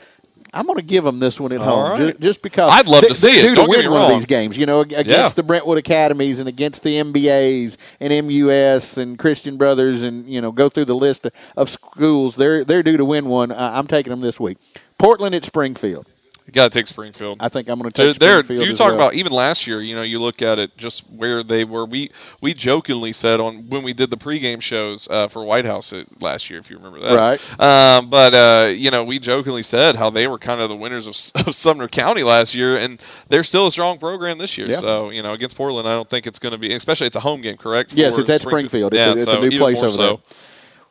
I'm 0.54 0.66
going 0.66 0.76
to 0.76 0.82
give 0.82 1.04
them 1.04 1.18
this 1.18 1.38
one 1.40 1.52
at 1.52 1.60
All 1.60 1.66
home, 1.88 1.90
right. 2.00 2.12
ju- 2.14 2.18
just 2.20 2.40
because 2.42 2.70
I'd 2.72 2.86
love 2.86 3.02
they- 3.02 3.08
to 3.08 3.14
see 3.14 3.38
it. 3.38 3.42
due 3.42 3.54
Don't 3.54 3.68
win 3.68 3.90
one 3.90 4.02
of 4.02 4.08
these 4.16 4.26
games. 4.26 4.56
You 4.56 4.66
know, 4.66 4.80
against 4.80 5.08
Yeah. 5.08 5.28
the 5.30 5.42
Brentwood 5.42 5.78
Academies 5.78 6.40
and 6.40 6.48
against 6.48 6.82
the 6.82 6.96
MBAs 6.98 7.76
and 8.00 8.12
MUS 8.26 8.96
and 8.96 9.18
Christian 9.18 9.56
Brothers 9.56 10.02
and 10.02 10.26
you 10.28 10.40
know 10.40 10.52
go 10.52 10.68
through 10.68 10.84
the 10.86 10.94
list 10.94 11.26
of, 11.56 11.68
schools. 11.68 12.36
They're 12.36 12.64
they're 12.64 12.82
due 12.82 12.96
to 12.96 13.04
win 13.04 13.26
one. 13.26 13.50
I'm 13.52 13.86
taking 13.86 14.10
them 14.10 14.20
this 14.20 14.38
week. 14.38 14.58
Portland 14.98 15.34
at 15.34 15.44
Springfield. 15.44 16.06
You 16.46 16.52
got 16.52 16.70
to 16.70 16.78
take 16.78 16.86
Springfield. 16.86 17.38
I 17.40 17.48
think 17.48 17.70
I'm 17.70 17.78
going 17.78 17.90
to 17.90 18.14
take 18.14 18.16
Springfield. 18.16 18.66
you 18.66 18.76
talk 18.76 18.88
well. 18.88 18.96
about 18.96 19.14
even 19.14 19.32
last 19.32 19.66
year. 19.66 19.80
You 19.80 19.96
know, 19.96 20.02
you 20.02 20.18
look 20.18 20.42
at 20.42 20.58
it 20.58 20.76
just 20.76 21.08
where 21.10 21.42
they 21.42 21.64
were. 21.64 21.86
We 21.86 22.10
we 22.42 22.52
jokingly 22.52 23.14
said 23.14 23.40
on 23.40 23.70
when 23.70 23.82
we 23.82 23.94
did 23.94 24.10
the 24.10 24.18
pregame 24.18 24.60
shows 24.60 25.08
uh, 25.10 25.28
for 25.28 25.42
White 25.42 25.64
House 25.64 25.90
it, 25.94 26.20
last 26.20 26.50
year, 26.50 26.58
if 26.58 26.68
you 26.68 26.76
remember 26.76 27.00
that. 27.00 27.14
Right. 27.14 27.60
Um, 27.60 28.10
but 28.10 28.34
uh, 28.34 28.68
you 28.68 28.90
know, 28.90 29.04
we 29.04 29.18
jokingly 29.18 29.62
said 29.62 29.96
how 29.96 30.10
they 30.10 30.26
were 30.26 30.36
kind 30.38 30.60
of 30.60 30.68
the 30.68 30.76
winners 30.76 31.06
of, 31.06 31.16
of 31.46 31.54
Sumner 31.54 31.88
County 31.88 32.22
last 32.22 32.54
year, 32.54 32.76
and 32.76 33.00
they're 33.30 33.44
still 33.44 33.66
a 33.66 33.72
strong 33.72 33.96
program 33.96 34.36
this 34.36 34.58
year. 34.58 34.66
Yeah. 34.68 34.80
So 34.80 35.08
you 35.08 35.22
know, 35.22 35.32
against 35.32 35.56
Portland, 35.56 35.88
I 35.88 35.94
don't 35.94 36.10
think 36.10 36.26
it's 36.26 36.38
going 36.38 36.52
to 36.52 36.58
be. 36.58 36.74
Especially 36.74 37.06
it's 37.06 37.16
a 37.16 37.20
home 37.20 37.40
game, 37.40 37.56
correct? 37.56 37.94
Yes, 37.94 38.18
it's 38.18 38.28
at 38.28 38.42
Springfield, 38.42 38.92
at 38.92 38.98
Yeah, 38.98 39.14
the 39.14 39.24
so 39.24 39.40
new 39.40 39.58
place 39.58 39.78
over 39.78 39.88
so. 39.88 39.96
there. 39.96 40.16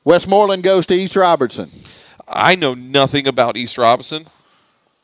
Westmoreland 0.04 0.64
goes 0.64 0.88
to 0.88 0.96
East 0.96 1.16
Robertson. 1.16 1.72
I 2.28 2.56
know 2.56 2.74
nothing 2.74 3.28
about 3.28 3.56
East 3.56 3.78
Robertson, 3.78 4.26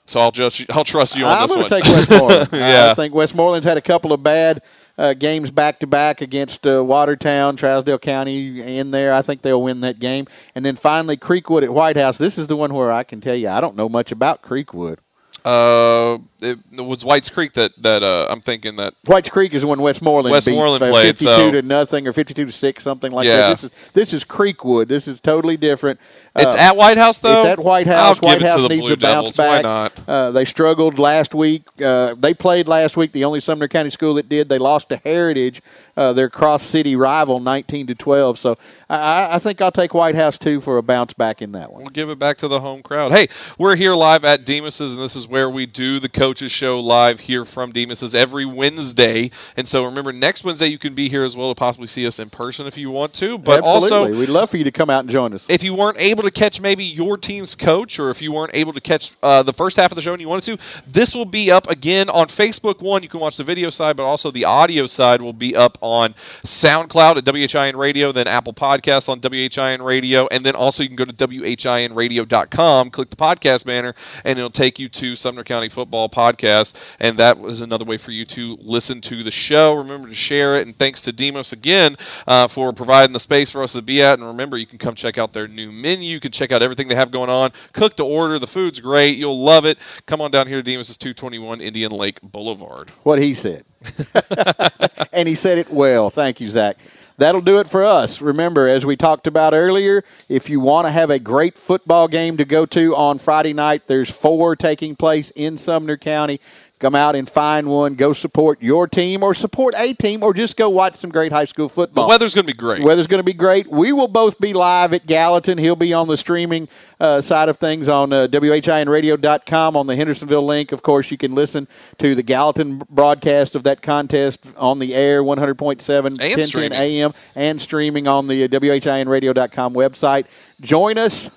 so 0.09 0.19
I'll 0.19 0.31
just 0.31 0.65
I'll 0.69 0.83
trust 0.83 1.15
you 1.15 1.25
on 1.25 1.37
I'm 1.37 1.47
this 1.47 1.55
going 1.55 1.69
to 1.69 1.81
take 1.81 1.83
Westmoreland. 1.85 2.49
Yeah. 2.53 2.91
I 2.91 2.93
think 2.95 3.13
Westmoreland's 3.13 3.65
had 3.65 3.77
a 3.77 3.81
couple 3.81 4.11
of 4.11 4.23
bad 4.23 4.61
uh, 4.97 5.13
games 5.13 5.51
back 5.51 5.79
to 5.79 5.87
back 5.87 6.21
against 6.21 6.67
uh, 6.67 6.83
Watertown, 6.83 7.55
Trousdale 7.55 8.01
County 8.01 8.77
in 8.77 8.91
there. 8.91 9.13
I 9.13 9.21
think 9.21 9.41
they'll 9.41 9.61
win 9.61 9.81
that 9.81 9.99
game. 9.99 10.27
And 10.55 10.65
then 10.65 10.75
finally, 10.75 11.15
Creekwood 11.15 11.63
at 11.63 11.71
White 11.71 11.95
House. 11.95 12.17
This 12.17 12.37
is 12.37 12.47
the 12.47 12.55
one 12.55 12.73
where 12.73 12.91
I 12.91 13.03
can 13.03 13.21
tell 13.21 13.35
you 13.35 13.47
I 13.47 13.61
don't 13.61 13.75
know 13.75 13.87
much 13.87 14.11
about 14.11 14.41
Creekwood. 14.41 14.97
Uh, 15.45 16.17
it, 16.41 16.57
it 16.71 16.81
was 16.81 17.03
White's 17.03 17.29
Creek 17.29 17.53
that 17.53 17.71
that 17.81 18.01
uh, 18.03 18.27
I'm 18.29 18.39
thinking 18.41 18.77
that 18.77 18.93
White's 19.05 19.29
Creek 19.29 19.53
is 19.53 19.65
when 19.65 19.81
Westmoreland, 19.81 20.31
Westmoreland 20.31 20.81
beat 20.81 20.91
played, 20.91 21.05
52 21.17 21.25
so- 21.31 21.51
to 21.51 21.61
nothing 21.61 22.07
or 22.07 22.13
52 22.13 22.45
to 22.45 22.51
6, 22.51 22.83
something 22.83 23.11
like 23.11 23.25
Yeah. 23.27 23.37
that. 23.37 23.49
This 23.49 23.63
is, 23.63 23.91
this 23.91 24.13
is 24.13 24.23
Creekwood. 24.23 24.87
This 24.87 25.07
is 25.07 25.19
totally 25.19 25.57
different. 25.57 25.99
it's 26.35 26.55
Uh, 26.55 26.57
at 26.57 26.77
White 26.77 26.97
House 26.97 27.19
though. 27.19 27.39
It's 27.39 27.45
at 27.47 27.59
White 27.59 27.87
I'll 27.87 28.07
House. 28.07 28.21
White 28.21 28.41
House 28.41 28.69
needs 28.69 28.83
Blue 28.83 28.93
a 28.93 28.97
bounce 28.97 29.35
Devils. 29.35 29.63
Back. 29.63 29.91
Uh, 30.07 30.31
they 30.31 30.45
struggled 30.45 30.97
last 30.97 31.35
week. 31.35 31.63
Uh, 31.83 32.15
they 32.17 32.33
played 32.33 32.67
last 32.67 32.95
week. 32.95 33.11
The 33.11 33.25
only 33.25 33.39
Sumner 33.39 33.67
County 33.67 33.89
school 33.89 34.13
that 34.15 34.29
did. 34.29 34.47
They 34.49 34.57
lost 34.59 34.89
to 34.89 34.97
Heritage, 34.97 35.61
uh, 35.97 36.13
their 36.13 36.29
cross 36.29 36.63
city 36.63 36.95
rival, 36.95 37.39
nineteen 37.39 37.85
to 37.87 37.95
twelve. 37.95 38.37
So 38.39 38.57
I, 38.89 39.29
I 39.35 39.39
think 39.39 39.61
I'll 39.61 39.71
take 39.71 39.93
White 39.93 40.15
House 40.15 40.37
too 40.37 40.61
for 40.61 40.77
a 40.77 40.81
bounce 40.83 41.13
back 41.13 41.41
in 41.41 41.51
that 41.53 41.71
one. 41.71 41.81
We'll 41.81 41.89
give 41.91 42.09
it 42.09 42.19
back 42.19 42.37
to 42.39 42.47
the 42.47 42.59
home 42.61 42.81
crowd. 42.81 43.11
Hey, 43.11 43.27
we're 43.57 43.75
here 43.75 43.93
live 43.95 44.23
at 44.23 44.45
Demos's, 44.45 44.93
and 44.93 45.01
this 45.03 45.15
is 45.15 45.27
where 45.29 45.49
we 45.49 45.65
do 45.65 45.99
the 45.99 46.09
coaches 46.09 46.51
show 46.51 46.79
live 46.79 47.21
here 47.21 47.45
from 47.45 47.71
Demos's 47.71 48.15
every 48.15 48.45
Wednesday. 48.45 49.31
And 49.55 49.67
so 49.67 49.85
remember, 49.85 50.11
next 50.11 50.43
Wednesday 50.43 50.67
you 50.67 50.77
can 50.77 50.93
be 50.95 51.09
here 51.09 51.23
as 51.23 51.35
well 51.35 51.49
to 51.49 51.55
possibly 51.55 51.87
see 51.87 52.05
us 52.07 52.19
in 52.19 52.29
person 52.29 52.67
if 52.67 52.77
you 52.77 52.89
want 52.89 53.13
to. 53.15 53.37
But 53.37 53.63
Absolutely, 53.63 53.97
also, 53.97 54.19
we'd 54.19 54.29
love 54.29 54.49
for 54.49 54.57
you 54.57 54.63
to 54.63 54.71
come 54.71 54.89
out 54.89 55.01
and 55.01 55.09
join 55.09 55.33
us. 55.33 55.45
if 55.49 55.63
you 55.63 55.73
weren't 55.73 55.97
able 55.99 56.23
to 56.23 56.31
catch 56.31 56.59
maybe 56.59 56.83
your 56.83 57.17
team's 57.17 57.55
coach 57.55 57.99
or 57.99 58.09
if 58.09 58.21
you 58.21 58.31
weren't 58.31 58.53
able 58.53 58.73
to 58.73 58.81
catch 58.81 59.13
uh, 59.23 59.43
the 59.43 59.53
first 59.53 59.77
half 59.77 59.91
of 59.91 59.95
the 59.95 60.01
show 60.01 60.13
and 60.13 60.21
you 60.21 60.27
wanted 60.27 60.57
to, 60.57 60.63
this 60.87 61.13
will 61.13 61.25
be 61.25 61.51
up 61.51 61.69
again 61.69 62.09
on 62.09 62.27
Facebook. 62.27 62.81
One, 62.81 63.03
you 63.03 63.09
can 63.09 63.19
watch 63.19 63.37
the 63.37 63.43
video 63.43 63.69
side, 63.69 63.95
but 63.95 64.03
also 64.03 64.31
the 64.31 64.45
audio 64.45 64.87
side 64.87 65.21
will 65.21 65.33
be 65.33 65.55
up 65.55 65.77
on 65.81 66.15
SoundCloud 66.43 67.17
at 67.17 67.25
WHIN 67.25 67.75
Radio, 67.75 68.11
then 68.11 68.27
Apple 68.27 68.53
Podcasts 68.53 69.09
on 69.09 69.19
WHIN 69.19 69.81
Radio, 69.81 70.27
and 70.31 70.45
then 70.45 70.55
also 70.55 70.83
you 70.83 70.89
can 70.89 70.95
go 70.95 71.05
to 71.05 71.13
WHINradio.com, 71.13 72.89
click 72.89 73.09
the 73.09 73.15
podcast 73.15 73.65
banner, 73.65 73.93
and 74.23 74.37
it'll 74.39 74.49
take 74.49 74.79
you 74.79 74.89
to 74.89 75.15
Sumner 75.19 75.43
County 75.43 75.69
Football 75.69 76.09
Podcast. 76.09 76.73
And 76.99 77.17
that 77.19 77.37
was 77.37 77.61
another 77.61 77.85
way 77.85 77.97
for 77.97 78.11
you 78.11 78.25
to 78.25 78.57
listen 78.61 79.01
to 79.01 79.23
the 79.23 79.31
show. 79.31 79.73
Remember 79.73 80.07
to 80.07 80.15
share 80.15 80.57
it. 80.57 80.67
And 80.67 80.77
thanks 80.77 81.01
to 81.03 81.11
Demos 81.11 81.51
again 81.53 81.97
uh, 82.27 82.47
for 82.47 82.73
providing 82.73 83.13
the 83.13 83.19
space 83.19 83.51
for 83.51 83.63
us 83.63 83.73
to 83.73 83.81
be 83.81 84.01
at. 84.01 84.19
And 84.19 84.27
remember, 84.27 84.57
you 84.57 84.65
can 84.65 84.77
come 84.79 84.95
check 84.95 85.17
out 85.17 85.33
their 85.33 85.47
new 85.47 85.71
menu. 85.71 86.09
You 86.09 86.19
can 86.19 86.31
check 86.31 86.51
out 86.51 86.63
everything 86.63 86.87
they 86.87 86.95
have 86.95 87.11
going 87.11 87.29
on. 87.29 87.51
Cook 87.73 87.95
to 87.97 88.03
order. 88.03 88.39
The 88.39 88.47
food's 88.47 88.79
great. 88.79 89.17
You'll 89.17 89.41
love 89.43 89.65
it. 89.65 89.77
Come 90.05 90.21
on 90.21 90.31
down 90.31 90.47
here 90.47 90.57
to 90.57 90.63
Demos' 90.63 90.97
221 90.97 91.61
Indian 91.61 91.91
Lake 91.91 92.19
Boulevard. 92.21 92.91
what 93.03 93.19
he 93.19 93.33
said. 93.33 93.65
and 95.13 95.27
he 95.27 95.35
said 95.35 95.57
it 95.57 95.71
well. 95.71 96.09
Thank 96.09 96.39
you, 96.41 96.49
Zach. 96.49 96.77
That'll 97.19 97.41
do 97.41 97.59
it 97.59 97.67
for 97.67 97.83
us. 97.83 98.21
Remember, 98.21 98.65
as 98.65 98.85
we 98.85 98.95
talked 98.95 99.27
about 99.27 99.53
earlier, 99.53 100.05
if 100.29 100.49
you 100.49 100.61
want 100.61 100.87
to 100.87 100.91
have 100.91 101.09
a 101.09 101.19
great 101.19 101.57
football 101.57 102.07
game 102.07 102.37
to 102.37 102.45
go 102.45 102.65
to 102.67 102.95
on 102.95 103.19
Friday 103.19 103.51
night, 103.51 103.87
there's 103.87 104.09
four 104.09 104.55
taking 104.55 104.95
place 104.95 105.29
in 105.31 105.57
Sumner 105.57 105.97
County. 105.97 106.39
Come 106.79 106.95
out 106.95 107.13
and 107.13 107.29
find 107.29 107.67
one. 107.67 107.95
Go 107.95 108.13
support 108.13 108.61
your 108.61 108.87
team 108.87 109.21
or 109.21 109.33
support 109.33 109.73
a 109.77 109.93
team 109.93 110.23
or 110.23 110.33
just 110.33 110.55
go 110.55 110.69
watch 110.69 110.95
some 110.95 111.09
great 111.09 111.29
high 111.33 111.43
school 111.43 111.67
The 111.67 111.73
football. 111.73 112.07
weather's 112.07 112.33
going 112.33 112.47
to 112.47 112.53
be 112.53 112.57
great. 112.57 112.81
Weather's 112.81 113.05
going 113.07 113.19
to 113.19 113.23
be 113.25 113.33
great. 113.33 113.67
We 113.69 113.91
will 113.91 114.07
both 114.07 114.39
be 114.39 114.53
live 114.53 114.93
at 114.93 115.05
Gallatin. 115.05 115.57
He'll 115.57 115.75
be 115.75 115.93
on 115.93 116.07
the 116.07 116.15
streaming 116.15 116.69
uh, 117.01 117.19
side 117.19 117.49
of 117.49 117.57
things 117.57 117.89
on 117.89 118.13
uh, 118.13 118.27
WHINradio.com 118.27 119.75
on 119.75 119.87
the 119.87 119.95
Hendersonville 119.97 120.45
link. 120.45 120.71
Of 120.71 120.81
course, 120.81 121.11
you 121.11 121.17
can 121.17 121.35
listen 121.35 121.67
to 121.97 122.15
the 122.15 122.23
Gallatin 122.23 122.81
broadcast 122.89 123.55
of 123.55 123.63
that 123.63 123.81
contest 123.81 124.45
on 124.55 124.79
the 124.79 124.95
air, 124.95 125.21
100.7, 125.21 126.03
1010 126.03 126.47
streaming. 126.47 126.71
AM, 126.73 127.13
and 127.35 127.59
streaming 127.59 128.07
on 128.07 128.27
the 128.27 128.47
WHINradio.com 128.47 129.73
website. 129.73 130.27
Join 130.61 130.97
us. 130.97 131.29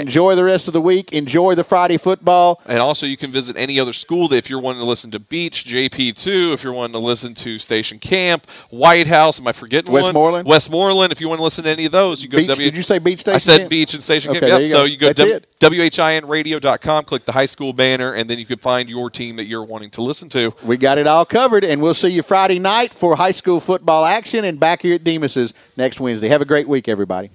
Enjoy 0.00 0.34
the 0.34 0.44
rest 0.44 0.66
of 0.68 0.72
the 0.72 0.80
week. 0.80 1.12
Enjoy 1.12 1.54
the 1.54 1.64
Friday 1.64 1.96
football. 1.96 2.60
And 2.66 2.78
also, 2.78 3.06
you 3.06 3.16
can 3.16 3.32
visit 3.32 3.56
any 3.56 3.78
other 3.80 3.92
school 3.92 4.28
that 4.28 4.36
if 4.36 4.50
you're 4.50 4.60
wanting 4.60 4.80
to 4.80 4.86
listen 4.86 5.10
to 5.12 5.18
Beech, 5.18 5.64
JP2, 5.64 6.52
if 6.54 6.62
you're 6.62 6.72
wanting 6.72 6.92
to 6.94 6.98
listen 6.98 7.34
to 7.34 7.58
Station 7.58 7.98
Camp, 7.98 8.46
White 8.70 9.06
House, 9.06 9.40
am 9.40 9.46
I 9.48 9.52
forgetting 9.52 9.92
Westmoreland? 9.92 10.46
one? 10.46 10.50
Westmoreland. 10.52 11.12
If 11.12 11.20
you 11.20 11.28
want 11.28 11.38
to 11.38 11.44
listen 11.44 11.64
to 11.64 11.70
any 11.70 11.86
of 11.86 11.92
those, 11.92 12.22
you 12.22 12.28
go 12.28 12.36
Beech, 12.38 12.46
to 12.46 12.52
W. 12.54 12.70
did 12.70 12.76
you 12.76 12.82
say 12.82 12.98
Beech 12.98 13.20
Station? 13.20 13.34
I 13.36 13.38
said 13.38 13.58
Camp? 13.58 13.70
Beech 13.70 13.94
and 13.94 14.02
Station 14.02 14.30
Okay, 14.30 14.40
Camp. 14.40 14.50
Yep. 14.50 14.60
you 14.60 14.66
So 14.68 14.78
go. 14.78 14.84
you 14.84 14.96
go 14.96 15.06
That's 15.12 15.20
it. 15.20 15.46
WHINradio.com, 15.60 17.04
click 17.04 17.24
the 17.24 17.32
high 17.32 17.46
school 17.46 17.72
banner, 17.72 18.12
and 18.12 18.28
then 18.28 18.38
you 18.38 18.46
can 18.46 18.58
find 18.58 18.88
your 18.88 19.10
team 19.10 19.36
that 19.36 19.44
you're 19.46 19.64
wanting 19.64 19.90
to 19.90 20.02
listen 20.02 20.28
to. 20.30 20.54
We 20.62 20.76
got 20.76 20.98
it 20.98 21.06
all 21.06 21.24
covered, 21.24 21.64
and 21.64 21.82
we'll 21.82 21.94
see 21.94 22.08
you 22.08 22.22
Friday 22.22 22.58
night 22.58 22.92
for 22.92 23.16
high 23.16 23.30
school 23.30 23.60
football 23.60 24.04
action 24.04 24.44
and 24.44 24.58
back 24.60 24.82
here 24.82 24.94
at 24.94 25.04
Demos's 25.04 25.52
next 25.76 26.00
Wednesday. 26.00 26.28
Have 26.28 26.42
a 26.42 26.46
great 26.46 26.68
week, 26.68 26.88
everybody. 26.88 27.30